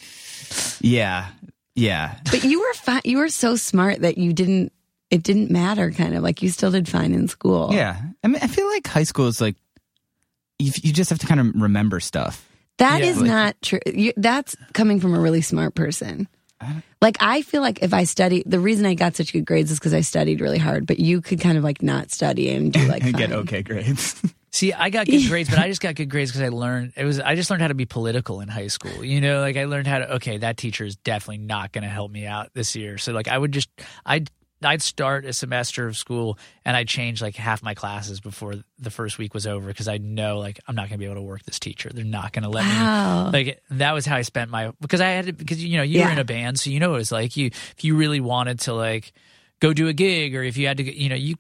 Yeah. 0.81 1.29
Yeah. 1.77 2.17
But 2.25 2.43
you 2.43 2.59
were 2.61 2.75
fine. 2.75 3.03
You 3.05 3.19
were 3.19 3.29
so 3.29 3.55
smart 3.55 4.01
that 4.01 4.19
you 4.19 4.33
didn't. 4.33 4.73
It 5.11 5.23
didn't 5.23 5.51
matter. 5.51 5.93
Kind 5.93 6.15
of 6.17 6.23
like 6.25 6.43
you 6.43 6.49
still 6.51 6.71
did 6.73 6.89
fine 6.89 7.13
in 7.15 7.29
school. 7.29 7.71
Yeah. 7.73 8.01
I 8.25 8.27
mean, 8.29 8.41
I 8.43 8.49
feel 8.49 8.67
like 8.67 8.87
high 8.89 9.05
school 9.05 9.29
is 9.29 9.41
like, 9.41 9.55
you, 10.59 10.73
you 10.83 10.93
just 10.93 11.09
have 11.11 11.21
to 11.21 11.27
kind 11.27 11.39
of 11.41 11.55
remember 11.55 12.01
stuff. 12.01 12.45
That 12.79 13.01
Yeah. 13.03 13.11
is 13.11 13.19
Like- 13.19 13.27
not 13.27 13.57
true. 13.63 13.81
You, 13.87 14.13
that's 14.17 14.57
coming 14.73 15.01
from 15.01 15.15
a 15.15 15.21
really 15.21 15.43
smart 15.43 15.75
person. 15.75 16.29
Like 17.01 17.17
I 17.21 17.43
feel 17.43 17.61
like 17.63 17.83
if 17.83 17.95
I 17.95 18.03
study, 18.03 18.43
the 18.45 18.59
reason 18.59 18.85
I 18.85 18.95
got 18.95 19.15
such 19.15 19.33
good 19.33 19.45
grades 19.47 19.71
is 19.71 19.79
because 19.79 19.95
I 19.95 20.01
studied 20.01 20.41
really 20.41 20.59
hard. 20.59 20.87
But 20.87 20.99
you 20.99 21.21
could 21.21 21.41
kind 21.41 21.57
of 21.57 21.63
like 21.63 21.83
not 21.83 22.11
study 22.11 22.51
and 22.51 22.73
do 22.73 22.81
like 22.89 23.05
and 23.05 23.15
get 23.17 23.31
okay 23.31 23.63
grades. 23.63 24.21
See, 24.51 24.73
I 24.73 24.91
got 24.91 25.07
good 25.07 25.25
grades, 25.29 25.49
but 25.49 25.61
I 25.61 25.69
just 25.69 25.81
got 25.81 25.95
good 25.95 26.11
grades 26.11 26.33
because 26.33 26.43
I 26.43 26.49
learned 26.49 26.95
it 26.97 27.05
was 27.05 27.21
I 27.21 27.37
just 27.37 27.49
learned 27.51 27.63
how 27.63 27.69
to 27.69 27.75
be 27.75 27.85
political 27.87 28.41
in 28.41 28.49
high 28.49 28.67
school. 28.67 29.05
You 29.05 29.21
know, 29.21 29.39
like 29.41 29.57
I 29.57 29.67
learned 29.67 29.87
how 29.87 29.99
to 30.01 30.15
okay, 30.17 30.39
that 30.39 30.57
teacher 30.57 30.85
is 30.85 30.97
definitely 30.97 31.39
not 31.39 31.71
going 31.71 31.83
to 31.85 31.89
help 31.91 32.11
me 32.11 32.27
out 32.27 32.51
this 32.55 32.75
year. 32.75 32.99
So 32.99 33.13
like 33.13 33.29
I 33.29 33.39
would 33.39 33.53
just 33.53 33.69
I'd 34.05 34.29
I'd 34.63 34.83
start 34.83 35.25
a 35.25 35.33
semester 35.33 35.87
of 35.87 35.97
school 35.97 36.39
and 36.65 36.77
I'd 36.77 36.89
change 36.89 37.23
like 37.23 37.37
half 37.37 37.63
my 37.63 37.75
classes 37.75 38.21
before 38.21 38.55
the 38.79 38.91
first 38.91 39.17
week 39.19 39.33
was 39.35 39.47
over 39.47 39.67
because 39.69 39.87
I 39.89 39.99
know 39.99 40.39
like 40.39 40.59
I'm 40.67 40.75
not 40.75 40.83
going 40.89 40.93
to 40.93 40.99
be 40.99 41.05
able 41.05 41.15
to 41.17 41.23
work 41.23 41.45
this 41.45 41.59
teacher. 41.61 41.91
They're 41.93 42.05
not 42.05 42.33
going 42.33 42.43
to 42.43 42.49
let 42.49 42.65
Wow. 42.65 43.31
me. 43.31 43.45
Like 43.47 43.63
that 43.71 43.93
was 43.93 44.05
how 44.05 44.17
I 44.17 44.23
spent 44.23 44.51
my 44.51 44.73
because 44.81 45.01
I 45.01 45.11
had 45.11 45.27
to 45.27 45.33
because 45.33 45.63
you 45.65 45.77
know 45.77 45.85
you 45.85 46.01
were 46.03 46.11
in 46.11 46.19
a 46.19 46.25
band, 46.25 46.59
so 46.59 46.71
you 46.71 46.81
know 46.81 46.91
what 46.91 47.01
it's 47.01 47.13
like. 47.13 47.37
You 47.37 47.47
if 47.47 47.85
you 47.85 47.97
really 47.97 48.21
wanted 48.21 48.61
to 48.61 48.75
like 48.75 49.13
go 49.61 49.73
do 49.73 49.87
a 49.89 49.93
gig 49.93 50.35
or 50.35 50.43
if 50.43 50.57
you 50.57 50.67
had 50.67 50.79
to 50.79 50.83
you 50.99 51.09
know 51.09 51.15
you 51.17 51.37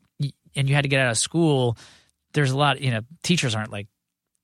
and 0.56 0.68
you 0.68 0.74
had 0.74 0.82
to 0.82 0.88
get 0.88 1.00
out 1.00 1.10
of 1.10 1.18
school 1.18 1.76
there's 2.34 2.50
a 2.50 2.56
lot 2.56 2.80
you 2.80 2.90
know 2.90 3.00
teachers 3.22 3.54
aren't 3.54 3.70
like 3.72 3.86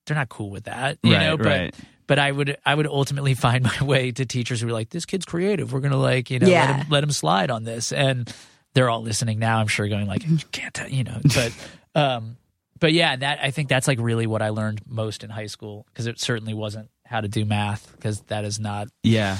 they're 0.06 0.16
not 0.16 0.28
cool 0.28 0.50
with 0.50 0.64
that 0.64 0.98
you 1.02 1.12
Right, 1.12 1.20
know 1.26 1.36
but 1.36 1.46
right. 1.46 1.74
but 2.06 2.18
i 2.20 2.30
would 2.30 2.56
i 2.64 2.74
would 2.74 2.86
ultimately 2.86 3.34
find 3.46 3.64
my 3.64 3.82
way 3.82 4.12
to 4.12 4.24
teachers 4.24 4.60
who 4.60 4.66
were 4.68 4.72
like 4.72 4.90
this 4.90 5.06
kid's 5.06 5.24
creative 5.24 5.72
we're 5.72 5.80
gonna 5.80 5.96
like 5.96 6.30
you 6.30 6.38
know 6.38 6.48
Yeah. 6.48 6.60
let, 6.66 6.70
him, 6.70 6.86
let 6.88 7.04
him 7.04 7.10
slide 7.10 7.50
on 7.50 7.64
this 7.64 7.90
and 7.92 8.32
they're 8.74 8.90
all 8.90 9.02
listening 9.02 9.38
now 9.38 9.58
i'm 9.58 9.66
sure 9.66 9.88
going 9.88 10.06
like 10.06 10.26
you 10.26 10.38
can't 10.52 10.74
tell 10.74 10.88
you 10.88 11.04
know 11.04 11.18
but 11.34 11.52
um 11.94 12.36
but 12.80 12.92
yeah 12.92 13.16
that 13.16 13.38
i 13.42 13.50
think 13.50 13.68
that's 13.68 13.88
like 13.88 13.98
really 14.00 14.26
what 14.26 14.42
i 14.42 14.50
learned 14.50 14.80
most 14.86 15.24
in 15.24 15.30
high 15.30 15.46
school 15.46 15.86
because 15.92 16.06
it 16.06 16.20
certainly 16.20 16.54
wasn't 16.54 16.88
how 17.06 17.20
to 17.20 17.28
do 17.28 17.44
math 17.44 17.90
because 17.96 18.20
that 18.22 18.44
is 18.44 18.58
not 18.60 18.88
yeah. 19.02 19.38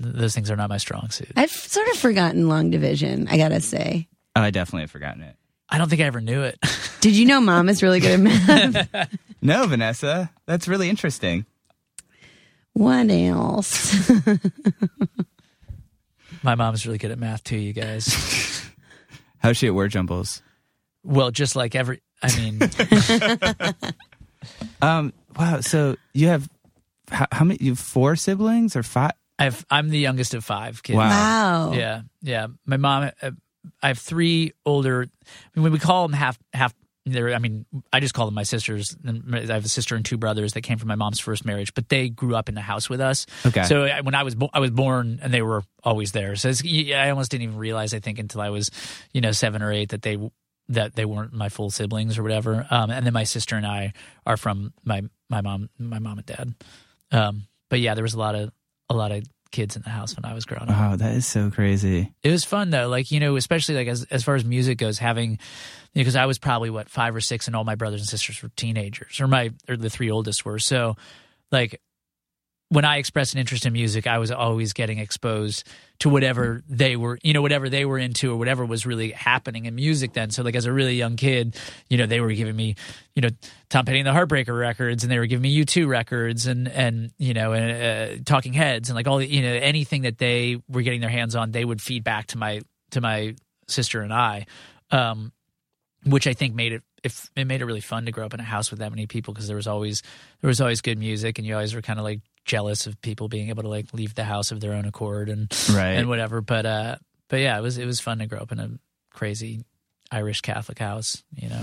those 0.00 0.34
things 0.34 0.50
are 0.50 0.56
not 0.56 0.68
my 0.68 0.78
strong 0.78 1.10
suit 1.10 1.30
I've 1.36 1.50
sort 1.50 1.86
of 1.88 1.96
forgotten 1.98 2.48
long 2.48 2.70
division. 2.70 3.28
I 3.28 3.36
gotta 3.36 3.60
say. 3.60 4.08
Oh, 4.36 4.40
I 4.40 4.50
definitely 4.50 4.82
have 4.82 4.90
forgotten 4.90 5.22
it. 5.22 5.36
i 5.68 5.78
don't 5.78 5.88
think 5.88 6.00
i 6.02 6.04
ever 6.04 6.20
knew 6.20 6.42
it 6.42 6.58
Did 7.00 7.14
you 7.16 7.26
know 7.26 7.38
mom 7.40 7.68
is 7.68 7.82
really 7.82 8.00
good 8.00 8.12
at 8.12 8.20
math? 8.20 9.10
No, 9.42 9.66
Vanessa. 9.66 10.30
That's 10.46 10.66
really 10.66 10.88
interesting. 10.88 11.44
what 12.72 13.10
else? 13.10 14.10
my 16.42 16.54
mom's 16.54 16.86
really 16.86 16.96
good 16.96 17.10
at 17.10 17.18
math 17.18 17.44
too 17.44 17.58
you 17.58 17.74
guys 17.74 18.06
How's 19.44 19.56
she 19.58 19.68
at 19.68 19.74
word 19.74 19.90
jumbles? 19.92 20.42
well 21.06 21.30
just 21.30 21.54
like 21.54 21.74
every 21.74 22.00
i 22.22 22.34
mean 22.38 22.58
Um, 24.82 25.12
wow. 25.36 25.60
So 25.60 25.96
you 26.12 26.28
have, 26.28 26.48
how, 27.10 27.26
how 27.32 27.44
many, 27.44 27.58
you 27.60 27.72
have 27.72 27.78
four 27.78 28.16
siblings 28.16 28.76
or 28.76 28.82
five? 28.82 29.12
I've 29.38 29.64
I'm 29.68 29.88
the 29.88 29.98
youngest 29.98 30.34
of 30.34 30.44
five 30.44 30.82
kids. 30.82 30.96
Wow. 30.96 31.08
wow. 31.08 31.72
Yeah, 31.72 32.02
yeah. 32.22 32.46
My 32.66 32.76
mom. 32.76 33.10
Uh, 33.20 33.30
I 33.82 33.88
have 33.88 33.98
three 33.98 34.52
older. 34.64 35.08
I 35.56 35.60
mean, 35.60 35.72
we 35.72 35.78
call 35.78 36.06
them 36.06 36.12
half 36.12 36.38
half. 36.52 36.72
They're, 37.06 37.34
I 37.34 37.38
mean, 37.38 37.66
I 37.92 38.00
just 38.00 38.14
call 38.14 38.24
them 38.24 38.34
my 38.34 38.44
sisters. 38.44 38.96
I 39.06 39.52
have 39.52 39.64
a 39.64 39.68
sister 39.68 39.94
and 39.94 40.04
two 40.04 40.16
brothers 40.16 40.54
that 40.54 40.62
came 40.62 40.78
from 40.78 40.88
my 40.88 40.94
mom's 40.94 41.20
first 41.20 41.44
marriage, 41.44 41.74
but 41.74 41.90
they 41.90 42.08
grew 42.08 42.34
up 42.34 42.48
in 42.48 42.54
the 42.54 42.62
house 42.62 42.88
with 42.88 43.00
us. 43.00 43.26
Okay. 43.44 43.64
So 43.64 43.86
when 44.02 44.14
I 44.14 44.22
was 44.22 44.34
bo- 44.34 44.48
I 44.54 44.60
was 44.60 44.70
born, 44.70 45.20
and 45.22 45.32
they 45.32 45.42
were 45.42 45.64
always 45.82 46.12
there. 46.12 46.34
So 46.36 46.48
it's, 46.48 46.62
I 46.64 47.10
almost 47.10 47.30
didn't 47.30 47.42
even 47.42 47.58
realize. 47.58 47.92
I 47.92 47.98
think 47.98 48.18
until 48.18 48.40
I 48.40 48.48
was, 48.48 48.70
you 49.12 49.20
know, 49.20 49.32
seven 49.32 49.62
or 49.62 49.70
eight 49.70 49.90
that 49.90 50.00
they 50.00 50.18
that 50.70 50.94
they 50.94 51.04
weren't 51.04 51.34
my 51.34 51.50
full 51.50 51.70
siblings 51.70 52.16
or 52.16 52.22
whatever. 52.22 52.66
Um, 52.70 52.90
and 52.90 53.04
then 53.04 53.12
my 53.12 53.24
sister 53.24 53.56
and 53.56 53.66
I 53.66 53.92
are 54.24 54.38
from 54.38 54.72
my 54.82 55.02
my 55.28 55.42
mom 55.42 55.68
my 55.78 55.98
mom 55.98 56.18
and 56.18 56.26
dad. 56.26 56.54
Um, 57.12 57.42
but 57.68 57.80
yeah, 57.80 57.94
there 57.94 58.02
was 58.04 58.14
a 58.14 58.18
lot 58.18 58.34
of 58.34 58.50
a 58.88 58.94
lot 58.94 59.12
of 59.12 59.24
kids 59.54 59.76
in 59.76 59.82
the 59.82 59.90
house 59.90 60.16
when 60.16 60.24
I 60.24 60.34
was 60.34 60.44
growing 60.44 60.68
up. 60.68 60.68
Wow, 60.68 60.96
that 60.96 61.14
is 61.14 61.26
so 61.26 61.50
crazy. 61.50 62.12
It 62.22 62.30
was 62.30 62.44
fun 62.44 62.70
though, 62.70 62.88
like 62.88 63.10
you 63.10 63.20
know, 63.20 63.36
especially 63.36 63.76
like 63.76 63.88
as 63.88 64.02
as 64.04 64.24
far 64.24 64.34
as 64.34 64.44
music 64.44 64.78
goes, 64.78 64.98
having 64.98 65.38
because 65.94 66.16
I 66.16 66.26
was 66.26 66.38
probably 66.38 66.70
what 66.70 66.90
five 66.90 67.14
or 67.14 67.20
six, 67.20 67.46
and 67.46 67.54
all 67.54 67.64
my 67.64 67.76
brothers 67.76 68.00
and 68.00 68.08
sisters 68.08 68.42
were 68.42 68.50
teenagers, 68.56 69.20
or 69.20 69.28
my 69.28 69.52
or 69.68 69.76
the 69.76 69.88
three 69.88 70.10
oldest 70.10 70.44
were. 70.44 70.58
So, 70.58 70.96
like 71.52 71.80
when 72.74 72.84
I 72.84 72.96
expressed 72.96 73.34
an 73.34 73.40
interest 73.40 73.66
in 73.66 73.72
music, 73.72 74.08
I 74.08 74.18
was 74.18 74.32
always 74.32 74.72
getting 74.72 74.98
exposed 74.98 75.64
to 76.00 76.08
whatever 76.08 76.64
they 76.68 76.96
were, 76.96 77.20
you 77.22 77.32
know, 77.32 77.40
whatever 77.40 77.68
they 77.68 77.84
were 77.84 77.98
into, 77.98 78.32
or 78.32 78.36
whatever 78.36 78.64
was 78.64 78.84
really 78.84 79.12
happening 79.12 79.66
in 79.66 79.76
music 79.76 80.12
then. 80.12 80.30
So, 80.30 80.42
like 80.42 80.56
as 80.56 80.66
a 80.66 80.72
really 80.72 80.96
young 80.96 81.14
kid, 81.14 81.56
you 81.88 81.96
know, 81.96 82.06
they 82.06 82.20
were 82.20 82.32
giving 82.32 82.56
me, 82.56 82.74
you 83.14 83.22
know, 83.22 83.28
Tom 83.70 83.84
Petty 83.84 84.00
and 84.00 84.06
the 84.08 84.12
Heartbreaker 84.12 84.58
records, 84.58 85.04
and 85.04 85.12
they 85.12 85.20
were 85.20 85.26
giving 85.26 85.42
me 85.42 85.50
U 85.50 85.64
two 85.64 85.86
records, 85.86 86.48
and 86.48 86.66
and 86.66 87.12
you 87.16 87.32
know, 87.32 87.52
and 87.52 88.18
uh, 88.18 88.22
Talking 88.26 88.52
Heads, 88.52 88.88
and 88.88 88.96
like 88.96 89.06
all 89.06 89.18
the, 89.18 89.26
you 89.26 89.42
know, 89.42 89.54
anything 89.54 90.02
that 90.02 90.18
they 90.18 90.60
were 90.68 90.82
getting 90.82 91.00
their 91.00 91.10
hands 91.10 91.36
on, 91.36 91.52
they 91.52 91.64
would 91.64 91.80
feed 91.80 92.02
back 92.02 92.26
to 92.28 92.38
my 92.38 92.60
to 92.90 93.00
my 93.00 93.36
sister 93.68 94.00
and 94.00 94.12
I, 94.12 94.46
um, 94.90 95.32
which 96.04 96.26
I 96.26 96.34
think 96.34 96.56
made 96.56 96.72
it. 96.72 96.82
If 97.04 97.30
it 97.36 97.44
made 97.46 97.60
it 97.60 97.66
really 97.66 97.80
fun 97.82 98.06
to 98.06 98.12
grow 98.12 98.24
up 98.26 98.34
in 98.34 98.40
a 98.40 98.44
house 98.44 98.70
with 98.70 98.80
that 98.80 98.90
many 98.90 99.06
people 99.06 99.32
because 99.34 99.46
there 99.46 99.56
was 99.56 99.66
always 99.66 100.02
there 100.40 100.48
was 100.48 100.60
always 100.60 100.80
good 100.80 100.98
music 100.98 101.38
and 101.38 101.46
you 101.46 101.54
always 101.54 101.74
were 101.74 101.82
kind 101.82 101.98
of 101.98 102.04
like 102.04 102.20
jealous 102.44 102.86
of 102.86 103.00
people 103.02 103.28
being 103.28 103.50
able 103.50 103.62
to 103.62 103.68
like 103.68 103.92
leave 103.94 104.14
the 104.14 104.24
house 104.24 104.50
of 104.50 104.60
their 104.60 104.72
own 104.72 104.84
accord 104.86 105.28
and 105.28 105.52
Right. 105.72 105.92
and 105.92 106.08
whatever. 106.08 106.40
But 106.40 106.66
uh, 106.66 106.96
but 107.28 107.36
yeah, 107.40 107.58
it 107.58 107.62
was 107.62 107.78
it 107.78 107.86
was 107.86 108.00
fun 108.00 108.18
to 108.18 108.26
grow 108.26 108.38
up 108.40 108.50
in 108.52 108.58
a 108.58 108.70
crazy 109.12 109.64
Irish 110.10 110.40
Catholic 110.40 110.78
house. 110.78 111.22
You 111.36 111.48
know, 111.50 111.62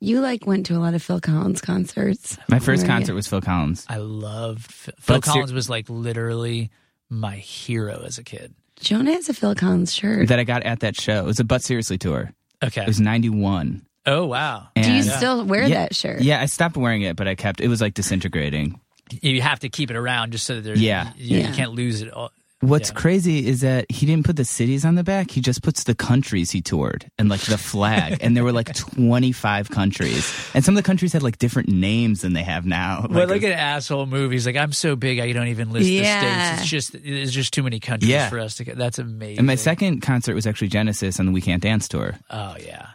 You 0.00 0.20
like 0.20 0.46
went 0.46 0.66
to 0.66 0.74
a 0.76 0.78
lot 0.80 0.94
of 0.94 1.02
Phil 1.02 1.20
Collins 1.20 1.60
concerts. 1.60 2.36
My 2.48 2.58
first 2.58 2.82
Where 2.82 2.92
you- 2.92 2.98
concert 2.98 3.14
was 3.14 3.26
Phil 3.26 3.40
Collins. 3.40 3.84
I 3.88 3.96
loved 3.96 4.70
Phil, 4.70 4.94
Phil 5.00 5.20
Collins 5.20 5.52
was 5.52 5.68
like 5.70 5.88
literally 5.88 6.70
my 7.10 7.36
hero 7.36 8.02
as 8.04 8.18
a 8.18 8.22
kid. 8.24 8.54
Jonah 8.80 9.12
has 9.12 9.28
a 9.28 9.34
Phil 9.34 9.54
Collins 9.54 9.92
shirt. 9.92 10.28
that 10.28 10.38
I 10.38 10.44
got 10.44 10.62
at 10.62 10.80
that 10.80 11.00
show. 11.00 11.20
It 11.20 11.26
was 11.26 11.40
a 11.40 11.44
But 11.44 11.62
Seriously 11.62 11.98
tour. 11.98 12.32
Okay. 12.62 12.82
It 12.82 12.86
was 12.86 13.00
91. 13.00 13.82
Oh 14.08 14.26
wow. 14.26 14.68
Do 14.74 14.80
you 14.82 15.00
And- 15.02 15.10
uh, 15.10 15.16
still 15.16 15.44
wear 15.44 15.62
yeah, 15.62 15.74
that 15.82 15.94
shirt? 15.94 16.20
Yeah, 16.22 16.40
I 16.40 16.46
stopped 16.46 16.76
wearing 16.76 17.02
it, 17.02 17.16
but 17.16 17.28
I 17.28 17.34
kept 17.34 17.60
it 17.60 17.68
was 17.68 17.80
like 17.80 17.94
disintegrating. 17.94 18.80
You 19.22 19.40
have 19.42 19.60
to 19.60 19.68
keep 19.68 19.90
it 19.90 19.96
around 19.96 20.32
just 20.32 20.44
so 20.46 20.56
that 20.56 20.62
there's 20.64 20.80
Yeah. 20.80 21.12
you, 21.16 21.38
Yeah. 21.38 21.48
you 21.48 21.54
can't 21.54 21.72
lose 21.72 22.02
it. 22.02 22.10
All. 22.12 22.30
What's 22.60 22.90
Yeah. 22.90 22.94
crazy 22.96 23.46
is 23.46 23.60
that 23.60 23.86
he 23.88 24.04
didn't 24.04 24.26
put 24.26 24.34
the 24.36 24.44
cities 24.44 24.84
on 24.84 24.96
the 24.96 25.04
back. 25.04 25.30
He 25.30 25.40
just 25.40 25.62
puts 25.62 25.84
the 25.84 25.94
countries 25.94 26.50
he 26.50 26.60
toured 26.60 27.08
and 27.16 27.28
like 27.28 27.40
the 27.42 27.56
flag. 27.56 28.18
and 28.20 28.36
there 28.36 28.42
were 28.42 28.50
like 28.52 28.74
25 28.98 29.70
countries. 29.70 30.28
And 30.54 30.64
some 30.64 30.74
of 30.76 30.82
the 30.82 30.86
countries 30.86 31.12
had 31.12 31.22
like 31.22 31.38
different 31.38 31.68
names 31.68 32.22
than 32.22 32.32
they 32.32 32.42
have 32.42 32.66
now. 32.66 33.06
Well, 33.08 33.20
Like, 33.20 33.28
look 33.28 33.42
at 33.44 33.52
asshole 33.52 34.06
movies. 34.06 34.44
Like 34.44 34.56
I'm 34.56 34.72
so 34.72 34.96
big, 34.96 35.20
I 35.20 35.32
don't 35.32 35.48
even 35.48 35.70
list 35.70 35.88
Yeah. 35.88 36.20
the 36.20 36.46
states. 36.56 36.60
It's 36.62 36.70
just 36.70 37.04
there's 37.04 37.32
just 37.32 37.54
too 37.54 37.62
many 37.62 37.78
countries 37.80 38.10
Yeah. 38.10 38.28
for 38.28 38.40
us 38.40 38.56
to 38.56 38.64
get. 38.64 38.76
That's 38.76 38.98
amazing. 38.98 39.38
and 39.38 39.46
my 39.46 39.54
second 39.54 40.00
concert 40.00 40.34
was 40.34 40.46
actually 40.46 40.68
Genesis 40.68 41.20
on 41.20 41.26
the 41.26 41.32
We 41.32 41.40
Can't 41.40 41.62
Dance 41.62 41.86
tour. 41.88 42.16
Oh 42.28 42.56
yeah, 42.66 42.86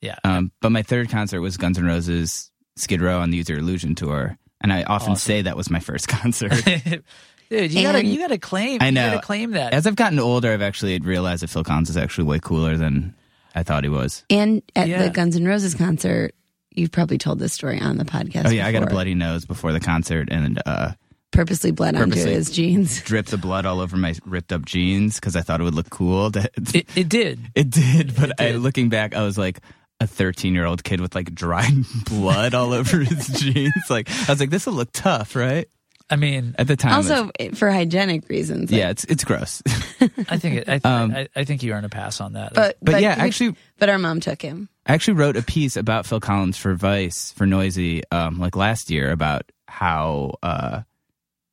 yeah. 0.00 0.16
Um, 0.24 0.52
but 0.60 0.70
my 0.70 0.82
third 0.82 1.10
concert 1.10 1.40
was 1.40 1.56
Guns 1.56 1.78
N' 1.78 1.84
Roses 1.84 2.50
Skid 2.76 3.00
Row 3.00 3.20
on 3.20 3.30
the 3.30 3.36
Use 3.38 3.48
Your 3.48 3.58
Illusion 3.58 3.94
tour. 3.94 4.36
and 4.60 4.72
I 4.72 4.82
often 4.84 5.16
say 5.16 5.42
that 5.42 5.56
was 5.56 5.70
my 5.70 5.80
first 5.80 6.08
concert. 6.20 6.52
Dude, 7.50 7.72
you 7.72 7.82
gotta 7.82 8.04
you 8.04 8.18
gotta 8.18 8.38
claim. 8.38 8.78
I 8.80 8.86
You 8.86 8.92
know. 8.92 9.10
gotta 9.10 9.26
claim 9.26 9.50
that. 9.52 9.72
As 9.72 9.86
I've 9.86 9.96
gotten 9.96 10.18
older, 10.20 10.52
I've 10.52 10.62
actually 10.62 10.98
realized 11.00 11.42
that 11.42 11.50
Phil 11.50 11.64
Collins 11.64 11.90
is 11.90 11.96
actually 11.96 12.24
way 12.24 12.38
cooler 12.40 12.76
than 12.76 13.14
I 13.54 13.64
thought 13.64 13.82
he 13.82 13.90
was. 13.90 14.24
And 14.30 14.62
at 14.76 14.86
Yeah. 14.88 15.02
the 15.02 15.10
Guns 15.10 15.34
N' 15.34 15.44
Roses 15.44 15.74
concert, 15.74 16.34
you've 16.72 16.92
probably 16.92 17.18
told 17.18 17.40
this 17.40 17.52
story 17.52 17.80
on 17.80 17.98
the 17.98 18.04
podcast. 18.04 18.46
Oh 18.46 18.50
yeah, 18.50 18.66
I 18.66 18.72
got 18.72 18.84
a 18.84 18.86
bloody 18.86 19.14
nose 19.14 19.44
before 19.46 19.72
the 19.72 19.80
concert 19.80 20.28
and 20.30 20.62
uh, 20.64 20.92
Purposely 21.32 21.70
bled 21.72 21.96
onto 21.96 22.18
his 22.18 22.50
jeans. 22.50 23.00
dripped 23.04 23.30
the 23.32 23.38
blood 23.38 23.66
all 23.66 23.80
over 23.80 23.96
my 23.96 24.14
ripped 24.24 24.52
up 24.52 24.64
jeans 24.64 25.16
because 25.16 25.34
I 25.36 25.40
thought 25.42 25.60
it 25.60 25.64
would 25.64 25.74
look 25.74 25.90
cool. 25.90 26.30
To, 26.32 26.48
it, 26.74 26.88
it 26.96 27.08
did. 27.08 27.40
It 27.56 27.70
did, 27.70 28.14
but 28.16 28.30
It 28.30 28.34
I, 28.40 28.50
looking 28.52 28.88
back, 28.88 29.14
I 29.14 29.22
was 29.22 29.36
like 29.38 29.58
a 30.00 30.06
13 30.06 30.54
year 30.54 30.64
old 30.66 30.82
kid 30.82 31.00
with 31.00 31.14
like 31.14 31.34
dried 31.34 31.72
blood 32.06 32.54
all 32.54 32.72
over 32.72 32.98
his 33.00 33.26
jeans. 33.40 33.72
Like 33.90 34.08
I 34.28 34.32
was 34.32 34.40
like, 34.40 34.50
this 34.50 34.66
will 34.66 34.72
look 34.74 34.92
tough, 34.92 35.36
right? 35.36 35.68
I 36.12 36.16
mean, 36.16 36.56
At 36.58 36.66
the 36.66 36.74
time, 36.74 36.94
Also, 36.94 37.30
for 37.54 37.70
hygienic 37.70 38.28
reasons. 38.28 38.72
it's- 38.72 38.78
yeah, 38.78 38.90
it's 38.90 39.04
it's 39.04 39.22
gross. 39.22 39.62
I 40.28 40.38
think 40.38 40.56
it, 40.56 40.68
I, 40.68 40.80
Um, 40.82 41.12
I, 41.14 41.28
I 41.36 41.44
think 41.44 41.62
you 41.62 41.72
earn 41.72 41.84
a 41.84 41.88
pass 41.88 42.20
on 42.20 42.32
that. 42.32 42.52
But, 42.52 42.78
But 42.82 43.00
yeah, 43.00 43.14
we- 43.14 43.28
actually- 43.28 43.54
but 43.78 43.88
our 43.88 43.98
mom 43.98 44.18
took 44.18 44.42
him. 44.42 44.68
I 44.86 44.94
actually 44.94 45.14
wrote 45.14 45.36
a 45.36 45.42
piece 45.42 45.76
about 45.76 46.06
Phil 46.06 46.18
Collins 46.18 46.56
for 46.56 46.74
Vice 46.74 47.32
for 47.36 47.46
Noisey, 47.46 48.02
um, 48.10 48.40
like 48.40 48.56
last 48.56 48.90
year 48.90 49.12
about 49.12 49.42
how 49.68 50.34
uh, 50.42 50.80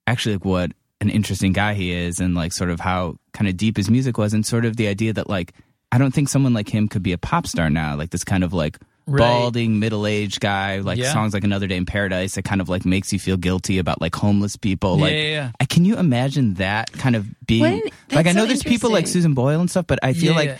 actually 0.07 0.35
like 0.35 0.45
what 0.45 0.71
an 1.01 1.09
interesting 1.11 1.53
guy 1.53 1.75
he 1.75 1.91
is, 1.91 2.19
and 2.19 2.33
like 2.33 2.51
sort 2.51 2.71
of 2.71 2.79
how 2.79 3.17
kind 3.33 3.47
of 3.47 3.57
deep 3.57 3.77
his 3.77 3.91
music 3.91 4.17
was, 4.17 4.33
and 4.33 4.43
sort 4.43 4.65
of 4.65 4.75
the 4.77 4.87
idea 4.87 5.13
that 5.13 5.29
like 5.29 5.53
I 5.91 5.97
don't 5.97 6.11
think 6.13 6.29
someone 6.29 6.53
like 6.53 6.69
him 6.69 6.88
could 6.88 7.03
be 7.03 7.13
a 7.13 7.17
pop 7.17 7.47
star 7.47 7.69
now, 7.69 7.95
like 7.95 8.09
this 8.09 8.23
kind 8.23 8.43
of 8.43 8.53
like 8.53 8.77
Right. 9.09 9.19
balding 9.19 9.79
middle 9.79 10.05
aged 10.05 10.41
guy, 10.41 10.79
like 10.79 10.97
Yeah. 10.97 11.13
songs 11.13 11.33
like 11.33 11.45
Another 11.45 11.65
Day 11.65 11.77
in 11.77 11.85
Paradise 11.85 12.35
that 12.35 12.41
kind 12.43 12.59
of 12.59 12.67
like 12.67 12.85
makes 12.85 13.13
you 13.13 13.19
feel 13.19 13.38
guilty 13.38 13.77
about 13.77 14.01
like 14.01 14.13
homeless 14.13 14.57
people. 14.57 14.97
Yeah, 14.97 15.03
Like, 15.03 15.13
yeah, 15.13 15.19
yeah. 15.21 15.51
I, 15.61 15.65
can 15.65 15.85
you 15.85 15.97
imagine 15.97 16.55
that 16.55 16.91
kind 16.91 17.15
of 17.15 17.25
being 17.47 17.61
What- 17.61 17.93
like 18.11 18.27
I 18.27 18.33
know 18.33 18.41
so 18.41 18.47
there's 18.47 18.63
people 18.63 18.91
like. 18.91 19.07
Susan 19.07 19.33
Boyle 19.33 19.61
and 19.61 19.69
stuff, 19.71 19.88
but 19.88 19.99
I 20.03 20.11
feel 20.11 20.31
Yeah, 20.33 20.38
like 20.38 20.49
yeah. 20.49 20.57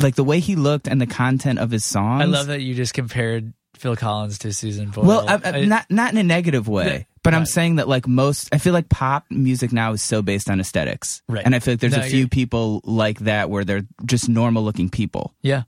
like 0.00 0.14
the 0.14 0.24
way 0.24 0.40
he 0.40 0.56
looked 0.56 0.88
and 0.88 1.00
the 1.00 1.06
content 1.06 1.58
of 1.58 1.70
his 1.70 1.86
songs. 1.86 2.20
I 2.20 2.26
love 2.26 2.48
that 2.48 2.60
you 2.60 2.74
just 2.74 2.92
compared 2.92 3.54
Phil 3.78 3.96
Collins 3.96 4.38
to 4.40 4.52
Susan 4.52 4.90
Boyle. 4.90 5.04
Well, 5.06 5.24
I, 5.26 5.34
I, 5.42 5.52
I- 5.60 5.64
not 5.64 5.86
not 5.90 6.12
in 6.12 6.18
a 6.18 6.22
negative 6.22 6.68
way, 6.68 7.06
But 7.26 7.34
I'm 7.34 7.44
saying 7.46 7.76
that 7.76 7.88
like 7.88 8.06
most, 8.08 8.48
I 8.54 8.58
feel 8.58 8.72
like 8.72 8.88
pop 8.88 9.24
music 9.30 9.72
now 9.72 9.92
is 9.92 10.00
so 10.02 10.22
based 10.22 10.48
on 10.48 10.60
aesthetics, 10.60 11.22
Right. 11.28 11.44
And 11.44 11.54
I 11.54 11.58
feel 11.58 11.72
like 11.74 11.80
there's 11.80 11.96
No, 11.96 12.00
a 12.02 12.08
few 12.08 12.28
people 12.28 12.80
like 12.84 13.18
that 13.20 13.50
where 13.50 13.64
they're 13.64 13.82
just 14.04 14.28
normal 14.28 14.62
looking 14.62 14.88
people. 14.88 15.34
Yeah. 15.42 15.64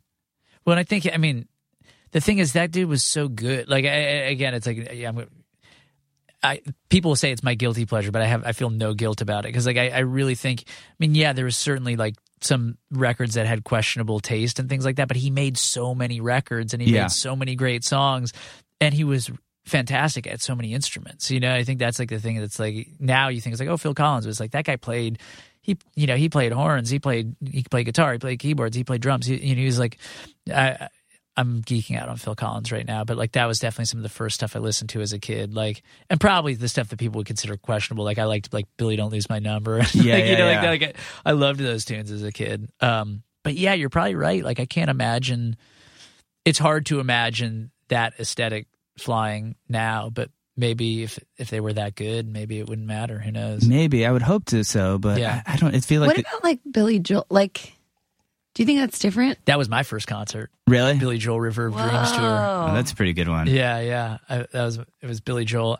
Well, 0.65 0.79
I 0.79 0.85
think 0.85 1.09
I 1.13 1.17
mean 1.17 1.49
the 2.13 2.21
thing 2.21 2.39
is 2.39 2.53
that 2.55 2.71
dude 2.71 2.89
was 2.89 3.03
so 3.05 3.29
good. 3.29 3.69
Like 3.69 3.85
I, 3.85 3.89
I- 3.89 4.31
again, 4.31 4.55
it's 4.55 4.67
like 4.67 4.93
yeah, 4.95 5.09
I'm, 5.09 5.27
I 6.43 6.61
people 6.89 7.17
say 7.17 7.33
it's 7.33 7.43
my 7.43 7.55
guilty 7.55 7.85
pleasure, 7.85 8.13
but 8.13 8.23
I 8.23 8.27
have 8.27 8.45
I 8.47 8.53
feel 8.53 8.71
no 8.71 8.95
guilt 8.95 9.21
about 9.21 9.45
it 9.45 9.49
because 9.49 9.67
like 9.67 9.77
I, 9.77 9.89
I 9.91 9.99
really 10.01 10.37
think 10.37 10.65
I 10.69 10.95
mean 11.01 11.15
yeah, 11.15 11.33
there 11.33 11.45
was 11.45 11.57
certainly 11.57 11.97
like 11.97 12.15
some 12.41 12.79
records 12.93 13.35
that 13.35 13.47
had 13.47 13.65
questionable 13.65 14.21
taste 14.21 14.61
and 14.61 14.69
things 14.69 14.85
like 14.85 14.97
that, 14.97 15.09
but 15.09 15.17
he 15.17 15.31
made 15.31 15.59
so 15.59 15.93
many 15.95 16.21
records 16.21 16.73
and 16.73 16.81
he 16.81 16.93
Yeah. 16.95 17.03
made 17.03 17.11
so 17.11 17.35
many 17.35 17.57
great 17.57 17.83
songs, 17.83 18.33
and 18.81 18.95
he 18.95 19.03
was 19.03 19.29
fantastic 19.69 20.27
at 20.27 20.41
so 20.41 20.55
many 20.55 20.75
instruments. 20.75 21.31
You 21.31 21.41
know, 21.41 21.55
I 21.55 21.65
think 21.65 21.79
that's 21.79 21.99
like 21.99 22.09
the 22.09 22.21
thing 22.21 22.41
that's 22.41 22.59
like 22.59 22.89
now 22.99 23.29
you 23.29 23.41
think 23.41 23.53
it's 23.53 23.61
like 23.61 23.69
oh 23.69 23.77
Phil 23.77 23.95
Collins 23.95 24.27
was 24.27 24.41
like 24.41 24.53
that 24.53 24.65
guy 24.65 24.77
played 24.77 25.19
he 25.69 25.77
you 25.95 26.07
know 26.07 26.17
he 26.17 26.29
played 26.29 26.53
horns 26.53 26.89
he 26.89 26.99
played 26.99 27.37
he 27.45 27.63
played 27.63 27.87
guitar 27.87 28.13
he 28.13 28.19
played 28.19 28.39
keyboards 28.39 28.75
he 28.75 28.85
played 28.85 29.03
drums 29.03 29.27
he, 29.27 29.37
you 29.37 29.55
know, 29.55 29.61
he 29.61 29.67
was 29.67 29.79
like 29.79 29.99
I 30.53 30.89
I'm 31.37 31.63
geeking 31.63 31.97
out 31.97 32.09
on 32.09 32.17
Phil 32.17 32.35
Collins 32.35 32.73
right 32.73 32.87
now 32.87 33.05
but 33.05 33.17
like 33.17 33.33
that 33.33 33.47
was 33.47 33.59
definitely 33.59 33.85
some 33.85 33.99
of 33.99 34.03
the 34.03 34.09
first 34.09 34.35
stuff 34.35 34.57
I 34.57 34.61
listened 34.61 34.91
to 34.91 35.03
as 35.03 35.13
a 35.13 35.19
kid 35.19 35.55
like 35.55 35.83
and 36.09 36.19
probably 36.19 36.55
the 36.55 36.69
stuff 36.69 36.89
that 36.89 36.99
people 36.99 37.19
would 37.19 37.27
consider 37.27 37.57
questionable 37.57 38.05
like 38.05 38.19
I 38.19 38.25
liked 38.25 38.53
like 38.53 38.67
Billy 38.77 38.97
Don't 38.97 39.13
Lose 39.13 39.29
My 39.29 39.39
Number 39.39 39.77
Yeah, 39.77 39.79
like, 39.95 39.95
yeah, 39.95 40.17
you 40.17 40.39
know 40.39 40.47
like, 40.47 40.63
yeah. 40.63 40.71
like 40.71 40.97
I 41.27 41.33
loved 41.33 41.61
those 41.61 41.85
tunes 41.85 42.11
as 42.11 42.23
a 42.23 42.33
kid 42.33 42.71
um 42.81 43.23
but 43.45 43.55
yeah 43.55 43.75
you're 43.75 43.91
probably 43.91 44.15
right 44.15 44.43
like 44.43 44.61
I 44.61 44.67
can't 44.67 44.91
imagine 44.91 45.57
it's 46.47 46.59
hard 46.59 46.87
to 46.87 46.99
imagine 46.99 47.71
that 47.89 48.15
aesthetic 48.19 48.67
flying 49.01 49.55
now 49.69 50.11
but 50.13 50.31
maybe 50.57 51.03
if 51.05 51.19
if 51.37 51.51
they 51.51 51.61
were 51.61 51.73
that 51.73 51.95
good 51.95 52.27
maybe 52.27 52.59
it 52.59 52.69
wouldn't 52.69 52.87
matter 52.87 53.19
who 53.19 53.31
knows 53.31 53.65
Maybe 53.67 54.05
I 54.07 54.11
would 54.13 54.23
hope 54.23 54.47
to 54.47 54.65
so, 54.65 54.99
but 54.99 55.19
Yeah. 55.21 55.43
I, 55.47 55.55
I 55.55 55.57
don't. 55.57 55.75
It 55.75 55.85
feel 55.85 56.01
like 56.01 56.09
what 56.09 56.19
it- 56.19 56.27
about 56.29 56.43
like 56.45 56.61
Billy 56.71 56.99
Joel? 56.99 57.27
Like, 57.31 57.73
do 58.55 58.63
you 58.63 58.67
think 58.67 58.81
that's 58.81 58.99
different? 58.99 59.39
That 59.45 59.57
was 59.59 59.69
my 59.69 59.85
first 59.85 60.07
concert. 60.09 60.51
really. 60.67 60.99
Billy 60.99 61.19
Joel 61.19 61.41
River 61.41 61.67
of 61.67 61.75
Dreams 61.75 62.11
tour. 62.13 62.21
Oh, 62.21 62.71
that's 62.75 62.91
a 62.91 62.97
pretty 62.97 63.13
good 63.13 63.29
one. 63.29 63.47
Yeah, 63.47 63.79
yeah. 63.81 64.19
I, 64.29 64.39
that 64.39 64.65
was 64.65 64.79
it 64.79 65.07
was 65.07 65.21
Billy 65.21 65.45
Joel, 65.45 65.79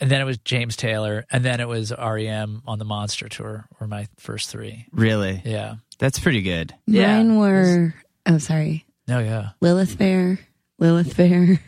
and 0.00 0.10
then 0.10 0.22
it 0.22 0.24
was 0.24 0.38
James 0.38 0.74
Taylor, 0.76 1.26
and 1.30 1.44
then 1.44 1.60
it 1.60 1.68
was 1.68 1.92
REM 1.92 2.62
on 2.66 2.78
the 2.78 2.86
Monster 2.86 3.28
tour. 3.28 3.66
Were 3.78 3.86
my 3.86 4.08
first 4.16 4.48
three. 4.48 4.86
Really, 4.90 5.42
Yeah. 5.44 5.74
that's 5.98 6.18
pretty 6.18 6.40
good. 6.40 6.74
Yeah. 6.86 7.16
Mine 7.18 7.36
were. 7.36 7.94
Oh, 8.24 8.38
sorry. 8.38 8.86
No. 9.06 9.18
Yeah. 9.18 9.50
Lilith 9.60 9.96
Fair. 9.96 10.38
Lilith 10.78 11.12
Fair. 11.12 11.60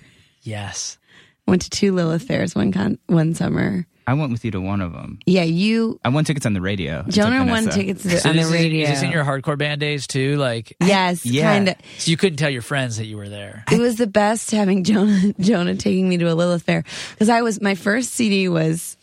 Yes. 0.47 0.99
Went 1.47 1.63
to 1.63 1.71
two 1.71 1.93
Lilith 1.93 2.23
Fairs 2.27 2.55
one 2.55 2.73
con- 2.73 2.99
one 3.07 3.35
summer. 3.35 3.87
I 4.09 4.15
went 4.15 4.31
with 4.31 4.45
you 4.45 4.53
to 4.53 4.61
one 4.61 4.81
of 4.81 4.93
them. 4.93 5.19
Yeah, 5.27 5.43
you. 5.43 5.99
I 6.05 6.11
won 6.11 6.25
tickets 6.25 6.47
on 6.47 6.53
the 6.53 6.61
radio. 6.61 7.01
I 7.01 7.03
took 7.03 7.15
Jonah 7.15 7.39
won 7.45 7.65
Vanessa. 7.65 7.71
tickets 7.79 8.03
to, 8.05 8.21
So 8.21 8.29
on 8.31 8.37
the 8.37 8.43
this 8.43 8.47
is- 8.49 8.55
radio. 8.55 8.83
Is, 8.85 8.89
this 8.91 9.03
in 9.03 9.11
your 9.11 9.25
hardcore 9.25 9.59
band 9.59 9.81
days 9.81 10.07
too? 10.07 10.37
Like, 10.37 10.77
yes, 10.81 11.27
Yeah. 11.27 11.53
kind 11.53 11.69
of. 11.71 11.77
so 11.99 12.11
you 12.13 12.17
couldn't 12.17 12.37
tell 12.37 12.51
your 12.51 12.63
friends 12.63 12.99
that 12.99 13.07
you 13.07 13.17
were 13.17 13.29
there. 13.29 13.65
It 13.71 13.81
was 13.81 13.97
the 13.97 14.07
best 14.07 14.53
having 14.53 14.85
Jonah 14.85 15.33
Jonah 15.41 15.75
taking 15.75 16.09
me 16.09 16.19
to 16.19 16.33
a 16.33 16.35
Lilith 16.35 16.63
Fair 16.63 16.85
because 17.11 17.29
I 17.29 17.43
was 17.43 17.61
my 17.61 17.75
first 17.75 18.13
CD 18.13 18.49
was 18.49 18.97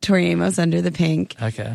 Tori 0.00 0.28
Amos 0.28 0.58
Under 0.58 0.80
the 0.80 0.92
Pink. 0.92 1.34
Okay. 1.40 1.74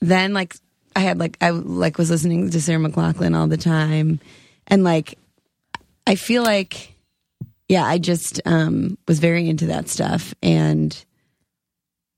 Then 0.00 0.34
like 0.34 0.54
I 0.94 1.00
had 1.00 1.18
like 1.18 1.38
I 1.40 1.50
like 1.50 1.96
was 1.96 2.10
listening 2.10 2.50
to 2.50 2.60
Sarah 2.60 2.78
McLachlan 2.80 3.34
all 3.34 3.46
the 3.48 3.56
time, 3.56 4.20
and 4.66 4.84
like 4.84 5.18
I 6.06 6.14
feel 6.16 6.42
like 6.42 6.94
yeah 7.68 7.84
I 7.84 7.98
just 7.98 8.40
um 8.46 8.96
was 9.08 9.18
very 9.18 9.48
into 9.48 9.66
that 9.66 9.88
stuff 9.88 10.34
and. 10.42 10.96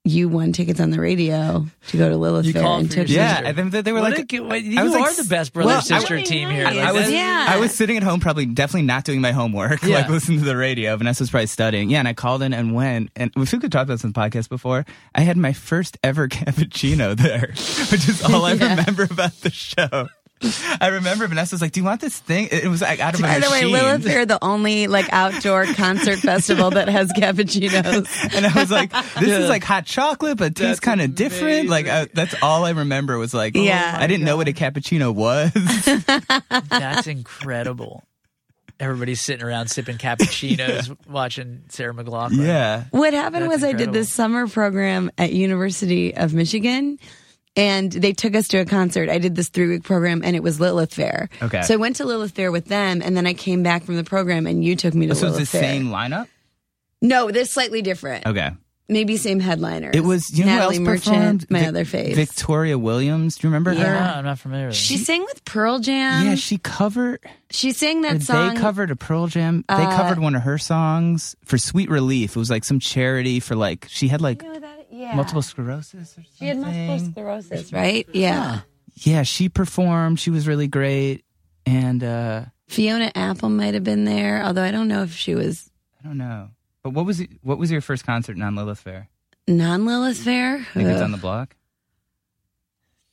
You 0.05 0.31
won 0.31 0.53
tickets 0.55 0.81
on 0.81 0.89
the 0.91 1.01
radio 1.01 1.67
to 1.89 1.97
go 1.99 2.09
to 2.09 2.17
Lilith 2.17 2.47
You 2.47 2.55
Fair 2.55 2.65
and 2.65 2.91
took 2.91 3.09
me. 3.09 3.15
Yeah, 3.17 3.35
sister. 3.35 3.47
I 3.47 3.53
think 3.53 3.73
that 3.73 3.85
they 3.85 3.93
were 3.93 4.01
What 4.01 4.17
like. 4.17 4.33
a 4.33 4.41
what- 4.41 4.63
you 4.63 4.81
I 4.81 4.83
was 4.85 4.95
are 4.95 5.01
like- 5.01 5.17
the 5.17 5.25
best 5.25 5.53
brother 5.53 5.67
well, 5.67 5.83
sister 5.83 6.17
I- 6.17 6.23
team 6.23 6.49
here. 6.49 6.65
Nice. 6.65 6.77
Like, 6.77 6.87
I 6.87 6.93
was 6.93 7.11
Yeah. 7.11 7.47
I 7.47 7.59
was 7.59 7.75
sitting 7.75 7.99
at 7.99 8.03
home, 8.03 8.19
probably 8.19 8.47
definitely 8.47 8.87
not 8.87 9.05
doing 9.05 9.21
my 9.21 9.33
homework, 9.33 9.83
Yeah. 9.83 9.97
like 9.99 10.09
listening 10.09 10.39
to 10.39 10.47
the 10.47 10.57
radio. 10.57 10.97
Vanessa 10.97 11.25
was 11.25 11.31
probably 11.31 11.49
studying. 11.49 11.91
Yeah, 11.91 11.99
and 11.99 12.09
I 12.09 12.15
called 12.15 12.41
in 12.43 12.55
and 12.55 12.75
went. 12.75 13.11
And 13.17 13.33
if 13.37 13.53
we 13.53 13.59
could 13.59 13.71
talk 13.71 13.83
about 13.83 13.95
this 13.95 14.05
in 14.05 14.13
the 14.13 14.19
podcast 14.19 14.49
before, 14.49 14.87
I 15.15 15.21
had 15.23 15.37
my 15.37 15.53
first 15.53 15.99
ever 16.03 16.27
cappuccino 16.29 17.15
there, 17.15 17.49
which 17.91 18.09
is 18.09 18.23
all 18.25 18.47
I 18.47 18.53
Yeah. 18.55 18.77
remember 18.77 19.03
about 19.11 19.39
the 19.43 19.51
show. 19.51 20.09
I 20.81 20.89
remember 20.89 21.27
Vanessa 21.27 21.55
was 21.55 21.61
like, 21.63 21.73
"Do 21.73 21.81
you 21.81 21.85
want 21.85 22.01
this 22.01 22.19
thing?" 22.19 22.49
It 22.51 22.69
was 22.69 22.81
like 22.83 23.01
out 23.01 23.15
of 23.15 23.21
a 23.21 23.23
By 23.25 23.39
the 23.41 23.51
way, 23.51 23.61
machine. 23.63 23.73
Lilith 23.73 24.05
Fair, 24.05 24.25
the 24.27 24.43
only 24.43 24.87
like 24.87 25.07
outdoor 25.13 25.65
concert 25.67 26.19
festival 26.21 26.71
that 26.71 26.89
has 26.89 27.13
cappuccinos. 27.13 28.35
and 28.37 28.47
I 28.47 28.53
was 28.55 28.71
like, 28.71 28.91
"This 29.21 29.37
is 29.37 29.49
like 29.49 29.65
hot 29.65 29.85
chocolate, 29.87 30.39
but 30.39 30.55
tastes 30.55 30.81
kind 30.81 31.01
of 31.01 31.15
different." 31.15 31.69
Like 31.69 31.87
uh, 31.89 31.91
I, 31.91 32.09
that's 32.15 32.35
all 32.43 32.65
I 32.65 32.71
remember 32.71 33.19
was 33.19 33.35
like, 33.35 33.57
oh, 33.57 33.61
Yeah. 33.63 33.97
I 33.99 34.07
didn't 34.07 34.25
know 34.25 34.37
what 34.37 34.49
a 34.49 34.53
cappuccino 34.53 35.15
was. 35.15 35.53
That's 36.69 37.07
incredible. 37.07 38.05
Everybody's 38.81 39.21
sitting 39.21 39.45
around 39.45 39.69
sipping 39.69 39.99
cappuccinos, 39.99 40.97
watching 41.09 41.63
Sarah 41.69 41.93
McLachlan. 41.93 42.47
yeah, 42.47 42.85
What 42.93 43.13
happened 43.13 43.43
That's 43.51 43.63
was 43.63 43.65
I 43.65 43.73
did 43.73 43.93
this 43.93 44.13
summer 44.13 44.47
program 44.47 45.11
at 45.19 45.33
University 45.33 46.15
of 46.15 46.33
Michigan 46.33 46.99
and 47.59 47.93
they 47.93 48.13
took 48.13 48.35
us 48.35 48.49
to 48.49 48.59
a 48.59 48.65
concert. 48.65 49.09
I 49.11 49.19
did 49.19 49.35
this 49.35 49.49
three 49.49 49.67
week 49.69 49.83
program 49.83 50.23
and 50.25 50.35
it 50.37 50.43
was 50.43 50.61
Lilith 50.61 50.95
Fair. 50.95 51.29
Okay. 51.43 51.63
So 51.63 51.75
I 51.75 51.77
went 51.77 51.97
to 51.97 52.05
Lilith 52.07 52.33
Fair 52.33 52.51
with 52.53 52.67
them 52.67 53.03
and 53.03 53.17
then 53.17 53.27
I 53.27 53.35
came 53.35 53.63
back 53.63 53.85
from 53.85 53.97
the 53.97 54.05
program 54.05 54.47
and 54.47 54.65
you 54.65 54.77
took 54.77 54.95
me 54.95 55.09
to 55.09 55.15
so 55.15 55.27
it's 55.29 55.39
the 55.39 55.47
Fair. 55.47 55.61
same 55.63 55.89
lineup. 55.89 56.29
No, 57.03 57.31
this 57.31 57.51
slightly 57.51 57.83
different. 57.83 58.27
Okay. 58.27 58.51
Maybe 58.91 59.19
same 59.19 59.39
headliners. 59.39 59.95
It 59.95 60.01
was 60.01 60.31
you 60.37 60.47
know 60.47 60.55
Natalie 60.57 60.79
who 60.79 60.87
else 60.89 61.07
Merchant, 61.07 61.51
my 61.51 61.59
Vic- 61.59 61.69
other 61.69 61.85
face. 61.85 62.17
Victoria 62.17 62.79
Williams. 62.79 63.37
Do 63.37 63.47
you 63.47 63.51
remember 63.51 63.75
Yeah, 63.75 63.85
her? 64.13 64.19
I'm 64.19 64.25
not 64.25 64.39
familiar 64.39 64.69
with 64.69 64.77
she 64.77 64.97
sang 64.97 65.21
with 65.27 65.45
Pearl 65.45 65.79
Jam. 65.79 66.25
Yeah, 66.27 66.35
she 66.37 66.57
covered. 66.57 67.21
she 67.51 67.73
sang 67.73 68.01
that 68.03 68.23
song. 68.23 68.55
They 68.55 68.61
covered 68.61 68.91
a 68.91 68.97
Pearl 68.97 69.27
Jam. 69.27 69.63
They 69.69 69.75
Uh, 69.75 69.95
covered 69.95 70.19
one 70.21 70.35
of 70.35 70.41
her 70.43 70.57
songs 70.57 71.37
for 71.45 71.59
Sweet 71.59 71.91
Relief. 71.91 72.31
It 72.35 72.39
was 72.39 72.49
like 72.49 72.65
some 72.65 72.81
charity 72.81 73.41
for 73.41 73.55
like 73.57 73.87
she 73.91 74.09
had 74.09 74.23
like 74.23 74.43
You 74.43 74.55
know 74.55 74.61
that? 74.61 74.68
Yeah. 75.09 75.17
multiple 75.17 75.43
sclerosis 75.43 76.13
or 76.13 76.23
something. 76.23 76.33
She 76.39 76.47
had 76.47 76.59
multiple 76.59 76.99
sclerosis, 77.13 77.73
right? 77.73 78.07
Yeah. 78.13 78.61
Yeah, 78.95 79.23
she 79.23 79.49
performed. 79.49 80.19
She 80.21 80.31
was 80.31 80.47
really 80.49 80.67
great, 80.69 81.25
and 81.67 82.03
uh 82.03 82.45
Fiona 82.69 83.11
Apple 83.15 83.49
might 83.49 83.75
have 83.75 83.85
been 83.85 84.05
there, 84.05 84.43
although 84.45 84.63
I 84.63 84.71
don't 84.71 84.89
know 84.89 85.03
if 85.03 85.15
she 85.15 85.35
was 85.35 85.71
I 86.03 86.07
don't 86.07 86.19
know. 86.19 86.51
But 86.83 86.91
what 86.91 87.07
was 87.07 87.21
it, 87.21 87.31
what 87.43 87.59
was 87.59 87.71
your 87.71 87.81
first 87.81 88.05
concert 88.05 88.37
non 88.37 88.55
Lilith 88.55 88.81
Fair? 88.81 89.09
non 89.47 89.87
Lilith 89.87 90.19
Fair. 90.19 90.67
New 90.75 90.85
Kids 90.85 91.01
on 91.01 91.13
the 91.13 91.19
Block. 91.19 91.55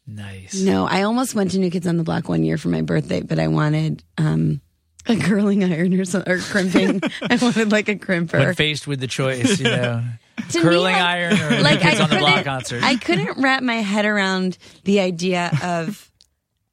Nice. 0.08 0.62
No, 0.62 0.86
I 0.86 1.02
almost 1.04 1.34
went 1.34 1.52
to 1.52 1.60
New 1.60 1.72
Kids 1.72 1.88
on 1.88 1.98
the 1.98 2.04
Block 2.04 2.30
one 2.30 2.44
year 2.44 2.58
for 2.58 2.70
my 2.70 2.82
birthday, 2.82 3.22
but 3.22 3.40
I 3.40 3.48
wanted 3.48 4.04
um, 4.18 4.62
a 5.08 5.16
curling 5.20 5.64
iron 5.64 6.00
or, 6.00 6.06
some, 6.06 6.24
or 6.28 6.38
crimping. 6.38 7.02
I 7.24 7.38
wanted 7.38 7.72
like 7.72 7.90
a 7.90 7.96
crimper. 7.96 8.34
When 8.40 8.54
faced 8.54 8.86
with 8.86 9.00
the 9.00 9.08
choice, 9.08 9.60
you 9.60 9.66
know, 9.66 10.04
to 10.50 10.58
me, 10.60 10.64
curling 10.64 10.94
like- 10.94 11.02
iron 11.02 11.40
or 11.42 11.62
like 11.62 11.80
kids 11.82 12.00
I 12.00 12.04
on 12.04 12.10
the 12.10 12.18
block 12.18 12.30
couldn't- 12.30 12.44
concert. 12.46 12.84
I 12.84 12.96
couldn't 12.98 13.42
wrap 13.42 13.64
my 13.64 13.76
head 13.76 14.06
around 14.06 14.58
the 14.84 15.00
idea 15.00 15.52
of 15.64 16.12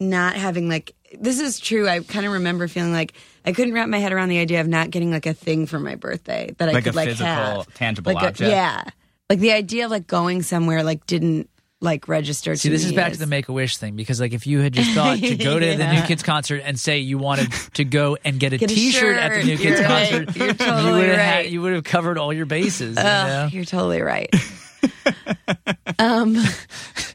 not 0.00 0.34
having 0.34 0.68
like 0.68 0.94
this 1.20 1.38
is 1.40 1.60
true. 1.60 1.88
I 1.88 2.00
kind 2.00 2.24
of 2.26 2.32
remember 2.32 2.66
feeling 2.68 2.92
like 2.92 3.12
I 3.44 3.52
couldn't 3.52 3.74
wrap 3.74 3.88
my 3.88 3.98
head 3.98 4.12
around 4.12 4.30
the 4.30 4.38
idea 4.38 4.60
of 4.60 4.68
not 4.68 4.90
getting 4.90 5.10
like 5.10 5.26
a 5.26 5.34
thing 5.34 5.66
for 5.66 5.78
my 5.78 5.94
birthday 5.94 6.54
that 6.58 6.68
I 6.68 6.72
Like 6.72 6.84
could 6.84 6.94
a 6.94 6.96
like 6.96 7.08
physical, 7.10 7.26
have. 7.26 7.74
tangible 7.74 8.12
like 8.14 8.22
a- 8.24 8.28
object? 8.28 8.50
yeah, 8.50 8.82
like 9.28 9.38
the 9.40 9.52
idea 9.52 9.84
of 9.84 9.90
like 9.90 10.06
going 10.06 10.42
somewhere 10.42 10.82
like 10.82 11.04
didn't 11.06 11.48
like 11.82 12.08
register. 12.08 12.56
See, 12.56 12.68
to 12.68 12.74
this 12.74 12.84
is 12.86 12.92
back 12.92 13.10
as- 13.10 13.18
to 13.18 13.20
the 13.20 13.26
Make 13.26 13.48
a 13.48 13.52
Wish 13.52 13.76
thing 13.76 13.96
because, 13.96 14.20
like, 14.20 14.32
if 14.32 14.46
you 14.46 14.60
had 14.60 14.72
just 14.72 14.90
thought 14.92 15.18
to 15.18 15.36
go 15.36 15.58
to 15.58 15.76
the 15.76 15.92
New 15.92 16.02
Kids 16.02 16.22
concert 16.22 16.62
and 16.64 16.78
say 16.80 17.00
you 17.00 17.18
wanted 17.18 17.52
to 17.74 17.84
go 17.84 18.16
and 18.24 18.38
get 18.40 18.52
a 18.54 18.58
Get 18.58 18.70
a 18.70 18.74
T-shirt 18.74 19.16
at 19.18 19.32
the. 19.32 19.44
New 19.44 19.58
Kids 19.58 19.80
You're 19.80 19.88
right. 19.88 20.08
concert, 20.26 20.36
You're 20.36 20.46
you 20.46 20.92
would 20.92 21.08
have 21.08 21.18
right. 21.18 21.48
you 21.50 21.60
would 21.62 21.72
have 21.74 21.84
covered 21.84 22.16
all 22.18 22.32
your 22.32 22.46
bases. 22.46 22.96
you 22.96 23.02
know? 23.02 23.48
You're 23.52 23.64
totally 23.64 24.00
right. 24.00 24.32
um, 25.98 26.36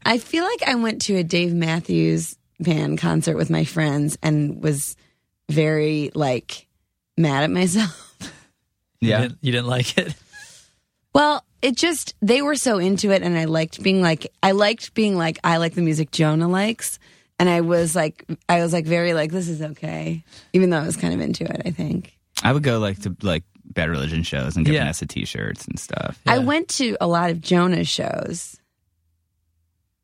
I 0.05 0.17
feel 0.17 0.43
like 0.43 0.63
I 0.67 0.75
went 0.75 1.01
to 1.03 1.15
a 1.15 1.23
Dave 1.23 1.53
Matthews 1.53 2.37
Band 2.59 2.97
concert 2.97 3.37
with 3.37 3.49
my 3.49 3.63
friends 3.65 4.17
and 4.23 4.61
was 4.63 4.95
very 5.49 6.11
like 6.13 6.67
mad 7.17 7.43
at 7.43 7.51
myself. 7.51 8.03
You 8.99 9.09
Yeah. 9.09 9.21
didn't, 9.21 9.37
you 9.41 9.51
didn't 9.51 9.67
like 9.67 9.97
it. 9.97 10.13
Well, 11.13 11.43
it 11.61 11.75
just 11.75 12.13
they 12.21 12.41
were 12.41 12.55
so 12.55 12.77
into 12.77 13.11
it, 13.11 13.21
and 13.23 13.37
I 13.37 13.45
liked 13.45 13.81
being 13.83 14.01
like 14.01 14.27
I 14.43 14.51
liked 14.51 14.93
being 14.93 15.15
like 15.17 15.39
I 15.43 15.57
like 15.57 15.73
the 15.75 15.81
music 15.81 16.11
Jonah 16.11 16.47
likes, 16.47 16.99
and 17.39 17.49
I 17.49 17.61
was 17.61 17.95
like 17.95 18.25
I 18.49 18.61
was 18.61 18.73
like 18.73 18.85
very 18.85 19.13
like 19.13 19.31
this 19.31 19.47
is 19.49 19.61
okay, 19.61 20.23
even 20.53 20.69
though 20.69 20.79
I 20.79 20.85
was 20.85 20.97
kind 20.97 21.13
of 21.13 21.21
into 21.21 21.43
it. 21.45 21.61
I 21.65 21.71
think 21.71 22.17
I 22.43 22.53
would 22.53 22.63
go 22.63 22.79
like 22.79 22.99
to 23.01 23.15
like 23.21 23.43
Bad 23.65 23.89
Religion 23.89 24.23
shows 24.23 24.55
and 24.55 24.65
get 24.65 24.73
Yeah. 24.75 24.81
Vanessa 24.81 25.05
t-shirts 25.05 25.65
and 25.67 25.77
stuff. 25.79 26.19
I 26.25 26.39
went 26.39 26.69
to 26.69 26.95
a 27.01 27.07
lot 27.07 27.31
of 27.31 27.41
Jonah 27.41 27.83
shows, 27.83 28.57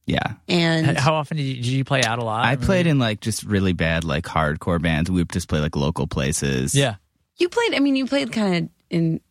Yeah. 0.06 0.34
and 0.49 0.97
How 0.97 1.14
often 1.14 1.38
did 1.38 1.43
you, 1.43 1.56
did 1.56 1.66
you 1.68 1.84
play 1.86 2.04
out 2.04 2.20
a 2.20 2.24
lot? 2.24 2.45
I 2.45 2.56
played 2.58 2.88
in 2.88 2.99
like 2.99 3.22
just 3.22 3.43
really 3.43 3.74
bad 3.74 4.04
like 4.04 4.26
hardcore 4.26 4.82
bands. 4.82 5.10
We 5.10 5.22
would 5.22 5.30
just 5.32 5.47
play 5.47 5.60
like 5.60 5.76
local 5.76 6.08
places. 6.08 6.76
Yeah. 6.76 6.95
you 7.38 7.47
played. 7.47 7.74
I 7.74 7.80
mean, 7.80 7.95
you 7.95 8.06
played 8.06 8.32
kind 8.32 8.56
of 8.66 8.70
in 8.89 9.22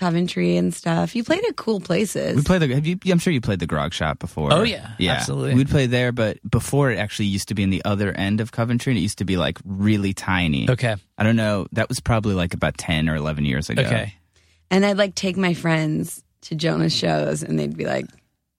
Coventry 0.00 0.56
and 0.56 0.74
stuff. 0.74 1.14
You 1.14 1.22
played 1.22 1.44
at 1.44 1.56
cool 1.56 1.78
places. 1.78 2.34
We 2.34 2.42
played 2.42 2.62
the. 2.62 2.74
Have 2.74 2.86
you? 2.86 2.98
I'm 3.06 3.18
sure 3.18 3.32
you 3.32 3.40
played 3.40 3.60
the 3.60 3.66
Grog 3.66 3.92
Shop 3.92 4.18
before. 4.18 4.52
Oh, 4.52 4.62
yeah. 4.62 4.92
yeah, 4.98 5.12
Absolutely. 5.12 5.54
We'd 5.54 5.68
play 5.68 5.86
there, 5.86 6.10
but 6.10 6.38
before 6.50 6.90
it 6.90 6.98
actually 6.98 7.26
used 7.26 7.48
to 7.48 7.54
be 7.54 7.62
in 7.62 7.70
the 7.70 7.82
other 7.84 8.10
end 8.12 8.40
of 8.40 8.50
Coventry, 8.50 8.92
and 8.92 8.98
it 8.98 9.02
used 9.02 9.18
to 9.18 9.24
be 9.24 9.36
like 9.36 9.58
really 9.64 10.14
tiny. 10.14 10.68
Okay. 10.70 10.96
I 11.18 11.22
don't 11.22 11.36
know. 11.36 11.66
That 11.72 11.88
was 11.88 12.00
probably 12.00 12.34
like 12.34 12.54
about 12.54 12.78
ten 12.78 13.08
or 13.08 13.14
eleven 13.14 13.44
years 13.44 13.68
ago. 13.70 13.82
Okay. 13.82 14.14
and 14.70 14.84
I'd 14.86 14.96
like 14.96 15.14
take 15.14 15.36
my 15.36 15.52
friends 15.54 16.22
to 16.42 16.54
Jonah's 16.54 16.96
shows, 16.96 17.42
and 17.42 17.58
they'd 17.58 17.76
be 17.76 17.84
like 17.84 18.06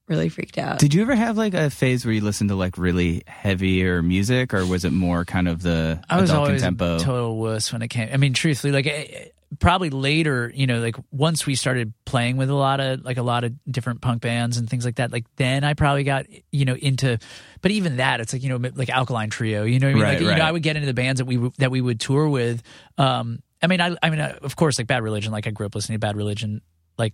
really 0.08 0.30
freaked 0.30 0.58
out. 0.58 0.78
Did 0.78 0.94
you 0.94 1.02
ever 1.02 1.16
have 1.16 1.38
like 1.38 1.54
a 1.56 1.70
phase 1.70 2.06
where 2.06 2.14
you 2.14 2.22
listened 2.22 2.50
to 2.52 2.56
like 2.56 2.78
really 2.78 3.24
heavier 3.26 4.04
music, 4.04 4.54
or 4.54 4.66
was 4.66 4.86
it 4.86 4.92
more 4.92 5.26
kind 5.26 5.48
of 5.48 5.64
the 5.64 6.00
I 6.10 6.22
was 6.22 6.30
adult 6.30 6.48
always 6.50 6.62
tempo? 6.62 7.00
total 7.00 7.38
wuss 7.38 7.74
when 7.74 7.82
it 7.82 7.88
came. 7.88 8.10
I 8.14 8.18
mean, 8.18 8.34
truthfully, 8.34 8.74
like 8.74 8.86
eh, 8.86 9.30
probably 9.60 9.90
later, 9.90 10.52
you 10.56 10.66
know, 10.66 10.80
like 10.80 10.96
once 11.12 11.46
we 11.46 11.56
started 11.56 11.94
playing 12.06 12.38
with 12.38 12.50
a 12.50 12.56
lot 12.56 12.80
of 12.80 13.04
like 13.04 13.18
a 13.18 13.22
lot 13.24 13.44
of 13.44 13.54
different 13.70 14.02
punk 14.02 14.22
bands 14.22 14.58
and 14.58 14.70
things 14.70 14.86
like 14.86 14.96
that, 14.96 15.12
like 15.12 15.26
then 15.36 15.64
I 15.64 15.74
probably 15.74 16.04
got 16.04 16.26
you 16.52 16.66
know 16.66 16.76
into. 16.76 17.18
But 17.62 17.72
even 17.72 17.98
that, 17.98 18.22
it's 18.22 18.34
like 18.34 18.44
you 18.44 18.50
know, 18.50 18.70
like 18.76 18.90
Alkaline 18.90 19.30
Trio. 19.30 19.64
You 19.64 19.80
know, 19.80 19.88
what 19.88 19.92
I 19.92 19.94
mean, 19.94 20.04
Right, 20.04 20.10
like 20.14 20.22
you 20.22 20.30
right. 20.30 20.38
know, 20.38 20.46
I 20.46 20.52
would 20.52 20.64
get 20.64 20.76
into 20.78 20.86
the 20.86 20.94
bands 20.94 21.20
that 21.20 21.26
we 21.26 21.36
w- 21.36 21.52
that 21.58 21.72
we 21.72 21.82
would 21.82 22.00
tour 22.00 22.28
with. 22.30 22.64
Um, 22.98 23.42
I 23.62 23.68
mean, 23.68 23.82
I, 23.82 23.96
I 24.02 24.10
mean, 24.10 24.20
uh, 24.20 24.40
of 24.42 24.56
course, 24.56 24.78
like 24.78 24.88
Bad 24.88 25.04
Religion. 25.04 25.32
Like 25.32 25.48
I 25.48 25.52
grew 25.52 25.66
up 25.66 25.76
listening 25.76 25.96
to 25.96 26.00
Bad 26.00 26.16
Religion, 26.16 26.62
like 26.98 27.14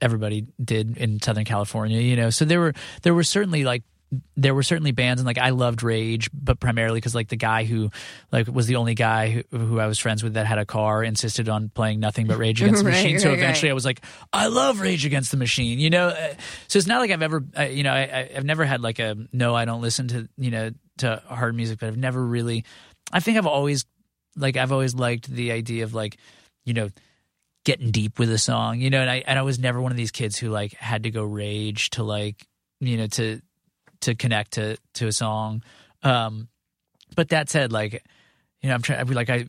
everybody 0.00 0.46
did 0.62 0.96
in 0.96 1.20
Southern 1.20 1.44
California. 1.44 2.00
You 2.00 2.16
know, 2.16 2.30
so 2.30 2.44
there 2.44 2.60
were 2.60 2.72
there 3.02 3.14
were 3.14 3.24
certainly 3.24 3.64
like 3.64 3.82
there 4.36 4.54
were 4.54 4.62
certainly 4.62 4.92
bands 4.92 5.20
and 5.20 5.26
like 5.26 5.36
I 5.38 5.50
loved 5.50 5.82
Rage, 5.82 6.30
but 6.32 6.58
primarily 6.60 6.96
because 6.98 7.14
like 7.14 7.28
the 7.28 7.36
guy 7.36 7.64
who 7.64 7.90
like 8.32 8.46
was 8.48 8.66
the 8.66 8.76
only 8.76 8.94
guy 8.94 9.44
who, 9.50 9.58
who 9.58 9.78
I 9.80 9.86
was 9.86 9.98
friends 9.98 10.22
with 10.22 10.34
that 10.34 10.46
had 10.46 10.58
a 10.58 10.64
car 10.64 11.04
insisted 11.04 11.48
on 11.48 11.68
playing 11.68 12.00
nothing 12.00 12.26
but 12.26 12.38
Rage 12.38 12.62
Against 12.62 12.82
the 12.84 12.88
Right, 12.90 12.96
Machine. 13.02 13.18
so 13.18 13.28
right, 13.28 13.38
eventually 13.38 13.68
right. 13.68 13.72
I 13.72 13.74
was 13.74 13.84
like, 13.84 14.00
I 14.32 14.46
love 14.46 14.80
Rage 14.80 15.04
Against 15.04 15.30
the 15.30 15.36
Machine, 15.36 15.78
you 15.78 15.90
know. 15.90 16.08
Uh, 16.08 16.34
So 16.68 16.78
it's 16.78 16.86
not 16.88 17.00
like 17.00 17.10
I've 17.10 17.22
ever, 17.22 17.44
uh, 17.58 17.62
you 17.64 17.82
know, 17.82 17.92
I, 17.92 18.00
I- 18.02 18.30
I've 18.36 18.44
never 18.46 18.64
had 18.64 18.80
like 18.80 18.98
a 18.98 19.14
no, 19.32 19.54
I 19.54 19.64
don't 19.66 19.82
listen 19.82 20.08
to 20.08 20.28
you 20.38 20.50
know 20.50 20.70
to 20.98 21.22
hard 21.26 21.54
music, 21.54 21.80
but 21.80 21.88
I've 21.88 21.96
never 21.98 22.24
really. 22.24 22.64
I 23.12 23.20
think 23.20 23.36
I've 23.38 23.46
always 23.46 23.84
like 24.36 24.56
I've 24.56 24.72
always 24.72 24.94
liked 24.94 25.28
the 25.28 25.52
idea 25.52 25.84
of 25.84 25.92
like 25.92 26.16
you 26.64 26.72
know 26.74 26.88
getting 27.64 27.90
deep 27.90 28.18
with 28.18 28.30
a 28.30 28.38
song, 28.38 28.80
you 28.80 28.88
know, 28.88 29.00
and 29.00 29.10
I 29.10 29.22
and 29.26 29.38
I 29.38 29.42
was 29.42 29.58
never 29.58 29.80
one 29.82 29.90
of 29.92 29.96
these 29.98 30.10
kids 30.10 30.38
who 30.38 30.48
like 30.48 30.72
had 30.74 31.02
to 31.02 31.10
go 31.10 31.22
rage 31.24 31.90
to 31.90 32.02
like 32.02 32.36
you 32.80 32.96
know 32.96 33.06
to 33.08 33.40
to 34.02 34.14
connect 34.14 34.52
to 34.52 34.76
to 34.94 35.06
a 35.06 35.12
song. 35.12 35.62
Um 36.02 36.48
but 37.16 37.28
that 37.30 37.48
said 37.50 37.72
like 37.72 38.04
you 38.60 38.68
know, 38.70 38.74
I'm 38.74 38.82
trying. 38.82 39.06
Like 39.06 39.30
I, 39.30 39.46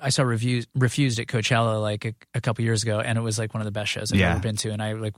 I 0.00 0.08
saw 0.08 0.24
reviews 0.24 0.66
refused 0.74 1.20
at 1.20 1.28
Coachella 1.28 1.80
like 1.80 2.04
a, 2.04 2.14
a 2.34 2.40
couple 2.40 2.64
years 2.64 2.82
ago, 2.82 2.98
and 2.98 3.16
it 3.16 3.20
was 3.20 3.38
like 3.38 3.54
one 3.54 3.60
of 3.60 3.66
the 3.66 3.70
best 3.70 3.88
shows 3.88 4.10
I've 4.12 4.18
Yeah. 4.18 4.32
ever 4.32 4.40
been 4.40 4.56
to. 4.56 4.70
And 4.72 4.82
I 4.82 4.94
like 4.94 5.14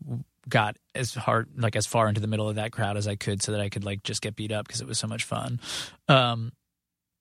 got 0.47 0.77
as 0.95 1.15
hard, 1.15 1.49
like 1.57 1.75
as 1.75 1.87
far 1.87 2.07
into 2.07 2.21
the 2.21 2.27
middle 2.27 2.51
of 2.51 2.57
that 2.57 2.71
crowd 2.71 2.99
as 2.99 3.09
I 3.09 3.17
could, 3.17 3.43
so 3.43 3.53
that 3.53 3.61
I 3.63 3.71
could 3.71 3.83
like 3.83 4.03
just 4.03 4.21
get 4.21 4.37
beat 4.37 4.53
up 4.53 4.67
because 4.67 4.83
it 4.83 4.87
was 4.87 4.99
so 4.99 5.07
much 5.07 5.25
fun. 5.25 5.59
Um, 6.07 6.53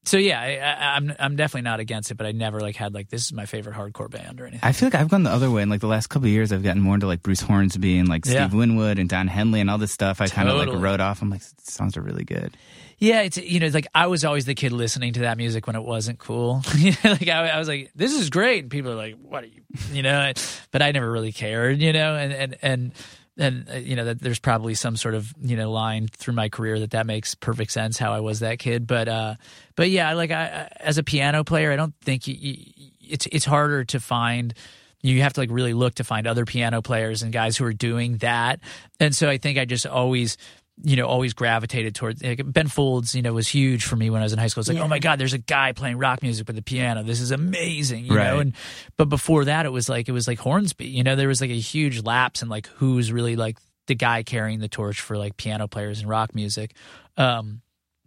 so 0.05 0.17
yeah, 0.17 0.39
I, 0.39 0.57
I, 0.57 0.95
I'm 0.95 1.13
I'm 1.19 1.35
definitely 1.35 1.63
not 1.63 1.79
against 1.79 2.09
it, 2.11 2.15
but 2.15 2.25
I 2.25 2.31
never 2.31 2.59
like 2.61 2.75
had 2.75 2.93
like 2.93 3.09
this 3.09 3.25
is 3.25 3.33
my 3.33 3.45
favorite 3.45 3.75
hardcore 3.75 4.09
band 4.09 4.39
or 4.41 4.45
anything. 4.45 4.61
I 4.67 4.71
feel 4.71 4.87
like 4.87 4.95
I've 4.95 5.09
gone 5.09 5.23
the 5.23 5.29
other 5.31 5.51
way. 5.51 5.61
In 5.61 5.69
like 5.69 5.81
the 5.81 5.87
last 5.87 6.07
couple 6.07 6.27
of 6.27 6.31
years, 6.31 6.51
I've 6.51 6.63
gotten 6.63 6.81
more 6.81 6.95
into 6.95 7.07
like 7.07 7.21
Bruce 7.21 7.41
Hornsby 7.41 7.97
and 7.97 8.07
like 8.07 8.25
Yeah. 8.25 8.45
Steve 8.47 8.57
Winwood 8.57 8.97
and 8.99 9.09
Don 9.09 9.27
Henley 9.27 9.59
and 9.59 9.69
all 9.69 9.77
this 9.77 9.91
stuff. 9.91 10.21
I 10.21 10.27
kind 10.27 10.49
of 10.49 10.57
like 10.57 10.69
wrote 10.81 10.99
off. 10.99 11.21
I'm 11.21 11.29
like, 11.29 11.41
songs 11.63 11.97
are 11.97 12.01
really 12.01 12.23
good. 12.23 12.55
Yeah, 13.01 13.21
it's 13.21 13.37
you 13.37 13.61
know 13.61 13.67
like 13.67 13.87
I 13.95 14.07
was 14.07 14.25
always 14.25 14.43
the 14.45 14.55
kid 14.55 14.73
listening 14.73 15.13
to 15.13 15.21
that 15.21 15.37
music 15.37 15.67
when 15.67 15.75
it 15.77 15.83
wasn't 15.83 16.19
cool. 16.19 16.61
Like 17.03 17.27
I, 17.29 17.47
I 17.49 17.57
was 17.59 17.67
like, 17.69 17.91
"This 17.95 18.13
is 18.13 18.29
great," 18.29 18.63
and 18.63 18.71
people 18.71 18.91
are 18.91 18.95
like, 18.95 19.15
"What 19.21 19.43
are 19.43 19.47
you?" 19.47 19.61
You 19.93 20.01
know, 20.03 20.33
but 20.71 20.81
I 20.81 20.91
never 20.91 21.09
really 21.09 21.31
cared. 21.31 21.79
You 21.79 21.93
know, 21.93 22.15
and 22.15 22.33
and 22.33 22.57
and 22.61 22.91
and 23.39 23.69
uh, 23.69 23.77
you 23.77 23.95
know 23.95 24.05
that 24.05 24.19
there's 24.19 24.39
probably 24.39 24.75
some 24.75 24.95
sort 24.95 25.15
of 25.15 25.33
you 25.41 25.55
know 25.55 25.71
line 25.71 26.07
through 26.07 26.35
my 26.35 26.49
career 26.49 26.79
that 26.79 26.91
that 26.91 27.05
makes 27.07 27.33
perfect 27.35 27.71
sense 27.71 27.97
how 27.97 28.13
I 28.13 28.19
was 28.19 28.41
that 28.41 28.59
kid. 28.59 28.85
But 28.85 29.07
uh, 29.07 29.35
but 29.75 29.89
yeah, 29.89 30.13
like 30.13 30.31
I 30.31 30.69
as 30.79 30.97
a 30.97 31.03
piano 31.03 31.43
player, 31.43 31.71
I 31.71 31.75
don't 31.75 31.95
think 32.01 32.27
you, 32.27 32.35
you, 32.37 32.91
it's 33.01 33.27
it's 33.31 33.45
harder 33.45 33.85
to 33.85 33.99
find 33.99 34.53
you 35.01 35.21
have 35.21 35.33
to 35.33 35.41
like 35.41 35.51
really 35.51 35.73
look 35.73 35.95
to 35.95 36.03
find 36.03 36.27
other 36.27 36.45
piano 36.45 36.81
players 36.81 37.23
and 37.23 37.31
guys 37.31 37.57
who 37.57 37.65
are 37.65 37.73
doing 37.73 38.17
that. 38.17 38.59
And 38.99 39.15
so 39.15 39.29
I 39.29 39.37
think 39.37 39.57
I 39.57 39.65
just 39.65 39.85
always, 39.85 40.37
you 40.83 40.95
know, 40.95 41.07
always 41.07 41.33
gravitated 41.33 41.95
towards 41.95 42.23
like, 42.23 42.41
Ben 42.45 42.67
Folds, 42.67 43.13
you 43.13 43.21
know, 43.21 43.33
was 43.33 43.47
huge 43.47 43.83
for 43.83 43.95
me 43.95 44.09
when 44.09 44.21
I 44.21 44.25
was 44.25 44.33
in 44.33 44.39
high 44.39 44.47
school. 44.47 44.61
It's 44.61 44.69
like, 44.69 44.77
Yeah. 44.77 44.83
oh 44.83 44.87
my 44.87 44.99
God, 44.99 45.19
there's 45.19 45.33
a 45.33 45.37
guy 45.37 45.73
playing 45.73 45.97
rock 45.97 46.21
music 46.21 46.47
with 46.47 46.55
the 46.55 46.61
piano. 46.61 47.03
This 47.03 47.19
is 47.19 47.31
amazing, 47.31 48.05
you 48.05 48.13
know? 48.13 48.39
And, 48.39 48.53
but 48.97 49.05
before 49.09 49.45
that, 49.45 49.65
it 49.65 49.69
was 49.69 49.89
like, 49.89 50.07
it 50.07 50.13
was 50.13 50.27
like 50.27 50.39
Hornsby, 50.39 50.85
you 50.87 51.03
know, 51.03 51.15
there 51.15 51.27
was 51.27 51.41
like 51.41 51.49
a 51.49 51.59
huge 51.59 52.01
lapse 52.03 52.41
in 52.41 52.49
like 52.49 52.67
who's 52.75 53.11
really 53.11 53.35
like 53.35 53.57
the 53.87 53.95
guy 53.95 54.23
carrying 54.23 54.59
the 54.59 54.67
torch 54.69 55.01
for 55.01 55.17
like 55.17 55.35
piano 55.35 55.67
players 55.67 55.99
and 55.99 56.07
rock 56.07 56.33
music. 56.35 56.73
Um, 57.17 57.61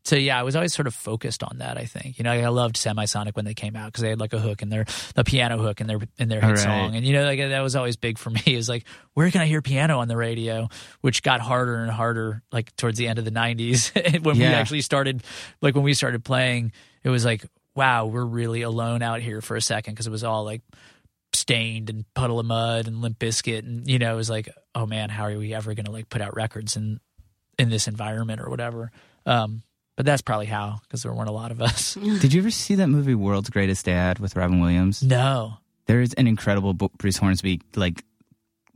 so 0.04 0.16
yeah, 0.16 0.38
I 0.38 0.42
was 0.42 0.56
always 0.56 0.74
sort 0.74 0.86
of 0.88 0.94
focused 0.94 1.42
on 1.44 1.58
that. 1.58 1.78
I 1.78 1.84
think 1.84 2.18
you 2.18 2.24
know 2.24 2.32
I 2.32 2.48
loved 2.48 2.76
Semisonic 2.76 3.36
when 3.36 3.44
they 3.44 3.54
came 3.54 3.76
out 3.76 3.86
because 3.86 4.02
they 4.02 4.08
had 4.10 4.18
like 4.20 4.32
a 4.32 4.38
hook 4.40 4.62
in 4.62 4.68
their 4.68 4.84
the 5.14 5.22
piano 5.24 5.58
hook 5.58 5.80
in 5.80 5.86
their 5.86 5.98
in 6.18 6.28
their 6.28 6.40
hit 6.40 6.50
Right. 6.50 6.58
song, 6.58 6.96
and 6.96 7.04
you 7.06 7.12
know 7.12 7.24
like 7.24 7.38
that 7.38 7.60
was 7.60 7.76
always 7.76 7.96
big 7.96 8.18
for 8.18 8.30
me. 8.30 8.42
Is 8.46 8.68
like 8.68 8.84
where 9.14 9.30
can 9.30 9.40
I 9.40 9.46
hear 9.46 9.62
piano 9.62 9.98
on 10.00 10.08
the 10.08 10.16
radio, 10.16 10.68
which 11.02 11.22
got 11.22 11.40
harder 11.40 11.76
and 11.76 11.90
harder 11.90 12.42
like 12.50 12.74
towards 12.76 12.98
the 12.98 13.06
end 13.08 13.18
of 13.18 13.24
the 13.24 13.30
'90s 13.30 14.22
when 14.24 14.36
we 14.38 14.44
actually 14.44 14.80
started 14.80 15.22
like 15.60 15.74
when 15.74 15.84
we 15.84 15.94
started 15.94 16.24
playing. 16.24 16.72
It 17.04 17.10
was 17.10 17.24
like 17.24 17.44
wow, 17.74 18.04
we're 18.06 18.24
really 18.24 18.62
alone 18.62 19.02
out 19.02 19.20
here 19.22 19.40
for 19.40 19.56
a 19.56 19.60
second 19.62 19.94
because 19.94 20.06
it 20.06 20.10
was 20.10 20.24
all 20.24 20.44
like 20.44 20.60
Staind 21.34 21.88
and 21.88 22.04
Puddle 22.12 22.38
of 22.38 22.44
Mudd 22.44 22.86
and 22.86 23.00
Limp 23.00 23.18
Bizkit 23.18 23.60
and 23.60 23.88
you 23.88 23.98
know 23.98 24.12
it 24.12 24.16
was 24.16 24.28
like 24.28 24.50
oh 24.74 24.84
man 24.84 25.08
how 25.08 25.24
are 25.24 25.38
we 25.38 25.54
ever 25.54 25.72
going 25.72 25.86
to 25.86 25.90
like 25.90 26.10
put 26.10 26.20
out 26.20 26.36
records 26.36 26.76
in 26.76 27.00
in 27.58 27.70
this 27.70 27.88
environment 27.88 28.40
or 28.40 28.50
whatever 28.50 28.90
um 29.24 29.62
but 29.96 30.06
that's 30.06 30.22
probably 30.22 30.46
how 30.46 30.78
because 30.82 31.02
there 31.02 31.12
weren't 31.12 31.28
a 31.28 31.32
lot 31.32 31.50
of 31.50 31.60
us 31.60 31.94
Did 32.20 32.32
you 32.32 32.40
ever 32.40 32.50
see 32.50 32.74
that 32.76 32.88
movie 32.88 33.14
World's 33.14 33.50
Greatest 33.50 33.84
Dad 33.86 34.18
with 34.18 34.36
Robin 34.36 34.60
Williams? 34.60 35.02
no 35.02 35.54
There 35.86 36.00
is 36.00 36.14
an 36.14 36.26
incredible 36.26 36.74
Bo- 36.74 36.90
Bruce 36.98 37.16
Hornsby 37.18 37.60
like 37.76 38.04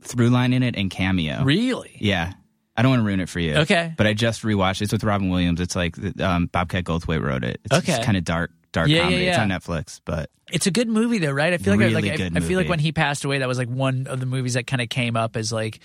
through 0.01 0.29
line 0.29 0.53
in 0.53 0.63
it 0.63 0.75
and 0.75 0.89
cameo. 0.89 1.43
really 1.43 1.95
Yeah. 1.99 2.33
I 2.75 2.83
don't 2.83 2.91
want 2.91 2.99
to 3.01 3.05
ruin 3.07 3.19
it 3.21 3.29
for 3.29 3.39
you. 3.39 3.55
Okay. 3.55 3.91
But 3.97 4.05
I 4.05 4.13
just 4.13 4.43
rewatched 4.43 4.81
it. 4.81 4.83
It's 4.83 4.93
with 4.93 5.03
Robin 5.03 5.29
Williams. 5.29 5.59
It's 5.59 5.75
like 5.75 5.95
um, 6.21 6.45
Bobcat 6.45 6.83
Goldthwait 6.83 7.23
wrote 7.23 7.43
it. 7.43 7.59
It's 7.65 7.73
Okay. 7.75 8.03
kind 8.03 8.15
of 8.15 8.23
dark, 8.23 8.51
dark 8.71 8.87
Yeah, 8.87 8.97
yeah, 8.97 9.01
comedy. 9.03 9.27
It's 9.27 9.37
on 9.39 9.49
Netflix, 9.49 9.99
but 10.05 10.29
it's 10.51 10.67
a 10.67 10.71
good 10.71 10.87
movie 10.87 11.17
though 11.17 11.31
right 11.31 11.51
i 11.51 11.57
feel 11.57 11.73
like, 11.73 11.81
I, 11.81 11.85
Really 11.89 12.01
like 12.09 12.11
I, 12.13 12.15
good 12.17 12.37
I 12.37 12.39
feel 12.39 12.57
like 12.57 12.69
when 12.69 12.79
he 12.79 12.93
passed 12.93 13.25
away 13.25 13.39
that 13.39 13.47
was 13.49 13.57
like 13.57 13.67
one 13.67 14.07
of 14.07 14.21
the 14.21 14.25
movies 14.25 14.53
that 14.53 14.65
kind 14.65 14.81
of 14.81 14.87
came 14.87 15.17
up 15.17 15.35
as 15.35 15.51
like 15.51 15.79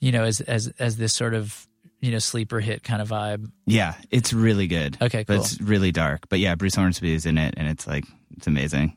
you 0.00 0.10
know 0.10 0.24
as 0.24 0.40
as 0.40 0.68
as 0.78 0.96
this 0.96 1.12
sort 1.12 1.34
of 1.34 1.65
you 2.00 2.12
know 2.12 2.18
sleeper 2.18 2.60
hit 2.60 2.82
kind 2.82 3.00
of 3.00 3.08
vibe 3.08 3.50
yeah, 3.66 3.94
it's 4.10 4.32
really 4.32 4.68
good. 4.68 4.96
Okay, 5.02 5.24
But 5.26 5.38
it's 5.38 5.60
really 5.60 5.90
dark. 5.92 6.28
But 6.28 6.38
yeah, 6.38 6.54
Bruce 6.54 6.76
Hornsby 6.76 7.12
is 7.12 7.26
in 7.26 7.36
it, 7.36 7.54
and 7.56 7.68
it's 7.68 7.86
like 7.86 8.04
it's 8.36 8.46
amazing. 8.46 8.96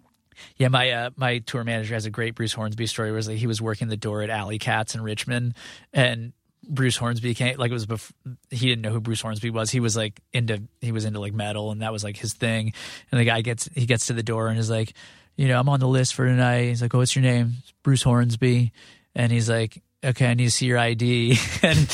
Yeah, 0.58 0.68
my 0.68 0.92
uh, 0.92 1.10
my 1.16 1.40
tour 1.40 1.64
manager 1.64 1.96
has 1.96 2.06
a 2.06 2.12
great 2.12 2.36
Bruce 2.36 2.54
Hornsby 2.54 2.86
story. 2.86 3.12
Where 3.12 3.22
like 3.22 3.38
he 3.38 3.48
was 3.48 3.62
working 3.62 3.88
the 3.88 3.98
door 3.98 4.22
at 4.22 4.30
Alley 4.30 4.60
Katz 4.60 4.94
in 4.94 5.02
Richmond, 5.02 5.56
and 5.92 6.34
Bruce 6.68 6.98
Hornsby 6.98 7.34
came 7.34 7.58
like 7.58 7.72
it 7.72 7.74
was 7.74 7.88
before 7.88 8.14
he 8.52 8.68
didn't 8.68 8.84
know 8.84 8.92
who 8.92 9.02
Bruce 9.02 9.22
Hornsby 9.22 9.50
was. 9.50 9.72
He 9.72 9.80
was 9.80 9.98
like 9.98 10.22
into 10.32 10.62
he 10.82 10.92
was 10.92 11.04
into 11.04 11.20
like 11.20 11.34
metal, 11.34 11.72
and 11.72 11.82
that 11.82 11.92
was 11.92 12.04
like 12.04 12.16
his 12.16 12.34
thing. 12.34 12.74
And 13.12 13.20
the 13.20 13.26
guy 13.26 13.42
gets 13.42 13.68
he 13.76 13.86
gets 13.86 14.08
to 14.08 14.14
the 14.14 14.24
door 14.24 14.50
and 14.50 14.60
is 14.60 14.70
like, 14.70 14.94
you 15.36 15.48
know, 15.48 15.60
I'm 15.60 15.68
on 15.68 15.80
the 15.80 15.88
list 15.88 16.14
for 16.14 16.26
tonight. 16.26 16.66
He's 16.68 16.82
like, 16.82 16.94
oh, 16.94 17.00
what's 17.00 17.16
your 17.16 17.24
name? 17.24 17.54
It's 17.60 17.74
Bruce 17.84 18.04
Hornsby, 18.04 18.72
and 19.16 19.32
he's 19.32 19.50
like, 19.50 19.82
okay, 20.04 20.28
I 20.28 20.34
need 20.36 20.46
to 20.46 20.52
see 20.52 20.68
your 20.68 20.78
ID. 20.78 21.38
and 21.64 21.90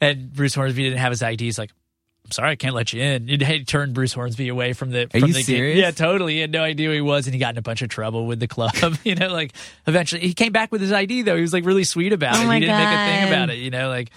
and 0.00 0.32
Bruce 0.32 0.54
Hornsby 0.54 0.82
didn't 0.82 0.98
have 0.98 1.10
his 1.12 1.22
ID. 1.22 1.44
He's 1.44 1.58
like, 1.58 1.70
I'm 2.24 2.30
sorry, 2.32 2.50
I 2.50 2.56
can't 2.56 2.74
let 2.74 2.92
you 2.92 3.00
in. 3.02 3.26
He 3.26 3.42
had 3.42 3.66
turned 3.66 3.94
Bruce 3.94 4.12
Hornsby 4.12 4.48
away 4.48 4.72
from 4.74 4.90
the. 4.90 5.04
Are 5.04 5.08
from 5.08 5.28
you 5.28 5.32
the 5.34 5.42
serious? 5.42 5.74
Game. 5.76 5.82
Yeah, 5.82 5.90
totally. 5.92 6.34
He 6.34 6.40
had 6.40 6.52
no 6.52 6.62
idea 6.62 6.88
who 6.88 6.94
he 6.94 7.00
was, 7.00 7.26
and 7.26 7.34
he 7.34 7.40
got 7.40 7.54
in 7.54 7.58
a 7.58 7.62
bunch 7.62 7.80
of 7.82 7.88
trouble 7.88 8.26
with 8.26 8.38
the 8.40 8.48
club. 8.48 8.74
you 9.04 9.14
know, 9.14 9.28
like 9.28 9.52
eventually 9.86 10.20
he 10.22 10.34
came 10.34 10.52
back 10.52 10.70
with 10.70 10.80
his 10.80 10.92
ID 10.92 11.22
though. 11.22 11.36
He 11.36 11.42
was 11.42 11.52
like 11.52 11.64
really 11.64 11.84
sweet 11.84 12.12
about 12.12 12.36
Oh 12.36 12.42
it. 12.42 12.46
my 12.46 12.54
He 12.54 12.60
didn't 12.60 12.76
make 12.76 12.88
a 12.88 13.06
thing 13.20 13.28
about 13.28 13.50
it. 13.50 13.58
You 13.58 13.70
know, 13.70 13.88
like. 13.88 14.10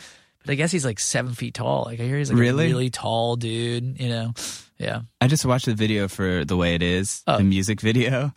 But 0.44 0.54
I 0.54 0.56
guess 0.56 0.72
he's 0.72 0.84
like 0.84 1.00
seven 1.00 1.36
feet 1.36 1.54
tall. 1.54 1.84
Like 1.86 2.00
I 2.00 2.04
hear 2.04 2.18
he's 2.18 2.32
like 2.32 2.40
Really? 2.40 2.66
a 2.66 2.70
really 2.70 2.90
tall 2.90 3.36
dude. 3.36 4.02
You 4.02 4.10
know, 4.10 4.34
yeah, 4.80 5.02
I 5.22 5.28
just 5.28 5.46
watched 5.46 5.68
the 5.68 5.76
video 5.76 6.08
for 6.08 6.44
the 6.44 6.58
way 6.58 6.74
it 6.74 6.82
is, 6.82 7.22
Oh. 7.28 7.38
the 7.38 7.44
music 7.44 7.80
video. 7.80 8.34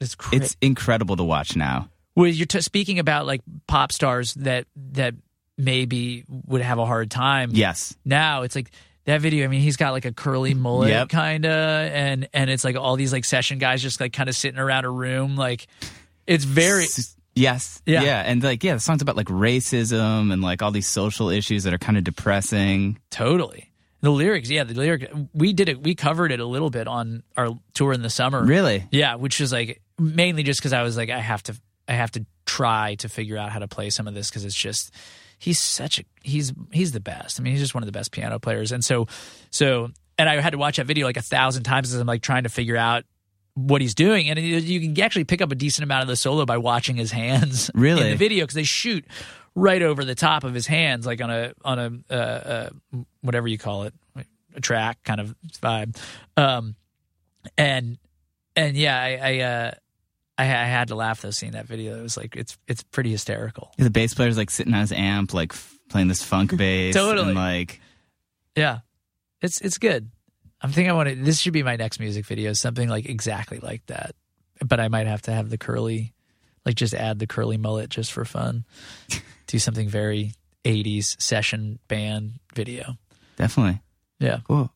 it's 0.00 0.14
crazy. 0.14 0.44
It's 0.44 0.56
incredible 0.62 1.16
to 1.16 1.24
watch 1.24 1.56
now. 1.56 1.88
Well, 2.14 2.28
you're 2.28 2.46
t- 2.46 2.60
speaking 2.60 3.00
about 3.00 3.26
like 3.26 3.40
pop 3.66 3.90
stars 3.90 4.34
that 4.34 4.66
that 4.92 5.14
maybe 5.58 6.24
would 6.46 6.62
have 6.62 6.78
a 6.78 6.86
hard 6.86 7.10
time. 7.10 7.50
Yes. 7.52 7.94
Now 8.04 8.42
it's 8.42 8.54
like 8.56 8.70
that 9.04 9.20
video. 9.20 9.44
I 9.44 9.48
mean, 9.48 9.60
he's 9.60 9.76
got 9.76 9.90
like 9.92 10.04
a 10.04 10.12
curly 10.12 10.54
mullet, 10.54 10.90
Yep. 10.90 11.08
kind 11.10 11.44
of, 11.44 11.50
and 11.52 12.28
and 12.32 12.48
it's 12.48 12.64
like 12.64 12.76
all 12.76 12.96
these 12.96 13.12
like 13.12 13.24
session 13.24 13.58
guys 13.58 13.82
just 13.82 14.00
like 14.00 14.12
kind 14.12 14.28
of 14.28 14.36
sitting 14.36 14.58
around 14.58 14.84
a 14.84 14.90
room. 14.90 15.36
Like 15.36 15.66
it's 16.26 16.44
very 16.44 16.86
Yes. 17.34 17.80
Yeah. 17.86 18.02
Yeah. 18.02 18.20
And 18.24 18.42
like, 18.42 18.64
yeah, 18.64 18.74
the 18.74 18.80
song's 18.80 19.00
about 19.02 19.16
like 19.16 19.28
racism 19.28 20.32
and 20.32 20.42
like 20.42 20.62
all 20.62 20.70
these 20.70 20.88
social 20.88 21.28
issues 21.30 21.64
that 21.64 21.72
are 21.74 21.78
kind 21.78 21.96
of 21.98 22.04
depressing. 22.04 22.98
totally 23.10 23.64
the 24.00 24.10
lyrics. 24.10 24.48
Yeah, 24.48 24.62
the 24.62 24.74
lyric. 24.74 25.10
We 25.34 25.52
did 25.52 25.68
it. 25.68 25.82
We 25.82 25.96
covered 25.96 26.30
it 26.30 26.38
a 26.38 26.44
little 26.46 26.70
bit 26.70 26.86
on 26.86 27.24
our 27.36 27.48
tour 27.74 27.92
in 27.92 28.02
the 28.02 28.10
summer. 28.10 28.44
Really? 28.44 28.86
Yeah, 28.92 29.16
which 29.16 29.40
was 29.40 29.52
like 29.52 29.82
mainly 29.98 30.44
just 30.44 30.60
because 30.60 30.72
I 30.72 30.82
was 30.82 30.96
like, 30.96 31.10
I 31.10 31.18
have 31.18 31.42
to, 31.44 31.56
I 31.88 31.94
have 31.94 32.12
to 32.12 32.24
try 32.46 32.94
to 32.96 33.08
figure 33.08 33.36
out 33.36 33.50
how 33.50 33.58
to 33.58 33.66
play 33.66 33.90
some 33.90 34.06
of 34.06 34.14
this 34.14 34.30
because 34.30 34.44
it's 34.44 34.54
just 34.54 34.92
he's 35.38 35.58
such 35.60 35.98
a 36.00 36.04
he's 36.22 36.52
he's 36.72 36.92
the 36.92 37.00
best. 37.00 37.40
I 37.40 37.42
mean, 37.42 37.52
he's 37.52 37.62
just 37.62 37.74
one 37.74 37.82
of 37.82 37.86
the 37.86 37.92
best 37.92 38.12
piano 38.12 38.38
players, 38.38 38.72
and 38.72 38.84
so 38.84 39.06
so 39.50 39.90
and 40.18 40.28
I 40.28 40.40
had 40.40 40.50
to 40.50 40.58
watch 40.58 40.76
that 40.76 40.86
video 40.86 41.06
like 41.06 41.16
a 41.16 41.22
thousand 41.22 41.62
times 41.62 41.92
as 41.94 42.00
I'm 42.00 42.06
like 42.06 42.22
trying 42.22 42.42
to 42.42 42.48
figure 42.48 42.76
out 42.76 43.04
what 43.54 43.80
he's 43.80 43.94
doing, 43.94 44.30
and 44.30 44.38
you 44.38 44.56
you 44.58 44.80
can 44.80 45.00
actually 45.02 45.24
pick 45.24 45.40
up 45.40 45.50
a 45.50 45.54
decent 45.54 45.84
amount 45.84 46.02
of 46.02 46.08
the 46.08 46.16
solo 46.16 46.44
by 46.44 46.58
watching 46.58 46.96
his 46.96 47.10
hands 47.10 47.70
Really? 47.74 48.02
in 48.02 48.10
the 48.10 48.16
video 48.16 48.44
because 48.44 48.54
they 48.54 48.62
shoot 48.64 49.04
right 49.54 49.82
over 49.82 50.04
the 50.04 50.14
top 50.14 50.44
of 50.44 50.54
his 50.54 50.66
hands, 50.66 51.06
like 51.06 51.20
on 51.20 51.30
a 51.30 51.52
on 51.64 51.78
a 51.78 52.14
uh, 52.14 52.14
uh, 52.14 52.70
whatever 53.20 53.48
you 53.48 53.58
call 53.58 53.84
it, 53.84 53.94
a 54.54 54.60
track 54.60 55.02
kind 55.04 55.20
of 55.20 55.34
vibe. 55.60 55.96
Um, 56.36 56.76
and 57.56 57.98
and 58.54 58.76
yeah, 58.76 59.00
I 59.00 59.16
I, 59.22 59.38
uh, 59.40 59.70
I 60.38 60.44
I 60.44 60.64
had 60.64 60.88
to 60.88 60.94
laugh 60.94 61.20
though 61.22 61.30
seeing 61.30 61.52
that 61.52 61.66
video. 61.66 61.98
It 61.98 62.02
was 62.02 62.16
like 62.16 62.36
it's 62.36 62.56
it's 62.68 62.82
pretty 62.82 63.10
hysterical. 63.10 63.72
The 63.76 63.90
bass 63.90 64.14
player's 64.14 64.36
like 64.36 64.50
sitting 64.50 64.72
on 64.72 64.80
his 64.80 64.92
amp, 64.92 65.34
like 65.34 65.52
f- 65.52 65.78
playing 65.90 66.08
this 66.08 66.22
funk 66.22 66.56
bass. 66.56 66.94
Totally. 66.94 67.28
And 67.28 67.34
like, 67.36 67.80
Yeah, 68.56 68.78
it's 69.42 69.60
it's 69.60 69.78
good. 69.78 70.10
I'm 70.60 70.70
thinking 70.72 70.90
I 70.90 70.94
want 70.94 71.08
to. 71.08 71.14
This 71.14 71.38
should 71.40 71.52
be 71.52 71.62
my 71.62 71.76
next 71.76 72.00
music 72.00 72.24
video. 72.26 72.52
Something 72.52 72.88
like 72.88 73.06
exactly 73.06 73.58
like 73.58 73.84
that. 73.86 74.14
But 74.64 74.80
I 74.80 74.88
might 74.88 75.06
have 75.06 75.22
to 75.22 75.32
have 75.32 75.50
the 75.50 75.58
curly, 75.58 76.14
like 76.64 76.74
just 76.74 76.94
add 76.94 77.18
the 77.18 77.26
curly 77.28 77.56
mullet 77.56 77.90
just 77.90 78.12
for 78.12 78.24
fun. 78.24 78.64
Do 79.46 79.58
something 79.58 79.88
very 79.88 80.32
80s 80.64 81.20
session 81.22 81.78
band 81.88 82.40
video. 82.54 82.96
definitely. 83.36 83.80
Yeah. 84.20 84.40
Cool. 84.46 84.70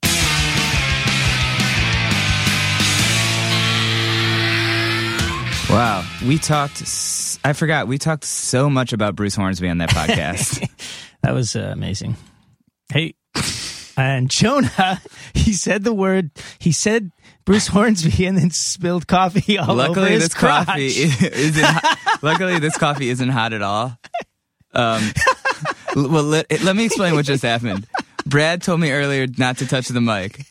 Wow, 5.72 6.04
we 6.26 6.36
talked. 6.36 6.82
I 7.44 7.54
forgot 7.54 7.88
we 7.88 7.96
talked 7.96 8.24
so 8.24 8.68
much 8.68 8.92
about 8.92 9.16
Bruce 9.16 9.34
Hornsby 9.34 9.68
on 9.70 9.78
that 9.78 9.88
podcast. 9.90 10.68
That 11.22 11.32
was 11.32 11.56
uh, 11.56 11.70
amazing. 11.72 12.16
Hey, 12.92 13.14
and 13.96 14.28
Jonah, 14.30 15.00
he 15.32 15.54
said 15.54 15.82
the 15.84 15.94
word. 15.94 16.30
He 16.58 16.72
said 16.72 17.10
Bruce 17.46 17.68
Hornsby 17.68 18.26
and 18.26 18.36
then 18.36 18.50
spilled 18.50 19.06
coffee 19.06 19.56
all 19.58 19.70
over 19.70 19.88
luckily, 19.88 20.10
his 20.10 20.24
this 20.24 20.34
crotch. 20.34 20.66
coffee 20.66 20.88
isn't. 20.88 21.64
hot- 21.64 21.98
luckily, 22.22 22.58
this 22.58 22.76
coffee 22.76 23.08
isn't 23.08 23.30
hot 23.30 23.54
at 23.54 23.62
all. 23.62 23.96
Um, 24.74 25.10
well, 25.96 26.22
let, 26.22 26.50
let 26.62 26.76
me 26.76 26.84
explain 26.84 27.14
what 27.14 27.24
just 27.24 27.42
happened. 27.42 27.86
Brad 28.26 28.60
told 28.62 28.78
me 28.80 28.90
earlier 28.90 29.26
not 29.38 29.58
to 29.58 29.66
touch 29.66 29.88
the 29.88 30.00
mic. 30.02 30.44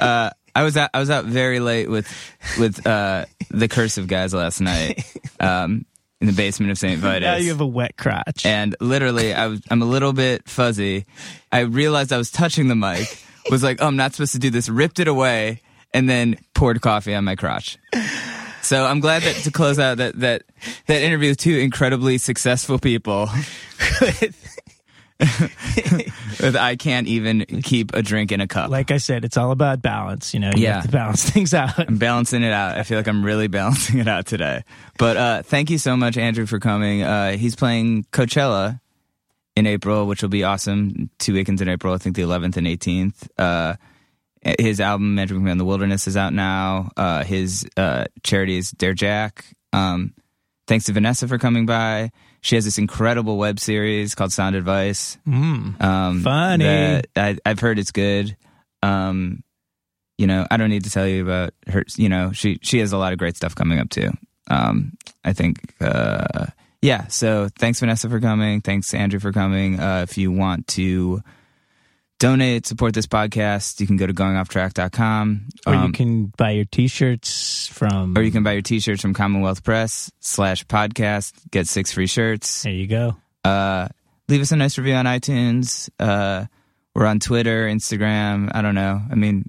Uh, 0.00 0.30
I 0.58 0.64
was 0.64 0.76
out, 0.76 0.90
I 0.92 0.98
was 0.98 1.08
out 1.08 1.24
very 1.24 1.60
late 1.60 1.88
with 1.88 2.12
with 2.58 2.84
uh, 2.84 3.26
the 3.50 3.68
cursive 3.68 4.08
guys 4.08 4.34
last 4.34 4.60
night 4.60 5.04
um, 5.40 5.86
in 6.20 6.26
the 6.26 6.32
basement 6.32 6.72
of 6.72 6.78
St. 6.78 6.98
Vitus. 6.98 7.26
Now 7.26 7.36
you 7.36 7.50
have 7.50 7.60
a 7.60 7.66
wet 7.66 7.96
crotch. 7.96 8.44
and 8.44 8.74
literally 8.80 9.32
I 9.32 9.46
was 9.46 9.60
I'm 9.70 9.82
a 9.82 9.84
little 9.84 10.12
bit 10.12 10.48
fuzzy. 10.48 11.06
I 11.52 11.60
realized 11.60 12.12
I 12.12 12.18
was 12.18 12.32
touching 12.32 12.66
the 12.66 12.74
mic, 12.74 13.06
was 13.52 13.62
like, 13.62 13.80
oh, 13.80 13.86
I'm 13.86 13.94
not 13.94 14.14
supposed 14.14 14.32
to 14.32 14.40
do 14.40 14.50
this, 14.50 14.68
ripped 14.68 14.98
it 14.98 15.06
away, 15.06 15.60
and 15.94 16.10
then 16.10 16.34
poured 16.54 16.80
coffee 16.80 17.14
on 17.14 17.22
my 17.22 17.36
crotch. 17.36 17.78
So 18.60 18.84
I'm 18.84 18.98
glad 18.98 19.22
that 19.22 19.36
to 19.44 19.52
close 19.52 19.78
out 19.78 19.98
that 19.98 20.18
that 20.18 20.42
that 20.86 21.02
interview 21.02 21.28
with 21.28 21.38
two 21.38 21.56
incredibly 21.56 22.18
successful 22.18 22.80
people. 22.80 23.30
with 26.40 26.56
I 26.56 26.76
can't 26.76 27.06
even 27.08 27.44
keep 27.62 27.94
a 27.94 28.02
drink 28.02 28.32
in 28.32 28.40
a 28.40 28.46
cup. 28.46 28.70
like 28.70 28.90
I 28.90 28.98
said, 28.98 29.24
it's 29.24 29.36
all 29.36 29.50
about 29.50 29.82
balance. 29.82 30.32
You 30.34 30.40
know, 30.40 30.50
you 30.54 30.62
Yeah. 30.62 30.74
have 30.74 30.84
to 30.84 30.90
balance 30.90 31.28
things 31.30 31.54
out. 31.54 31.78
I'm 31.78 31.96
balancing 31.98 32.42
it 32.42 32.52
out. 32.52 32.78
I 32.78 32.82
feel 32.84 32.98
like 32.98 33.08
I'm 33.08 33.24
really 33.24 33.48
balancing 33.48 33.98
it 33.98 34.08
out 34.08 34.26
today. 34.26 34.64
But 34.98 35.16
uh, 35.16 35.42
thank 35.42 35.70
you 35.70 35.78
so 35.78 35.96
much, 35.96 36.16
Andrew, 36.16 36.46
for 36.46 36.58
coming. 36.58 37.02
Uh, 37.02 37.32
he's 37.36 37.56
playing 37.56 38.04
Coachella 38.12 38.80
in 39.56 39.66
April, 39.66 40.06
which 40.06 40.22
will 40.22 40.28
be 40.28 40.44
awesome. 40.44 41.10
Two 41.18 41.34
weekends 41.34 41.60
in 41.62 41.68
April, 41.68 41.92
I 41.94 41.98
think 41.98 42.14
the 42.16 42.22
11th 42.22 42.56
and 42.56 42.66
18th. 42.66 43.28
Uh, 43.36 43.74
his 44.58 44.80
album 44.80 45.16
McMahon 45.16 45.50
in 45.50 45.58
the 45.58 45.64
Wilderness 45.64 46.06
is 46.06 46.16
out 46.16 46.32
now. 46.32 46.90
Uh, 46.96 47.24
his 47.24 47.66
uh, 47.76 48.04
charity 48.22 48.56
is 48.58 48.70
Dear 48.70 48.94
Jack. 48.94 49.44
Um, 49.72 50.14
thanks 50.68 50.84
to 50.84 50.92
Vanessa 50.92 51.26
for 51.26 51.38
coming 51.38 51.66
by. 51.66 52.12
She 52.40 52.54
has 52.54 52.64
this 52.64 52.78
incredible 52.78 53.36
web 53.36 53.58
series 53.58 54.14
called 54.14 54.32
Sound 54.32 54.56
Advice. 54.56 55.18
Mm. 55.26 55.80
Um, 55.82 56.22
Funny. 56.22 56.64
that 56.64 57.06
I, 57.16 57.36
I've 57.44 57.60
heard 57.60 57.78
it's 57.78 57.90
good. 57.90 58.36
Um, 58.82 59.42
you 60.16 60.26
know, 60.26 60.46
I 60.50 60.56
don't 60.56 60.70
need 60.70 60.84
to 60.84 60.90
tell 60.90 61.06
you 61.06 61.22
about 61.22 61.54
her. 61.66 61.84
You 61.96 62.08
know, 62.08 62.32
she 62.32 62.58
she 62.62 62.78
has 62.78 62.92
a 62.92 62.98
lot 62.98 63.12
of 63.12 63.18
great 63.18 63.36
stuff 63.36 63.54
coming 63.54 63.78
up 63.78 63.88
too. 63.90 64.10
Um, 64.50 64.96
I 65.24 65.32
think, 65.32 65.74
uh, 65.80 66.46
yeah. 66.80 67.06
So 67.08 67.48
thanks 67.58 67.80
Vanessa 67.80 68.08
for 68.08 68.20
coming. 68.20 68.60
Thanks 68.60 68.92
Andrew 68.94 69.20
for 69.20 69.32
coming. 69.32 69.78
Uh, 69.78 70.06
if 70.08 70.16
you 70.18 70.32
want 70.32 70.66
to 70.68 71.22
donate, 72.18 72.66
support 72.66 72.94
this 72.94 73.06
podcast, 73.06 73.80
you 73.80 73.86
can 73.86 73.96
go 73.96 74.06
to 74.06 74.12
goingofftrack.com. 74.14 75.46
Or 75.66 75.74
you 75.74 75.80
Um, 75.80 75.92
can 75.92 76.26
buy 76.36 76.50
your 76.52 76.64
T-shirts 76.64 77.68
from. 77.72 78.16
or 78.16 78.22
you 78.22 78.30
can 78.32 78.42
buy 78.42 78.52
your 78.52 78.62
t-shirts 78.62 79.00
from 79.02 79.14
Commonwealth 79.14 79.62
Press 79.64 80.10
slash 80.20 80.64
podcast. 80.66 81.32
Get 81.50 81.66
six 81.68 81.92
free 81.92 82.06
shirts. 82.06 82.62
There 82.62 82.72
you 82.72 82.86
go. 82.86 83.16
uh, 83.44 83.88
leave 84.28 84.40
us 84.40 84.52
a 84.52 84.56
nice 84.56 84.76
review 84.78 84.94
on 84.94 85.04
iTunes. 85.06 85.88
Uh, 85.98 86.46
we're 86.94 87.06
on 87.06 87.20
Twitter, 87.20 87.66
Instagram. 87.68 88.50
I 88.52 88.62
don't 88.62 88.74
know. 88.74 89.00
I 89.10 89.14
mean, 89.14 89.48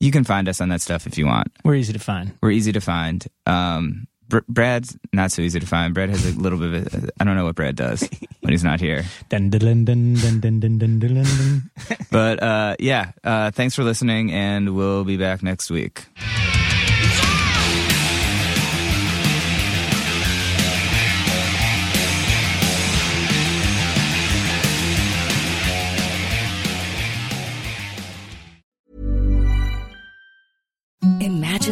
you 0.00 0.10
can 0.10 0.24
find 0.24 0.48
us 0.48 0.60
on 0.60 0.70
that 0.70 0.80
stuff 0.80 1.06
if 1.06 1.18
you 1.18 1.26
want. 1.26 1.48
We're 1.64 1.74
easy 1.76 1.92
to 1.92 1.98
find. 1.98 2.32
We're 2.40 2.50
easy 2.50 2.72
to 2.72 2.80
find. 2.80 3.24
Um, 3.46 4.06
Br- 4.32 4.38
Brad's 4.48 4.96
not 5.12 5.30
so 5.30 5.42
easy 5.42 5.60
to 5.60 5.66
find. 5.66 5.92
Brad 5.92 6.08
has 6.08 6.24
a 6.24 6.38
little 6.40 6.58
bit 6.58 6.86
of, 6.94 7.04
a, 7.04 7.10
I 7.20 7.24
don't 7.24 7.36
know 7.36 7.44
what 7.44 7.54
Brad 7.54 7.76
does 7.76 8.08
when 8.40 8.50
he's 8.50 8.64
not 8.64 8.80
here. 8.80 9.04
Dun, 9.28 9.50
dun, 9.50 9.60
dun, 9.60 9.84
dun, 9.84 10.14
dun, 10.14 10.40
dun, 10.40 10.58
dun, 10.58 10.78
dun, 10.78 10.98
dun, 10.98 11.14
dun. 11.22 11.70
But 12.10 12.42
uh, 12.42 12.76
yeah, 12.78 13.12
uh, 13.22 13.50
thanks 13.50 13.74
for 13.74 13.84
listening, 13.84 14.32
and 14.32 14.74
we'll 14.74 15.04
be 15.04 15.18
back 15.18 15.42
next 15.42 15.70
week. 15.70 16.06